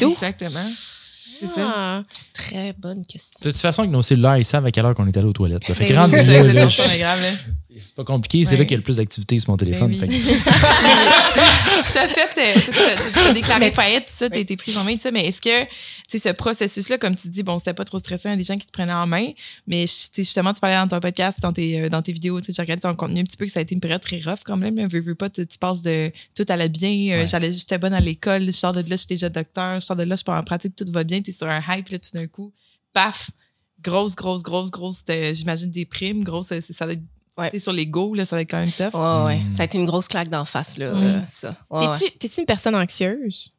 Exactement. 0.00 0.60
C'est 1.46 1.60
ça. 1.60 1.72
Ah. 1.76 2.02
Très 2.32 2.72
bonne 2.78 3.04
question. 3.06 3.38
De 3.42 3.50
toute 3.50 3.60
façon, 3.60 3.82
avec 3.82 3.92
nos 3.92 4.02
cellulaires, 4.02 4.38
ils 4.38 4.44
savent 4.44 4.66
à 4.66 4.70
quelle 4.70 4.84
heure 4.86 4.94
qu'on 4.94 5.06
est 5.06 5.16
allé 5.16 5.26
aux 5.26 5.32
toilettes. 5.32 5.68
là. 5.68 5.74
Fait 5.74 5.84
que 5.86 5.92
Ben 5.92 5.98
rendu 6.00 6.14
là, 6.16 6.42
là, 6.52 6.68
je- 6.68 6.98
grave, 6.98 7.20
là. 7.22 7.30
C'est 7.80 7.94
pas 7.94 8.04
compliqué. 8.04 8.44
C'est 8.44 8.52
Ouais. 8.52 8.58
là 8.58 8.64
qu'il 8.64 8.72
y 8.72 8.74
a 8.74 8.78
le 8.78 8.82
plus 8.82 8.96
d'activité 8.96 9.38
sur 9.38 9.50
mon 9.50 9.56
téléphone. 9.56 9.94
Ben 9.96 10.08
oui. 10.08 10.18
Fait 10.20 10.36
T'as 11.94 12.08
fait, 12.08 12.56
euh, 12.56 12.60
t'as- 12.72 13.10
t'as 13.12 13.32
déclaré 13.32 13.70
faillite, 13.72 14.06
tout 14.06 14.12
ça, 14.12 14.28
t'as 14.30 14.38
été 14.40 14.56
prise 14.56 14.76
en 14.76 14.84
main, 14.84 14.94
tout 14.94 15.00
ça, 15.02 15.10
mais 15.10 15.26
est-ce 15.26 15.40
que, 15.40 15.64
tu 15.64 15.68
sais, 16.08 16.18
ce 16.18 16.28
processus-là, 16.30 16.98
comme 16.98 17.14
tu 17.14 17.28
dis, 17.28 17.42
bon, 17.42 17.58
c'était 17.58 17.74
pas 17.74 17.84
trop 17.84 17.98
stressant, 17.98 18.30
il 18.30 18.32
y 18.32 18.34
a 18.34 18.36
des 18.36 18.42
gens 18.44 18.56
qui 18.56 18.66
te 18.66 18.72
prenaient 18.72 18.92
en 18.92 19.06
main, 19.06 19.28
mais, 19.66 19.84
justement, 20.16 20.52
tu 20.52 20.60
parlais 20.60 20.76
dans 20.76 20.88
ton 20.88 21.00
podcast, 21.00 21.38
dans 21.40 21.52
tes, 21.52 21.82
euh, 21.82 21.88
dans 21.88 22.02
tes 22.02 22.12
vidéos, 22.12 22.40
tu 22.40 22.46
sais, 22.46 22.52
j'ai 22.56 22.62
regardé 22.62 22.80
ton 22.80 22.94
contenu 22.94 23.20
un 23.20 23.24
petit 23.24 23.36
peu, 23.36 23.44
que 23.46 23.52
ça 23.52 23.60
a 23.60 23.62
été 23.62 23.74
une 23.74 23.80
période 23.80 24.00
très 24.00 24.20
rough 24.20 24.40
quand 24.44 24.56
même, 24.56 24.76
là, 24.76 24.86
veux, 24.88 25.00
veux 25.00 25.14
pas, 25.14 25.30
tu, 25.30 25.46
tu 25.46 25.58
passes 25.58 25.82
de 25.82 26.10
tout 26.34 26.44
allait 26.48 26.68
bien, 26.68 26.90
euh, 26.90 27.20
Ouais. 27.20 27.26
j'allais, 27.26 27.52
j'étais 27.52 27.78
bonne 27.78 27.94
à 27.94 28.00
l'école, 28.00 28.46
je 28.46 28.50
sors 28.50 28.72
de 28.72 28.80
là, 28.80 28.86
je 28.90 28.96
suis 28.96 29.06
déjà 29.06 29.28
docteur, 29.28 29.78
je 29.80 29.86
sors 29.86 29.96
de 29.96 30.02
là, 30.02 30.14
je 30.14 30.18
suis 30.18 30.24
pas 30.24 30.38
en 30.38 30.42
pratique, 30.42 30.74
tout 30.76 30.86
va 30.90 31.04
bien, 31.04 31.20
t'es 31.22 31.32
sur 31.32 31.46
un 31.48 31.62
hype, 31.68 31.88
là, 31.90 31.98
tout 31.98 32.10
d'un 32.12 32.26
coup, 32.26 32.52
paf, 32.92 33.30
grosse, 33.82 34.14
grosse, 34.14 34.42
grosse, 34.42 34.70
grosse, 34.70 34.96
c'était, 34.98 35.34
j'imagine, 35.34 35.70
des 35.70 35.84
primes, 35.84 36.24
grosse, 36.24 36.46
c'est- 36.48 36.60
ça 36.72 36.86
va 36.86 36.92
être, 36.92 37.02
Ouais. 37.36 37.48
t'sais, 37.48 37.58
sur 37.58 37.72
l'ego, 37.72 38.14
là, 38.14 38.24
ça 38.24 38.36
va 38.36 38.42
être 38.42 38.50
quand 38.50 38.60
même 38.60 38.70
tough. 38.70 38.94
Ouais, 38.94 39.24
ouais. 39.26 39.36
Mm. 39.38 39.52
Ça 39.52 39.62
a 39.62 39.64
été 39.66 39.78
une 39.78 39.86
grosse 39.86 40.06
claque 40.08 40.28
d'en 40.28 40.44
face, 40.44 40.78
là, 40.78 40.92
Mm. 40.92 41.02
euh, 41.02 41.20
ça. 41.26 41.54
Ouais, 41.70 41.86
ouais. 41.86 41.96
T'es-tu 41.98 42.18
t'es-tu 42.18 42.40
une 42.40 42.46
personne 42.46 42.74
anxieuse? 42.76 43.50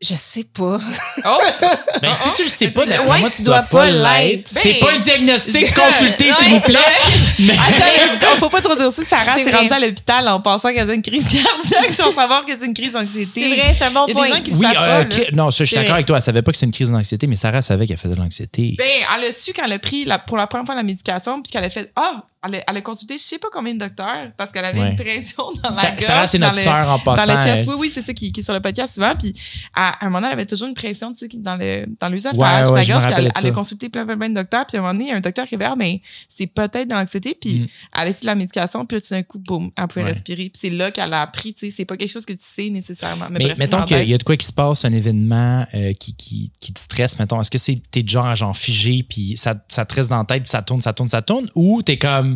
Je 0.00 0.14
sais 0.14 0.42
pas. 0.44 0.80
Oh! 1.26 1.38
Ben, 2.02 2.12
si 2.16 2.28
tu 2.34 2.42
le 2.42 2.48
sais 2.48 2.66
pas, 2.68 2.82
Ouais, 2.84 3.20
moi, 3.20 3.30
tu 3.30 3.36
tu 3.36 3.42
dois 3.42 3.60
dois 3.60 3.68
pas 3.84 3.88
l'être. 3.88 4.50
C'est 4.52 4.72
Ben, 4.72 4.80
pas 4.80 4.92
un 4.94 4.98
diagnostic. 4.98 5.52
c'est 5.52 5.66
ça. 5.68 5.82
Consultez, 5.86 6.32
s'il 6.32 6.46
Ouais. 6.48 6.54
vous 6.54 6.60
plaît. 6.60 6.78
Mais- 7.38 7.52
Attends, 7.52 8.36
faut 8.40 8.48
pas 8.48 8.60
trop 8.60 8.74
dire 8.74 8.90
ça. 8.90 9.04
Sarah 9.04 9.38
s'est 9.38 9.52
rendue 9.52 9.72
à 9.72 9.78
l'hôpital 9.78 10.26
en 10.26 10.40
pensant 10.40 10.70
qu'elle 10.70 10.80
avait 10.80 10.96
une 10.96 11.02
crise 11.02 11.28
cardiaque 11.28 11.92
sans 11.92 12.12
savoir 12.12 12.44
que 12.44 12.58
c'est 12.58 12.66
une 12.66 12.74
crise 12.74 12.90
d'anxiété. 12.94 13.42
C'est 13.42 13.54
vrai, 13.56 13.76
c'est 13.78 13.84
un 13.84 13.92
bon 13.92 14.06
Il 14.06 14.08
y 14.08 14.12
a 14.12 14.14
point. 14.16 14.24
des 14.24 14.34
gens 14.34 14.42
qui 14.42 14.50
le 14.50 14.56
Oui, 14.56 14.62
savent 14.64 14.72
euh, 14.72 14.78
pas. 14.78 14.98
là. 14.98 15.04
cri- 15.04 15.34
non, 15.36 15.50
ça, 15.52 15.62
je 15.62 15.68
suis 15.68 15.76
d'accord 15.76 15.94
avec 15.94 16.06
toi. 16.06 16.16
Elle 16.16 16.22
savait 16.22 16.42
pas 16.42 16.50
que 16.50 16.58
c'est 16.58 16.66
une 16.66 16.72
crise 16.72 16.90
d'anxiété, 16.90 17.28
mais 17.28 17.36
Sarah 17.36 17.62
savait 17.62 17.86
qu'elle 17.86 17.96
faisait 17.98 18.14
de 18.16 18.20
l'anxiété. 18.20 18.74
Ben, 18.76 18.88
elle 19.16 19.24
a 19.26 19.30
su 19.32 19.52
quand 19.52 19.62
elle 19.64 19.72
a 19.72 19.78
pris 19.78 20.04
la, 20.04 20.18
pour 20.18 20.36
la 20.36 20.48
première 20.48 20.66
fois 20.66 20.74
la 20.74 20.82
médication, 20.82 21.40
puis 21.42 21.52
qu'elle 21.52 21.62
a 21.64 21.70
fait 21.70 21.92
Ah, 21.94 22.24
elle 22.44 22.56
a, 22.56 22.58
elle 22.68 22.76
a 22.76 22.80
consulté 22.80 23.18
je 23.18 23.22
sais 23.22 23.38
pas 23.38 23.48
combien 23.52 23.74
de 23.74 23.78
docteurs 23.78 24.30
parce 24.36 24.50
qu'elle 24.52 24.64
avait 24.64 24.80
Ouais. 24.80 24.90
une 24.90 24.96
pression 24.96 25.44
dans 25.62 25.70
la 25.70 25.76
Sa- 25.76 25.90
gorge. 25.90 26.00
Sarah, 26.02 26.26
c'est 26.26 26.38
dans 26.38 26.48
notre 26.48 26.60
sœur 26.60 26.88
en 26.88 26.98
Dans 26.98 26.98
passant. 26.98 27.36
le 27.36 27.42
chest, 27.42 27.68
oui, 27.68 27.74
oui, 27.78 27.90
c'est 27.90 28.02
ça 28.02 28.12
qui, 28.12 28.32
qui 28.32 28.40
est 28.40 28.42
sur 28.42 28.54
le 28.54 28.60
podcast 28.60 28.94
souvent. 28.94 29.14
Puis 29.14 29.32
à, 29.74 29.90
à 29.90 30.06
un 30.06 30.08
moment 30.08 30.18
donné, 30.20 30.28
elle 30.28 30.38
avait 30.38 30.46
toujours 30.46 30.68
une 30.68 30.74
pression, 30.74 31.12
tu 31.14 31.28
sais, 31.30 31.38
dans 31.38 31.56
le 31.56 31.86
dans 32.00 32.08
l'œsophage, 32.08 32.68
Ouais, 32.68 32.80
la 32.80 32.84
gorge. 32.86 33.04
Puis 33.04 33.12
elle, 33.16 33.24
elle 33.24 33.30
a 33.30 33.40
ça. 33.40 33.50
consulté 33.52 33.88
plein, 33.88 34.04
plein, 34.06 34.16
plein 34.18 34.28
de 34.30 34.34
docteurs. 34.34 34.66
Puis 34.66 34.76
à 34.76 34.80
un 34.80 34.82
moment 34.82 34.94
donné, 34.94 35.04
il 35.06 35.08
y 35.10 35.12
a 35.12 35.16
un 35.16 35.20
docteur 35.20 35.46
qui 35.46 35.54
avait 35.54 35.64
ah, 35.66 35.74
mais 35.76 36.00
c'est 36.28 36.46
peut-être 36.46 36.88
dans 36.88 36.96
l'anxiété. 36.96 37.36
Puis 37.40 37.60
Mm. 37.60 37.66
elle 37.94 38.00
a 38.00 38.08
essayé 38.08 38.20
de 38.22 38.26
la 38.26 38.34
médication. 38.34 38.86
Puis 38.86 38.96
là, 38.96 39.00
tout 39.00 39.14
d'un 39.14 39.22
coup, 39.22 39.38
boum, 39.38 39.70
elle 39.76 39.86
pouvait 39.88 40.04
respirer. 40.04 40.44
Puis 40.50 40.58
c'est 40.60 40.70
là 40.70 40.90
qu'elle 40.90 41.12
a 41.12 41.22
appris, 41.22 41.54
tu 41.54 41.60
sais, 41.68 41.70
c'est 41.76 41.84
pas 41.84 41.96
quelque 41.96 42.10
chose 42.10 42.26
que 42.26 42.32
tu 42.32 42.38
sais 42.40 42.68
nécessairement. 42.70 43.26
Mais, 43.30 43.38
Mais 43.38 43.44
bref, 43.46 43.58
mettons 43.58 43.82
qu'il 43.84 44.08
y 44.08 44.14
a 44.14 44.18
de 44.18 44.22
quoi 44.24 44.36
qui 44.36 44.46
se 44.46 44.52
passe, 44.52 44.84
un 44.84 44.92
événement 44.92 45.66
euh, 45.74 45.92
qui, 45.92 46.14
qui, 46.14 46.50
qui 46.60 46.72
te 46.72 46.80
stresse, 46.80 47.18
mettons, 47.18 47.40
est-ce 47.40 47.50
que 47.50 47.58
c'est 47.58 47.80
t'es 47.90 48.02
genre 48.06 48.34
genre 48.34 48.56
figé, 48.56 49.04
puis 49.08 49.36
ça, 49.36 49.54
ça 49.68 49.84
te 49.84 49.94
reste 49.94 50.10
dans 50.10 50.18
la 50.18 50.24
tête, 50.24 50.42
puis 50.42 50.50
ça 50.50 50.62
tourne, 50.62 50.80
ça 50.80 50.92
tourne, 50.92 51.08
ça 51.08 51.22
tourne, 51.22 51.48
ou 51.54 51.82
t'es 51.82 51.98
comme 51.98 52.31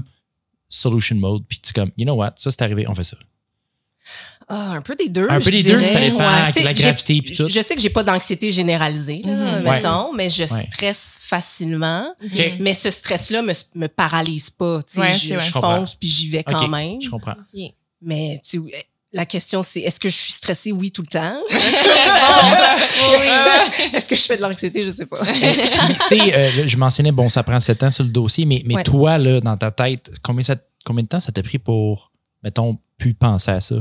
solution 0.69 1.17
mode, 1.17 1.45
puis 1.49 1.61
tu 1.61 1.71
es 1.71 1.73
comme, 1.73 1.91
you 1.97 2.05
know 2.05 2.15
what, 2.15 2.35
ça 2.37 2.51
c'est 2.51 2.63
arrivé, 2.63 2.87
on 2.89 2.95
fait 2.95 3.05
ça. 3.05 3.17
Ah, 4.49 4.71
un 4.71 4.81
peu 4.81 4.95
des 4.95 5.09
deux. 5.09 5.27
Un 5.29 5.39
peu 5.41 5.47
je 5.47 5.51
des 5.51 5.63
deux, 5.65 5.79
dirais. 5.79 5.89
ça 5.89 5.99
dépend 6.01 6.19
Ouais. 6.19 6.63
la 6.63 6.73
gravité 6.73 7.21
puis 7.21 7.37
tout. 7.37 7.49
Je 7.49 7.61
sais 7.61 7.75
que 7.75 7.81
j'ai 7.83 7.91
pas 7.91 8.05
d'anxiété 8.05 8.53
généralisée, 8.53 9.23
là, 9.25 9.59
Mhm. 9.59 9.65
mettons, 9.65 10.13
mais 10.13 10.31
je 10.31 10.45
Ouais. 10.45 10.67
stresse 10.71 11.19
facilement. 11.21 12.15
Mais 12.61 12.75
ce 12.75 12.91
stress-là 12.93 13.43
me, 13.43 13.53
me 13.75 13.89
paralyse 13.89 14.51
pas. 14.51 14.83
Tu 14.85 14.95
sais, 14.95 15.01
Ouais, 15.01 15.13
je, 15.15 15.39
je 15.41 15.51
fonce 15.51 15.97
puis 15.97 16.09
j'y 16.09 16.29
vais 16.31 16.45
quand 16.45 16.69
même. 16.69 17.01
Je 17.01 17.11
comprends. 17.11 17.35
Mais 18.01 18.41
tu 18.45 18.61
la 19.13 19.25
question, 19.25 19.63
c'est 19.63 19.81
est-ce 19.81 20.01
que 20.01 20.09
je 20.09 20.17
suis 20.17 20.33
stressée? 20.33 20.73
Oui, 20.73 20.91
tout 20.91 21.03
le 21.03 21.09
temps. 21.09 21.41
est-ce 23.93 24.09
que 24.09 24.17
je 24.17 24.23
fais 24.23 24.37
de 24.37 24.43
l'anxiété? 24.43 24.85
Je 24.85 24.91
sais 24.91 25.07
pas. 25.07 25.21
Tu 25.25 26.19
sais, 26.19 26.35
euh, 26.35 26.67
je 26.67 26.77
mentionnais, 26.77 27.13
bon, 27.13 27.29
ça 27.29 27.43
prend 27.43 27.61
sept 27.61 27.83
ans 27.83 27.91
sur 27.91 28.05
le 28.05 28.11
dossier, 28.11 28.45
mais, 28.45 28.63
mais 28.67 28.77
Ouais. 28.77 28.83
toi, 28.83 29.19
là, 29.19 29.41
dans 29.41 29.57
ta 29.57 29.71
tête, 29.71 30.11
combien, 30.23 30.43
ça, 30.43 30.57
combien 30.85 31.03
de 31.03 31.09
temps 31.09 31.21
ça 31.21 31.33
t'a 31.33 31.43
pris 31.43 31.59
pour, 31.59 32.13
mettons, 32.43 32.79
plus 32.99 33.15
penser 33.15 33.51
à 33.51 33.61
ça? 33.61 33.77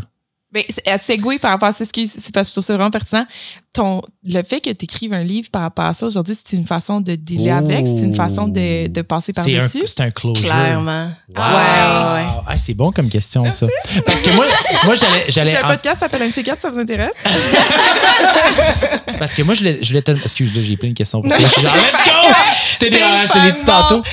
Ben, 0.55 0.63
c'est- 0.69 0.87
à 0.89 0.97
segway 0.97 1.37
par 1.37 1.51
rapport 1.51 1.67
à 1.67 1.73
ça, 1.73 1.83
c'est 1.85 2.31
parce 2.33 2.47
que 2.47 2.51
je 2.51 2.51
trouve 2.53 2.63
ça 2.63 2.73
vraiment 2.75 2.89
pertinent. 2.89 3.27
Ton, 3.73 4.01
le 4.23 4.41
fait 4.41 4.61
que 4.61 4.69
tu 4.71 4.85
écrives 4.85 5.11
un 5.11 5.21
livre 5.23 5.49
par 5.51 5.63
rapport 5.63 5.83
à 5.83 5.93
ça 5.93 6.05
aujourd'hui, 6.05 6.33
c'est 6.33 6.55
une 6.55 6.63
façon 6.65 7.01
de 7.01 7.13
dealer 7.15 7.51
Oh. 7.61 7.65
avec, 7.65 7.85
c'est 7.85 8.05
une 8.05 8.15
façon 8.15 8.47
de, 8.47 8.87
de 8.87 9.01
passer 9.01 9.33
par-dessus? 9.33 9.81
c'est 9.85 9.99
un 9.99 10.11
closure. 10.11 10.45
Clairement. 10.45 11.11
Wow. 11.35 11.43
Ouais, 11.43 11.49
ouais, 11.49 12.13
ouais. 12.13 12.25
Ah, 12.47 12.57
c'est 12.57 12.73
bon 12.73 12.93
comme 12.93 13.09
question, 13.09 13.51
ça. 13.51 13.67
Parce 14.05 14.21
que 14.21 14.29
moi, 14.33 14.45
moi 14.85 14.95
j'allais. 14.95 15.25
j'allais 15.27 15.51
J'ai 15.51 15.57
un 15.57 15.67
podcast 15.67 15.95
qui 15.95 15.99
s'appelle 15.99 16.21
un 16.21 16.27
de 16.29 16.33
ces 16.33 16.43
quatre, 16.43 16.61
ça 16.61 16.69
vous 16.71 16.79
intéresse? 16.79 17.11
Parce 19.19 19.33
que 19.33 19.41
moi, 19.43 19.53
je 19.55 19.59
voulais, 19.59 19.79
je 19.81 19.87
voulais 19.89 20.01
te- 20.01 20.11
Excuse, 20.11 20.53
là, 20.55 20.61
j'ai 20.61 20.77
plein 20.77 20.89
de 20.89 20.93
questions 20.93 21.21
pour 21.21 21.29
toi. 21.31 21.39
Je 21.45 21.51
suis 21.51 21.61
genre, 21.61 21.75
let's 21.75 22.03
go! 22.05 22.33
Ping 22.79 22.91
je 22.93 23.45
l'ai 23.45 23.51
dit 23.51 23.65
tantôt. 23.65 24.03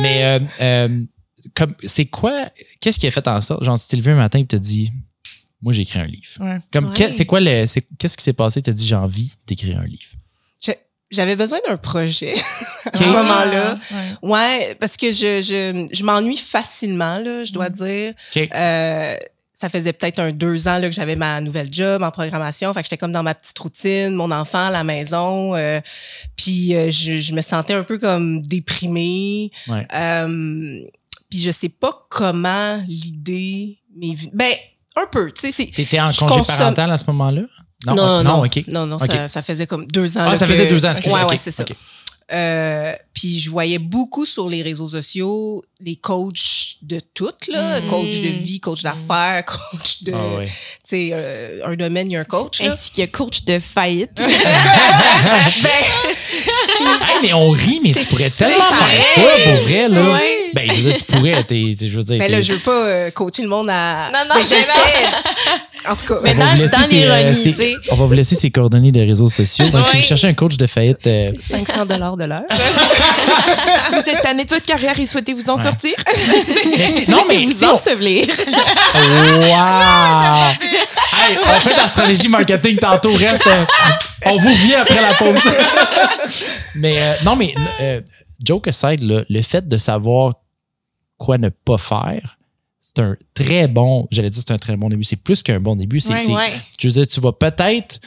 Mais, 0.00 0.24
euh, 0.24 0.38
euh, 0.60 0.88
comme, 1.54 1.74
c'est 1.84 2.06
quoi, 2.06 2.32
qu'est-ce 2.80 2.98
qui 2.98 3.06
a 3.06 3.10
fait 3.10 3.26
en 3.28 3.40
sorte? 3.40 3.62
Genre, 3.64 3.78
tu 3.78 3.86
t'es 3.88 3.96
levé 3.96 4.12
un 4.12 4.16
matin 4.16 4.38
et 4.38 4.42
tu 4.42 4.48
t'as 4.48 4.58
dit, 4.58 4.90
moi, 5.62 5.72
j'ai 5.72 5.82
écrit 5.82 6.00
un 6.00 6.06
livre. 6.06 6.26
Ouais. 6.40 6.58
Comme, 6.72 6.92
Ouais. 6.98 7.10
c'est 7.12 7.24
quoi 7.24 7.40
le, 7.40 7.66
c'est- 7.66 7.86
qu'est-ce 7.98 8.16
qui 8.16 8.24
s'est 8.24 8.32
passé? 8.32 8.60
Tu 8.60 8.70
as 8.70 8.72
dit, 8.72 8.86
j'ai 8.86 8.94
envie 8.96 9.32
d'écrire 9.46 9.78
un 9.78 9.86
livre. 9.86 10.02
J'avais 11.14 11.36
besoin 11.36 11.58
d'un 11.68 11.76
projet 11.76 12.32
à 12.90 12.96
ce 12.96 13.04
moment-là. 13.04 13.74
Ouais. 14.22 14.30
Ouais, 14.30 14.74
parce 14.80 14.96
que 14.96 15.12
je, 15.12 15.42
je, 15.42 15.86
je 15.92 16.04
m'ennuie 16.04 16.38
facilement, 16.38 17.18
là, 17.18 17.44
je 17.44 17.52
dois 17.52 17.68
dire. 17.68 18.14
OK. 18.34 18.48
Euh, 18.54 19.14
ça 19.52 19.68
faisait 19.68 19.92
peut-être 19.92 20.20
un 20.20 20.32
deux 20.32 20.68
ans 20.68 20.78
là, 20.78 20.88
que 20.88 20.94
j'avais 20.94 21.14
ma 21.14 21.42
nouvelle 21.42 21.68
job 21.70 22.02
en 22.02 22.10
programmation. 22.10 22.72
Fait 22.72 22.80
que 22.80 22.86
j'étais 22.86 22.96
comme 22.96 23.12
dans 23.12 23.22
ma 23.22 23.34
petite 23.34 23.58
routine, 23.58 24.14
mon 24.14 24.30
enfant 24.30 24.68
à 24.68 24.70
la 24.70 24.84
maison. 24.84 25.54
euh, 25.54 25.82
puis 26.34 26.74
euh, 26.74 26.88
je, 26.90 27.18
je 27.18 27.34
me 27.34 27.42
sentais 27.42 27.74
un 27.74 27.82
peu 27.84 27.98
comme 27.98 28.40
déprimée. 28.40 29.50
Ouais. 29.68 29.86
Euh, 29.94 30.80
puis 31.28 31.40
je 31.40 31.50
sais 31.50 31.68
pas 31.68 32.06
comment 32.08 32.82
l'idée 32.88 33.80
m'est 33.94 34.14
venue. 34.14 34.30
Ben, 34.32 34.54
un 34.96 35.06
peu, 35.10 35.32
tu 35.32 35.50
sais. 35.52 35.66
T'étais 35.74 36.00
en 36.00 36.06
congé 36.12 36.26
consomme- 36.26 36.56
parental 36.58 36.90
à 36.92 36.98
ce 36.98 37.04
moment-là? 37.08 37.42
Non, 37.86 37.94
non, 37.96 38.22
non, 38.22 38.44
OK. 38.44 38.62
non, 38.68 38.86
non, 38.86 38.96
Ok. 38.96 39.10
Ça, 39.12 39.28
ça 39.28 39.42
faisait 39.42 39.66
comme 39.66 39.86
deux 39.86 40.16
ans. 40.16 40.22
Ah, 40.26 40.32
là, 40.32 40.38
ça 40.38 40.46
que- 40.46 40.52
faisait 40.52 40.66
deux 40.68 40.84
ans, 40.86 40.90
excusez 40.90 41.12
Ouais, 41.14 41.22
OK, 41.24 41.30
ouais, 41.32 41.36
c'est 41.36 41.50
ça. 41.50 41.62
OK. 41.64 41.74
Euh, 42.32 42.92
puis 43.12 43.40
je 43.40 43.50
voyais 43.50 43.78
beaucoup 43.78 44.24
sur 44.24 44.48
les 44.48 44.62
réseaux 44.62 44.88
sociaux 44.88 45.62
les 45.80 45.96
coachs 45.96 46.76
de 46.80 47.00
toutes, 47.12 47.48
là. 47.48 47.80
Mhm. 47.80 47.88
Coach 47.88 48.20
de 48.20 48.28
vie, 48.28 48.60
coach 48.60 48.82
d'affaires, 48.82 49.44
coach 49.72 50.02
de... 50.04 50.12
Ouais. 50.12 50.46
Tu 50.46 50.52
sais, 50.84 51.10
euh, 51.12 51.60
un 51.66 51.74
domaine, 51.74 52.08
il 52.10 52.14
y 52.14 52.16
a 52.16 52.20
un 52.20 52.24
coach, 52.24 52.62
là. 52.62 52.72
Ainsi 52.72 52.90
que 52.92 53.04
coach 53.06 53.44
de 53.44 53.58
faillite. 53.58 54.22
Hey, 57.04 57.18
mais 57.22 57.32
on 57.32 57.50
rit, 57.50 57.80
mais 57.82 57.92
tu 57.92 58.00
C'est 58.00 58.08
pourrais 58.08 58.30
tellement 58.30 58.70
faire 58.72 59.02
ça, 59.02 59.20
pour 59.44 59.62
vrai, 59.64 59.88
là. 59.88 60.12
Ouais. 60.12 60.38
Ben, 60.54 60.64
je 60.70 60.74
veux 60.74 60.82
dire, 60.82 60.96
tu 60.96 61.04
pourrais, 61.04 61.44
t'es- 61.44 61.74
t'es- 61.78 61.88
je 61.88 61.96
veux 61.96 62.04
dire. 62.04 62.16
Mais 62.18 62.28
là, 62.28 62.40
je 62.40 62.52
veux 62.52 62.58
pas 62.58 62.70
euh, 62.86 63.10
coacher 63.10 63.42
le 63.42 63.48
monde 63.48 63.68
à. 63.70 64.10
Non, 64.12 64.20
non, 64.28 64.34
mais 64.36 64.42
je 64.44 64.50
le 64.50 64.56
mais 64.56 64.66
non. 64.66 64.72
fais. 64.84 65.90
En 65.90 65.96
tout 65.96 66.06
cas. 66.06 66.14
Mais 66.22 66.30
on 66.30 66.34
va 66.34 66.44
dans- 66.44 66.52
vous 66.54 66.58
laisser 66.62 66.76
dans 66.76 66.82
ses, 66.84 67.04
euh, 67.04 67.34
ses- 67.34 67.76
on 67.90 67.96
va 67.96 68.04
vous 68.06 68.12
laisser 68.12 68.34
ses 68.36 68.50
coordonnées 68.50 68.92
des 68.92 69.04
réseaux 69.04 69.28
sociaux. 69.28 69.68
Donc, 69.70 69.86
si 69.86 69.96
Oui. 69.96 70.00
vous 70.02 70.06
cherchez 70.06 70.28
un 70.28 70.34
coach 70.34 70.56
de 70.56 70.66
faillite, 70.66 71.06
euh, 71.06 71.26
500 71.42 71.86
dollars 71.86 72.16
de 72.16 72.24
l'heure. 72.24 72.44
Vous 73.92 73.98
êtes 74.10 74.22
tanné 74.22 74.44
de 74.44 74.48
votre 74.50 74.64
carrière 74.66 74.98
et 74.98 75.06
souhaitez 75.06 75.32
vous 75.34 75.48
en 75.50 75.56
Ouais. 75.56 75.62
sortir? 75.62 75.92
mais- 76.76 77.04
non, 77.08 77.24
mais 77.28 77.44
vous 77.44 77.64
ensevelir. 77.64 78.26
Wow! 78.94 80.52
Hey, 81.20 81.38
on 81.44 81.60
fait 81.60 81.76
la 81.76 81.86
stratégie 81.88 82.28
marketing 82.28 82.78
tantôt. 82.78 83.12
Reste. 83.12 83.46
euh, 83.46 83.64
on 84.26 84.36
vous 84.36 84.48
revient 84.50 84.74
après 84.76 85.00
la 85.02 85.14
pause. 85.14 85.42
mais 86.74 86.94
euh, 86.98 87.14
non, 87.24 87.36
mais 87.36 87.54
euh, 87.80 88.00
joke 88.44 88.68
aside, 88.68 89.02
là, 89.02 89.22
le 89.28 89.42
fait 89.42 89.66
de 89.68 89.78
savoir 89.78 90.34
quoi 91.24 91.38
ne 91.38 91.48
pas 91.50 91.78
faire, 91.78 92.36
c'est 92.80 92.98
un 92.98 93.16
très 93.32 93.68
bon. 93.68 94.08
J'allais 94.10 94.28
dire 94.30 94.42
c'est 94.44 94.52
un 94.52 94.58
très 94.58 94.76
bon 94.76 94.88
début. 94.88 95.04
C'est 95.04 95.16
plus 95.16 95.42
qu'un 95.42 95.60
bon 95.60 95.76
début. 95.76 96.00
C'est, 96.00 96.12
Ouais, 96.14 96.18
c'est- 96.18 96.34
Ouais. 96.34 96.50
je 96.80 96.88
veux 96.88 96.92
dire, 96.92 97.06
tu 97.06 97.20
vas 97.20 97.32
peut-être 97.32 98.00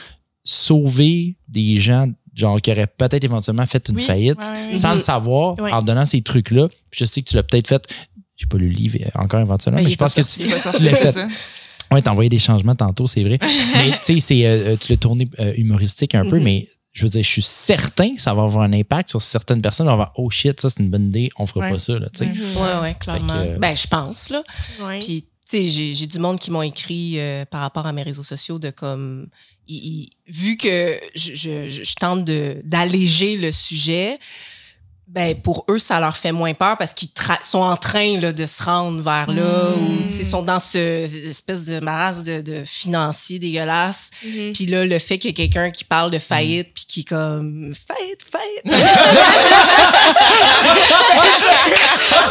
sauver 0.43 1.37
des 1.47 1.79
gens 1.79 2.07
genre 2.33 2.59
qui 2.61 2.69
auraient 2.71 2.87
peut-être 2.87 3.23
éventuellement 3.23 3.65
fait 3.65 3.87
une 3.89 3.95
Oui. 3.95 4.03
faillite 4.03 4.37
Ouais, 4.39 4.75
sans 4.75 4.91
le 4.93 4.99
savoir 4.99 5.57
Ouais. 5.59 5.71
en 5.71 5.81
donnant 5.81 6.05
ces 6.05 6.21
trucs-là. 6.21 6.67
Je 6.91 7.05
sais 7.05 7.21
que 7.21 7.29
tu 7.29 7.35
l'as 7.37 7.43
peut-être 7.43 7.67
fait. 7.69 7.87
J'ai 8.35 8.45
pas 8.47 8.57
lu 8.57 8.67
le 8.67 8.73
livre 8.75 8.97
encore 9.15 9.39
éventuellement, 9.39 9.77
Ben, 9.79 9.85
mais 9.85 9.91
je 9.91 9.95
pense 9.95 10.13
que 10.13 10.21
tu, 10.21 10.43
l'as 10.43 10.57
fait. 10.95 11.11
ça. 11.13 11.27
Ouais, 11.91 12.01
t'as 12.01 12.11
envoyé 12.11 12.29
des 12.29 12.37
changements 12.39 12.75
tantôt, 12.75 13.07
c'est 13.07 13.23
vrai. 13.23 13.39
mais 13.75 13.91
tu 14.03 14.15
sais, 14.15 14.19
c'est, 14.19 14.45
euh, 14.45 14.73
euh, 14.73 14.75
tu 14.75 14.91
l'as 14.91 14.97
tourné 14.97 15.29
euh, 15.39 15.53
humoristique 15.55 16.13
un 16.15 16.29
peu, 16.29 16.37
Mhm. 16.39 16.43
mais 16.43 16.67
je 16.95 17.03
veux 17.03 17.09
dire, 17.09 17.21
je 17.23 17.29
suis 17.29 17.41
certain 17.43 18.15
que 18.15 18.21
ça 18.21 18.33
va 18.33 18.41
avoir 18.43 18.63
un 18.63 18.73
impact 18.73 19.09
sur 19.11 19.21
certaines 19.21 19.61
personnes. 19.61 19.87
On 19.89 19.97
va 19.97 20.11
oh 20.15 20.29
shit, 20.31 20.59
ça 20.59 20.69
c'est 20.71 20.79
une 20.81 20.89
bonne 20.89 21.07
idée, 21.09 21.29
on 21.37 21.45
fera 21.45 21.65
Ouais. 21.65 21.71
pas 21.73 21.77
ça, 21.79 21.99
là, 21.99 22.07
tu 22.09 22.19
sais. 22.25 22.31
Ouais. 22.81 22.95
Clairement. 22.99 23.33
Que- 23.43 23.59
Ben, 23.59 23.75
je 23.75 23.85
pense, 23.87 24.29
là. 24.29 24.41
Ouais. 24.81 24.99
Puis, 24.99 25.21
tu 25.23 25.57
sais, 25.57 25.67
j'ai 25.67 25.93
j'ai 25.93 26.07
du 26.07 26.17
monde 26.17 26.39
qui 26.39 26.49
m'ont 26.49 26.63
écrit 26.63 27.19
euh, 27.19 27.45
par 27.45 27.61
rapport 27.61 27.85
à 27.85 27.91
mes 27.91 28.01
réseaux 28.01 28.23
sociaux 28.23 28.57
de 28.57 28.71
comme. 28.71 29.27
vu 30.27 30.57
que 30.57 30.97
je, 31.15 31.33
je, 31.35 31.69
je- 31.69 31.83
je 31.83 31.95
tente 31.95 32.23
de- 32.25 32.61
d'alléger 32.63 33.35
le 33.37 33.51
sujet, 33.51 34.17
ben 35.07 35.35
pour 35.39 35.65
eux, 35.69 35.79
ça 35.79 35.99
leur 35.99 36.17
fait 36.17 36.31
moins 36.31 36.53
peur 36.53 36.77
parce 36.77 36.93
qu'ils 36.93 37.09
tra- 37.09 37.43
sont 37.43 37.59
en 37.61 37.77
train 37.77 38.19
là, 38.19 38.33
de 38.33 38.45
se 38.45 38.61
rendre 38.63 39.01
vers 39.01 39.31
là 39.31 39.69
Mm. 39.75 39.97
ou 39.99 40.03
tu 40.03 40.09
sais, 40.09 40.23
sont 40.25 40.41
dans 40.41 40.59
ce 40.59 41.07
cette 41.09 41.25
espèce 41.25 41.65
de 41.65 41.79
maras 41.79 42.23
de, 42.23 42.41
de 42.41 42.63
financier 42.65 43.39
dégueulasse. 43.39 44.09
Mhm. 44.25 44.53
Puis 44.53 44.65
là, 44.65 44.85
le 44.85 44.99
fait 44.99 45.17
qu'il 45.17 45.29
y 45.29 45.31
ait 45.31 45.47
quelqu'un 45.47 45.71
qui 45.71 45.83
parle 45.83 46.11
de 46.11 46.19
faillite 46.19 46.73
puis 46.73 46.85
qui 46.87 46.99
est 47.01 47.03
comme 47.03 47.73
faillite, 47.87 48.21
faillite. 48.29 48.85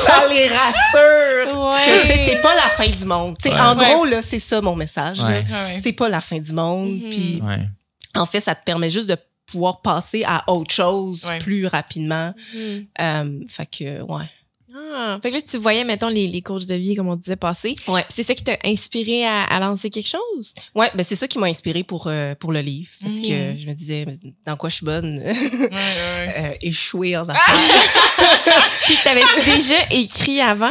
ça 0.07 0.27
les 0.29 0.49
rassure. 0.49 1.81
que, 1.85 2.03
tu 2.03 2.09
sais, 2.09 2.25
c'est 2.27 2.43
pas 2.43 2.55
la 2.55 2.68
fin 2.70 2.87
du 2.89 3.05
monde. 3.05 3.37
Tu 3.43 3.49
sais, 3.49 3.55
Ouais. 3.55 3.61
En 3.61 3.77
Ouais. 3.79 3.93
gros, 3.93 4.05
là, 4.05 4.22
c'est 4.22 4.39
ça 4.39 4.61
mon 4.61 4.77
message. 4.77 5.18
là. 5.18 5.27
Ouais. 5.29 5.45
Ouais, 5.49 5.75
ouais. 5.75 5.81
C'est 5.83 5.93
pas 5.93 6.09
la 6.09 6.20
fin 6.20 6.39
du 6.39 6.53
monde. 6.53 6.93
Mhm. 7.03 7.11
Puis 7.11 7.43
Ouais. 7.45 7.66
en 8.14 8.27
fait, 8.27 8.41
ça 8.41 8.55
te 8.55 8.64
permet 8.64 8.91
juste 8.91 9.09
de 9.09 9.16
pouvoir 9.47 9.81
passer 9.83 10.25
à 10.27 10.45
autre 10.51 10.73
chose 10.73 11.25
Ouais. 11.27 11.39
plus 11.39 11.67
rapidement. 11.67 12.35
Euh, 13.01 13.41
fait 13.49 13.67
que, 13.67 14.03
ouais. 14.03 14.25
Ah, 14.97 15.19
fait 15.23 15.31
que 15.31 15.37
là, 15.37 15.43
tu 15.43 15.57
voyais, 15.57 15.85
mettons, 15.85 16.09
les, 16.09 16.27
les 16.27 16.43
coachs 16.43 16.67
de 16.67 16.75
vie, 16.75 16.97
comme 16.97 17.09
on 17.09 17.15
disait, 17.17 17.37
passer. 17.37 17.75
Ouais. 17.87 18.03
Puis 18.03 18.13
C'est 18.17 18.25
ça 18.25 18.35
qui 18.35 18.43
t'a 18.43 18.57
inspiré 18.65 19.25
à, 19.25 19.45
à 19.45 19.61
lancer 19.61 19.89
quelque 19.91 20.09
chose? 20.09 20.53
Ouais, 20.75 20.91
ben 20.95 21.05
c'est 21.05 21.15
ça 21.17 21.29
qui 21.29 21.39
m'a 21.39 21.47
inspiré 21.47 21.85
pour, 21.85 22.07
euh, 22.09 22.35
pour 22.35 22.51
le 22.53 22.61
livre. 22.61 22.91
Parce 23.01 23.15
que 23.21 23.57
je 23.59 23.67
me 23.69 23.73
disais, 23.73 24.05
dans 24.45 24.57
quoi 24.57 24.69
je 24.71 24.77
suis 24.77 24.85
bonne? 24.87 25.19
Ouais, 25.19 25.33
ouais, 25.33 25.69
ouais. 25.71 26.35
Euh, 26.37 26.55
échouer 26.61 27.17
en 27.17 27.23
affaires. 27.29 27.55
Puis 28.85 28.97
t'avais-tu 29.05 29.51
déjà 29.51 29.75
écrit 29.93 30.41
avant? 30.41 30.71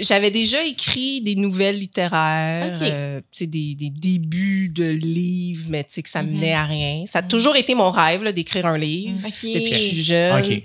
J'avais 0.00 0.32
déjà 0.32 0.60
écrit 0.64 1.20
des 1.20 1.36
nouvelles 1.36 1.78
littéraires, 1.78 2.76
euh, 2.82 3.20
tu 3.30 3.38
sais, 3.38 3.46
des, 3.46 3.76
des 3.76 3.90
débuts 3.90 4.68
de 4.68 4.90
livres, 4.90 5.66
mais 5.68 5.84
tu 5.84 5.92
sais 5.94 6.02
que 6.02 6.08
ça 6.08 6.22
Mhm. 6.24 6.32
menait 6.32 6.52
à 6.52 6.64
rien. 6.64 7.04
Ça 7.06 7.20
a 7.20 7.22
toujours 7.22 7.54
été 7.54 7.74
mon 7.76 7.90
rêve 7.92 8.24
là, 8.24 8.32
d'écrire 8.32 8.66
un 8.66 8.76
livre 8.76 9.18
OK. 9.24 9.32
depuis 9.32 9.70
que 9.70 9.76
je 9.76 9.80
suis 9.80 10.02
jeune. 10.02 10.62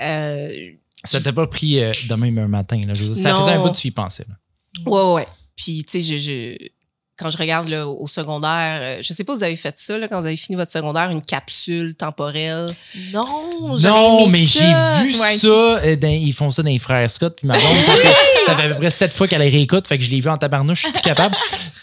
Euh, 0.00 0.70
Ça 1.04 1.20
t'a 1.20 1.32
pas 1.32 1.46
pris 1.46 1.78
euh, 1.80 1.92
de 2.08 2.14
même 2.16 2.38
un 2.38 2.48
matin, 2.48 2.80
là. 2.86 2.92
Je 2.96 3.04
veux 3.04 3.14
dire, 3.14 3.22
ça 3.22 3.30
Non. 3.32 3.40
faisait 3.40 3.52
un 3.52 3.62
bout 3.62 3.70
que 3.70 3.76
tu 3.78 3.88
y 3.88 3.90
pensais, 3.92 4.24
là. 4.28 4.34
Ouais, 4.90 5.14
ouais. 5.14 5.26
Puis, 5.54 5.84
tu 5.84 6.02
sais, 6.02 6.02
je, 6.02 6.18
je- 6.18 6.68
quand 7.18 7.30
je 7.30 7.36
regarde 7.38 7.68
là, 7.68 7.86
au 7.86 8.06
secondaire, 8.08 8.80
euh, 8.82 8.98
je 9.02 9.12
sais 9.12 9.22
pas, 9.22 9.34
vous 9.34 9.44
avez 9.44 9.54
fait 9.56 9.76
ça, 9.78 9.96
là, 9.98 10.08
quand 10.08 10.20
vous 10.20 10.26
avez 10.26 10.36
fini 10.36 10.56
votre 10.56 10.70
secondaire, 10.72 11.10
une 11.10 11.20
capsule 11.22 11.94
temporelle? 11.94 12.74
Non, 13.12 13.76
Non, 13.78 14.28
mais 14.28 14.46
ça. 14.46 14.60
j'ai 15.04 15.04
vu 15.12 15.20
Ouais. 15.20 15.36
ça. 15.36 15.46
euh, 15.46 15.96
dans- 15.96 16.08
ils 16.08 16.32
font 16.32 16.50
ça 16.50 16.62
dans 16.62 16.70
les 16.70 16.78
frères 16.78 17.08
Scott. 17.10 17.36
Puis 17.36 17.46
ma 17.46 17.54
blonde, 17.54 17.66
ça, 17.86 17.92
fait, 17.94 18.14
ça 18.46 18.56
fait 18.56 18.62
à 18.64 18.68
peu 18.70 18.74
près 18.80 18.90
sept 18.90 19.12
fois 19.12 19.28
qu'elle 19.28 19.42
les 19.42 19.50
réécoute. 19.50 19.86
Fait 19.86 19.98
que 19.98 20.04
je 20.04 20.10
l'ai 20.10 20.20
vu 20.20 20.28
en 20.30 20.36
tabarnouche. 20.38 20.78
Je 20.78 20.82
suis 20.86 20.92
plus 20.92 21.02
capable. 21.02 21.36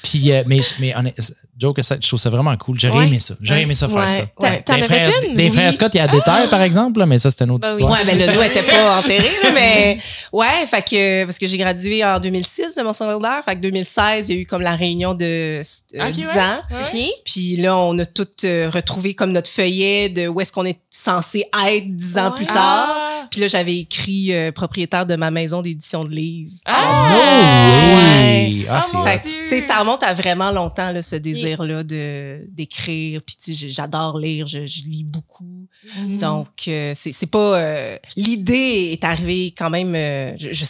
Puis, 0.03 0.31
euh, 0.31 0.43
mais, 0.47 0.59
mais 0.79 0.95
honnêt- 0.95 1.13
joke, 1.59 1.79
je 1.83 2.07
trouve 2.07 2.19
ça 2.19 2.29
vraiment 2.29 2.55
cool. 2.57 2.79
J'aurais 2.79 2.99
Ouais. 2.99 3.07
aimé 3.07 3.19
ça. 3.19 3.35
J'aurais 3.41 3.61
aimé 3.63 3.75
ça 3.75 3.87
faire 3.87 3.97
Ouais, 3.97 4.07
ça. 4.07 4.25
ouais. 4.39 4.61
T'en 4.61 4.73
frères, 4.81 4.87
fait 4.87 5.27
une? 5.27 5.35
des 5.35 5.43
Oui. 5.49 5.51
frères 5.51 5.73
Scott, 5.73 5.91
il 5.93 5.97
y 5.97 6.01
a 6.01 6.07
des 6.07 6.21
terres, 6.21 6.49
par 6.49 6.61
exemple, 6.61 6.99
là, 6.99 7.05
mais 7.05 7.17
ça, 7.17 7.29
c'est 7.31 7.43
une 7.43 7.51
autre 7.51 7.67
Ben 7.67 7.75
oui. 7.75 7.81
histoire. 7.81 7.99
Ouais, 7.99 8.05
ben 8.05 8.17
le 8.27 8.33
dos 8.33 8.41
était 8.41 8.63
pas 8.63 8.97
enterré, 8.99 9.29
là, 9.43 9.51
mais 9.53 9.99
ouais, 10.31 10.65
fait 10.69 10.81
que 10.81 11.25
parce 11.25 11.37
que 11.37 11.47
j'ai 11.47 11.57
gradué 11.57 12.03
en 12.03 12.17
2006 12.19 12.75
de 12.75 12.81
mon 12.81 12.93
secondaire, 12.93 13.41
fait 13.43 13.55
que 13.55 13.61
2016, 13.61 14.29
il 14.29 14.35
y 14.35 14.37
a 14.37 14.41
eu 14.41 14.45
comme 14.45 14.61
la 14.61 14.75
réunion 14.75 15.13
de 15.19 15.61
euh, 15.61 16.07
Ok, 16.07 16.11
10 16.13 16.25
ouais. 16.25 16.39
ans. 16.41 16.59
OK? 16.71 16.99
Puis 17.25 17.57
là, 17.57 17.77
on 17.77 17.97
a 17.99 18.05
tout 18.05 18.27
euh, 18.45 18.69
retrouvé 18.73 19.13
comme 19.13 19.31
notre 19.31 19.49
feuillet 19.49 20.09
de 20.09 20.27
où 20.27 20.41
est-ce 20.41 20.51
qu'on 20.51 20.65
est 20.65 20.79
censé 20.89 21.45
être 21.67 21.95
10 21.95 22.17
ans 22.17 22.29
Ouais. 22.29 22.35
plus 22.35 22.45
tard. 22.47 22.87
Ah! 22.89 23.27
Puis 23.29 23.41
là, 23.41 23.47
j'avais 23.47 23.77
écrit 23.77 24.33
euh, 24.33 24.51
propriétaire 24.51 25.05
de 25.05 25.15
ma 25.15 25.29
maison 25.29 25.61
d'édition 25.61 26.03
de 26.03 26.09
livres. 26.09 26.51
Ah! 26.65 27.93
Ouais. 27.95 28.65
Ah, 28.67 28.77
Ah, 28.77 28.81
c'est 28.81 28.93
mon 28.97 29.03
hot. 29.03 29.45
Fait 29.49 29.61
ça 29.61 29.79
remonte 29.79 30.03
à 30.03 30.13
vraiment 30.13 30.51
longtemps, 30.51 30.91
là, 30.91 31.01
ce 31.01 31.15
désir-là 31.15 31.83
de, 31.83 32.45
d'écrire. 32.49 33.21
Puis, 33.25 33.35
tu 33.43 33.53
sais, 33.53 33.67
j'adore 33.67 34.17
lire, 34.19 34.47
je, 34.47 34.65
je 34.65 34.81
lis 34.83 35.03
beaucoup. 35.03 35.67
Mhm. 35.97 36.17
Donc, 36.19 36.47
euh, 36.67 36.93
c'est, 36.95 37.11
c'est 37.11 37.25
pas... 37.27 37.57
euh, 37.59 37.97
l'idée 38.15 38.89
est 38.91 39.03
arrivée 39.03 39.53
quand 39.57 39.69
même 39.69 39.93
euh, 39.95 40.33
je- 40.37 40.53
je- 40.53 40.65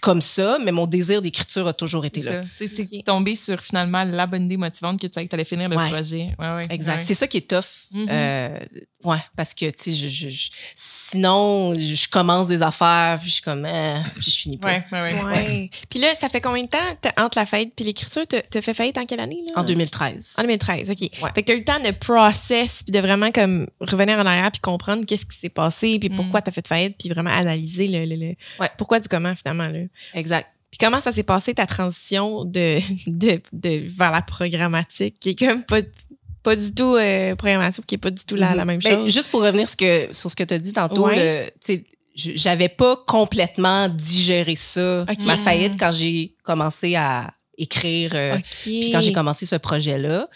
comme 0.00 0.20
ça, 0.20 0.58
mais 0.64 0.70
mon 0.72 0.86
désir 0.86 1.20
d'écriture 1.22 1.66
a 1.66 1.72
toujours 1.72 2.04
été 2.04 2.20
C'est 2.20 2.30
là. 2.32 2.42
ça. 2.42 2.48
C'est 2.52 2.74
c'est 2.74 3.02
tombé 3.04 3.34
sur 3.34 3.60
finalement 3.60 4.04
la 4.04 4.26
bonne 4.26 4.44
idée 4.44 4.56
motivante 4.56 5.00
que 5.00 5.06
tu 5.06 5.12
savais 5.12 5.26
que 5.26 5.30
tu 5.30 5.34
allais 5.36 5.44
finir 5.44 5.68
le 5.68 5.76
Ouais. 5.76 5.90
projet. 5.90 6.28
Ouais, 6.38 6.54
ouais, 6.54 6.62
Exact. 6.70 6.96
ouais. 6.96 7.00
C'est 7.02 7.14
ça 7.14 7.26
qui 7.26 7.38
est 7.38 7.48
tough. 7.50 7.86
Mhm. 7.92 8.06
Euh, 8.10 8.58
ouais, 9.04 9.18
parce 9.36 9.54
que, 9.54 9.66
tu 9.66 9.72
sais, 9.76 9.92
je, 9.92 10.08
je- 10.08 10.28
je- 10.28 10.50
sinon, 10.76 11.74
je, 11.74 12.08
commence 12.08 12.48
des 12.48 12.62
affaires, 12.62 13.18
puis 13.20 13.28
je 13.28 13.34
suis 13.34 13.42
comme... 13.42 13.64
euh, 13.64 14.00
puis 14.16 14.30
je 14.30 14.36
finis 14.36 14.58
pas. 14.58 14.68
Ouais, 14.68 14.84
ouais, 14.92 15.14
ouais. 15.14 15.24
Ouais. 15.24 15.70
Puis 15.88 15.98
là, 15.98 16.14
ça 16.14 16.28
fait 16.28 16.40
combien 16.40 16.62
de 16.62 16.68
temps 16.68 16.78
entre 17.16 17.38
la 17.38 17.46
fête 17.46 17.70
puis 17.74 17.84
l'écriture? 17.84 18.26
T'as 18.28 18.42
t'as 18.42 18.60
fait 18.60 18.74
faillite 18.74 18.98
en 18.98 19.06
quelle 19.06 19.20
année? 19.20 19.42
Là? 19.48 19.60
En 19.60 19.64
2013. 19.64 20.34
En 20.38 20.42
2013, 20.42 20.90
OK. 20.90 21.00
Ouais. 21.00 21.30
Fait 21.34 21.42
que 21.42 21.46
t'as 21.48 21.54
eu 21.54 21.58
le 21.58 21.64
temps 21.64 21.80
de 21.80 21.90
process 21.92 22.82
puis 22.82 22.92
de 22.92 22.98
vraiment 23.00 23.30
comme 23.32 23.66
revenir 23.80 24.18
en 24.18 24.26
arrière 24.26 24.50
puis 24.50 24.60
comprendre 24.60 25.04
qu'est-ce 25.06 25.26
qui 25.26 25.36
s'est 25.38 25.48
passé 25.48 25.98
puis 25.98 26.08
Mm. 26.10 26.16
pourquoi 26.16 26.42
t'as 26.42 26.50
fait 26.52 26.66
faillite 26.66 26.96
puis 26.98 27.08
vraiment 27.08 27.30
analyser 27.30 27.88
le, 27.88 28.04
le, 28.04 28.16
le- 28.16 28.34
Ouais. 28.60 28.70
pourquoi 28.76 29.00
du 29.00 29.08
comment 29.08 29.34
finalement 29.34 29.68
là. 29.68 29.80
Exact. 30.14 30.46
Puis 30.70 30.78
comment 30.78 31.00
ça 31.00 31.12
s'est 31.12 31.22
passé 31.22 31.54
ta 31.54 31.66
transition 31.66 32.44
de, 32.44 32.78
de, 33.06 33.40
de 33.52 33.84
vers 33.96 34.10
la 34.10 34.20
programmatique 34.22 35.18
qui 35.20 35.30
est 35.30 35.38
comme 35.38 35.62
pas 35.62 35.80
pas 36.48 36.56
du 36.56 36.74
tout 36.74 36.94
euh, 36.96 37.34
programmation 37.36 37.82
qui 37.86 37.94
est 37.96 37.98
pas 37.98 38.10
du 38.10 38.22
tout 38.24 38.34
la, 38.36 38.54
la 38.54 38.64
même 38.64 38.80
Ben, 38.80 38.98
chose. 39.00 39.12
juste 39.12 39.30
pour 39.30 39.42
revenir 39.42 39.68
ce 39.68 39.76
que, 39.76 40.08
sur 40.12 40.30
ce 40.30 40.36
que 40.36 40.44
tu 40.44 40.54
as 40.54 40.58
dit 40.58 40.72
tantôt, 40.72 41.06
Ouais. 41.06 41.50
le- 41.68 41.80
j'avais 42.14 42.68
pas 42.68 42.96
complètement 43.06 43.88
digéré 43.88 44.56
ça, 44.56 45.04
ma 45.26 45.36
faillite, 45.36 45.74
quand 45.78 45.92
j'ai 45.92 46.34
commencé 46.42 46.96
à 46.96 47.32
écrire, 47.56 48.12
euh, 48.14 48.38
puis 48.50 48.90
quand 48.92 49.00
j'ai 49.00 49.12
commencé 49.12 49.46
ce 49.46 49.56
projet-là. 49.56 50.28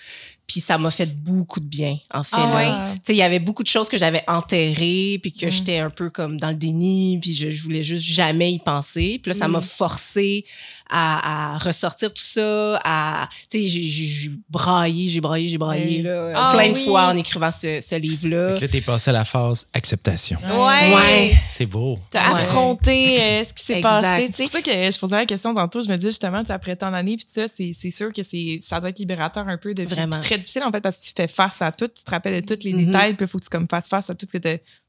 Puis 0.49 0.61
ça 0.61 0.77
m'a 0.77 0.91
fait 0.91 1.07
beaucoup 1.07 1.61
de 1.61 1.65
bien, 1.65 1.97
en 2.13 2.25
fait. 2.25 2.37
Ah 2.37 2.57
ouais? 2.57 2.95
Il 3.09 3.15
y 3.15 3.23
avait 3.23 3.39
beaucoup 3.39 3.63
de 3.63 3.69
choses 3.69 3.89
que 3.89 3.97
j'avais 3.97 4.23
enterrées, 4.29 5.19
puis 5.23 5.33
que 5.33 5.47
Mm. 5.47 5.51
j'étais 5.51 5.79
un 5.79 5.89
peu 5.89 6.11
comme 6.11 6.39
dans 6.39 6.49
le 6.51 6.57
déni, 6.57 7.19
puis 7.23 7.33
je, 7.33 7.51
je 7.51 7.63
voulais 7.63 7.83
juste 7.83 8.05
jamais 8.05 8.53
y 8.53 8.59
penser. 8.59 9.19
Puis 9.23 9.31
là, 9.31 9.35
ça 9.35 9.49
Mm. 9.49 9.53
m'a 9.53 9.61
forcé 9.63 10.45
à, 10.93 11.55
à 11.55 11.59
ressortir 11.59 12.13
tout 12.13 12.23
ça, 12.23 12.79
à... 12.85 13.29
Tu 13.51 13.59
sais, 13.63 13.69
j'ai- 13.69 14.31
braillé, 14.51 15.09
j'ai 15.09 15.21
braillé, 15.21 15.49
j'ai 15.49 15.59
braillé, 15.59 15.85
Oui. 15.99 16.03
là, 16.03 16.33
Ah 16.35 16.51
plein 16.53 16.69
de 16.71 16.75
fois 16.77 17.07
en 17.09 17.17
écrivant 17.17 17.51
ce, 17.51 17.81
ce 17.81 17.95
livre-là. 17.97 18.61
Là, 18.61 18.69
t'es 18.69 18.81
passé 18.83 19.11
à 19.11 19.13
la 19.15 19.25
phase 19.25 19.67
acceptation. 19.73 20.39
Ouais. 20.45 20.95
Ouais. 20.95 21.35
C'est 21.49 21.67
beau. 21.67 21.99
T'as 22.11 22.29
Ouais. 22.33 22.41
affronté 22.43 23.21
euh, 23.21 23.45
ce 23.45 23.53
qui 23.55 23.65
s'est 23.65 23.81
passé, 23.81 24.27
tu 24.27 24.33
C'est 24.35 24.37
sais. 24.37 24.43
pour 24.45 24.53
ça 24.53 24.63
que 24.63 24.71
je 24.93 24.99
posais 24.99 25.17
la 25.17 25.27
question 25.27 25.55
tantôt. 25.55 25.81
Je 25.83 25.89
me 25.89 25.97
dis 25.97 26.07
justement, 26.07 26.43
après 26.49 26.77
tant 26.77 26.91
d'années, 26.91 27.17
puis 27.17 27.25
tout 27.25 27.33
ça, 27.33 27.49
c'est 27.49 27.73
c'est 27.79 27.91
sûr 27.91 28.13
que 28.13 28.23
c'est 28.23 28.59
ça 28.61 28.79
doit 28.81 28.91
être 28.91 28.99
libérateur 28.99 29.49
un 29.49 29.57
peu 29.57 29.75
de 29.75 29.85
puis 29.85 29.95
Vraiment. 29.95 30.21
très 30.21 30.39
difficile 30.39 30.63
en 30.65 30.71
fait 30.71 30.81
parce 30.81 30.99
que 30.99 31.05
tu 31.07 31.13
fais 31.17 31.29
face 31.29 31.63
à 31.63 31.73
tout, 31.73 31.89
tu 31.89 32.05
te 32.05 32.11
rappelles 32.11 32.43
de 32.43 32.55
tous 32.55 32.65
les 32.65 32.73
Mhm. 32.75 32.87
détails, 32.87 33.15
puis 33.15 33.25
il 33.27 33.29
faut 33.29 33.39
que 33.39 33.45
tu 33.45 33.51
comme 33.51 33.67
fasses 33.69 33.89
face 33.89 34.11
à 34.11 34.15
tout 34.15 34.27
ce 34.31 34.39
que 34.39 34.43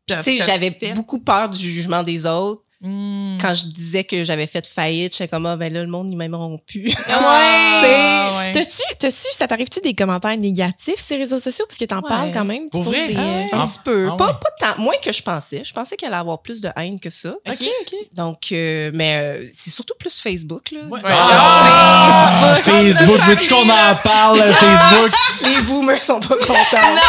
tu 0.07 0.13
sais, 0.21 0.37
j'avais 0.45 0.77
beaucoup 0.95 1.19
peur 1.19 1.49
du 1.49 1.57
jugement 1.59 2.03
des 2.03 2.25
autres. 2.25 2.61
Mm. 2.85 3.37
quand 3.39 3.53
je 3.53 3.65
disais 3.67 4.03
que 4.03 4.25
j'avais 4.25 4.45
fait 4.45 4.67
faillite, 4.67 5.13
j'étais 5.13 5.29
comme, 5.29 5.45
ah, 5.45 5.55
ben 5.55 5.71
là, 5.71 5.81
le 5.81 5.87
monde, 5.87 6.09
ils 6.11 6.17
m'aimeront 6.17 6.59
plus. 6.67 6.93
Ah, 7.09 8.33
ouais. 8.37 8.51
T'as-tu, 8.51 8.81
t'as-tu, 8.99 9.27
ça 9.37 9.47
t'arrive-tu 9.47 9.79
des 9.79 9.93
commentaires 9.93 10.35
négatifs 10.37 11.05
sur 11.05 11.15
les 11.15 11.23
réseaux 11.23 11.39
sociaux? 11.39 11.65
Parce 11.67 11.77
que 11.79 11.85
t'en 11.85 12.01
Ouais. 12.01 12.09
parles 12.09 12.31
quand 12.33 12.43
même. 12.43 12.63
tu 12.73 12.81
vrai? 12.81 13.07
des, 13.07 13.15
Ah 13.15 13.19
euh, 13.21 13.23
ouais? 13.37 13.49
Un 13.53 13.59
Ah, 13.61 13.65
petit 13.67 13.79
peu. 13.85 14.09
ah 14.11 14.15
pas, 14.17 14.27
ouais. 14.27 14.33
pas 14.59 14.73
tant, 14.75 14.81
moins 14.81 14.95
que 15.01 15.13
je 15.13 15.21
pensais. 15.21 15.61
Je 15.63 15.71
pensais 15.73 15.95
qu'elle 15.95 16.09
allait 16.09 16.19
avoir 16.19 16.41
plus 16.41 16.59
de 16.59 16.69
haine 16.75 16.99
que 16.99 17.09
ça. 17.09 17.29
OK, 17.29 17.55
OK. 17.81 17.93
Donc, 18.13 18.39
euh, 18.51 18.91
mais 18.93 19.15
euh, 19.17 19.45
c'est 19.53 19.69
surtout 19.69 19.93
plus 19.97 20.19
Facebook, 20.19 20.71
là. 20.71 20.79
Ouais. 20.89 20.99
Disons, 20.99 21.11
Ah! 21.13 22.55
Facebook, 22.61 23.17
veux-tu 23.27 23.47
qu'on 23.49 23.69
en 23.69 23.95
parle, 24.03 24.41
euh, 24.41 24.53
Facebook? 24.53 25.11
Les 25.43 25.61
boomers 25.61 26.01
sont 26.01 26.19
pas 26.19 26.35
contents. 26.35 26.99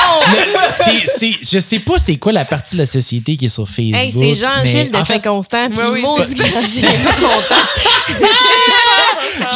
C'est- 0.70 1.06
c'est- 1.18 1.38
je 1.42 1.58
sais 1.58 1.78
pas 1.80 1.98
c'est 1.98 2.16
quoi 2.16 2.32
la 2.32 2.44
partie 2.44 2.76
de 2.76 2.80
la 2.80 2.86
société 2.86 3.36
qui 3.36 3.46
est 3.46 3.48
sur 3.48 3.68
Facebook. 3.68 4.00
Hey, 4.00 4.12
c'est 4.12 4.34
Jean-Gilles 4.34 4.90
de 4.92 4.96
en 4.98 5.04
fait, 5.04 5.14
Saint-Constant. 5.14 5.63
Puis 5.70 5.78
Ouais, 5.78 5.90
oui, 5.92 6.02
maudit 6.02 6.42
est 6.42 7.04
pas 7.04 7.26
content. 7.26 7.62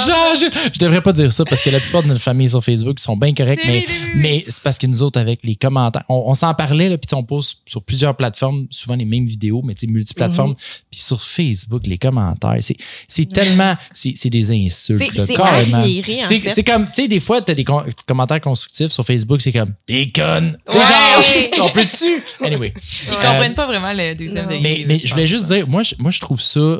Jean-Gilles. 0.06 0.50
Je 0.74 0.78
devrais 0.78 1.00
pas 1.02 1.12
dire 1.12 1.32
ça 1.32 1.44
parce 1.44 1.62
que 1.62 1.70
la 1.70 1.80
plupart 1.80 2.02
de 2.02 2.08
notre 2.08 2.20
famille 2.20 2.48
sur 2.48 2.62
Facebook 2.64 3.00
sont 3.00 3.16
bien 3.16 3.32
corrects, 3.34 3.60
mais, 3.66 3.86
mais 4.16 4.44
c'est 4.48 4.62
parce 4.62 4.78
que 4.78 4.86
nous 4.86 5.02
autres, 5.02 5.18
avec 5.20 5.40
les 5.44 5.54
commentaires, 5.56 6.04
on, 6.08 6.24
on 6.26 6.34
s'en 6.34 6.54
parlait, 6.54 6.96
puis 6.98 7.14
on 7.14 7.22
pose 7.24 7.56
sur 7.66 7.82
plusieurs 7.82 8.16
plateformes, 8.16 8.66
souvent 8.70 8.94
les 8.96 9.04
mêmes 9.04 9.26
vidéos, 9.26 9.62
mais 9.64 9.74
tu 9.74 9.86
sais, 9.86 9.92
multiplateformes. 9.92 10.54
Puis 10.90 11.00
sur 11.00 11.22
Facebook, 11.22 11.86
les 11.86 11.98
commentaires, 11.98 12.56
c'est, 13.08 13.26
tellement, 13.26 13.76
c'est, 13.92 14.14
des 14.30 14.50
insultes, 14.50 15.02
C'est, 15.02 15.26
c'est 15.26 16.54
Tu 16.54 16.64
comme, 16.64 16.84
tu 16.86 16.90
sais, 17.02 17.08
des 17.08 17.20
fois, 17.20 17.40
t'as 17.40 17.54
des 17.54 17.64
com- 17.64 17.84
commentaires 18.06 18.40
constructifs 18.40 18.90
sur 18.92 19.04
Facebook, 19.04 19.40
c'est 19.40 19.52
comme, 19.52 19.74
t'es 19.86 20.10
conne. 20.14 20.56
Tu 20.70 20.72
sais, 20.72 20.78
Ouais. 20.78 21.50
genre, 21.56 21.66
on 21.66 21.70
peut 21.70 21.84
dessus. 21.84 22.22
Anyway. 22.42 22.72
Ils 23.06 23.14
comprennent 23.14 23.54
pas 23.54 23.66
vraiment 23.66 23.92
le 23.92 24.14
deuxième 24.14 24.44
degré. 24.46 24.60
Mais, 24.60 24.84
mais 24.86 24.98
je 24.98 25.08
voulais 25.10 25.26
juste 25.26 25.46
dire, 25.46 25.66
moi, 25.68 25.82
je, 25.82 25.94
moi, 25.98 26.10
je 26.10 26.20
trouve 26.20 26.40
ça 26.40 26.78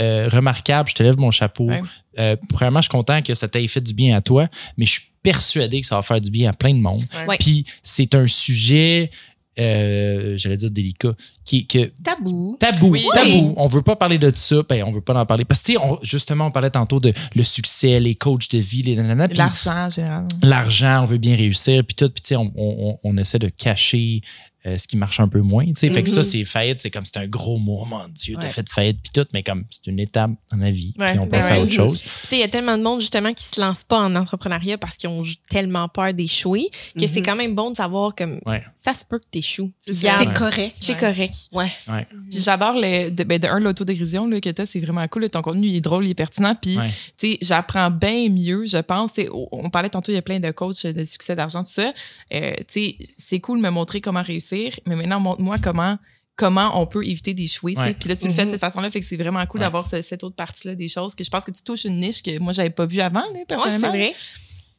euh, 0.00 0.28
remarquable. 0.30 0.88
Je 0.88 0.94
te 0.94 1.02
lève 1.02 1.18
mon 1.18 1.30
chapeau. 1.30 1.66
Ouais. 1.68 1.82
Euh, 2.18 2.36
premièrement, 2.50 2.80
je 2.80 2.84
suis 2.84 2.90
content 2.90 3.20
que 3.22 3.34
ça 3.34 3.48
t'ait 3.48 3.66
fait 3.68 3.80
du 3.80 3.94
bien 3.94 4.16
à 4.16 4.20
toi, 4.20 4.48
mais 4.76 4.86
je 4.86 4.92
suis 4.92 5.02
persuadé 5.22 5.80
que 5.80 5.86
ça 5.86 5.96
va 5.96 6.02
faire 6.02 6.20
du 6.20 6.30
bien 6.30 6.50
à 6.50 6.52
plein 6.52 6.74
de 6.74 6.80
monde. 6.80 7.02
Ouais. 7.28 7.36
Puis 7.38 7.64
c'est 7.82 8.14
un 8.14 8.26
sujet, 8.26 9.10
euh, 9.58 10.34
j'allais 10.38 10.56
dire 10.56 10.70
délicat, 10.70 11.12
qui 11.44 11.66
que 11.66 11.92
Tabou. 12.02 12.56
tabou, 12.58 12.88
Oui. 12.88 13.04
tabou. 13.12 13.54
On 13.56 13.66
veut 13.66 13.82
pas 13.82 13.96
parler 13.96 14.18
de 14.18 14.32
ça, 14.34 14.56
ben 14.68 14.82
on 14.84 14.92
veut 14.92 15.00
pas 15.02 15.14
en 15.14 15.26
parler 15.26 15.44
parce 15.44 15.60
que 15.60 15.66
tu 15.66 15.72
sais, 15.74 15.78
on- 15.78 15.98
justement, 16.02 16.46
on 16.46 16.50
parlait 16.50 16.70
tantôt 16.70 17.00
de 17.00 17.12
le 17.34 17.44
succès, 17.44 18.00
les 18.00 18.14
coachs 18.14 18.50
de 18.50 18.58
vie, 18.58 18.82
les 18.82 18.96
nanana, 18.96 19.26
L'argent, 19.28 19.84
en 19.86 19.88
général. 19.90 20.26
l'argent, 20.42 21.02
on 21.02 21.04
veut 21.06 21.18
bien 21.18 21.36
réussir, 21.36 21.84
puis 21.84 21.94
tout, 21.94 22.08
puis 22.08 22.22
tu 22.22 22.28
sais, 22.28 22.36
on, 22.36 22.50
on, 22.56 22.98
on 23.04 23.16
essaie 23.18 23.38
de 23.38 23.48
cacher 23.48 24.22
euh, 24.66 24.78
ce 24.78 24.86
qui 24.86 24.96
marche 24.96 25.18
un 25.20 25.28
peu 25.28 25.40
moins, 25.40 25.66
tu 25.66 25.72
sais. 25.76 25.90
Fait 25.90 26.02
que 26.02 26.10
ça, 26.10 26.18
Mhm. 26.20 26.22
c'est 26.24 26.44
faillite, 26.44 26.80
c'est 26.80 26.90
comme 26.90 27.04
c'est 27.06 27.16
un 27.18 27.26
gros 27.26 27.58
mot, 27.58 27.84
mon 27.84 28.06
Dieu, 28.08 28.36
t'as 28.38 28.46
Ouais. 28.46 28.52
fait 28.52 28.68
faillite, 28.68 28.98
puis 29.02 29.10
tout, 29.12 29.26
mais 29.32 29.42
comme 29.42 29.64
c'est 29.70 29.88
une 29.90 29.98
étape 29.98 30.30
dans 30.50 30.58
la 30.58 30.70
vie, 30.70 30.94
puis 30.96 31.18
on 31.18 31.26
ben 31.26 31.28
passe 31.30 31.46
à 31.46 31.52
ouais. 31.52 31.58
autre 31.62 31.72
chose. 31.72 32.02
Tu 32.02 32.08
sais, 32.28 32.36
il 32.36 32.40
y 32.40 32.44
a 32.44 32.48
tellement 32.48 32.78
de 32.78 32.82
monde, 32.82 33.00
justement, 33.00 33.32
qui 33.32 33.44
se 33.44 33.60
lance 33.60 33.82
pas 33.82 33.98
en 33.98 34.14
entrepreneuriat 34.14 34.78
parce 34.78 34.96
qu'ils 34.96 35.10
ont 35.10 35.22
tellement 35.50 35.88
peur 35.88 36.14
d'échouer 36.14 36.68
que 36.98 37.06
c'est 37.06 37.20
Mhm. 37.20 37.26
quand 37.26 37.36
même 37.36 37.54
bon 37.54 37.70
de 37.70 37.76
savoir 37.76 38.14
comme 38.14 38.40
Ouais. 38.46 38.62
ça 38.82 38.94
se 38.94 39.04
peut 39.04 39.18
que 39.18 39.26
t'échoues. 39.30 39.72
C'est 39.86 40.32
correct. 40.34 40.76
C'est 40.80 40.92
Ouais. 40.92 40.98
correct. 40.98 41.34
Ouais. 41.52 41.72
Puis 42.30 42.40
j'adore 42.40 42.74
le 42.76 43.10
de, 43.10 43.24
ben, 43.24 43.38
de 43.38 43.46
un 43.48 43.58
l'autodérision 43.60 44.26
là, 44.26 44.40
que 44.40 44.50
tu 44.50 44.62
c'est 44.66 44.80
vraiment 44.80 45.06
cool. 45.08 45.22
là. 45.22 45.28
Ton 45.28 45.42
contenu 45.42 45.66
il 45.68 45.76
est 45.76 45.80
drôle, 45.80 46.06
il 46.06 46.10
est 46.10 46.14
pertinent. 46.14 46.54
Puis 46.60 46.78
Ouais. 46.78 46.88
tu 47.18 47.32
sais, 47.32 47.38
j'apprends 47.42 47.90
bien 47.90 48.28
mieux, 48.28 48.64
je 48.66 48.78
pense. 48.78 49.12
Tu 49.12 49.22
sais, 49.22 49.28
on 49.32 49.48
on 49.52 49.70
parlait 49.70 49.88
tantôt, 49.90 50.10
il 50.12 50.16
y 50.16 50.18
a 50.18 50.22
plein 50.22 50.40
de 50.40 50.50
coachs 50.50 50.86
de 50.86 51.04
succès 51.04 51.34
d'argent, 51.34 51.62
tout 51.62 51.70
ça. 51.72 51.92
Euh, 52.34 52.52
tu 52.58 52.64
sais, 52.68 52.96
c'est 53.18 53.40
cool 53.40 53.58
de 53.58 53.62
me 53.64 53.70
montrer 53.70 54.00
comment 54.00 54.22
réussir, 54.22 54.51
mais 54.86 54.96
maintenant 54.96 55.20
montre-moi 55.20 55.56
comment 55.62 55.98
comment 56.34 56.80
on 56.80 56.86
peut 56.86 57.04
éviter 57.06 57.34
d'échouer. 57.34 57.74
Puis 58.00 58.08
là, 58.08 58.16
tu 58.16 58.26
le 58.26 58.32
fais 58.32 58.42
de 58.42 58.46
Mhm. 58.46 58.52
cette 58.52 58.60
façon-là, 58.60 58.88
fait 58.90 59.00
que 59.00 59.06
c'est 59.06 59.16
vraiment 59.18 59.44
cool 59.46 59.60
Ouais. 59.60 59.66
d'avoir 59.66 59.86
ce- 59.86 60.00
cette 60.00 60.24
autre 60.24 60.34
partie-là 60.34 60.74
des 60.74 60.88
choses 60.88 61.14
que 61.14 61.22
je 61.22 61.28
pense 61.30 61.44
que 61.44 61.50
tu 61.50 61.62
touches 61.62 61.84
une 61.84 62.00
niche 62.00 62.22
que 62.22 62.38
moi 62.38 62.52
j'avais 62.54 62.70
pas 62.70 62.86
vue 62.86 63.00
avant, 63.00 63.20
là, 63.20 63.26
Ouais, 63.32 63.38
c'est 63.40 63.46
personnellement. 63.46 63.88
vrai. 63.90 64.14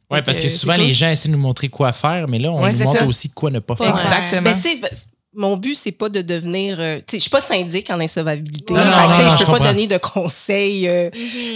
Ouais, 0.10 0.18
Fait 0.18 0.24
parce 0.24 0.40
que 0.42 0.50
souvent, 0.50 0.76
cool. 0.76 0.84
les 0.88 0.94
gens 0.94 1.10
essaient 1.10 1.30
de 1.30 1.34
nous 1.34 1.40
montrer 1.40 1.70
quoi 1.70 1.92
faire, 1.94 2.28
mais 2.28 2.40
là, 2.40 2.52
on 2.52 2.62
Ouais, 2.62 2.72
nous 2.74 2.84
montre 2.84 3.00
ça. 3.00 3.06
aussi 3.06 3.30
quoi 3.30 3.52
ne 3.52 3.60
pas 3.60 3.76
faire. 3.76 3.96
Exactement. 3.96 4.42
Mais 4.42 4.56
tu 4.56 4.62
sais, 4.62 4.82
c'est- 4.92 5.08
mon 5.36 5.58
but, 5.58 5.76
c'est 5.76 5.92
pas 5.92 6.10
de 6.10 6.22
devenir. 6.22 6.78
euh, 6.80 6.98
tu 6.98 7.04
sais, 7.12 7.18
je 7.18 7.22
suis 7.22 7.30
pas 7.30 7.42
syndic 7.42 7.90
en 7.90 8.00
insolvabilité. 8.00 8.74
Je 8.74 9.46
peux 9.46 9.52
pas 9.52 9.60
donner 9.60 9.88
de 9.88 9.98
conseils 9.98 10.88
euh, 10.88 11.10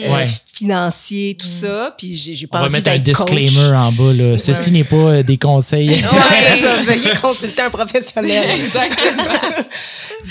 euh, 0.03 0.13
Ouais. 0.15 0.25
financiers, 0.51 1.35
tout 1.39 1.47
ça. 1.47 1.93
Puis 1.97 2.15
j'ai 2.15 2.35
j'ai 2.35 2.47
pas 2.47 2.57
On 2.57 2.61
va 2.61 2.65
envie 2.67 2.73
mettre 2.75 2.89
un 2.91 2.95
coach. 2.97 3.03
disclaimer 3.03 3.75
en 3.75 3.91
bas, 3.91 4.13
là. 4.13 4.37
Ceci 4.37 4.71
n'est 4.71 4.83
pas 4.83 4.95
euh, 4.95 5.23
des 5.23 5.37
conseils. 5.37 5.89
Ouais. 5.89 6.01
Veuillez 6.85 7.13
consulter 7.21 7.61
un 7.61 7.69
professionnel. 7.69 8.49
Exactement. 8.55 9.33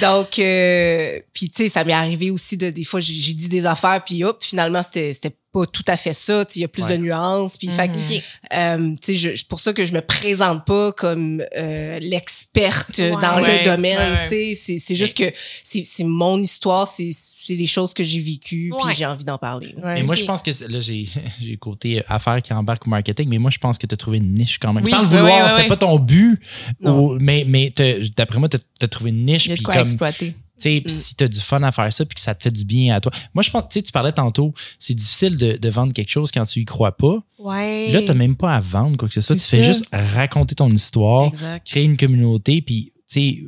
Donc, 0.01 0.38
euh, 0.38 1.20
puis 1.32 1.49
tu 1.49 1.62
sais, 1.64 1.68
ça 1.68 1.84
m'est 1.84 1.92
arrivé 1.92 2.30
aussi 2.30 2.57
de 2.57 2.70
des 2.70 2.84
fois 2.84 3.01
j'ai 3.01 3.14
j'ai 3.14 3.34
dit 3.34 3.49
des 3.49 3.64
affaires 3.66 4.03
puis 4.05 4.24
hop, 4.24 4.38
finalement 4.40 4.82
c'était 4.82 5.12
c'était 5.14 5.34
pas 5.57 5.67
tout 5.67 5.85
à 5.87 5.97
fait 5.97 6.13
ça. 6.13 6.45
Il 6.55 6.61
y 6.61 6.65
a 6.65 6.69
plus 6.69 6.83
Ouais. 6.83 6.97
de 6.99 7.03
nuances. 7.03 7.57
Puis 7.57 7.69
fait 7.69 7.89
que, 7.89 7.95
Ok. 7.95 8.23
euh, 8.55 8.95
c'est 9.03 9.49
pour 9.49 9.61
ça 9.61 9.73
que 9.73 9.87
je 9.87 9.93
me 9.93 10.01
présente 10.03 10.65
pas 10.67 10.93
comme 10.93 11.43
euh, 11.57 11.99
l'experte 12.01 12.99
Ouais. 12.99 13.11
dans 13.13 13.41
Ouais, 13.43 13.59
le 13.61 13.65
domaine. 13.65 14.19
c'est 14.29 14.55
c'est 14.55 14.95
juste 14.95 15.17
que 15.17 15.25
c'est 15.65 15.85
c'est 15.85 16.05
mon 16.05 16.41
histoire, 16.43 16.87
c'est 16.89 17.11
c'est 17.13 17.55
les 17.55 17.67
choses 17.67 17.95
que 17.95 18.05
j'ai 18.05 18.21
vécues 18.21 18.73
Ouais. 18.73 18.79
puis 18.85 18.95
j'ai 18.97 19.07
envie 19.07 19.25
d'en 19.25 19.39
parler. 19.39 19.75
Ouais. 19.83 19.95
Mais 19.95 20.03
moi, 20.03 20.15
je 20.15 20.25
pense 20.25 20.43
que 20.43 20.51
là, 20.71 20.81
j'ai 20.81 21.07
j'ai 21.41 21.57
côté 21.57 22.03
affaires 22.09 22.43
qui 22.43 22.53
embarque 22.53 22.87
au 22.87 22.91
marketing, 22.91 23.29
mais 23.29 23.39
moi, 23.39 23.51
je 23.51 23.59
pense 23.59 23.79
que 23.79 23.87
tu 23.87 23.95
as 23.95 23.97
trouvé 23.97 24.19
une 24.19 24.35
niche 24.35 24.59
quand 24.59 24.73
même. 24.73 24.85
Oui, 24.85 24.91
Sans 24.91 25.01
le 25.03 25.07
vouloir, 25.07 25.27
oui, 25.27 25.43
oui, 25.45 25.49
c'était 25.51 25.63
oui. 25.63 25.69
pas 25.69 25.77
ton 25.77 25.99
but, 25.99 26.41
ou- 26.83 27.17
mais, 27.21 27.45
mais 27.47 27.73
d'après 28.17 28.39
moi, 28.39 28.49
tu 28.49 28.59
as, 28.83 28.89
trouvé 28.89 29.11
une 29.11 29.25
niche. 29.25 29.47
Il 29.47 29.51
y 29.51 29.53
a 29.53 29.55
de 29.55 29.59
Puis 29.59 29.65
quoi 29.65 29.75
comme, 29.75 29.87
exploiter. 29.87 30.35
Tu 30.59 30.63
sais, 30.71 30.81
puis 30.81 30.93
si 30.93 31.15
tu 31.15 31.25
as 31.25 31.29
du 31.29 31.39
fun 31.41 31.63
à 31.63 31.71
faire 31.71 31.93
ça 31.93 32.05
puis 32.07 32.15
que 32.15 32.21
ça 32.21 32.35
te 32.35 32.43
fait 32.43 32.51
du 32.51 32.65
bien 32.65 32.95
à 32.97 33.01
toi. 33.01 33.13
Moi, 33.35 33.43
je 33.43 33.51
pense, 33.51 33.63
tu 33.65 33.75
sais, 33.75 33.83
tu 33.83 33.93
parlais 33.93 34.13
tantôt, 34.13 34.55
c'est 34.79 34.95
difficile 34.95 35.37
de, 35.37 35.57
de 35.57 35.69
vendre 35.69 35.93
quelque 35.93 36.09
chose 36.09 36.31
quand 36.31 36.47
tu 36.47 36.61
y 36.61 36.65
crois 36.65 36.97
pas. 36.97 37.19
Ouais. 37.39 37.91
Là, 37.91 38.03
tu 38.03 38.13
même 38.15 38.37
pas 38.37 38.55
à 38.55 38.61
vendre 38.61 38.97
quoi 38.97 39.09
que 39.09 39.15
ce 39.15 39.21
soit. 39.21 39.37
Tu 39.37 39.43
fais 39.43 39.63
juste 39.63 39.85
raconter 39.93 40.55
ton 40.55 40.71
histoire, 40.71 41.27
Exact. 41.27 41.67
créer 41.67 41.85
une 41.85 41.97
communauté, 41.99 42.63
puis, 42.63 42.93
tu 42.97 43.03
sais, 43.07 43.39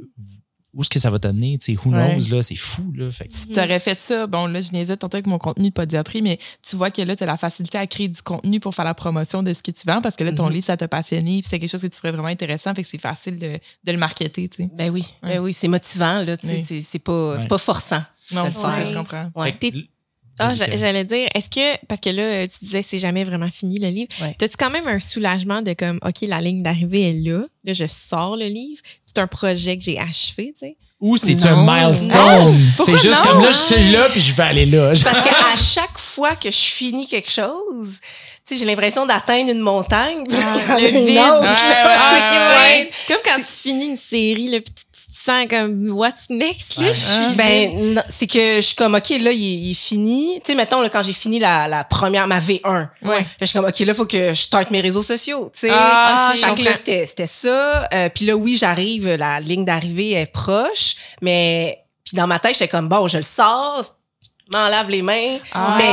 où 0.75 0.83
est-ce 0.83 0.91
que 0.91 0.99
ça 0.99 1.11
va 1.11 1.19
t'amener? 1.19 1.57
Tu 1.59 1.73
sais, 1.75 1.79
who 1.83 1.91
Ouais. 1.93 2.15
knows, 2.19 2.29
là, 2.37 2.43
c'est 2.43 2.55
fou, 2.57 2.93
là. 2.95 3.11
Fait 3.11 3.27
que- 3.27 3.35
Si 3.35 3.49
tu 3.49 3.59
aurais 3.59 3.79
fait 3.81 4.01
ça, 4.01 4.27
bon, 4.27 4.47
là, 4.47 4.61
je 4.61 4.71
niaisais 4.73 4.97
tantôt 4.97 5.17
avec 5.17 5.27
mon 5.27 5.39
contenu 5.39 5.71
de 5.71 5.73
podiatrie, 5.75 6.21
mais 6.23 6.39
tu 6.69 6.77
vois 6.77 6.91
que 6.91 7.01
là, 7.03 7.17
tu 7.17 7.23
as 7.23 7.27
la 7.27 7.37
facilité 7.39 7.79
à 7.79 7.87
créer 7.87 8.09
du 8.09 8.21
contenu 8.23 8.61
pour 8.61 8.75
faire 8.75 8.85
la 8.85 8.95
promotion 8.95 9.43
de 9.43 9.53
ce 9.53 9.63
que 9.63 9.71
tu 9.71 9.87
vends 9.87 10.01
parce 10.03 10.15
que 10.17 10.25
là, 10.25 10.33
ton 10.33 10.47
Mhm. 10.47 10.53
livre, 10.53 10.67
ça 10.67 10.77
t'a 10.77 10.89
passionné, 10.89 11.41
puis 11.41 11.49
c'est 11.51 11.59
quelque 11.59 11.71
chose 11.71 11.83
que 11.83 11.87
tu 11.87 11.97
trouves 11.99 12.11
vraiment 12.13 12.29
intéressant, 12.29 12.75
fait 12.75 12.83
que 12.83 12.89
c'est 12.89 13.01
facile 13.01 13.39
de, 13.39 13.59
de 13.85 13.93
le 13.93 13.99
marketer, 13.99 14.49
tu 14.49 14.65
sais. 14.65 14.71
Ben 14.75 14.91
oui, 14.91 15.05
Ouais. 15.23 15.31
ben 15.37 15.39
oui, 15.41 15.53
c'est 15.55 15.69
motivant 15.69 16.23
là, 16.23 16.37
tu 16.37 16.47
sais, 16.47 16.55
Oui. 16.57 16.65
c'est 16.67 16.83
c'est 16.83 16.99
pas 16.99 17.37
Ouais. 17.37 17.47
pas 17.47 17.59
forçant. 17.59 18.03
Non, 18.33 18.45
le 18.45 18.53
ça, 18.53 18.71
faire. 18.73 18.85
je 18.87 18.95
comprends. 18.95 19.31
Ah, 20.41 20.55
j'allais 20.55 21.03
dire, 21.05 21.29
est-ce 21.35 21.51
que, 21.51 21.85
parce 21.87 22.01
que 22.01 22.11
là, 22.11 22.47
tu 22.47 22.59
disais, 22.65 22.85
c'est 22.85 23.01
jamais 23.01 23.25
vraiment 23.25 23.51
fini 23.51 23.81
le 23.81 23.89
livre. 23.89 24.11
Ouais. 24.23 24.37
T'as-tu 24.39 24.57
quand 24.57 24.71
même 24.71 24.87
un 24.87 25.01
soulagement 25.01 25.63
de 25.63 25.73
comme, 25.73 25.99
OK, 26.07 26.21
la 26.23 26.41
ligne 26.41 26.63
d'arrivée 26.63 27.11
est 27.11 27.13
là. 27.29 27.45
Là, 27.65 27.73
je 27.73 27.87
sors 27.89 28.37
le 28.37 28.45
livre. 28.47 28.81
C'est 29.19 29.23
un 29.23 29.27
projet 29.27 29.77
que 29.77 29.83
j'ai 29.83 29.99
achevé, 29.99 30.55
tu 30.57 30.61
sais. 30.61 30.77
Ou 31.01 31.17
c'est 31.17 31.45
un 31.45 31.65
milestone? 31.65 32.57
C'est 32.85 32.99
juste 32.99 33.25
non? 33.25 33.33
comme 33.33 33.43
là, 33.43 33.51
je 33.51 33.75
suis 33.75 33.91
là, 33.91 34.09
puis 34.11 34.21
je 34.21 34.33
vais 34.33 34.43
aller 34.45 34.67
là. 34.67 34.93
Parce 35.03 35.23
qu'à 35.23 35.57
chaque 35.57 35.99
fois 35.99 36.37
que 36.37 36.53
je 36.53 36.57
finis 36.57 37.09
quelque 37.09 37.31
chose, 37.31 37.99
tu 38.47 38.55
sais, 38.55 38.57
j'ai 38.57 38.65
l'impression 38.65 39.07
d'atteindre 39.07 39.51
une 39.51 39.59
montagne. 39.59 40.23
Ah, 40.33 40.79
le 40.79 40.89
une 40.89 41.05
vide. 41.05 41.19
Ouais, 41.19 42.85
ouais, 42.85 42.91
comme 43.09 43.19
quand 43.25 43.39
tu 43.39 43.61
finis 43.61 43.87
une 43.87 43.97
série, 43.97 44.49
là, 44.49 44.61
puis 44.61 44.73
tu 44.73 44.85
tu 44.93 45.13
te 45.13 45.18
sens 45.29 45.47
comme, 45.49 45.91
what's 45.93 46.29
next, 46.31 46.77
là? 46.79 46.87
Ouais. 46.89 46.93
Je 46.95 46.99
suis 46.99 47.35
Ben, 47.37 48.03
c'est 48.09 48.27
que 48.27 48.57
je 48.57 48.61
suis 48.61 48.75
comme, 48.75 48.95
OK, 48.95 49.09
là, 49.11 49.31
il, 49.33 49.45
est- 49.45 49.59
il 49.59 49.71
est 49.73 49.75
fini. 49.75 50.41
Tu 50.45 50.53
sais, 50.53 50.55
mettons, 50.57 50.81
là, 50.81 50.89
quand 50.89 51.03
j'ai 51.03 51.13
fini 51.13 51.39
la, 51.39 51.69
la 51.69 51.85
première, 51.85 52.27
ma 52.27 52.41
V1, 52.41 52.89
Ouais. 53.03 53.21
là, 53.21 53.25
je 53.41 53.47
suis 53.47 53.59
comme, 53.59 53.69
OK, 53.69 53.79
là, 53.81 53.95
faut 53.95 54.07
que 54.07 54.35
je 54.35 54.41
starte 54.43 54.71
mes 54.71 54.81
réseaux 54.81 55.03
sociaux, 55.03 55.51
tu 55.53 55.61
sais. 55.69 55.71
Ah, 55.73 56.33
ok, 56.35 56.41
fait 56.41 56.47
je 56.49 56.55
que 56.55 56.63
là, 56.63 56.71
comprends. 56.71 56.77
c'était 56.79 57.07
c'était 57.07 57.27
ça. 57.27 57.89
Euh, 57.95 58.09
puis 58.15 58.27
là, 58.27 58.37
oui, 58.37 58.57
j'arrive, 58.57 59.09
la 59.15 59.41
ligne 59.41 59.65
d'arrivée 59.65 60.13
est 60.13 60.33
proche, 60.33 60.95
mais 61.23 61.79
puis 62.05 62.17
dans 62.17 62.27
ma 62.27 62.39
tête, 62.39 62.55
j'étais 62.55 62.69
comme, 62.69 62.89
bon, 62.89 63.07
je 63.09 63.19
le 63.19 63.23
sors, 63.23 63.95
m'en 64.53 64.69
lave 64.69 64.91
les 64.91 65.03
mains. 65.03 65.39
Ah. 65.53 65.77
Mais 65.79 65.85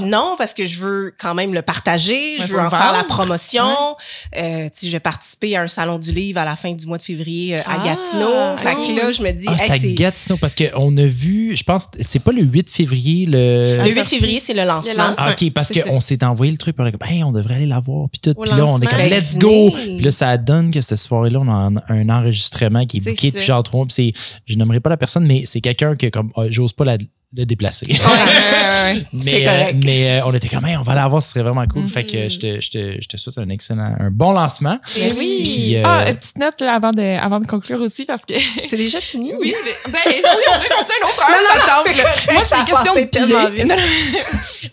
tu 0.00 0.04
sais, 0.04 0.10
non, 0.10 0.34
parce 0.38 0.54
que 0.54 0.66
je 0.66 0.78
veux 0.80 1.14
quand 1.18 1.34
même 1.34 1.52
le 1.54 1.62
partager, 1.62 2.36
je 2.38 2.44
veux 2.46 2.60
en 2.60 2.70
faire 2.70 2.92
la 2.92 3.04
promotion. 3.04 3.96
Euh, 4.36 4.64
tu 4.66 4.70
sais, 4.74 4.86
je 4.86 4.92
vais 4.92 5.00
participer 5.00 5.56
à 5.56 5.62
un 5.62 5.66
salon 5.66 5.98
du 5.98 6.12
livre 6.12 6.38
à 6.40 6.44
la 6.44 6.56
fin 6.56 6.72
du 6.72 6.86
mois 6.86 6.98
de 6.98 7.02
février 7.02 7.56
euh, 7.56 7.60
à 7.66 7.76
Ah, 7.80 7.82
Gatineau. 7.84 8.56
Fait 8.58 8.74
que 8.74 8.96
là, 8.96 9.12
je 9.12 9.22
me 9.22 9.32
dis, 9.32 9.46
Ah, 9.48 9.54
c'est 9.56 9.80
hey, 9.82 9.92
à 9.92 9.94
Gatineau, 9.96 10.36
parce 10.36 10.54
qu'on 10.54 10.96
a 10.96 11.06
vu, 11.06 11.56
je 11.56 11.62
pense, 11.64 11.88
c'est 12.00 12.18
pas 12.20 12.32
le 12.32 12.42
8 12.42 12.70
février, 12.70 13.26
le. 13.26 13.78
le 13.78 13.84
8 13.84 13.90
sorti. 13.94 14.16
février, 14.16 14.40
c'est 14.40 14.54
le 14.54 14.64
lancement. 14.64 14.92
Le 14.92 14.98
lancement. 14.98 15.24
Ah, 15.26 15.34
ok, 15.40 15.50
parce 15.52 15.72
qu'on 15.72 16.00
s'est 16.00 16.22
envoyé 16.24 16.52
le 16.52 16.58
truc, 16.58 16.76
puis 16.76 16.84
on 16.84 16.88
est 16.88 16.92
comme, 16.96 17.08
hey, 17.08 17.24
on 17.24 17.32
devrait 17.32 17.56
aller 17.56 17.66
la 17.66 17.80
voir, 17.80 18.08
puis 18.10 18.20
tout. 18.20 18.34
Puis 18.40 18.50
là, 18.50 18.64
on 18.66 18.78
est 18.78 18.86
comme, 18.86 18.98
Ben, 18.98 19.10
let's 19.10 19.36
go. 19.36 19.48
venez. 19.70 19.96
Puis 19.96 20.04
là, 20.04 20.10
ça 20.12 20.36
donne 20.36 20.70
que 20.70 20.80
cette 20.80 20.98
soirée-là, 20.98 21.40
on 21.40 21.48
a 21.48 21.52
un, 21.52 21.74
un 21.88 22.08
enregistrement 22.08 22.84
qui 22.86 22.98
est 22.98 23.00
C'est 23.00 23.10
booké 23.10 23.30
ça. 23.30 23.34
depuis 23.38 23.46
genre 23.46 23.62
trois 23.62 23.78
mois. 23.78 23.86
Puis 23.86 23.94
c'est, 23.94 24.42
je 24.46 24.56
nommerai 24.58 24.80
pas 24.80 24.90
la 24.90 24.96
personne, 24.96 25.26
mais 25.26 25.42
c'est 25.44 25.60
quelqu'un 25.60 25.96
que, 25.96 26.06
comme, 26.06 26.30
ah, 26.36 26.42
j'ose 26.48 26.72
pas 26.72 26.84
la, 26.84 26.98
le 27.36 27.44
déplacer. 27.46 27.86
Ouais, 27.88 27.96
ouais, 27.98 28.92
ouais. 28.94 29.06
mais 29.12 29.46
euh, 29.48 29.72
mais 29.84 30.20
euh, 30.20 30.24
on 30.26 30.34
était 30.34 30.48
comme, 30.48 30.64
Hey, 30.66 30.76
on 30.76 30.82
va 30.82 30.96
l'avoir, 30.96 31.22
ce 31.22 31.30
serait 31.30 31.42
vraiment 31.42 31.64
cool. 31.68 31.88
Fait 31.88 32.04
que 32.04 32.28
je 32.28 32.38
te, 32.40 32.60
je, 32.60 32.70
te, 32.70 33.00
je 33.00 33.06
te 33.06 33.16
souhaite 33.16 33.38
un 33.38 33.48
excellent, 33.50 33.94
un 34.00 34.10
bon 34.10 34.32
lancement. 34.32 34.78
Merci. 34.98 35.16
oui. 35.16 35.40
Puis, 35.44 35.76
euh, 35.76 35.82
Ah, 35.84 36.10
une 36.10 36.16
petite 36.16 36.38
note 36.38 36.60
là, 36.60 36.74
avant, 36.74 36.90
de, 36.90 37.18
avant 37.22 37.38
de 37.38 37.46
conclure 37.46 37.80
aussi, 37.80 38.04
parce 38.04 38.24
que. 38.24 38.34
C'est 38.68 38.76
déjà 38.76 39.00
fini? 39.00 39.32
Oui, 39.38 39.54
mais, 39.64 39.92
ben, 39.92 39.98
oui, 40.06 40.22
on 40.24 40.52
a 40.54 40.60
fait 40.60 40.68
ça 40.68 40.92
un 41.00 41.06
autre 41.06 41.20
heure, 41.22 41.84
Non, 41.86 41.92
non, 41.94 42.34
Moi, 42.34 42.44
c'est 42.44 42.64
question 42.64 42.94
de 42.94 43.04
tellement 43.08 43.46
piller. 43.46 43.62
vite. 43.62 43.66
Non, 43.68 43.76
non. 43.76 43.82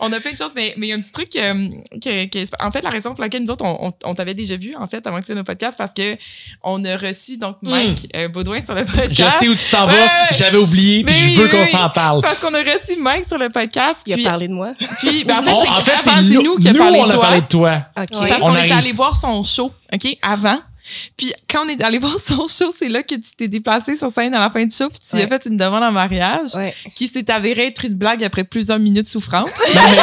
on 0.00 0.12
a 0.12 0.20
plein 0.20 0.32
de 0.32 0.38
choses, 0.38 0.52
mais 0.56 0.74
mais 0.76 0.86
il 0.88 0.90
y 0.90 0.92
a 0.92 0.96
un 0.96 1.00
petit 1.00 1.12
truc 1.12 1.30
que, 1.30 2.24
que- 2.26 2.64
en 2.66 2.72
fait, 2.72 2.82
la 2.82 2.90
raison 2.90 3.14
pour 3.14 3.22
laquelle 3.22 3.42
nous 3.44 3.50
autres, 3.52 3.64
on, 3.64 3.88
on, 3.88 3.92
on 4.04 4.14
t'avait 4.14 4.34
déjà 4.34 4.56
vu, 4.56 4.74
en 4.76 4.88
fait, 4.88 5.06
avant 5.06 5.20
que 5.20 5.26
tu 5.26 5.32
viennes 5.32 5.40
au 5.42 5.44
podcast, 5.44 5.76
parce 5.78 5.92
que 5.94 6.16
on 6.64 6.84
a 6.84 6.96
reçu, 6.96 7.36
donc, 7.38 7.56
Mike 7.62 8.10
euh, 8.16 8.26
Baudouin 8.28 8.64
sur 8.64 8.74
le 8.74 8.84
podcast. 8.84 9.12
Je 9.12 9.24
sais 9.38 9.48
où 9.48 9.54
tu 9.54 9.70
t'en 9.70 9.86
Ouais, 9.86 9.94
vas, 9.94 10.08
j'avais 10.32 10.58
oublié, 10.58 11.04
puis 11.04 11.14
Mais 11.14 11.34
je 11.34 11.40
veux 11.40 11.44
oui, 11.46 11.50
qu'on 11.52 11.62
oui. 11.62 11.70
s'en 11.70 11.88
parle. 11.90 12.20
Parce 12.20 12.40
qu'on 12.48 12.54
a 12.54 12.72
reçu 12.72 12.96
Mike 13.00 13.26
sur 13.26 13.38
le 13.38 13.48
podcast. 13.48 14.02
Il 14.06 14.26
a 14.26 14.30
parlé 14.30 14.48
de 14.48 14.52
moi? 14.52 14.72
puis 14.98 15.24
ben, 15.24 15.38
en 15.38 15.42
fait, 15.42 15.52
On- 15.52 15.64
c'est 15.64 15.70
en 15.70 15.76
fait, 15.76 16.08
avant, 16.10 16.22
c'est 16.22 16.34
nous, 16.34 16.42
nous 16.42 16.56
qui 16.58 16.68
a 16.68 16.72
nous, 16.72 16.78
parlé 16.78 16.98
on 17.00 17.06
de 17.06 17.10
a 17.10 17.14
toi. 17.14 17.22
parlé 17.22 17.40
de 17.40 17.46
toi. 17.46 17.82
Parce 17.94 18.08
On 18.12 18.38
qu'on 18.38 18.56
est 18.56 18.70
allé 18.72 18.92
voir 18.92 19.16
son 19.16 19.42
show, 19.42 19.70
OK, 19.92 20.16
avant. 20.22 20.58
Puis 21.16 21.32
quand 21.50 21.64
on 21.64 21.68
est 21.68 21.82
allé 21.82 21.98
voir 21.98 22.16
son 22.18 22.46
show, 22.48 22.72
c'est 22.76 22.88
là 22.88 23.02
que 23.02 23.14
tu 23.14 23.30
t'es 23.36 23.48
déplacé 23.48 23.96
sur 23.96 24.10
scène 24.10 24.34
à 24.34 24.40
la 24.40 24.50
fin 24.50 24.64
du 24.64 24.74
show, 24.74 24.88
puis 24.88 24.98
tu 24.98 25.16
lui 25.16 25.22
as 25.22 25.26
Ouais. 25.26 25.30
fait 25.40 25.48
une 25.48 25.56
demande 25.56 25.82
en 25.82 25.92
mariage 25.92 26.54
Ouais. 26.54 26.74
qui 26.94 27.08
s'est 27.08 27.30
avérée 27.30 27.66
être 27.66 27.84
une 27.84 27.94
blague 27.94 28.24
après 28.24 28.44
plusieurs 28.44 28.78
minutes 28.78 29.06
souffrantes. 29.08 29.48
Non, 29.74 29.82
mais, 29.90 29.96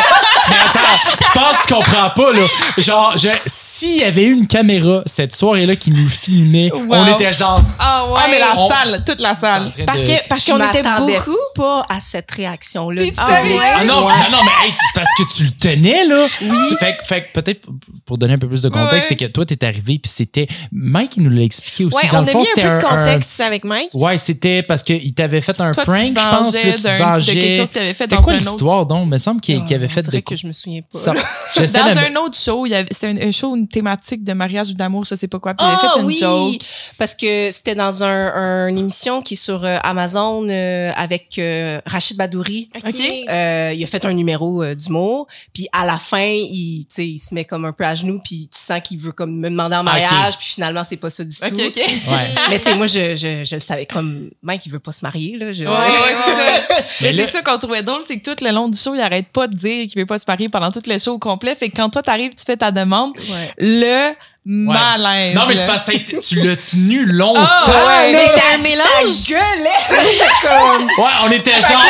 mais 0.50 0.56
attends, 0.64 1.12
je 1.22 1.40
pense 1.40 1.58
que 1.64 1.68
tu 1.68 1.74
comprends 1.74 2.10
pas, 2.12 2.32
là. 2.34 2.46
Genre, 2.78 3.18
je- 3.18 3.30
s'il 3.48 3.98
y 4.00 4.04
avait 4.04 4.24
eu 4.26 4.32
une 4.34 4.46
caméra 4.48 5.02
cette 5.08 5.36
soirée-là 5.36 5.76
qui 5.76 5.90
nous 5.92 6.08
filmait, 6.08 6.72
Wow. 6.72 6.86
on 6.90 7.16
était 7.16 7.34
genre. 7.34 7.60
Ah 7.80 8.06
ouais, 8.12 8.22
mais 8.30 8.40
la 8.40 8.56
On- 8.56 8.70
salle, 8.70 9.04
toute 9.06 9.20
la 9.22 9.34
salle. 9.34 9.72
Parce 9.88 10.02
de- 10.02 10.06
que 10.06 10.28
parce 10.30 10.46
qu'on 10.46 10.64
était 10.70 10.84
beaucoup. 10.84 11.36
pas 11.56 11.84
à 11.90 12.00
cette 12.00 12.30
réaction-là. 12.32 13.04
Du 13.06 13.12
sérieux? 13.12 13.36
public. 13.42 13.60
Ah 13.76 13.84
non, 13.86 14.06
Ouais. 14.06 14.14
non, 14.32 14.38
non, 14.38 14.44
mais 14.44 14.68
hey, 14.68 14.72
tu- 14.74 14.94
parce 14.94 15.10
que 15.18 15.24
tu 15.36 15.44
le 15.46 15.52
tenais, 15.60 16.06
là. 16.06 16.28
Tu- 16.40 16.78
fait, 16.78 16.98
que- 16.98 17.06
fait 17.08 17.22
peut-être, 17.34 17.68
pour 18.06 18.18
donner 18.20 18.34
un 18.34 18.38
peu 18.38 18.48
plus 18.48 18.62
de 18.62 18.70
contexte, 18.70 18.94
Ouais. 18.94 19.02
c'est 19.10 19.16
que 19.16 19.26
toi, 19.32 19.46
t'es 19.46 19.64
arrivé, 19.66 20.00
puis 20.00 20.12
c'était. 20.14 20.48
Mike, 20.78 21.16
il 21.18 21.24
nous 21.24 21.30
l'a 21.30 21.42
expliqué 21.44 21.86
aussi. 21.86 21.96
Ouais, 21.96 22.12
Dans 22.12 22.18
on 22.20 22.22
le 22.24 22.28
a 22.28 22.32
fond, 22.32 22.40
mis 22.40 22.44
un 22.44 22.48
c'était 22.54 22.62
peu 22.64 22.68
de 22.68 22.74
un- 22.74 22.90
un- 22.90 23.06
contexte 23.06 23.40
avec 23.40 23.64
Mike. 23.64 23.90
Ouais, 23.94 24.18
c'était 24.18 24.62
parce 24.62 24.84
qu'il 24.84 25.14
t'avait 25.14 25.40
fait 25.40 25.60
un 25.62 25.72
Toi, 25.72 25.84
prank, 25.84 26.08
je 26.10 26.14
pense. 26.14 26.52
puis 26.52 26.62
tu 26.74 26.82
te 26.82 26.88
de 26.88 27.04
vengeais. 27.04 27.34
quelque 27.34 27.56
chose 27.58 27.70
qu'il 27.72 27.82
avait 27.82 27.94
fait 27.94 28.04
C'était 28.04 28.16
dans 28.18 28.22
quoi 28.22 28.34
un 28.34 28.38
l'histoire, 28.38 28.80
autre- 28.82 28.88
donc? 28.90 29.04
Il 29.06 29.10
me 29.10 29.18
semble 29.18 29.40
qu'il 29.42 29.64
qu'il 29.64 29.76
avait 29.76 29.86
Ah, 29.90 30.02
fait 30.02 30.12
de 30.12 30.20
que 30.20 30.36
je 30.36 30.48
me 30.48 30.52
souviens 30.52 30.82
pas. 30.92 31.00
Ça- 31.00 31.14
Dans 31.14 31.98
un 32.00 32.16
autre 32.18 32.38
show, 32.38 32.66
c'était 32.92 33.08
un, 33.08 33.18
un 33.28 33.32
show, 33.32 33.56
une 33.56 33.68
thématique 33.70 34.24
de 34.24 34.34
mariage 34.34 34.70
ou 34.70 34.74
d'amour, 34.74 35.06
je 35.06 35.16
sais 35.16 35.28
pas 35.30 35.40
quoi. 35.40 35.54
Puis 35.54 35.66
il 35.66 35.70
avait 35.70 35.78
Ah 35.82 35.92
fait 35.94 36.00
une 36.02 36.06
oui, 36.08 36.18
joke. 36.20 36.62
parce 36.98 37.16
que 37.16 37.52
c'était 37.54 37.76
dans 37.76 38.04
un, 38.04 38.68
une 38.68 38.78
émission 38.78 39.22
qui 39.22 39.36
est 39.36 39.38
sur 39.38 39.64
euh, 39.64 39.78
Amazon 39.84 40.46
euh, 40.50 40.92
avec 40.98 41.40
euh, 41.40 41.80
Rachid 41.86 42.18
Badouri. 42.18 42.70
OK. 42.76 43.02
Euh, 43.30 43.72
il 43.74 43.82
a 43.84 43.88
fait 43.88 44.04
un 44.06 44.14
numéro 44.14 44.62
euh, 44.62 44.76
d'humour, 44.76 45.28
puis 45.54 45.68
à 45.72 45.86
la 45.86 45.98
fin, 45.98 46.20
il, 46.28 46.86
tu 46.90 46.96
sais, 46.96 47.08
il 47.08 47.20
se 47.20 47.34
met 47.34 47.46
comme 47.46 47.64
un 47.64 47.72
peu 47.72 47.86
à 47.86 47.96
genoux, 47.96 48.20
puis 48.24 48.50
tu 48.52 48.60
sens 48.60 48.82
qu'il 48.84 48.98
veut 49.00 49.14
comme 49.14 49.38
me 49.40 49.50
demander 49.50 49.78
en 49.78 49.84
mariage, 49.84 50.38
puis 50.38 50.48
finalement 50.48 50.64
c'est 50.88 50.97
pas 50.97 51.09
ça 51.09 51.24
du 51.24 51.36
tout. 51.36 51.45
OK. 51.45 51.76
Ouais. 51.78 52.36
Mais 52.49 52.57
tu 52.59 52.66
sais, 52.66 52.76
moi 52.76 52.88
je, 52.88 53.16
je, 53.16 53.43
je 53.43 53.55
le 53.55 53.61
savais 53.61 53.86
comme 53.86 54.30
Mike, 54.41 54.61
il 54.66 54.72
veut 54.72 54.80
pas 54.80 54.91
se 54.91 55.03
marier 55.03 55.38
là. 55.38 55.53
Je... 55.53 55.63
Ouais, 55.63 55.70
ouais, 55.70 56.16
c'est 56.26 56.32
ça. 56.32 56.63
Mais 56.70 56.86
Mais 57.01 57.11
là- 57.13 57.24
c'est 57.28 57.32
ça 57.34 57.41
qu'on 57.41 57.57
trouvait 57.57 57.84
drôle, 57.84 58.01
c'est 58.07 58.20
que 58.20 58.30
tout 58.34 58.43
le 58.43 58.51
long 58.51 58.68
du 58.70 58.78
show, 58.78 58.95
il 58.95 59.01
arrête 59.01 59.28
pas 59.28 59.47
de 59.47 59.55
dire 59.55 59.88
qu'il 59.88 59.99
veut 59.99 60.05
pas 60.05 60.20
se 60.20 60.26
marier 60.28 60.49
pendant 60.49 60.72
tout 60.72 60.82
le 60.86 60.97
show 60.99 61.13
au 61.13 61.20
complet. 61.20 61.55
Fait 61.55 61.70
que 61.70 61.76
quand 61.76 61.89
toi 61.89 62.01
t'arrives, 62.03 62.32
tu 62.36 62.43
fais 62.45 62.57
ta 62.57 62.72
demande, 62.72 63.13
Ouais. 63.18 63.51
le 63.57 64.11
malaise. 64.47 65.34
Non, 65.36 65.41
mais 65.47 65.55
c'est 65.55 65.66
parce 65.66 65.88
que 65.88 66.20
tu 66.20 66.36
l'as 66.43 66.55
tenu 66.55 67.05
longtemps. 67.05 67.41
Ouais. 67.41 68.11
Mais 68.11 68.28
c'était 68.28 68.41
un 68.55 68.61
mélange. 68.61 69.16
Ça 69.16 69.32
gueulait. 69.34 69.99
Comme. 70.43 70.86
Ouais, 70.86 71.11
on 71.26 71.32
était 71.32 71.51
genre? 71.51 71.82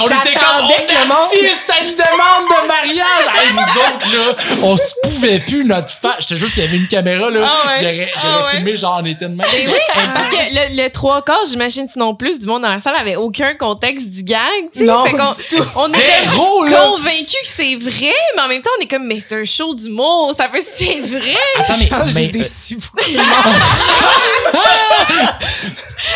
On 0.00 0.06
était 0.06 0.38
comme, 0.38 0.64
on 0.64 0.68
que 0.68 0.92
le 0.92 1.08
monde- 1.08 1.28
assiste 1.32 1.70
à 1.70 1.80
une 1.84 1.92
demande 1.92 2.48
de 2.48 2.66
mariage. 2.68 3.26
Hey, 3.36 3.52
nous 3.52 3.80
autres, 3.80 4.06
là, 4.14 4.34
on 4.62 4.76
se 4.76 4.92
pouvait 5.02 5.40
plus 5.40 5.64
notre 5.64 5.90
face. 5.90 6.16
Je 6.20 6.26
te 6.28 6.34
jure, 6.34 6.48
s'il 6.48 6.64
y 6.64 6.66
avait 6.66 6.76
une 6.76 6.86
caméra, 6.88 7.30
là, 7.30 7.40
Ah 7.46 7.68
ouais. 7.68 7.78
il 7.80 7.84
aurait, 7.86 7.96
il 8.14 8.20
Ah 8.22 8.38
aurait 8.40 8.62
ouais. 8.62 8.76
genre, 8.76 9.00
on 9.02 9.06
était 9.06 9.24
de 9.28 9.34
même. 9.34 9.46
Mais 9.52 9.66
oui, 9.66 9.78
parce 10.14 10.28
que 10.28 10.36
le, 10.36 10.82
le 10.82 10.88
trois 10.90 11.22
quarts, 11.22 11.44
j'imagine 11.50 11.88
sinon 11.88 12.14
plus 12.14 12.38
du 12.38 12.46
monde 12.46 12.62
dans 12.62 12.68
la 12.74 12.80
salle 12.80 12.94
avait 12.98 13.16
aucun 13.16 13.54
contexte 13.54 14.06
du 14.08 14.22
gag. 14.22 14.38
Non, 14.76 15.04
Fait 15.04 15.16
tout. 15.56 15.62
on 15.76 15.88
était 15.88 16.24
Zéro, 16.30 16.64
convaincus 16.64 17.32
que 17.42 17.48
c'est 17.56 17.74
vrai, 17.76 18.14
mais 18.36 18.42
en 18.42 18.48
même 18.48 18.62
temps, 18.62 18.70
on 18.78 18.82
est 18.82 18.88
comme, 18.88 19.06
mais 19.06 19.18
c'est 19.26 19.40
un 19.40 19.44
show 19.44 19.74
d'humour, 19.74 20.34
ça 20.36 20.48
peut 20.48 20.60
se 20.60 20.84
être 20.84 21.06
vrai. 21.06 21.36
Attends, 21.58 21.74
mais, 21.78 21.88
mais, 21.90 22.10
j'ai 22.12 22.28
euh, 22.28 22.30
déçu 22.32 22.76
beaucoup. 22.76 23.10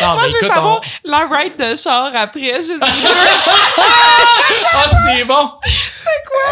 Moi, 0.01 0.17
mais 0.21 0.27
je 0.27 0.33
veux 0.33 0.37
écoute, 0.43 0.53
savoir 0.53 0.81
on- 1.05 1.09
la 1.09 1.19
ride 1.31 1.53
de 1.57 1.75
char 1.75 2.11
après. 2.15 2.41
Je 2.57 2.63
sais 2.63 2.73
Ah, 4.75 4.89
c'est 4.91 5.25
bon. 5.25 5.49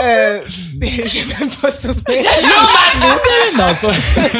Euh, 0.04 0.42
j'ai 1.06 1.26
même 1.26 1.50
pas 1.62 1.72
souvenir. 1.72 2.24
Non, 3.58 3.68
c'est 3.74 3.88
pas. 3.88 4.40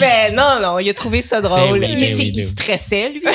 Mais 0.00 0.30
non, 0.32 0.60
non, 0.60 0.78
il 0.78 0.88
a 0.90 0.94
trouvé 0.94 1.22
ça 1.22 1.40
drôle. 1.40 1.80
Ben 1.80 1.90
oui, 1.90 1.96
il, 1.96 2.00
ben 2.10 2.16
oui, 2.16 2.24
il 2.26 2.32
ben 2.36 2.42
oui. 2.42 2.48
stressait, 2.50 3.08
lui, 3.10 3.20
là. 3.22 3.30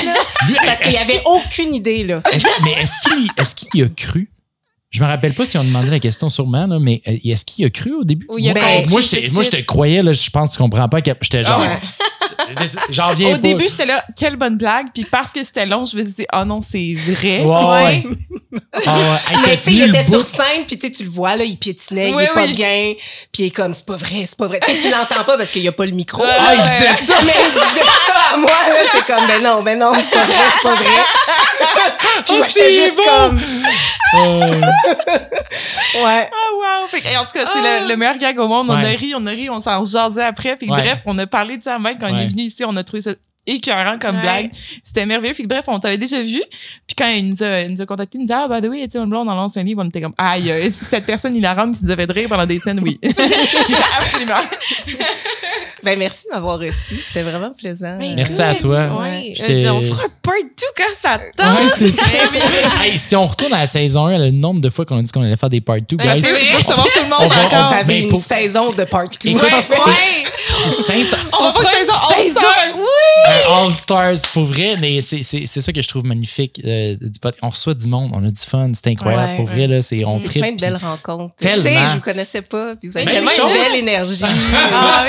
Lui, 0.48 0.56
Parce 0.64 0.80
qu'il 0.80 0.96
avait 0.96 1.22
aucune 1.24 1.74
idée, 1.74 2.04
là. 2.04 2.20
Est-ce- 2.32 2.62
mais 2.64 2.72
est-ce 2.74 2.92
qu'il 3.08 3.28
est-ce 3.38 3.54
qu'il 3.54 3.68
y 3.74 3.82
a 3.82 3.88
cru? 3.88 4.30
Je 4.90 5.00
me 5.02 5.06
rappelle 5.06 5.34
pas 5.34 5.44
si 5.44 5.58
on 5.58 5.64
demandait 5.64 5.90
la 5.90 5.98
question 5.98 6.30
sûrement, 6.30 6.66
là, 6.66 6.78
mais 6.80 7.02
euh, 7.08 7.16
est-ce 7.24 7.44
qu'il 7.44 7.64
y 7.64 7.66
a 7.66 7.70
cru 7.70 7.92
au 7.92 8.04
début? 8.04 8.26
Oui, 8.30 8.50
moi, 8.52 8.62
moi, 8.88 9.00
je 9.42 9.50
te 9.50 9.60
croyais, 9.62 10.02
là, 10.02 10.12
je 10.12 10.30
pense 10.30 10.50
que 10.50 10.54
tu 10.54 10.58
comprends 10.62 10.88
pas. 10.88 11.00
que 11.02 11.10
J'étais 11.22 11.44
genre. 11.44 11.60
c'est- 12.64 12.78
J'en 12.90 13.12
viens 13.12 13.30
Au 13.30 13.32
pas. 13.32 13.38
début, 13.38 13.68
j'étais 13.68 13.86
là, 13.86 14.04
quelle 14.16 14.36
bonne 14.36 14.56
blague. 14.56 14.86
Puis 14.94 15.04
parce 15.04 15.32
que 15.32 15.42
c'était 15.42 15.66
long, 15.66 15.84
je 15.84 15.96
me 15.96 16.04
suis 16.04 16.12
dit, 16.14 16.26
oh 16.34 16.44
non, 16.44 16.60
c'est 16.60 16.94
vrai. 16.94 17.40
Ouais, 17.42 17.84
ouais. 17.84 18.04
Ah 18.86 18.96
ouais. 18.98 19.36
Mais 19.46 19.56
tu 19.58 19.64
sais, 19.64 19.72
il 19.72 19.82
était 19.88 20.02
sur 20.04 20.22
scène, 20.22 20.64
puis 20.66 20.78
tu 20.78 21.02
le 21.04 21.10
vois, 21.10 21.36
là, 21.36 21.44
il 21.44 21.58
piétinait, 21.58 22.12
Oui, 22.14 22.22
il 22.22 22.24
est 22.30 22.34
pas 22.34 22.44
oui. 22.44 22.52
bien, 22.52 22.94
puis 23.32 23.42
il 23.42 23.46
est 23.46 23.50
comme, 23.50 23.74
c'est 23.74 23.84
pas 23.86 23.96
vrai, 23.96 24.24
c'est 24.26 24.36
pas 24.38 24.46
vrai. 24.46 24.60
Tu 24.64 24.70
sais, 24.72 24.78
tu 24.78 24.90
l'entends 24.90 25.24
pas 25.24 25.36
parce 25.36 25.50
qu'il 25.50 25.62
y 25.62 25.68
a 25.68 25.72
pas 25.72 25.84
le 25.84 25.92
micro. 25.92 26.22
Ouais, 26.22 26.28
Ah, 26.38 26.54
il 26.54 26.62
disait 26.62 27.04
ça. 27.12 27.18
Mais 27.22 27.32
il 27.32 27.52
disait 27.52 27.84
ça 27.84 28.34
à 28.34 28.36
moi, 28.36 28.50
là, 28.50 28.76
c'est 28.92 29.04
comme, 29.04 29.26
ben 29.26 29.42
non, 29.42 29.62
ben 29.62 29.78
non, 29.78 29.92
c'est 29.96 30.10
pas 30.16 30.24
vrai, 30.24 30.34
c'est 30.56 30.62
pas 30.62 30.74
vrai. 30.76 30.86
Puis 32.24 32.36
moi, 32.36 32.46
j'étais 32.48 32.70
c'est 32.70 32.72
juste 32.72 32.96
bon. 32.96 33.02
comme, 33.04 33.36
ouais. 36.04 36.30
Ah, 36.32 36.80
wow! 36.82 36.86
Fait 36.88 37.00
que, 37.00 37.08
hey, 37.08 37.16
en 37.16 37.24
tout 37.24 37.32
cas, 37.32 37.44
c'est 37.52 37.60
le, 37.82 37.88
le 37.88 37.96
meilleur 37.96 38.16
gag 38.16 38.38
au 38.38 38.48
monde. 38.48 38.68
On 38.70 38.74
a 38.74 38.82
ri, 38.88 39.12
on 39.16 39.26
a 39.26 39.30
ri, 39.30 39.50
on 39.50 39.60
s'en 39.60 39.84
jasait 39.84 40.24
après. 40.24 40.56
Puis 40.56 40.70
Ouais. 40.70 40.80
bref, 40.82 41.00
on 41.06 41.18
a 41.18 41.26
parlé 41.26 41.56
de 41.56 41.62
ça 41.62 41.74
à 41.74 41.78
Mike 41.78 41.98
quand 42.00 42.08
il 42.08 42.18
est 42.20 42.28
venu 42.28 42.42
ici. 42.42 42.64
On 42.64 42.76
a 42.76 42.84
trouvé 42.84 43.02
ça 43.02 43.12
écœurant 43.46 43.98
comme 43.98 44.16
Ouais. 44.16 44.22
blague. 44.22 44.50
C'était 44.84 45.06
merveilleux. 45.06 45.34
Puis 45.34 45.46
bref, 45.46 45.64
on 45.68 45.78
t'avait 45.78 45.98
déjà 45.98 46.22
vu. 46.22 46.42
Puis 46.86 46.94
quand 46.96 47.08
il 47.08 47.26
nous 47.26 47.42
a, 47.42 47.60
il 47.62 47.74
nous 47.74 47.80
a 47.82 47.86
contacté, 47.86 48.18
il 48.18 48.22
nous 48.22 48.26
dit 48.26 48.32
Ah, 48.32 48.46
bah 48.48 48.58
oui, 48.62 48.82
tu 48.84 48.92
sais, 48.92 48.98
on 48.98 49.10
on 49.12 49.24
lance 49.24 49.56
un 49.56 49.62
livre. 49.62 49.82
On 49.84 49.88
était 49.88 50.00
comme 50.00 50.14
Aïe, 50.18 50.50
euh, 50.50 50.70
cette 50.88 51.06
personne 51.06 51.34
hilarante 51.36 51.76
qui 51.78 51.84
nous 51.84 51.90
avait 51.90 52.06
de 52.06 52.12
rire 52.12 52.28
pendant 52.28 52.46
des 52.46 52.58
semaines, 52.58 52.80
oui. 52.82 52.98
Absolument. 53.98 54.34
Ben 55.82 55.96
merci 55.98 56.24
de 56.28 56.34
m'avoir 56.34 56.58
reçu, 56.58 57.00
c'était 57.06 57.22
vraiment 57.22 57.52
plaisant. 57.52 57.96
Mais 57.98 58.14
Merci 58.16 58.42
à 58.42 58.54
toi. 58.56 58.98
Ouais. 59.00 59.32
J'étais- 59.36 59.66
Euh, 59.66 59.72
On 59.74 59.80
fera 59.80 60.02
un 60.04 60.08
part 60.20 60.34
2 60.42 60.66
quand 60.76 60.82
ça 61.00 61.18
tente. 61.36 61.60
Ouais, 61.60 61.68
c'est 61.68 61.90
ça. 61.90 62.06
hey, 62.82 62.98
si 62.98 63.14
on 63.14 63.24
retourne 63.26 63.52
à 63.52 63.60
la 63.60 63.66
saison 63.68 64.06
1, 64.06 64.18
le 64.18 64.30
nombre 64.32 64.60
de 64.60 64.68
fois 64.68 64.84
qu'on 64.84 64.98
a 64.98 65.02
dit 65.02 65.12
qu'on 65.12 65.22
allait 65.22 65.36
faire 65.36 65.48
des 65.48 65.60
part 65.60 65.76
2, 65.88 65.96
Ben, 65.96 66.12
guys. 66.12 66.22
c'est 66.24 66.32
vrai. 66.32 66.62
Savoir 66.64 66.86
tout 66.86 66.92
le 66.98 67.04
On 67.14 67.22
monde 67.22 67.32
va- 67.32 67.44
on. 67.60 67.66
Vous 67.68 67.74
avez 67.74 67.84
Ben, 67.84 68.02
une 68.02 68.08
pour- 68.08 68.18
saison 68.18 68.72
de 68.72 68.82
part 68.84 69.04
2. 69.08 69.30
Écoute, 69.30 69.42
Ouais, 69.42 69.48
c'est- 69.60 69.78
ouais. 69.78 70.74
500 71.04 71.16
On 71.38 71.50
fera 71.52 71.62
une 71.72 71.78
saison 71.78 71.92
All-Star. 72.16 72.42
Un 73.48 73.64
All-Stars 73.66 74.30
pour 74.32 74.44
vrai, 74.44 74.76
mais 74.78 75.00
c'est 75.02 75.22
c'est- 75.22 75.46
c'est 75.46 75.60
ça 75.60 75.72
que 75.72 75.82
je 75.82 75.88
trouve 75.88 76.04
magnifique. 76.04 76.60
euh, 76.64 76.96
du 77.00 77.10
on 77.42 77.50
reçoit 77.50 77.74
du 77.74 77.86
monde, 77.86 78.10
on 78.14 78.24
a 78.24 78.30
du 78.30 78.40
fun, 78.40 78.70
c'est 78.74 78.88
incroyable. 78.88 79.30
Ouais, 79.32 79.36
pour 79.36 79.46
vrai, 79.46 79.66
là, 79.66 79.82
c'est 79.82 80.04
on 80.04 80.18
tripe, 80.18 80.42
plein 80.42 80.52
de 80.52 80.60
belles 80.60 80.76
rencontres. 80.76 81.34
Tellement. 81.36 81.62
Tu 81.64 81.68
sais, 81.68 81.88
je 81.88 81.94
vous 81.94 82.00
connaissais 82.00 82.42
pas, 82.42 82.76
puis 82.76 82.88
vous 82.88 82.96
avez 82.96 83.06
Même 83.06 83.24
tellement 83.26 83.48
une 83.48 83.52
belle 83.62 83.78
énergie. 83.80 84.24
Ah 84.72 85.04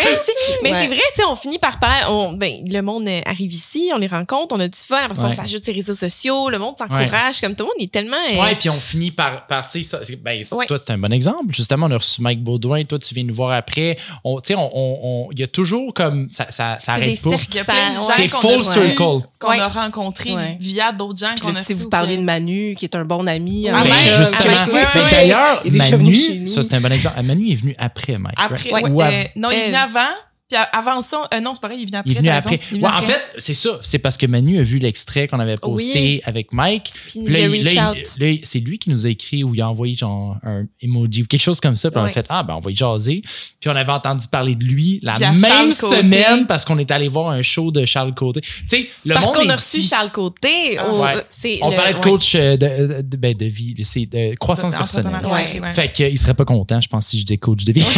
mais 0.63 0.71
Ouais. 0.71 0.77
c'est 0.81 0.87
vrai, 0.87 0.97
tu 1.15 1.21
sais, 1.21 1.23
on 1.29 1.35
finit 1.35 1.59
par 1.59 1.79
parler. 1.79 2.05
on- 2.09 2.33
ben, 2.33 2.63
le 2.67 2.81
monde 2.81 3.07
euh, 3.07 3.21
arrive 3.25 3.51
ici, 3.53 3.91
on 3.93 3.97
les 3.97 4.07
rencontre, 4.07 4.55
on 4.55 4.59
a 4.59 4.67
du 4.67 4.77
fun, 4.77 4.97
après 5.03 5.17
ça, 5.17 5.27
Ouais. 5.27 5.33
on 5.33 5.41
s'ajoute 5.41 5.63
ses 5.65 5.71
réseaux 5.71 5.93
sociaux, 5.93 6.49
le 6.49 6.59
monde 6.59 6.75
s'encourage, 6.77 7.41
comme 7.41 7.55
tout 7.55 7.63
le 7.63 7.67
monde 7.67 7.81
est 7.81 7.91
tellement. 7.91 8.17
euh, 8.31 8.41
Ouais, 8.41 8.55
puis 8.55 8.69
on 8.69 8.79
finit 8.79 9.11
par, 9.11 9.45
par 9.47 9.67
tu 9.67 9.83
sais, 9.83 9.87
ça, 9.87 9.99
c'est- 10.03 10.15
ben, 10.15 10.41
toi, 10.67 10.77
c'est 10.77 10.91
un 10.91 10.97
bon 10.97 11.11
exemple. 11.11 11.53
Justement, 11.53 11.87
on 11.87 11.91
a 11.91 11.97
reçu 11.97 12.21
Mike 12.21 12.43
Baudouin, 12.43 12.83
toi, 12.85 12.99
tu 12.99 13.13
viens 13.13 13.23
nous 13.23 13.33
voir 13.33 13.51
après. 13.51 13.97
On, 14.23 14.39
tu 14.41 14.47
sais, 14.49 14.55
on, 14.55 14.69
on, 14.73 14.99
on- 15.03 15.31
il 15.31 15.39
y 15.39 15.43
a 15.43 15.47
toujours 15.47 15.93
comme, 15.93 16.27
ça, 16.29 16.45
ça, 16.49 16.77
ça 16.79 16.93
c'est 16.95 16.99
des 17.01 17.05
arrête 17.07 17.21
pas. 17.21 17.29
cercles. 17.31 17.45
Il 17.51 17.55
y 17.55 17.59
a 17.59 17.63
plein 17.63 17.73
de 17.89 17.95
ça- 17.95 17.99
gens 18.01 18.07
ouais. 18.07 18.13
C'est 18.17 18.27
qu'on 18.29 18.37
a 18.37 18.41
full 18.41 18.63
circle. 18.63 19.27
Qu'on 19.39 19.49
Ouais. 19.49 19.59
a 19.59 19.67
rencontrés 19.67 20.33
Ouais. 20.33 20.57
via 20.59 20.91
d'autres 20.91 21.19
gens 21.19 21.35
qu'on 21.41 21.55
a 21.55 21.63
su 21.63 21.73
vous 21.75 21.85
ou 21.85 21.89
parliez 21.89 22.15
que- 22.15 22.21
de 22.21 22.25
Manu, 22.25 22.75
qui 22.77 22.85
est 22.85 22.95
un 22.95 23.05
bon 23.05 23.27
ami. 23.27 23.67
Ah, 23.69 23.77
un 23.79 23.83
Ben, 23.83 23.89
justement. 23.95 24.73
ouais, 24.73 24.81
Ben. 24.93 25.01
D'ailleurs, 25.11 25.61
Il 25.65 25.75
est 25.75 25.79
déjà 25.79 25.97
venu 25.97 26.11
Manu, 26.11 26.47
ça 26.47 26.61
c'est 26.63 26.73
un 26.73 26.81
bon 26.81 26.91
exemple. 26.91 27.21
Manu 27.23 27.51
est 27.51 27.55
venu 27.55 27.75
après 27.77 28.17
Mike. 28.17 28.35
Après, 28.37 28.69
right? 28.71 28.85
ouais, 28.85 28.91
Ou 28.91 29.01
euh, 29.01 29.23
non, 29.35 29.49
il 29.51 29.57
est 29.57 29.65
venu 29.65 29.75
avant. 29.75 30.09
Puis 30.49 30.57
avant 30.71 31.01
ça, 31.01 31.27
euh, 31.33 31.41
non, 31.41 31.55
c'est 31.55 31.61
pareil, 31.61 31.79
il 31.79 31.83
est 31.83 31.85
venu 31.87 31.97
après. 31.97 32.09
Il 32.11 32.15
est 32.15 32.19
venu 32.19 32.29
après. 32.29 32.55
Il 32.55 32.77
est 32.77 32.79
venu 32.79 32.83
Ouais, 32.83 32.89
en 32.89 33.01
fait, 33.01 33.33
c'est 33.37 33.53
ça. 33.53 33.79
C'est 33.81 33.99
parce 33.99 34.15
que 34.15 34.25
Manu 34.27 34.59
a 34.59 34.63
vu 34.63 34.79
l'extrait 34.79 35.27
qu'on 35.27 35.39
avait 35.41 35.57
posté 35.57 35.91
Oui. 35.99 36.21
avec 36.23 36.53
Mike. 36.53 36.91
Puis 37.07 37.23
Puis 37.25 37.33
là, 37.33 37.47
là, 37.73 37.93
là, 38.19 38.33
c'est 38.43 38.59
lui 38.59 38.79
qui 38.79 38.89
nous 38.89 39.05
a 39.05 39.09
écrit 39.09 39.43
ou 39.43 39.53
il 39.55 39.61
a 39.61 39.69
envoyé 39.69 39.95
genre 39.95 40.37
un 40.43 40.63
emoji 40.81 41.23
ou 41.23 41.25
quelque 41.25 41.41
chose 41.41 41.59
comme 41.59 41.75
ça. 41.75 41.91
Puis 41.91 41.99
on 41.99 42.03
a 42.05 42.09
fait 42.09 42.25
Ah, 42.29 42.43
ben 42.43 42.55
on 42.55 42.59
va 42.61 42.71
y 42.71 42.75
jaser. 42.75 43.21
Puis 43.59 43.69
on 43.69 43.75
avait 43.75 43.91
entendu 43.91 44.25
parler 44.31 44.55
de 44.55 44.63
lui 44.63 44.99
la 45.03 45.19
même 45.19 45.35
Charles 45.35 45.75
Côté. 45.75 45.97
semaine 45.97 46.47
parce 46.47 46.63
qu'on 46.63 46.77
est 46.77 46.91
allé 46.91 47.09
voir 47.09 47.29
un 47.29 47.41
show 47.41 47.69
de 47.71 47.85
Charles 47.85 48.13
Côté. 48.15 48.39
Tu 48.41 48.49
sais, 48.67 48.89
le 49.05 49.15
Parce 49.15 49.25
monde 49.25 49.35
qu'on 49.35 49.49
a 49.49 49.55
reçu 49.57 49.79
petit. 49.79 49.87
Charles 49.87 50.11
Côté. 50.11 50.77
Ah, 50.77 50.89
au- 50.89 51.01
ouais. 51.03 51.15
c'est 51.27 51.59
On 51.61 51.71
le- 51.71 51.75
parlait 51.75 51.91
de 51.93 51.97
ouais. 51.97 52.03
coach 52.03 52.35
euh, 52.35 52.55
de, 52.55 53.01
de, 53.01 53.17
ben, 53.17 53.33
de 53.35 53.45
vie, 53.45 53.75
c'est 53.83 54.05
de 54.05 54.35
croissance 54.35 54.73
personnelle. 54.73 55.13
Entrepreneuriat, 55.15 55.45
Ouais. 55.55 55.59
ouais. 55.61 55.73
Fait 55.73 55.91
qu'il 55.91 56.17
serait 56.17 56.33
pas 56.35 56.45
content, 56.45 56.79
je 56.79 56.87
pense, 56.87 57.07
si 57.07 57.19
je 57.19 57.25
dis 57.25 57.37
coach 57.37 57.65
de 57.65 57.73
vie. 57.73 57.83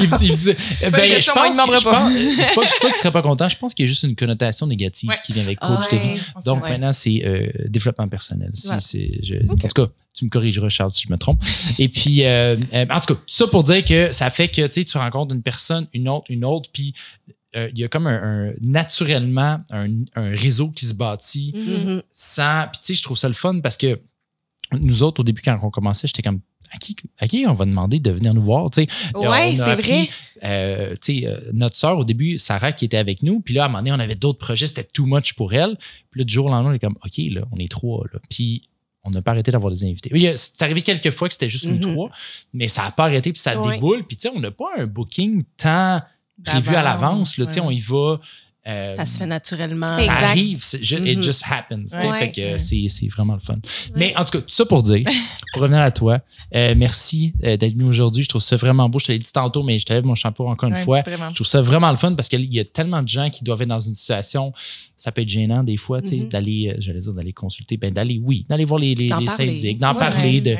Il, 0.00 0.08
dit, 0.36 0.54
ben, 0.90 1.20
je 1.20 1.30
pense, 1.30 1.46
il 1.48 1.52
demandera 1.52 1.78
je 1.78 2.54
pense- 2.54 2.78
pas, 2.80 2.86
qu'il 2.86 2.94
serait 2.94 3.10
pas 3.12 3.22
content, 3.22 3.48
je 3.48 3.56
pense 3.56 3.74
qu'il 3.74 3.84
y 3.84 3.88
a 3.88 3.90
juste 3.90 4.02
une 4.04 4.16
connotation 4.16 4.66
négative 4.66 5.08
Ouais. 5.10 5.16
qui 5.24 5.32
vient 5.32 5.42
avec 5.42 5.58
coach 5.60 5.88
de 5.90 5.96
vie. 5.96 6.20
Donc 6.44 6.62
Ouais. 6.64 6.70
maintenant, 6.70 6.92
c'est 6.92 7.22
euh, 7.24 7.48
développement 7.68 8.08
personnel. 8.08 8.50
Si 8.54 8.66
Voilà. 8.66 8.80
c'est- 8.80 9.18
je- 9.22 9.36
En 9.50 9.56
tout 9.56 9.68
cas, 9.68 9.86
tu 10.14 10.24
me 10.26 10.30
corrigeras, 10.30 10.68
Charles, 10.68 10.92
si 10.92 11.04
je 11.08 11.12
me 11.12 11.16
trompe. 11.18 11.42
Et 11.78 11.88
puis, 11.88 12.24
euh, 12.24 12.54
euh, 12.74 12.86
en 12.90 13.00
tout 13.00 13.14
cas, 13.14 13.20
tout 13.20 13.20
ça 13.26 13.46
pour 13.46 13.62
dire 13.64 13.84
que 13.84 14.12
ça 14.12 14.28
fait 14.30 14.48
que 14.48 14.66
tu 14.66 14.72
sais, 14.74 14.84
tu 14.84 14.98
rencontres 14.98 15.34
une 15.34 15.42
personne, 15.42 15.86
une 15.94 16.08
autre, 16.08 16.26
une 16.28 16.44
autre, 16.44 16.68
puis 16.72 16.94
euh, 17.56 17.68
il 17.74 17.78
y 17.78 17.84
a 17.84 17.88
comme 17.88 18.06
un, 18.06 18.48
un- 18.48 18.52
naturellement 18.60 19.60
un, 19.70 19.88
un 20.16 20.30
réseau 20.30 20.68
qui 20.70 20.86
se 20.86 20.94
bâtit 20.94 21.52
Mhm. 21.54 21.92
Mhm. 21.94 22.02
sans. 22.12 22.66
Puis 22.72 22.80
tu 22.80 22.86
sais, 22.86 22.94
je 22.98 23.02
trouve 23.02 23.16
ça 23.18 23.28
le 23.28 23.34
fun 23.34 23.60
parce 23.60 23.76
que 23.76 23.98
nous 24.80 25.02
autres, 25.02 25.20
au 25.20 25.24
début, 25.24 25.42
quand 25.42 25.58
on 25.62 25.70
commençait, 25.70 26.06
j'étais 26.06 26.22
comme. 26.22 26.40
À 26.74 26.78
qui, 26.78 26.96
à 27.18 27.28
qui 27.28 27.44
on 27.46 27.52
va 27.52 27.66
demander 27.66 28.00
de 28.00 28.10
venir 28.10 28.32
nous 28.32 28.42
voir? 28.42 28.64
A 28.64 28.68
c'est 28.72 28.86
vrai. 29.76 30.08
euh, 30.42 30.94
euh, 31.10 31.40
notre 31.52 31.76
sœur, 31.76 31.98
au 31.98 32.04
début, 32.04 32.38
Sarah, 32.38 32.72
qui 32.72 32.86
était 32.86 32.96
avec 32.96 33.22
nous, 33.22 33.40
puis 33.40 33.52
là, 33.52 33.64
à 33.64 33.66
un 33.66 33.68
moment 33.68 33.80
donné, 33.80 33.92
on 33.92 33.98
avait 34.00 34.14
d'autres 34.14 34.38
projets, 34.38 34.66
c'était 34.66 34.84
too 34.84 35.04
much 35.04 35.34
pour 35.34 35.52
elle. 35.52 35.76
Puis 36.10 36.20
là, 36.20 36.24
du 36.24 36.32
jour 36.32 36.46
au 36.46 36.48
lendemain, 36.48 36.70
on 36.70 36.72
est 36.72 36.78
comme, 36.78 36.96
OK, 37.04 37.18
là, 37.30 37.42
on 37.52 37.58
est 37.58 37.70
trois, 37.70 38.06
là. 38.10 38.20
Puis 38.30 38.70
on 39.04 39.10
n'a 39.10 39.20
pas 39.20 39.32
arrêté 39.32 39.50
d'avoir 39.50 39.70
des 39.70 39.84
invités. 39.84 40.08
Oui, 40.14 40.26
a- 40.26 40.36
c'est 40.38 40.62
arrivé 40.62 40.80
quelques 40.80 41.10
fois 41.10 41.28
que 41.28 41.34
c'était 41.34 41.48
juste 41.50 41.66
nous 41.66 41.74
Mhm. 41.74 41.92
trois, 41.92 42.10
mais 42.54 42.68
ça 42.68 42.84
n'a 42.84 42.90
pas 42.90 43.04
arrêté, 43.04 43.32
puis 43.32 43.40
ça 43.42 43.60
Ouais. 43.60 43.74
déboule. 43.74 44.04
Puis 44.06 44.16
tu 44.16 44.22
sais, 44.22 44.30
on 44.34 44.40
n'a 44.40 44.50
pas 44.50 44.68
un 44.78 44.86
booking 44.86 45.42
tant 45.58 46.00
prévu 46.42 46.74
à 46.74 46.82
l'avance, 46.82 47.36
là. 47.36 47.44
Tu 47.44 47.52
sais, 47.52 47.60
ouais. 47.60 47.66
on 47.66 47.70
y 47.70 47.80
va. 47.80 48.18
Euh, 48.66 48.94
Ça 48.94 49.04
se 49.04 49.18
fait 49.18 49.26
naturellement. 49.26 49.96
Ça 49.96 50.02
exact. 50.02 50.22
arrive, 50.22 50.64
it 50.74 51.16
Mhm. 51.16 51.22
just 51.22 51.42
happens. 51.48 51.84
Ouais. 51.94 52.18
Fait 52.18 52.32
que 52.32 52.58
c'est 52.58 53.08
vraiment 53.08 53.34
le 53.34 53.40
fun. 53.40 53.58
Mais 53.96 54.14
en 54.16 54.24
tout 54.24 54.38
cas, 54.38 54.44
tout 54.44 54.54
ça 54.54 54.64
pour 54.64 54.82
dire, 54.82 55.02
pour 55.52 55.62
revenir 55.62 55.80
à 55.80 55.90
toi, 55.90 56.20
euh, 56.54 56.74
merci 56.76 57.32
euh, 57.44 57.56
d'être 57.56 57.72
venu 57.72 57.84
aujourd'hui. 57.84 58.22
Je 58.22 58.28
trouve 58.28 58.40
ça 58.42 58.56
vraiment 58.56 58.88
beau. 58.88 58.98
Je 58.98 59.06
te 59.06 59.12
l'ai 59.12 59.18
dit 59.18 59.32
tantôt, 59.32 59.62
mais 59.62 59.78
je 59.78 59.84
te 59.86 59.92
lève 59.92 60.04
mon 60.04 60.14
chapeau 60.14 60.48
encore 60.48 60.68
une 60.68 60.76
Ouais, 60.76 60.82
fois. 60.84 61.02
Vraiment. 61.02 61.30
Je 61.30 61.34
trouve 61.34 61.46
ça 61.46 61.60
vraiment 61.60 61.90
le 61.90 61.96
fun 61.96 62.14
parce 62.14 62.28
qu'il 62.28 62.52
y 62.54 62.60
a 62.60 62.64
tellement 62.64 63.02
de 63.02 63.08
gens 63.08 63.30
qui 63.30 63.42
doivent 63.44 63.62
être 63.62 63.68
dans 63.68 63.80
une 63.80 63.94
situation, 63.94 64.52
ça 64.96 65.10
peut 65.10 65.22
être 65.22 65.28
gênant 65.28 65.64
des 65.64 65.76
fois, 65.76 66.00
tu 66.00 66.10
sais, 66.10 66.16
Mhm. 66.16 66.28
d'aller, 66.28 66.76
j'allais 66.78 67.00
dire, 67.00 67.12
d'aller 67.12 67.32
consulter, 67.32 67.76
ben 67.76 67.92
d'aller, 67.92 68.20
oui, 68.22 68.46
d'aller 68.48 68.64
voir 68.64 68.78
les, 68.80 68.94
les, 68.94 69.08
D'en 69.08 69.18
les 69.18 69.26
parler, 69.26 70.40
de, 70.40 70.56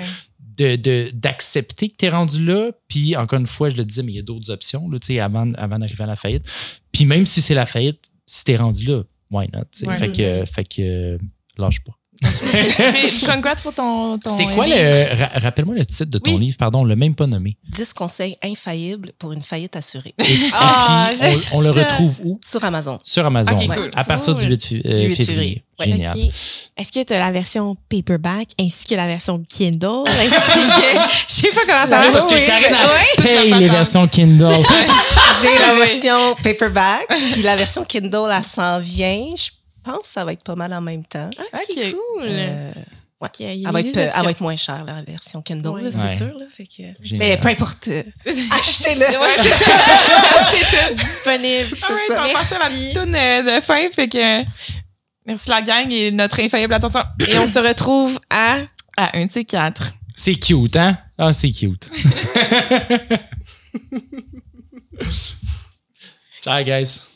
Ouais. 0.59 0.77
de, 0.77 0.83
de- 0.83 1.11
d'accepter 1.15 1.89
que 1.91 1.97
tu 1.99 2.05
es 2.07 2.09
rendu 2.11 2.45
là. 2.45 2.71
Puis 2.89 3.17
encore 3.17 3.39
une 3.39 3.47
fois, 3.47 3.71
je 3.71 3.77
le 3.77 3.85
disais, 3.85 4.03
mais 4.03 4.13
il 4.13 4.17
y 4.17 4.19
a 4.19 4.23
d'autres 4.23 4.51
options 4.51 4.89
là, 4.89 4.99
tu 4.99 5.07
sais, 5.09 5.21
avant, 5.21 5.53
avant 5.55 5.79
d'arriver 5.79 6.05
à 6.05 6.07
la 6.07 6.17
faillite. 6.17 6.45
Puis 6.93 7.05
même 7.05 7.27
si 7.27 7.41
c'est 7.41 7.55
la 7.55 7.67
faillite, 7.67 8.11
si 8.27 8.45
tu 8.45 8.53
es 8.53 8.57
rendu 8.57 8.85
là, 8.85 9.03
why 9.31 9.47
not? 9.53 9.61
Ouais. 9.87 9.97
Fait 9.99 10.13
que, 10.13 10.45
fait 10.45 10.65
que 10.65 11.19
lâche 11.59 11.81
pas. 11.85 11.93
Mais 12.53 13.09
congrats 13.27 13.55
pour 13.57 13.73
ton. 13.75 14.19
ton 14.19 14.31
C'est 14.31 14.45
quoi 14.47 14.67
livre? 14.67 14.79
le. 14.79 15.21
ra- 15.21 15.31
Rappelle-moi 15.41 15.75
le 15.75 15.87
titre 15.87 16.11
de 16.11 16.19
ton 16.19 16.33
Oui. 16.35 16.39
livre, 16.41 16.57
pardon, 16.59 16.81
on 16.81 16.85
l'a 16.85 16.97
même 16.97 17.15
pas 17.15 17.27
nommé. 17.27 17.57
10 17.71 17.93
conseils 17.95 18.37
infaillibles 18.43 19.13
pour 19.19 19.33
une 19.33 19.43
faillite 19.43 19.77
assurée. 19.77 20.15
Et, 20.19 20.33
et 20.33 20.39
Ah, 20.53 21.11
puis, 21.19 21.29
on, 21.53 21.59
on 21.59 21.61
le 21.61 21.71
retrouve 21.71 22.21
où? 22.25 22.41
Sur 22.45 22.63
Amazon. 22.65 22.99
Sur 23.03 23.27
Amazon. 23.27 23.59
Cool. 23.59 23.91
À 23.97 24.05
partir 24.05 24.35
du 24.35 24.43
Cool. 24.45 24.51
8, 24.53 24.65
fi- 24.65 24.83
euh, 24.85 25.01
Du 25.01 25.07
8 25.09 25.17
février. 25.25 25.65
Génial. 25.81 26.17
Est-ce 26.77 26.93
que 26.93 27.03
tu 27.03 27.13
as 27.13 27.19
la 27.19 27.33
version 27.33 27.77
paperback 27.89 28.51
ainsi 28.61 28.85
que 28.87 28.95
la 28.95 29.07
version 29.07 29.43
Kindle? 29.49 30.03
ainsi 30.07 30.31
que... 30.31 31.01
Je 31.29 31.35
sais 31.35 31.51
pas 31.51 31.61
comment 31.67 31.83
ça 31.89 31.99
marche. 31.99 32.13
Parce 32.13 32.27
que 32.27 32.35
oui, 32.35 32.47
Karen 32.47 32.73
a 32.75 32.87
oui. 32.87 33.25
paye 33.25 33.55
les 33.55 33.69
versions 33.69 34.07
Kindle. 34.07 34.63
J'ai 35.43 35.59
la 35.59 35.75
version 35.75 36.37
paperback, 36.43 37.07
puis 37.33 37.43
la 37.43 37.57
version 37.57 37.85
Kindle, 37.85 38.31
elle 38.33 38.45
s'en 38.45 38.79
vient. 38.79 39.25
Je 39.37 39.51
pense 39.83 40.03
que 40.03 40.07
ça 40.09 40.25
va 40.25 40.33
être 40.33 40.43
pas 40.45 40.55
mal 40.55 40.73
en 40.73 40.81
même 40.81 41.05
temps. 41.05 41.31
OK, 41.39 41.61
Ok. 41.71 41.93
cool. 41.93 42.23
Euh, 42.25 42.73
a 43.25 43.29
elle, 43.41 43.63
va 43.71 43.79
être, 43.81 43.95
deux 43.95 44.01
elle 44.01 44.09
options. 44.09 44.23
va 44.25 44.31
être 44.33 44.41
moins 44.41 44.57
chère, 44.57 44.85
la 44.85 45.01
version 45.03 45.43
Kindle, 45.43 45.69
Ouais. 45.69 45.93
c'est 45.93 45.99
Ouais. 46.03 46.17
sûr. 46.17 46.37
Là, 46.37 46.45
fait 46.51 46.67
que... 46.67 46.83
Génial. 47.01 47.29
Mais 47.29 47.37
peu 47.37 47.49
importe. 47.49 47.89
Achetez-le. 48.51 49.01
Ouais. 49.01 49.29
C'est 50.71 50.95
disponible. 50.97 51.77
Ah 51.83 51.93
ouais, 51.93 52.01
ça. 52.09 52.15
passé 52.33 52.55
la 52.55 52.69
Merci. 52.69 52.77
petite 52.79 52.95
toune 52.95 53.15
euh, 53.15 53.43
de 53.43 53.61
fin, 53.63 53.89
fait 53.93 54.09
que 54.09 54.43
merci 55.25 55.49
la 55.51 55.63
gang 55.63 55.93
et 55.93 56.11
notre 56.11 56.41
infaillible 56.41 56.75
attention 56.75 57.03
Et 57.29 57.39
on 57.39 57.47
se 57.47 57.61
retrouve 57.61 58.19
à... 58.29 58.59
à 58.97 59.17
un 59.17 59.27
de 59.27 59.31
ces 59.31 59.45
quatre. 59.45 59.93
C'est 60.17 60.35
cute, 60.35 60.75
hein? 60.77 60.99
Ah, 61.17 61.33
c'est 61.33 61.53
cute. 61.53 61.89
Ciao, 66.43 66.63
guys. 66.65 67.12